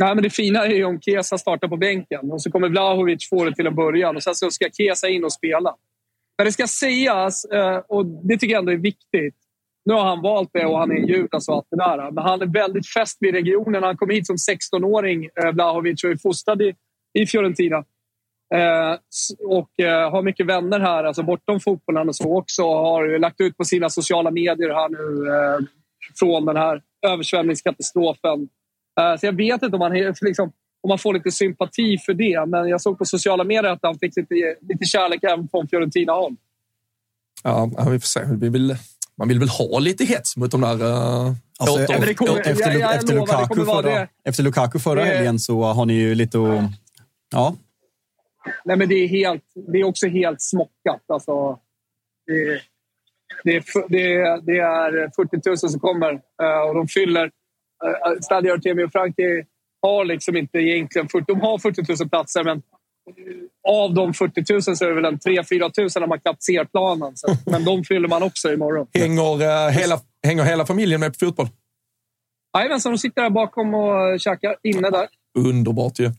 Nej, 0.00 0.14
men 0.14 0.22
det 0.22 0.30
fina 0.30 0.66
är 0.66 0.74
ju 0.74 0.84
om 0.84 1.00
Kesa 1.00 1.38
startar 1.38 1.68
på 1.68 1.76
bänken 1.76 2.32
och 2.32 2.42
så 2.42 2.50
kommer 2.50 2.68
Vlahovic 2.68 3.28
få 3.28 3.44
det 3.44 3.54
till 3.54 3.66
en 3.66 3.74
början 3.74 4.16
och 4.16 4.22
sen 4.22 4.34
så 4.34 4.50
ska 4.50 4.68
Kesa 4.72 5.08
in 5.08 5.24
och 5.24 5.32
spela. 5.32 5.74
Men 6.38 6.44
det 6.46 6.52
ska 6.52 6.66
sägas, 6.66 7.44
eh, 7.44 7.76
och 7.88 8.06
det 8.06 8.36
tycker 8.36 8.52
jag 8.52 8.58
ändå 8.58 8.72
är 8.72 8.76
viktigt. 8.76 9.34
Nu 9.84 9.94
har 9.94 10.04
han 10.04 10.22
valt 10.22 10.50
det 10.52 10.66
och 10.66 10.78
han 10.78 10.90
är 10.90 10.94
en 10.94 11.06
Judas 11.06 11.48
och 11.48 11.54
allt 11.54 11.66
det 11.70 11.76
där. 11.76 12.10
Men 12.10 12.24
han 12.24 12.42
är 12.42 12.46
väldigt 12.46 12.92
fäst 12.92 13.16
vid 13.20 13.34
regionen. 13.34 13.82
Han 13.82 13.96
kom 13.96 14.10
hit 14.10 14.26
som 14.26 14.36
16-åring, 14.36 15.24
eh, 15.24 15.52
Vlahovic, 15.52 16.04
och 16.04 16.10
är 16.10 16.16
fostrad 16.16 16.62
i, 16.62 16.74
i 17.18 17.26
Fiorentina. 17.26 17.76
Eh, 18.54 18.96
och 19.46 19.80
eh, 19.80 20.10
har 20.10 20.22
mycket 20.22 20.46
vänner 20.46 20.80
här, 20.80 21.04
alltså 21.04 21.22
bortom 21.22 21.60
fotbollen 21.60 22.08
och 22.08 22.16
så 22.16 22.38
också. 22.38 22.62
Har 22.62 23.18
lagt 23.18 23.40
ut 23.40 23.56
på 23.56 23.64
sina 23.64 23.90
sociala 23.90 24.30
medier 24.30 24.74
här 24.74 24.88
nu 24.88 25.26
från 26.18 26.44
den 26.44 26.56
här 26.56 26.82
översvämningskatastrofen 27.06 28.48
så 29.18 29.26
jag 29.26 29.36
vet 29.36 29.62
inte 29.62 29.76
om 29.76 29.78
man, 29.78 30.14
liksom, 30.20 30.52
om 30.80 30.88
man 30.88 30.98
får 30.98 31.14
lite 31.14 31.30
sympati 31.30 31.98
för 31.98 32.14
det. 32.14 32.46
Men 32.46 32.68
jag 32.68 32.80
såg 32.80 32.98
på 32.98 33.04
sociala 33.04 33.44
medier 33.44 33.72
att 33.72 33.78
han 33.82 33.98
fick 33.98 34.16
lite, 34.16 34.34
lite 34.60 34.84
kärlek 34.84 35.22
även 35.22 35.48
från 35.48 35.68
Fiorentina-håll. 35.68 36.36
Ja, 37.42 37.70
vi 37.90 38.00
får 38.00 38.06
se. 38.06 38.20
Vi 38.40 38.48
vill, 38.48 38.76
man 39.16 39.28
vill 39.28 39.38
väl 39.38 39.48
ha 39.48 39.78
lite 39.78 40.04
hets 40.04 40.36
mot 40.36 40.50
de 40.50 40.60
där... 40.60 40.82
Uh, 40.82 41.32
alltså, 41.58 41.84
åter, 41.84 41.94
efter, 41.94 42.14
kommer, 42.14 42.40
efter, 42.40 42.70
jag, 42.70 42.80
jag 42.80 42.94
efter, 42.94 43.14
lovar, 43.14 43.40
Lukaku 43.40 43.64
förra, 43.64 44.08
efter 44.24 44.42
Lukaku 44.42 44.78
förra 44.78 45.04
helgen 45.04 45.38
så 45.38 45.62
har 45.62 45.86
ni 45.86 45.94
ju 45.94 46.14
lite 46.14 46.38
att... 46.38 46.64
Ja. 47.30 47.56
Nej, 48.64 48.76
men 48.76 48.88
det 48.88 48.94
är, 48.94 49.08
helt, 49.08 49.42
det 49.72 49.78
är 49.78 49.84
också 49.84 50.06
helt 50.06 50.42
smockat. 50.42 51.02
Alltså, 51.08 51.58
det, 52.26 52.60
det, 53.44 53.64
det, 53.88 54.40
det 54.46 54.58
är 54.58 55.10
40 55.16 55.48
000 55.48 55.58
som 55.58 55.80
kommer 55.80 56.12
eh, 56.42 56.68
och 56.68 56.74
de 56.74 56.88
fyller 56.88 57.24
Eh, 57.24 57.30
Stadio 58.22 58.52
Artemio 58.52 58.88
Franki 58.90 59.44
har 59.82 60.04
liksom 60.04 60.36
inte 60.36 60.58
egentligen 60.58 61.08
40, 61.08 61.24
de 61.26 61.40
har 61.40 61.58
40 61.58 62.02
000 62.02 62.08
platser 62.08 62.44
men 62.44 62.62
av 63.68 63.94
de 63.94 64.14
40 64.14 64.52
000 64.52 64.62
så 64.62 64.84
är 64.84 64.88
det 64.88 64.94
väl 64.94 65.04
en 65.04 65.18
3-4 65.18 65.60
000 65.60 65.70
när 66.00 66.06
man 66.06 66.20
knappt 66.20 66.42
ser 66.42 66.64
planen. 66.64 67.12
Så, 67.14 67.36
men 67.50 67.64
de 67.64 67.84
fyller 67.84 68.08
man 68.08 68.22
också 68.22 68.52
imorgon. 68.52 68.86
Hänger, 68.94 69.34
uh, 69.42 69.70
hela, 69.70 70.00
hänger 70.26 70.44
hela 70.44 70.66
familjen 70.66 71.00
med 71.00 71.18
på 71.18 71.26
fotboll? 71.26 71.48
Jajamensan, 72.58 72.92
de 72.92 72.98
sitter 72.98 73.22
där 73.22 73.30
bakom 73.30 73.74
och 73.74 74.20
käkar 74.20 74.56
inne 74.62 74.90
där. 74.90 75.08
Underbart 75.38 75.98
ju. 75.98 76.10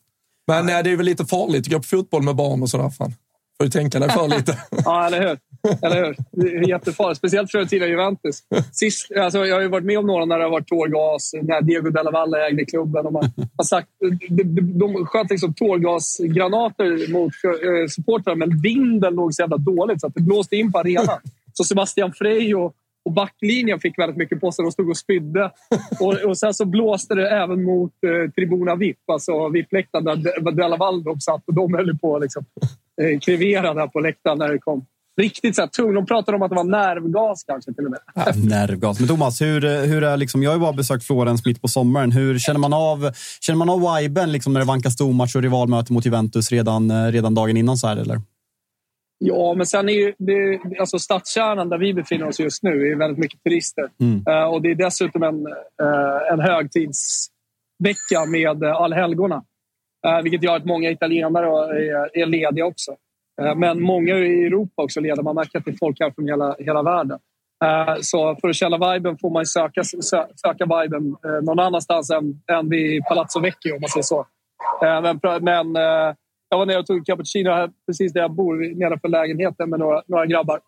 Men 0.47 0.69
uh, 0.69 0.83
det 0.83 0.91
är 0.91 0.95
väl 0.95 1.05
lite 1.05 1.25
farligt 1.25 1.67
att 1.67 1.71
gå 1.71 1.77
på 1.77 1.83
fotboll 1.83 2.23
med 2.23 2.35
barn 2.35 2.61
och 2.61 2.69
sådär. 2.69 2.89
Fan 2.89 3.13
får 3.61 3.65
du 3.65 3.71
tänka 3.71 3.99
dig 3.99 4.09
för 4.09 4.27
lite. 4.27 4.57
ja, 4.85 5.07
eller 5.07 5.19
hur? 5.19 5.37
Eller 5.81 6.05
hur? 6.05 6.15
Det 6.31 6.47
är 6.47 6.69
jättefarligt. 6.69 7.17
Speciellt 7.17 7.51
för 7.51 7.65
tidigare 7.65 7.91
Juventus. 7.91 8.43
Sist, 8.71 9.11
alltså, 9.17 9.45
jag 9.45 9.55
har 9.55 9.61
ju 9.61 9.67
varit 9.67 9.85
med 9.85 9.99
om 9.99 10.07
några 10.07 10.25
när 10.25 10.37
det 10.37 10.43
har 10.43 10.51
varit 10.51 10.67
tårgas, 10.67 11.31
när 11.41 11.61
Diego 11.61 11.89
Della 11.89 12.11
Valle 12.11 12.47
ägde 12.47 12.65
klubben. 12.65 13.05
Och 13.05 13.13
man 13.13 13.31
har 13.57 13.63
sagt, 13.63 13.87
de, 14.29 14.43
de, 14.43 14.79
de 14.79 15.05
sköt 15.05 15.29
liksom 15.29 15.53
tårgasgranater 15.53 17.11
mot 17.11 17.31
uh, 17.45 17.87
supportrar, 17.87 18.35
men 18.35 18.61
vinden 18.61 19.13
låg 19.13 19.33
så 19.33 19.41
jävla 19.41 19.57
dåligt 19.57 20.01
så 20.01 20.07
att 20.07 20.15
det 20.15 20.21
blåste 20.21 20.55
in 20.55 20.71
på 20.71 20.79
arenan. 20.79 21.19
Så 21.53 21.63
Sebastian 21.63 22.13
Frey 22.13 22.53
och, 22.53 22.73
och 23.05 23.11
backlinjen 23.11 23.79
fick 23.79 23.99
väldigt 23.99 24.17
mycket 24.17 24.41
på 24.41 24.51
sig. 24.51 24.65
De 24.65 24.71
stod 24.71 24.89
och 24.89 24.97
spydde. 24.97 25.51
Och, 25.99 26.13
och 26.13 26.37
sen 26.37 26.53
så 26.53 26.65
blåste 26.65 27.15
det 27.15 27.29
även 27.29 27.63
mot 27.63 27.91
eh, 27.91 28.31
Tribuna 28.31 28.75
VIP, 28.75 29.09
alltså 29.11 29.49
VIP-läktaren 29.49 30.05
där 30.05 30.51
Della 30.51 30.77
Valle 30.77 31.03
satt. 31.19 31.47
Och 31.47 31.53
de 31.53 31.73
höll 31.73 31.97
på 31.97 32.19
liksom, 32.19 32.45
eh, 33.01 33.19
krevera 33.19 33.73
där 33.73 33.87
på 33.87 33.99
läktaren 33.99 34.37
när 34.37 34.49
det 34.49 34.59
kom. 34.59 34.85
Riktigt 35.21 35.55
så 35.55 35.61
här, 35.61 35.67
tung. 35.67 35.93
De 35.93 36.05
pratade 36.05 36.35
om 36.35 36.41
att 36.41 36.49
det 36.49 36.55
var 36.55 36.63
nervgas 36.63 37.43
kanske 37.43 37.73
till 37.73 37.85
och 37.85 37.91
med. 37.91 37.99
Ja, 38.15 38.25
nervgas. 38.35 38.99
Men 38.99 39.07
Thomas, 39.07 39.41
hur, 39.41 39.85
hur 39.85 40.03
är 40.03 40.17
liksom, 40.17 40.43
jag 40.43 40.49
har 40.49 40.55
ju 40.55 40.61
bara 40.61 40.73
besökt 40.73 41.03
Florens 41.03 41.45
mitt 41.45 41.61
på 41.61 41.67
sommaren. 41.67 42.11
Hur 42.11 42.39
känner 42.39 42.59
man 42.59 42.73
av, 42.73 43.11
känner 43.41 43.57
man 43.57 43.69
av 43.69 43.95
viben 44.01 44.31
liksom 44.31 44.53
när 44.53 44.59
det 44.59 44.65
vankas 44.65 44.93
stormatch 44.93 45.35
och 45.35 45.41
rivalmöte 45.41 45.93
mot 45.93 46.05
Juventus 46.05 46.51
redan, 46.51 46.91
eh, 46.91 47.05
redan 47.05 47.35
dagen 47.35 47.57
innan? 47.57 47.77
så 47.77 47.87
här, 47.87 47.97
eller? 47.97 48.21
Ja, 49.23 49.53
men 49.57 49.65
sen 49.65 49.89
är 49.89 49.93
ju 49.93 50.13
det, 50.17 50.59
alltså 50.79 50.99
stadskärnan 50.99 51.69
där 51.69 51.77
vi 51.77 51.93
befinner 51.93 52.27
oss 52.27 52.39
just 52.39 52.63
nu 52.63 52.91
är 52.91 52.95
väldigt 52.95 53.19
mycket 53.19 53.43
turister. 53.43 53.89
Mm. 53.99 54.23
Eh, 54.27 54.43
och 54.43 54.61
det 54.61 54.71
är 54.71 54.75
dessutom 54.75 55.23
en, 55.23 55.47
eh, 55.81 56.33
en 56.33 56.39
högtidsvecka 56.39 58.25
med 58.27 58.63
uh, 58.63 58.71
allhelgona. 58.71 59.43
Eh, 60.07 60.21
vilket 60.21 60.43
gör 60.43 60.55
att 60.55 60.65
många 60.65 60.89
italienare 60.89 61.45
är, 61.45 61.95
eh, 61.95 62.21
är 62.21 62.25
lediga 62.25 62.65
också. 62.65 62.91
Eh, 63.41 63.55
men 63.55 63.81
många 63.81 64.17
i 64.17 64.45
Europa 64.45 64.83
också 64.83 64.99
leder. 64.99 65.23
Man 65.23 65.35
märker 65.35 65.59
att 65.59 65.65
det 65.65 65.71
är 65.71 65.77
folk 65.79 65.99
här 65.99 66.11
från 66.11 66.27
hela, 66.27 66.55
hela 66.59 66.83
världen. 66.83 67.19
Så 68.01 68.35
för 68.41 68.49
att 68.49 68.55
känna 68.55 68.93
viben 68.93 69.17
får 69.17 69.29
man 69.29 69.45
söka, 69.45 69.83
sö, 69.83 70.25
söka 70.35 70.65
viben 70.65 71.15
någon 71.43 71.59
annanstans 71.59 72.09
än, 72.11 72.41
än 72.51 72.69
vid 72.69 73.03
Palazzo 73.03 73.39
Vecchio, 73.39 73.73
om 73.73 73.81
man 73.81 73.89
säger 73.89 74.03
så. 74.03 74.25
Men, 74.81 75.19
men 75.41 75.75
jag 76.49 76.57
var 76.57 76.65
nere 76.65 76.79
och 76.79 76.85
tog 76.85 76.97
en 76.97 77.03
cappuccino 77.03 77.49
här, 77.49 77.69
precis 77.85 78.13
där 78.13 78.21
jag 78.21 78.31
bor, 78.31 78.75
nedanför 78.79 79.07
lägenheten 79.07 79.69
med 79.69 79.79
några, 79.79 80.01
några 80.07 80.25
grabbar. 80.25 80.59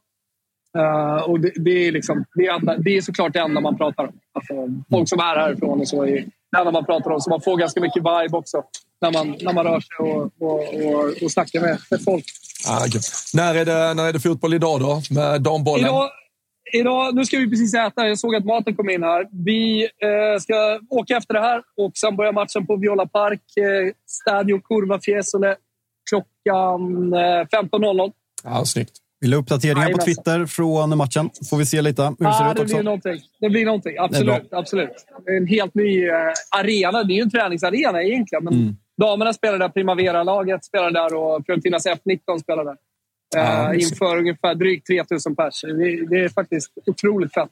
och 1.25 1.39
det, 1.39 1.51
det 1.55 1.87
är 1.87 1.91
liksom, 1.91 2.25
det, 2.35 2.45
är 2.45 2.53
enda, 2.53 2.77
det 2.77 2.97
är 2.97 3.01
såklart 3.01 3.33
det 3.33 3.39
enda 3.39 3.61
man 3.61 3.77
pratar 3.77 4.03
om. 4.03 4.19
Alltså, 4.33 4.53
folk 4.91 5.09
som 5.09 5.19
är 5.19 5.35
härifrån 5.35 5.79
och 5.79 5.87
så 5.87 6.03
är 6.03 6.25
det 6.51 6.59
enda 6.59 6.71
man 6.71 6.85
pratar 6.85 7.11
om. 7.11 7.19
Så 7.19 7.29
man 7.29 7.41
får 7.41 7.57
ganska 7.57 7.81
mycket 7.81 8.03
vibe 8.03 8.37
också 8.37 8.63
när 9.03 9.11
man, 9.11 9.37
när 9.41 9.53
man 9.53 9.65
rör 9.65 9.79
sig 9.79 9.97
och, 9.99 10.31
och, 10.39 10.59
och, 10.85 11.23
och 11.23 11.31
snackar 11.31 11.61
med, 11.61 11.77
med 11.91 12.03
folk. 12.03 12.25
Ah, 12.67 12.85
okay. 12.87 13.01
när, 13.33 13.55
är 13.55 13.65
det, 13.65 13.93
när 13.93 14.07
är 14.07 14.13
det 14.13 14.19
fotboll 14.19 14.53
idag 14.53 14.79
då, 14.79 15.01
med 15.09 15.41
dambollen? 15.41 15.85
Idag, 15.85 16.09
idag, 16.73 17.15
nu 17.15 17.25
ska 17.25 17.37
vi 17.37 17.49
precis 17.49 17.73
äta. 17.73 18.07
Jag 18.07 18.19
såg 18.19 18.35
att 18.35 18.45
maten 18.45 18.75
kom 18.75 18.89
in 18.89 19.03
här. 19.03 19.27
Vi 19.45 19.83
eh, 19.83 20.39
ska 20.39 20.79
åka 20.89 21.17
efter 21.17 21.33
det 21.33 21.39
här 21.39 21.61
och 21.77 21.91
sen 21.95 22.15
börjar 22.15 22.33
matchen 22.33 22.67
på 22.67 22.75
Viola 22.75 23.05
Park. 23.05 23.41
Eh, 23.57 23.93
Stadio 24.07 24.59
Curva 24.59 24.99
Fiesole 24.99 25.55
klockan 26.09 27.13
eh, 27.13 27.19
15.00. 27.19 28.11
Ja, 28.43 28.65
snyggt. 28.65 28.97
Vill 29.21 29.31
du 29.31 29.37
uppdateringar 29.37 29.91
på 29.91 29.97
Twitter 29.97 30.45
från 30.45 30.97
matchen? 30.97 31.29
Får 31.49 31.57
vi 31.57 31.65
se 31.65 31.81
lite 31.81 32.03
hur 32.03 32.15
det 32.19 32.27
ah, 32.27 32.33
ser 32.33 32.51
ut 32.51 32.55
det 32.55 32.61
också. 32.61 32.75
Blir 32.75 32.83
någonting. 32.83 33.19
Det 33.39 33.49
blir 33.49 33.65
någonting. 33.65 33.95
Absolut. 33.99 34.49
Det 34.49 34.57
absolut. 34.57 35.05
En 35.37 35.47
helt 35.47 35.75
ny 35.75 36.07
eh, 36.07 36.15
arena. 36.57 37.03
Det 37.03 37.13
är 37.13 37.15
ju 37.15 37.21
en 37.21 37.29
träningsarena 37.29 38.03
egentligen. 38.03 38.43
Men 38.43 38.53
Mm. 38.53 38.75
Damerna 39.05 39.33
spelar 39.33 39.57
där, 39.59 39.69
Primavera-laget 39.69 40.65
spelar 40.65 40.91
där 40.91 41.15
och 41.15 41.45
Fiorentinas 41.45 41.85
F19 41.87 42.39
spelar 42.41 42.65
där. 42.65 42.75
Ja, 43.35 43.73
eh, 43.73 43.81
inför 43.81 44.17
ungefär 44.17 44.55
drygt 44.55 44.87
3000 44.87 45.35
pers. 45.35 45.61
Det, 45.61 46.05
det 46.09 46.19
är 46.23 46.29
faktiskt 46.29 46.71
otroligt 46.85 47.33
fett. 47.33 47.49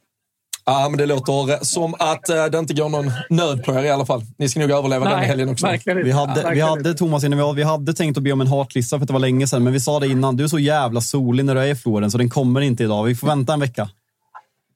Ja, 0.65 0.87
men 0.89 0.97
det 0.97 1.05
låter 1.05 1.63
som 1.65 1.93
att 1.99 2.29
eh, 2.29 2.45
det 2.45 2.59
inte 2.59 2.73
går 2.73 2.89
någon 2.89 3.11
nöd 3.29 3.63
på 3.65 3.73
er 3.73 3.83
i 3.83 3.89
alla 3.89 4.05
fall. 4.05 4.21
Ni 4.37 4.49
ska 4.49 4.59
nog 4.59 4.71
överleva 4.71 5.05
den 5.09 5.17
Nej, 5.17 5.27
helgen 5.27 5.49
också. 5.49 5.67
Vi 5.67 6.11
hade, 6.11 6.33
vi 6.35 6.41
verkligen 6.43 6.67
hade 6.67 6.93
Thomas, 6.93 7.23
innan 7.23 7.37
vi, 7.39 7.43
var- 7.43 7.53
vi 7.53 7.63
hade 7.63 7.93
tänkt 7.93 8.17
att 8.17 8.23
be 8.23 8.31
om 8.31 8.41
en 8.41 8.47
hatlista 8.47 8.97
för 8.97 9.03
att 9.03 9.07
det 9.07 9.13
var 9.13 9.19
länge 9.19 9.47
sedan, 9.47 9.63
men 9.63 9.73
vi 9.73 9.79
sa 9.79 9.99
det 9.99 10.07
innan. 10.07 10.35
Du 10.37 10.43
är 10.43 10.47
så 10.47 10.59
jävla 10.59 11.01
solig 11.01 11.45
när 11.45 11.55
du 11.55 11.61
är 11.61 11.67
i 11.67 11.75
Florens, 11.75 12.11
så 12.11 12.17
den 12.17 12.29
kommer 12.29 12.61
inte 12.61 12.83
idag. 12.83 13.03
Vi 13.03 13.15
får 13.15 13.27
vänta 13.27 13.53
en 13.53 13.59
vecka. 13.59 13.89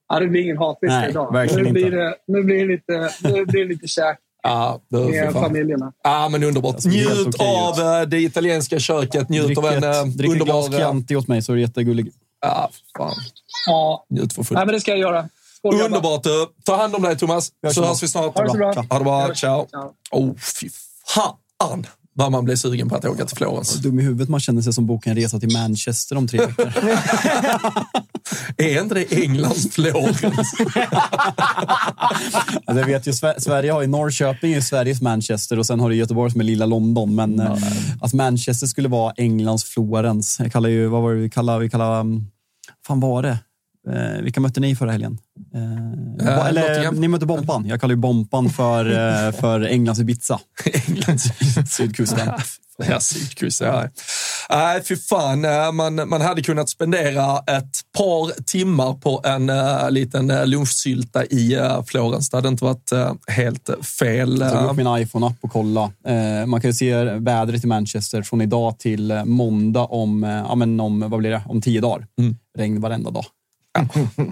Ja, 0.09 0.19
det 0.19 0.27
blir 0.27 0.41
ingen 0.41 0.57
hatlista 0.57 0.99
Nej, 0.99 1.09
idag. 1.09 1.33
verkligen 1.33 1.63
nu 1.65 1.71
blir 1.71 1.85
inte. 1.85 1.97
Det, 1.97 2.15
nu 2.27 2.43
blir 2.43 2.57
det 2.59 2.65
lite, 2.73 3.09
nu 3.23 3.45
blir 3.45 3.63
det 3.63 3.69
lite 3.69 3.87
käk 3.87 4.19
Ja, 4.45 4.79
det 4.89 4.97
är 4.97 5.23
med 5.25 5.33
familjerna. 5.33 5.93
Ja, 6.03 6.29
men 6.29 6.43
underbart. 6.43 6.85
Helt 6.85 7.25
Njut 7.25 7.41
av 7.41 7.79
eh, 7.79 8.01
det 8.01 8.19
italienska 8.21 8.79
köket. 8.79 9.29
Njut 9.29 9.45
Drick 9.45 9.57
av 9.57 9.65
en 9.65 9.83
ett, 9.83 9.95
eh, 9.95 10.03
drick 10.05 10.31
ett 10.31 10.37
glas 10.45 10.65
underbar... 10.65 10.73
eh, 10.73 10.77
Chianti 10.77 11.15
åt 11.15 11.27
mig 11.27 11.41
så 11.41 11.51
är 11.51 11.55
det 11.55 11.61
jättegullig. 11.61 12.11
Ja, 12.41 12.69
fan. 12.97 13.13
Ja, 13.67 14.05
Njut 14.09 14.33
för 14.33 14.43
fullt. 14.43 14.57
Nej, 14.57 14.65
men 14.65 14.73
det 14.73 14.81
ska 14.81 14.91
jag 14.91 14.99
göra. 14.99 15.29
Skål. 15.57 15.81
Underbart. 15.81 16.23
du. 16.23 16.47
Ta 16.65 16.75
hand 16.75 16.95
om 16.95 17.01
dig, 17.01 17.17
Thomas. 17.17 17.51
Så 17.73 17.83
hörs 17.85 18.03
vi 18.03 18.07
snart. 18.07 18.37
Ha 18.37 18.43
det 18.43 18.49
så 18.51 18.57
bra. 18.57 18.73
Ha 18.89 18.97
det 18.97 19.03
bra. 19.03 19.33
Ciao. 19.35 19.67
Ciao. 19.69 19.93
Oh, 20.11 20.35
fy 20.61 20.69
fan 21.07 21.85
vad 22.17 22.31
man 22.31 22.45
blir 22.45 22.55
sugen 22.55 22.89
på 22.89 22.95
att 22.95 23.05
åka 23.05 23.25
till 23.25 23.37
Florens. 23.37 23.75
Dum 23.75 23.99
i 23.99 24.03
huvudet 24.03 24.29
man 24.29 24.39
känner 24.39 24.61
sig 24.61 24.73
som 24.73 24.85
boka 24.85 25.09
en 25.09 25.15
resa 25.15 25.39
till 25.39 25.53
Manchester 25.53 26.17
om 26.17 26.27
tre 26.27 26.39
veckor. 26.39 26.73
Är 28.57 28.81
inte 28.81 28.95
det 28.95 29.23
Englands 29.23 29.69
Florens? 29.71 30.23
alltså 32.65 32.79
jag 32.79 32.85
vet 32.85 33.07
ju, 33.07 33.11
Sver- 33.11 33.39
Sverige 33.39 33.71
har 33.71 33.81
ju 33.81 33.87
Norrköping 33.87 34.53
är 34.53 34.61
Sveriges 34.61 35.01
Manchester 35.01 35.59
och 35.59 35.65
sen 35.65 35.79
har 35.79 35.89
du 35.89 35.95
Göteborg 35.95 36.31
som 36.31 36.41
är 36.41 36.45
lilla 36.45 36.65
London. 36.65 37.15
Men 37.15 37.39
eh, 37.39 37.57
att 38.01 38.13
Manchester 38.13 38.67
skulle 38.67 38.87
vara 38.89 39.13
Englands 39.17 39.63
Florens. 39.63 40.39
Jag 40.39 40.51
kallar 40.51 40.69
ju, 40.69 40.87
vad 40.87 41.01
var 41.01 41.13
det 41.13 41.19
vi 41.21 41.29
kallade, 41.29 41.59
vi 41.59 41.69
kallade 41.69 41.99
um, 41.99 42.27
fan 42.87 42.99
var 42.99 43.23
det? 43.23 43.37
Eh, 43.93 44.21
vilka 44.21 44.39
mötte 44.39 44.59
ni 44.59 44.75
förra 44.75 44.91
helgen? 44.91 45.17
Eh, 45.55 46.05
Eh, 46.19 46.47
eller, 46.47 46.91
ni 46.91 47.07
mötte 47.07 47.25
Bompan. 47.25 47.65
Jag 47.65 47.81
kallar 47.81 47.93
ju 47.93 47.99
Bompan 47.99 48.49
för, 48.49 48.85
eh, 48.85 49.31
för 49.41 49.61
Englands 49.61 49.99
Ibiza. 49.99 50.39
Englands 50.87 51.23
Sydkusten. 51.69 52.29
Ja, 52.89 52.99
sydkust. 52.99 53.61
Ja. 53.61 53.89
Nej, 54.49 54.83
fy 54.83 54.95
fan. 54.95 55.45
Eh, 55.45 55.71
Man, 55.71 56.09
man 56.09 56.21
hade 56.21 56.41
kunnat 56.41 56.69
spendera 56.69 57.37
ett 57.37 57.79
par 57.97 58.43
timmar 58.43 58.93
på 58.93 59.21
en 59.23 59.49
uh, 59.49 59.91
liten 59.91 60.27
lunchsylta 60.27 61.25
i 61.25 61.57
uh, 61.57 61.83
Florens. 61.83 62.29
Det 62.29 62.37
hade 62.37 62.47
inte 62.47 62.63
varit 62.63 62.91
helt 63.27 63.69
fel. 63.99 64.39
Jag 64.41 64.51
tog 64.53 64.69
upp 64.69 64.77
min 64.77 64.97
iPhone-app 64.97 65.37
och 65.41 65.51
kolla. 65.51 65.91
Man 66.47 66.61
kan 66.61 66.69
ju 66.69 66.73
se 66.73 67.03
vädret 67.03 67.63
i 67.63 67.67
Manchester 67.67 68.21
från 68.21 68.41
idag 68.41 68.79
till 68.79 69.21
måndag 69.25 69.85
om, 69.85 70.23
ja, 70.23 70.55
men 70.55 70.79
om, 70.79 71.09
vad 71.09 71.19
blir 71.19 71.31
det? 71.31 71.41
om 71.45 71.61
tio 71.61 71.81
dagar. 71.81 72.07
Mm. 72.19 72.35
Regn 72.57 72.81
varenda 72.81 73.11
dag. 73.11 73.25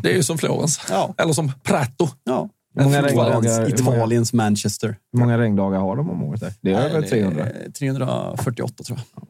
Det 0.03 0.11
är 0.11 0.15
ju 0.15 0.23
som 0.23 0.37
Florens. 0.37 0.79
Ja. 0.89 1.13
Eller 1.17 1.33
som 1.33 1.51
Prato. 1.63 2.09
Ja. 2.23 2.49
Många 2.79 3.01
regndagar- 3.01 3.65
hur 3.77 3.83
många- 3.83 3.97
Italiens 3.97 4.33
Manchester. 4.33 4.95
Hur 5.13 5.19
många 5.19 5.37
regndagar 5.37 5.79
har 5.79 5.95
de 5.95 6.09
om 6.09 6.23
året? 6.23 6.41
Där? 6.41 6.53
Det 6.61 6.71
är 6.73 6.81
över 6.89 7.01
300. 7.01 7.45
Eh, 7.45 7.71
348 7.79 8.83
tror 8.83 8.99
jag. 9.15 9.25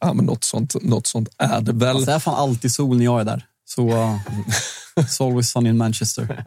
Ja, 0.00 0.12
men 0.12 0.24
något 0.24 0.44
sånt, 0.44 0.82
något 0.82 1.06
sånt 1.06 1.28
är 1.38 1.60
det 1.60 1.72
väl. 1.72 1.88
Alltså, 1.88 2.06
det 2.10 2.12
är 2.12 2.18
fan 2.18 2.34
alltid 2.34 2.72
sol 2.72 2.96
när 2.96 3.04
jag 3.04 3.20
är 3.20 3.24
där. 3.24 3.44
Så 3.68 3.88
uh, 3.88 4.16
it's 5.00 5.24
always 5.26 5.50
sun 5.50 5.66
in 5.66 5.76
Manchester. 5.76 6.44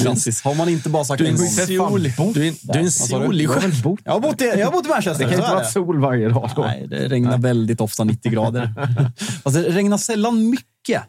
Klassiskt. 0.00 0.44
Har 0.44 0.54
man 0.54 0.68
inte 0.68 0.88
bara 0.88 1.04
sagt 1.04 1.18
Du 1.18 1.24
är 1.26 1.30
en 1.30 1.36
gång. 1.36 1.48
sol. 1.48 2.02
Du 2.34 2.46
är, 2.48 2.54
du 2.72 2.78
är 2.78 2.82
en 2.82 2.90
solig 2.90 3.48
bott? 3.82 4.00
Jag 4.04 4.12
har 4.12 4.20
bott 4.20 4.42
i, 4.42 4.44
jag 4.44 4.66
har 4.66 4.72
bott 4.72 4.86
i 4.86 4.88
Manchester. 4.88 5.24
Det 5.24 5.30
kan 5.30 5.40
inte 5.40 5.54
vara 5.54 5.64
sol 5.64 6.00
varje 6.00 6.28
dag 6.28 6.50
då. 6.56 6.62
Nej, 6.62 6.86
det 6.90 7.08
regnar 7.08 7.38
väldigt 7.38 7.80
ofta 7.80 8.04
90 8.04 8.32
grader. 8.32 8.74
Alltså, 9.42 9.62
det 9.62 9.68
regnar 9.68 9.98
sällan 9.98 10.50
mycket. 10.50 10.66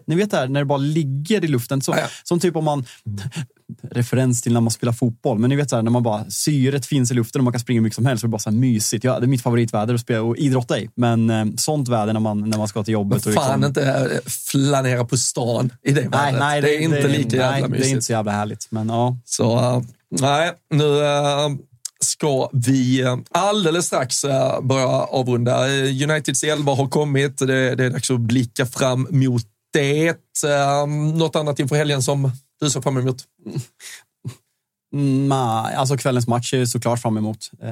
Ni 0.07 0.15
vet 0.15 0.31
det 0.31 0.37
här 0.37 0.47
när 0.47 0.59
det 0.59 0.65
bara 0.65 0.77
ligger 0.77 1.43
i 1.43 1.47
luften. 1.47 1.81
Så, 1.81 1.91
Ja. 1.97 2.07
Som 2.23 2.39
typ 2.39 2.55
om 2.55 2.63
man... 2.65 2.85
Referens 3.91 4.41
till 4.41 4.53
när 4.53 4.61
man 4.61 4.71
spelar 4.71 4.93
fotboll. 4.93 5.39
Men 5.39 5.49
ni 5.49 5.55
vet 5.55 5.69
så 5.69 5.75
här, 5.75 5.83
när 5.83 5.91
man 5.91 6.03
bara 6.03 6.25
syret 6.29 6.85
finns 6.85 7.11
i 7.11 7.13
luften 7.13 7.39
och 7.39 7.43
man 7.43 7.53
kan 7.53 7.59
springa 7.59 7.77
hur 7.79 7.83
mycket 7.83 7.95
som 7.95 8.05
helst. 8.05 8.21
Så 8.21 8.27
det 8.27 8.29
är 8.29 8.31
bara 8.31 8.39
så 8.39 8.49
här 8.49 8.57
mysigt. 8.57 9.03
Ja, 9.03 9.19
det 9.19 9.25
är 9.25 9.27
mitt 9.27 9.41
favoritväder 9.41 9.93
att 9.93 10.01
spela 10.01 10.21
och 10.21 10.37
idrotta 10.37 10.79
i. 10.79 10.89
Men 10.95 11.29
eh, 11.29 11.45
sånt 11.57 11.87
väder 11.87 12.13
när 12.13 12.19
man, 12.19 12.49
när 12.49 12.57
man 12.57 12.67
ska 12.67 12.83
till 12.83 12.93
jobbet. 12.93 13.25
och 13.25 13.33
Fan 13.33 13.61
liksom, 13.61 13.63
inte 13.63 14.09
eh, 14.13 14.19
flanera 14.51 15.05
på 15.05 15.17
stan 15.17 15.73
i 15.83 15.91
det 15.91 16.01
vädret. 16.01 16.39
nej, 16.39 16.61
det 16.61 16.75
är 16.75 16.79
inte 16.81 17.07
lika 17.07 17.37
jävla 17.37 17.51
nej, 17.51 17.61
Det 17.61 17.65
är 17.65 17.69
mysigt. 17.69 17.89
inte 17.91 18.01
så 18.05 18.11
jävla 18.11 18.31
härligt. 18.31 18.67
Men 18.69 18.89
ja, 18.89 19.17
Så 19.25 19.57
eh, 19.59 19.81
nej, 20.21 20.51
nu 20.73 21.03
eh, 21.05 21.49
ska 21.99 22.49
vi 22.53 23.05
alldeles 23.31 23.85
strax 23.85 24.23
eh, 24.23 24.61
börja 24.61 24.87
avrunda. 24.87 25.67
Uniteds 26.03 26.43
elva 26.43 26.73
har 26.75 26.87
kommit. 26.87 27.37
Det, 27.37 27.75
det 27.75 27.85
är 27.85 27.89
dags 27.89 28.11
att 28.11 28.19
blicka 28.19 28.65
fram 28.65 29.07
mot 29.11 29.43
det. 29.73 30.07
Eh, 30.45 30.87
Något 31.15 31.35
annat 31.35 31.59
inför 31.59 31.75
helgen 31.75 32.01
som 32.01 32.31
du 32.59 32.69
ser 32.69 32.81
fram 32.81 32.97
emot? 32.97 33.23
Mm, 34.93 35.29
nej, 35.29 35.75
alltså 35.75 35.97
kvällens 35.97 36.27
match 36.27 36.53
är 36.53 36.65
såklart 36.65 37.01
fram 37.01 37.17
emot. 37.17 37.51
Eh, 37.63 37.69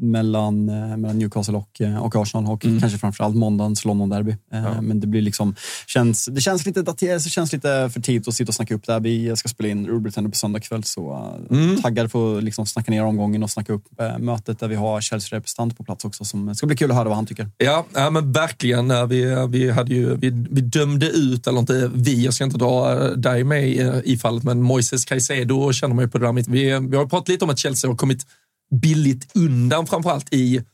mellan, 0.00 0.68
eh, 0.68 0.96
mellan 0.96 1.18
Newcastle 1.18 1.56
och, 1.56 1.80
eh, 1.80 1.98
och 1.98 2.16
Arsenal 2.16 2.52
och 2.52 2.62
kanske 2.62 2.98
framförallt 2.98 3.36
måndagens 3.36 3.84
London-derby. 3.84 4.36
Eh, 4.52 4.80
Men 4.80 5.00
det 5.00 5.06
blir 5.06 5.22
liksom, 5.22 5.54
känns, 5.86 6.26
det 6.26 6.40
känns 6.40 6.66
lite 6.66 6.82
daterat, 6.82 7.24
det 7.24 7.30
känns 7.30 7.52
lite 7.52 7.90
för 7.92 8.00
tidigt 8.00 8.28
att 8.28 8.34
sitta 8.34 8.50
och 8.50 8.54
snacka 8.54 8.74
upp 8.74 8.86
det 8.86 8.92
här. 8.92 9.00
Vi 9.00 9.36
ska 9.36 9.48
spela 9.48 9.68
in 9.68 9.86
Rule 9.86 10.10
på 10.10 10.36
söndag 10.36 10.60
kväll, 10.60 10.84
så 10.84 11.34
uh, 11.52 11.80
taggad 11.82 12.12
på 12.12 12.36
att 12.36 12.44
liksom 12.44 12.66
snacka 12.66 12.90
ner 12.90 13.04
omgången 13.04 13.42
och 13.42 13.50
snacka 13.50 13.72
upp 13.72 14.00
eh, 14.00 14.18
mötet 14.18 14.58
där 14.58 14.68
vi 14.68 14.74
har 14.74 15.00
Chelsea-representant 15.00 15.76
på 15.76 15.84
plats 15.84 16.04
också. 16.04 16.24
Som 16.24 16.54
ska 16.54 16.66
bli 16.66 16.76
kul 16.76 16.90
att 16.90 16.96
höra 16.96 17.08
vad 17.08 17.16
han 17.16 17.26
tycker. 17.26 17.50
Ja, 17.58 17.86
ja 17.94 18.10
men 18.10 18.32
verkligen. 18.32 18.90
Eh, 18.90 19.06
Vi, 19.06 19.46
vi, 19.48 19.70
hade 19.70 19.94
ju, 19.94 20.16
vi, 20.16 20.30
vi 20.50 20.60
dömde 20.60 21.06
ut, 21.06 21.46
eller 21.46 21.60
inte 21.60 21.90
vi, 21.94 22.24
jag 22.24 22.34
ska 22.34 22.44
inte 22.44 22.58
dra 22.58 22.92
eh, 22.92 23.10
dig 23.10 23.44
med 23.44 23.68
i, 23.68 24.02
i 24.04 24.18
fallet, 24.18 24.44
men 24.44 24.62
Moises 24.62 25.04
Caicedo 25.04 25.72
känner 25.72 25.94
man 25.94 26.04
ju 26.04 26.08
på 26.10 26.18
det 26.18 26.26
där 26.26 26.32
mitt. 26.48 26.48
Vi, 26.48 26.88
vi 26.88 26.96
har 26.96 27.06
pratat 27.06 27.28
lite 27.28 27.44
om 27.44 27.50
att 27.50 27.58
Chelsea 27.58 27.90
har 27.90 27.96
kommit 27.96 28.26
billigt 28.82 29.36
undan, 29.36 29.86
framförallt 29.86 30.34
i 30.34 30.64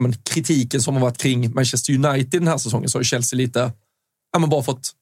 men, 0.00 0.12
kritiken 0.12 0.82
som 0.82 0.94
har 0.94 1.02
varit 1.02 1.18
kring 1.18 1.54
Manchester 1.54 1.92
United 1.92 2.40
den 2.40 2.48
här 2.48 2.58
säsongen, 2.58 2.88
så 2.88 2.98
har 2.98 3.02
Chelsea 3.02 3.36
lite, 3.36 3.72
ja 4.32 4.38
men 4.38 4.50
bara 4.50 4.62
fått 4.62 4.92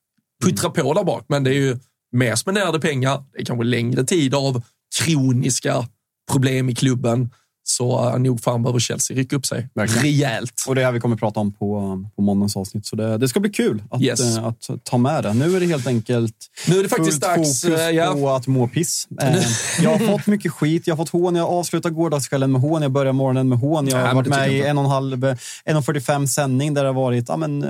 puttra 0.45 0.71
på 0.71 0.95
där 0.95 1.05
bak. 1.05 1.25
Men 1.29 1.45
det 1.45 1.51
är 1.51 1.55
ju 1.55 1.79
mer 2.13 2.35
spenderade 2.35 2.81
pengar, 2.81 3.25
det 3.33 3.41
är 3.41 3.45
kanske 3.45 3.65
längre 3.65 4.05
tid 4.05 4.35
av 4.35 4.63
kroniska 4.99 5.89
problem 6.33 6.69
i 6.69 6.75
klubben 6.75 7.31
så 7.73 8.15
uh, 8.15 8.19
nog 8.19 8.41
fan 8.41 8.63
behöver 8.63 8.81
Chelsea 8.81 9.17
rycka 9.17 9.37
upp 9.37 9.47
sig 9.47 9.69
Verkligen. 9.75 10.03
rejält. 10.03 10.65
Och 10.69 10.75
det 10.75 10.85
här 10.85 10.93
vi 10.93 11.01
kommer 11.01 11.15
att 11.17 11.21
prata 11.21 11.41
om 11.41 11.53
på, 11.53 11.99
på 12.17 12.23
måndagens 12.23 12.57
avsnitt. 12.57 12.87
Så 12.87 12.97
det, 12.97 13.19
det 13.19 13.29
ska 13.29 13.41
bli 13.41 13.51
kul 13.51 13.83
att, 13.91 14.03
Yes. 14.03 14.37
eh, 14.37 14.45
att 14.45 14.71
ta 14.85 14.99
med 14.99 15.25
det. 15.25 15.35
Nu 15.35 15.57
är 15.57 15.61
det 15.61 15.67
helt 15.67 15.87
enkelt 15.87 16.35
Nu 16.69 16.79
är 16.79 16.83
det 16.83 16.89
faktiskt 16.89 17.11
fullt 17.11 17.37
dags, 17.37 17.63
fokus 17.63 17.81
eh, 17.81 17.91
ja. 17.91 18.13
på 18.13 18.31
att 18.31 18.47
må 18.47 18.69
piss. 18.69 19.09
Eh, 19.23 19.43
jag 19.83 19.91
har 19.91 19.99
fått 19.99 20.27
mycket 20.27 20.53
skit. 20.53 20.87
Jag 20.87 20.97
har 20.97 21.05
fått 21.05 21.13
hån. 21.13 21.37
Jag 21.37 21.49
avslutar 21.49 21.91
gårdagskvällen 21.91 22.53
med 22.53 22.61
hån. 22.61 22.83
Jag 22.83 22.91
börjar 22.93 23.13
morgonen 23.13 23.49
med 23.49 23.59
hån. 23.59 23.89
Jag 23.89 23.97
har 23.97 24.07
men 24.07 24.17
varit 24.17 24.29
med 24.29 24.53
i 24.53 24.63
en 24.63 24.79
och 24.79 24.85
en 24.85 24.91
halv, 24.91 25.37
en 25.65 25.77
och 25.77 25.85
45 25.85 26.27
sändning 26.27 26.75
där 26.75 26.83
det 26.83 26.89
har 26.89 26.95
varit 26.95 27.29
ja, 27.29 27.37
men, 27.37 27.61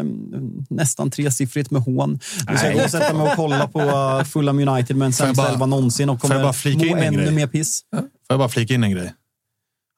nästan 0.71 1.11
tresiffrigt 1.11 1.71
med 1.71 1.83
hån. 1.83 2.19
Nu 2.51 2.57
ska 2.57 2.67
jag 2.67 2.77
gå 2.77 2.85
och 2.85 2.91
sätta 2.91 3.15
mig 3.15 3.23
och 3.31 3.37
kolla 3.37 3.69
på 3.69 3.81
uh, 3.81 4.25
Fulham 4.25 4.69
United 4.69 4.97
med 4.97 5.07
en 5.07 5.13
sämsta 5.13 5.49
elva 5.49 5.67
någonsin 5.67 6.11
och 6.11 6.21
kommer 6.21 6.43
bara 6.43 6.53
flika 6.53 6.87
må 6.87 6.97
ännu 6.97 7.23
grej? 7.23 7.31
mer 7.31 7.47
piss. 7.47 7.81
Får 7.93 8.05
jag 8.29 8.39
bara 8.39 8.49
flika 8.49 8.75
in 8.75 8.85
en 8.85 8.91
grej? 8.91 9.13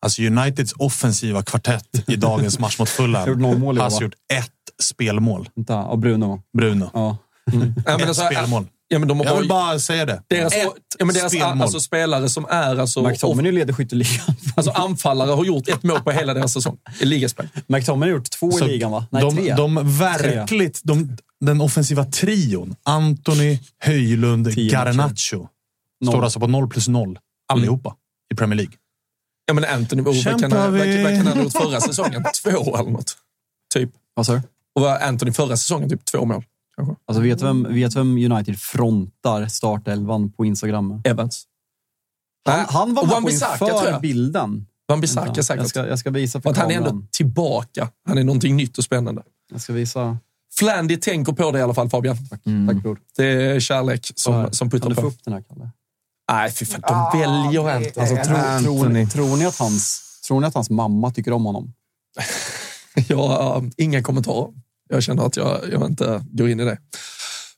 Alltså 0.05 0.23
Uniteds 0.23 0.73
offensiva 0.73 1.43
kvartett 1.43 2.11
i 2.11 2.17
dagens 2.17 2.59
match 2.59 2.79
mot 2.79 2.89
har 2.99 3.07
gjort 3.07 3.39
noll 3.39 3.53
Fulham 3.53 3.61
mål 3.61 3.79
har 3.79 3.85
alltså 3.85 4.03
gjort 4.03 4.15
ett 4.33 4.51
spelmål. 4.83 5.49
Vänta, 5.55 5.79
och 5.79 5.99
Bruno. 5.99 6.43
Bruno. 6.57 6.91
Ja. 6.95 7.17
Ja, 7.53 7.59
men 7.87 8.01
ett 8.01 8.09
alltså, 8.09 8.25
spelmål. 8.25 8.67
Ja, 8.89 8.99
men 8.99 9.09
de 9.09 9.19
har 9.19 9.27
Jag 9.27 9.39
vill 9.39 9.49
bara- 9.49 9.79
säga 9.79 10.07
det. 10.07 10.23
Deras, 10.29 10.53
ett 10.53 10.69
ja, 10.99 11.05
men 11.05 11.15
deras 11.15 11.33
spelmål. 11.33 11.63
alltså, 11.63 11.81
spelare 11.81 12.29
som 12.29 12.47
är 12.51 12.77
alltså, 12.81 13.03
McTominay 13.03 13.53
leder 13.53 13.73
skytteligan. 13.73 14.37
alltså 14.57 14.73
anfallare 14.73 15.31
har 15.31 15.45
gjort 15.45 15.69
ett 15.69 15.83
mål 15.83 16.01
på 16.01 16.11
hela 16.11 16.35
deras 16.35 16.53
säsong 16.53 16.77
i 17.01 17.05
ligaspel. 17.05 17.49
McTominay 17.67 18.09
har 18.11 18.17
gjort 18.19 18.31
två 18.31 18.51
Så 18.51 18.65
i 18.65 18.69
ligan, 18.69 18.91
va? 18.91 19.07
Nej, 19.11 19.23
de, 19.23 19.37
tre. 19.37 19.55
de 19.55 19.99
verkligt, 19.99 20.81
de, 20.85 21.17
den 21.41 21.61
offensiva 21.61 22.05
trion, 22.05 22.75
Anthony, 22.83 23.59
Höjlund, 23.79 24.49
Garnacho, 24.57 25.49
står 26.09 26.25
alltså 26.25 26.41
på 26.41 26.47
0 26.47 26.69
plus 26.69 26.89
0 26.89 27.19
allihopa 27.49 27.95
i 28.33 28.37
Premier 28.37 28.57
League. 28.57 28.75
Ja, 29.47 29.55
men 29.55 29.65
Anthony, 29.65 30.03
vad 30.03 30.15
kan, 30.23 30.39
Kämpar 30.41 30.59
han- 30.59 30.73
vad, 30.73 30.83
kan 31.25 31.27
ha 31.27 31.43
gjort 31.43 31.53
förra 31.53 31.81
säsongen? 31.81 32.25
Två 32.45 32.77
eller 32.77 32.91
något. 32.91 33.17
Typ. 33.75 33.91
Vad 34.15 34.27
sa 34.27 34.33
du? 34.33 34.43
Och 34.75 34.83
vad 34.83 35.03
Anthony 35.03 35.33
förra 35.33 35.57
säsongen? 35.57 35.89
Typ 35.91 36.05
två 36.05 36.25
mål. 36.25 36.45
Kanske. 36.77 36.95
Alltså, 37.07 37.23
vet 37.23 37.39
du 37.39 37.45
vem, 37.45 37.75
vet 37.75 37.97
vem 37.97 38.33
United 38.33 38.59
frontar 38.59 39.47
startelvan 39.47 40.33
på 40.33 40.45
Instagram? 40.45 41.01
Evans. 41.05 41.45
Han, 42.49 42.65
han 42.69 42.95
var 42.95 43.07
med 43.07 43.23
på 43.23 43.31
inför 43.31 43.91
jag. 43.91 44.01
bilden. 44.01 44.67
Wan-Bissaka 44.93 45.25
Vänta, 45.25 45.43
säkert. 45.43 45.61
Jag 45.63 45.69
ska, 45.69 45.87
jag 45.87 45.99
ska 45.99 46.11
visa 46.11 46.41
För 46.41 46.51
att 46.51 46.57
han 46.57 46.71
är 46.71 46.75
ändå 46.75 46.89
kameran. 46.89 47.09
tillbaka. 47.13 47.89
Han 48.09 48.19
är 48.19 48.25
någonting 48.25 48.57
nytt 48.57 48.79
och 48.79 48.85
spännande. 48.85 49.23
Jag 49.53 49.61
ska 49.61 49.73
visa. 49.73 50.19
Flandy 50.59 50.97
tänker 50.97 51.33
på 51.33 51.51
det 51.51 51.59
i 51.59 51.63
alla 51.63 51.75
fall, 51.75 51.91
Fabian. 51.91 52.17
Tack 52.29 52.83
bror. 52.83 52.99
Det 53.17 53.25
är 53.27 53.61
kärlek 53.61 54.11
som, 54.15 54.49
som 54.53 54.71
Kan 54.71 54.79
puttar 54.81 54.89
du 54.89 54.95
få 54.95 55.01
på. 55.01 55.07
upp 55.09 55.19
den 55.25 55.35
här, 55.35 55.41
Kalle? 55.43 55.71
Nej, 56.33 56.53
fy 56.53 56.65
fan. 56.65 56.81
De 56.81 57.19
väljer 57.19 57.69
Anthony. 57.69 57.93
Alltså, 57.97 58.17
tro, 58.17 58.25
tror, 58.63 59.07
tror, 59.11 59.37
ni 59.37 59.47
att 59.47 59.59
hans, 59.59 60.03
tror 60.27 60.41
ni 60.41 60.47
att 60.47 60.55
hans 60.55 60.71
mamma 60.71 61.11
tycker 61.11 61.33
om 61.33 61.45
honom? 61.45 61.73
Jag 63.09 63.17
har 63.17 63.63
uh, 63.63 63.71
inga 63.77 64.03
kommentarer. 64.03 64.53
Jag 64.89 65.03
känner 65.03 65.27
att 65.27 65.37
jag, 65.37 65.61
jag 65.73 65.87
inte 65.87 66.25
går 66.31 66.49
in 66.49 66.61
i 66.61 66.65
det. 66.65 66.79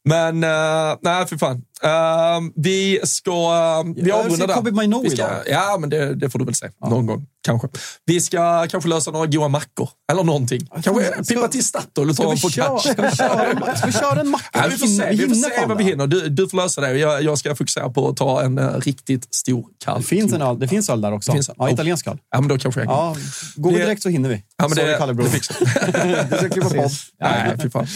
Men 0.05 0.45
uh, 0.45 0.97
nej, 1.01 1.27
för 1.27 1.37
fan. 1.37 1.63
Uh, 1.85 2.51
vi 2.57 3.01
ska... 3.03 3.31
Uh, 3.31 3.93
vi 3.97 4.11
avrundar 4.13 4.47
där. 4.47 5.03
Vi 5.03 5.11
ska. 5.11 5.29
Ja, 5.47 5.77
men 5.81 5.91
det, 5.91 6.15
det 6.15 6.31
får 6.31 6.39
du 6.39 6.45
väl 6.45 6.55
se. 6.55 6.71
Någon 6.91 7.07
gång, 7.07 7.27
kanske. 7.45 7.69
Vi 8.05 8.21
ska 8.21 8.67
kanske 8.67 8.89
lösa 8.89 9.11
några 9.11 9.27
goda 9.27 9.49
mackor. 9.49 9.89
Eller 10.13 10.25
någonting. 10.25 10.69
Kanske 10.83 11.25
pippa 11.25 11.49
till 11.49 11.65
Statoil 11.65 12.11
och 12.11 12.17
ta 12.17 12.31
en 12.31 12.35
vi, 12.35 12.43
på 12.43 12.49
catch. 12.49 12.83
ska, 12.83 13.03
vi 13.03 13.17
köra, 13.17 13.77
ska 13.77 13.87
vi 13.87 13.93
köra 13.93 14.21
en 14.21 14.29
macka? 14.29 14.47
Ja, 14.53 14.65
vi 14.71 14.77
får 14.77 14.87
se, 14.87 15.11
vi 15.11 15.29
får 15.29 15.35
se 15.35 15.67
vad 15.67 15.79
vi 15.79 15.85
hinner. 15.85 16.07
Du, 16.07 16.29
du 16.29 16.49
får 16.49 16.57
lösa 16.57 16.81
det. 16.81 16.99
Jag, 16.99 17.23
jag 17.23 17.39
ska 17.39 17.55
fokusera 17.55 17.91
på 17.91 18.09
att 18.09 18.17
ta 18.17 18.43
en 18.43 18.59
uh, 18.59 18.81
riktigt 18.81 19.35
stor 19.35 19.67
kall. 19.85 20.01
Det 20.01 20.07
finns, 20.07 20.33
en 20.33 20.43
öl, 20.43 20.59
det 20.59 20.69
finns 20.69 20.91
öl 20.91 21.01
där 21.01 21.13
också. 21.13 21.33
Det 21.33 21.37
finns 21.37 21.51
ja, 21.57 21.71
italiensk 21.71 22.07
öl. 22.07 22.19
Ja, 22.31 22.41
men 22.41 22.49
då 22.49 22.59
kanske 22.59 22.81
jag 22.81 22.89
kan. 22.89 22.97
Ja, 22.97 23.17
går 23.57 23.71
vi 23.71 23.79
direkt 23.79 24.03
så 24.03 24.09
hinner 24.09 24.29
vi. 24.29 24.35
Ja, 24.57 24.69
men 24.69 24.77
Sorry, 24.77 24.91
det, 24.91 24.99
Kalle 24.99 25.15
bror. 25.15 25.25
det 25.25 25.31
fixar 25.31 25.57
Du 26.31 26.37
ska 26.37 26.49
klippa 26.49 26.69
podd. 26.69 26.91
Nej, 27.21 27.57
fy 27.63 27.71
fan. 27.71 27.87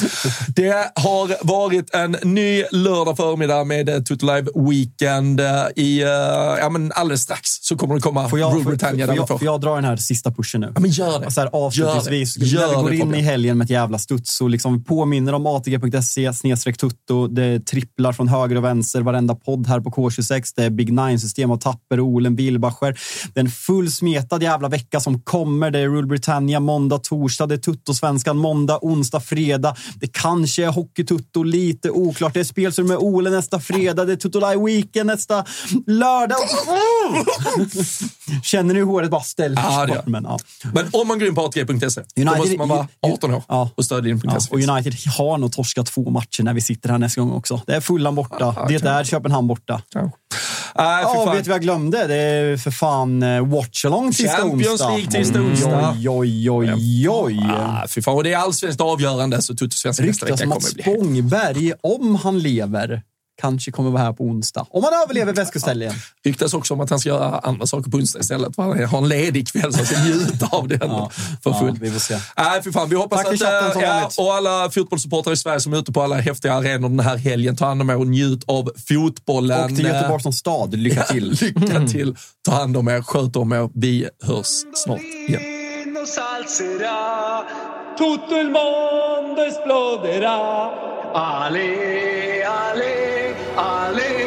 Det 0.48 0.92
har 0.94 1.46
varit 1.46 1.94
en 1.94 2.16
ny 2.22 2.64
lördag 2.70 3.16
förmiddag 3.16 3.64
med 3.64 3.79
eh, 3.88 4.00
Tutto 4.02 4.26
Live 4.26 4.48
Weekend. 4.54 5.40
eh, 5.40 5.46
I, 5.76 6.02
eh, 6.02 6.08
ja, 6.60 6.68
men 6.72 6.92
alldeles 6.92 7.22
strax 7.22 7.48
så 7.62 7.76
kommer 7.76 7.94
det 7.94 8.00
komma 8.00 8.28
Får 8.28 8.38
jag, 8.38 8.54
Rule 8.54 8.64
får, 8.64 8.70
Britannia. 8.70 9.06
får, 9.06 9.16
jag, 9.16 9.28
får. 9.28 9.38
får 9.38 9.44
jag 9.44 9.60
dra 9.60 9.74
den 9.74 9.84
här 9.84 9.96
sista 9.96 10.30
pushen 10.32 10.60
nu? 10.60 10.72
Ja, 10.74 10.80
men 10.80 10.90
gör 10.90 11.20
det. 11.20 11.30
Så 11.30 11.40
här, 11.40 11.48
avslutningsvis, 11.52 12.36
Gör 12.36 12.60
det. 12.60 12.66
när 12.66 12.68
vi 12.68 12.74
Gör 12.74 12.82
går 12.82 12.90
det, 13.12 13.18
in 13.18 13.24
i 13.24 13.28
helgen 13.28 13.58
med 13.58 13.64
ett 13.64 13.70
jävla 13.70 13.98
studs 13.98 14.36
så 14.36 14.48
liksom 14.48 14.84
påminner 14.84 15.32
om 15.32 15.46
ATG.se 15.46 16.32
snedstreck 16.32 16.76
tutto. 16.78 17.26
Det 17.26 17.60
tripplar 17.66 18.12
från 18.12 18.28
höger 18.28 18.56
och 18.56 18.64
vänster. 18.64 19.02
Varenda 19.02 19.34
podd 19.34 19.66
här 19.66 19.80
på 19.80 19.90
K26. 19.90 20.52
Det 20.56 20.64
är 20.64 20.70
Big 20.70 20.92
Nine-system 20.92 21.50
av 21.50 21.56
Tapper, 21.56 22.00
Olen, 22.00 22.36
Wilbacher. 22.36 22.98
Det 23.34 23.40
är 23.40 23.44
en 23.44 23.50
fullsmetad 23.50 24.42
jävla 24.42 24.68
vecka 24.68 25.00
som 25.00 25.20
kommer. 25.22 25.70
Det 25.70 25.78
är 25.78 25.88
Rule 25.88 26.06
Britannia 26.06 26.60
måndag, 26.60 26.98
torsdag. 26.98 27.46
Det 27.46 27.54
är 27.54 27.58
Tutto-svenskan 27.58 28.36
måndag, 28.36 28.78
onsdag, 28.82 29.20
fredag. 29.20 29.76
Det 29.94 30.12
kanske 30.12 30.64
är 30.64 30.70
Hockey-Tutto, 30.70 31.44
lite 31.44 31.90
oklart. 31.90 32.34
Det 32.34 32.40
är 32.40 32.44
spelsur 32.44 32.84
med 32.84 32.96
Ole 32.96 33.30
nästa 33.30 33.59
fredag. 33.60 34.04
Det 34.04 34.24
är 34.24 34.50
Live 34.54 34.64
Weekend 34.64 35.06
nästa 35.06 35.44
lördag. 35.86 36.38
Känner 38.42 38.74
ni 38.74 38.80
hur 38.80 38.86
håret 38.86 39.10
bara 39.10 39.20
ställs? 39.22 39.58
Ja, 39.62 39.86
det 39.86 39.92
gör. 39.94 40.02
Men, 40.06 40.24
ja. 40.24 40.38
Men 40.74 40.88
om 40.92 41.08
man 41.08 41.18
går 41.18 41.28
in 41.28 41.34
på 41.34 41.40
ATG.se, 41.44 42.02
då 42.16 42.36
måste 42.36 42.56
man 42.56 42.68
vara 42.68 42.88
18 43.02 43.34
år 43.34 43.42
Ja. 43.48 43.70
och 43.74 43.84
stödja 43.84 44.10
in.se. 44.10 44.28
Ja, 44.28 44.38
och 44.50 44.58
United 44.76 44.94
har 45.18 45.38
nog 45.38 45.52
torskat 45.52 45.86
två 45.86 46.10
matcher 46.10 46.42
när 46.42 46.54
vi 46.54 46.60
sitter 46.60 46.88
här 46.88 46.98
nästa 46.98 47.20
gång 47.20 47.30
också. 47.32 47.60
Det 47.66 47.74
är 47.74 47.80
Fulham 47.80 48.14
borta, 48.14 48.54
Ja, 48.56 48.66
det 48.68 48.84
är 48.88 49.04
Köpenhamn 49.04 49.48
borta. 49.48 49.82
Kanske. 49.92 50.16
Nej, 50.76 51.02
Ja, 51.02 51.14
fan. 51.26 51.34
vet 51.36 51.44
du 51.44 51.50
vad 51.50 51.54
jag 51.54 51.62
glömde? 51.62 52.06
Det 52.06 52.14
är 52.16 52.56
för 52.56 52.70
fan 52.70 53.22
eh, 53.22 53.46
watch-along 53.46 54.12
Champions 54.12 54.68
onsdag. 54.70 54.88
League 54.88 55.06
tisdag 55.10 55.40
onsdag. 55.40 55.90
Oj, 55.98 56.10
oj, 56.10 56.50
oj, 56.50 57.08
oj. 57.08 57.40
Ah, 57.58 57.86
fy 57.88 58.02
fan. 58.02 58.14
Och 58.14 58.24
det 58.24 58.32
är 58.32 58.36
allsvenskt 58.38 58.80
avgörande, 58.80 59.42
så 59.42 59.54
Tutto-svenskan 59.54 60.06
nästa 60.06 60.26
vecka 60.26 60.34
om 60.44 60.50
kommer 60.50 60.56
att 60.56 60.74
bli. 60.74 60.82
Spångberg, 60.82 61.72
om 61.82 62.16
han 62.16 62.38
lever, 62.38 63.02
kanske 63.40 63.70
kommer 63.70 63.90
vara 63.90 64.02
här 64.02 64.12
på 64.12 64.24
onsdag. 64.24 64.66
Om 64.70 64.84
han 64.84 64.92
överlever 65.02 65.32
väskoställen. 65.32 65.92
ryktas 66.24 66.54
också 66.54 66.74
om 66.74 66.80
att 66.80 66.90
han 66.90 66.98
ska 67.00 67.08
göra 67.08 67.38
andra 67.38 67.66
saker 67.66 67.90
på 67.90 67.96
onsdag 67.96 68.20
istället. 68.20 68.54
För 68.54 68.62
han 68.62 68.84
har 68.84 68.98
en 68.98 69.08
ledig 69.08 69.48
kväll 69.48 69.72
så 69.72 69.76
han 69.78 69.86
ska 69.86 69.98
njuta 70.04 70.48
av 70.52 70.68
den 70.68 70.78
Ja. 70.82 71.10
för 71.42 71.50
Ja, 71.50 71.58
fullt. 71.58 71.78
vi 71.80 71.90
får 71.90 72.00
se. 72.00 72.18
Nej, 72.36 72.62
för 72.62 72.70
fan. 72.70 72.88
Vi 72.88 72.96
hoppas 72.96 73.22
Tack 73.24 73.32
att... 73.34 73.40
chatten 73.40 73.82
eh, 73.82 73.88
ja, 73.88 74.10
och 74.18 74.34
alla 74.34 74.70
fotbollssupportrar 74.70 75.32
i 75.32 75.36
Sverige 75.36 75.60
som 75.60 75.72
är 75.72 75.76
ute 75.78 75.92
på 75.92 76.02
alla 76.02 76.16
häftiga 76.16 76.52
arenor 76.54 76.88
den 76.88 77.00
här 77.00 77.16
helgen, 77.16 77.56
ta 77.56 77.66
hand 77.66 77.80
om 77.82 77.90
er 77.90 77.96
och 77.96 78.06
njut 78.06 78.44
av 78.46 78.70
fotbollen. 78.88 79.64
Och 79.64 79.68
till 79.76 79.86
Göteborg 79.86 80.22
som 80.22 80.32
stad, 80.32 80.74
lycka 80.74 81.02
till. 81.02 81.30
Lycka 81.40 81.86
till. 81.86 82.16
Ta 82.44 82.52
hand 82.52 82.76
om 82.76 82.88
er, 82.88 83.02
sköt 83.02 83.36
om 83.36 83.52
er. 83.52 83.68
Vi 83.74 84.08
hörs 84.22 84.46
snart 84.74 85.00
igen. 85.28 85.40
Tutto 87.98 88.34
il 88.40 88.50
mondo 88.50 89.42
esploderà. 89.42 90.70
Ale, 91.14 92.44
ale, 92.46 93.19
ale. 93.60 94.19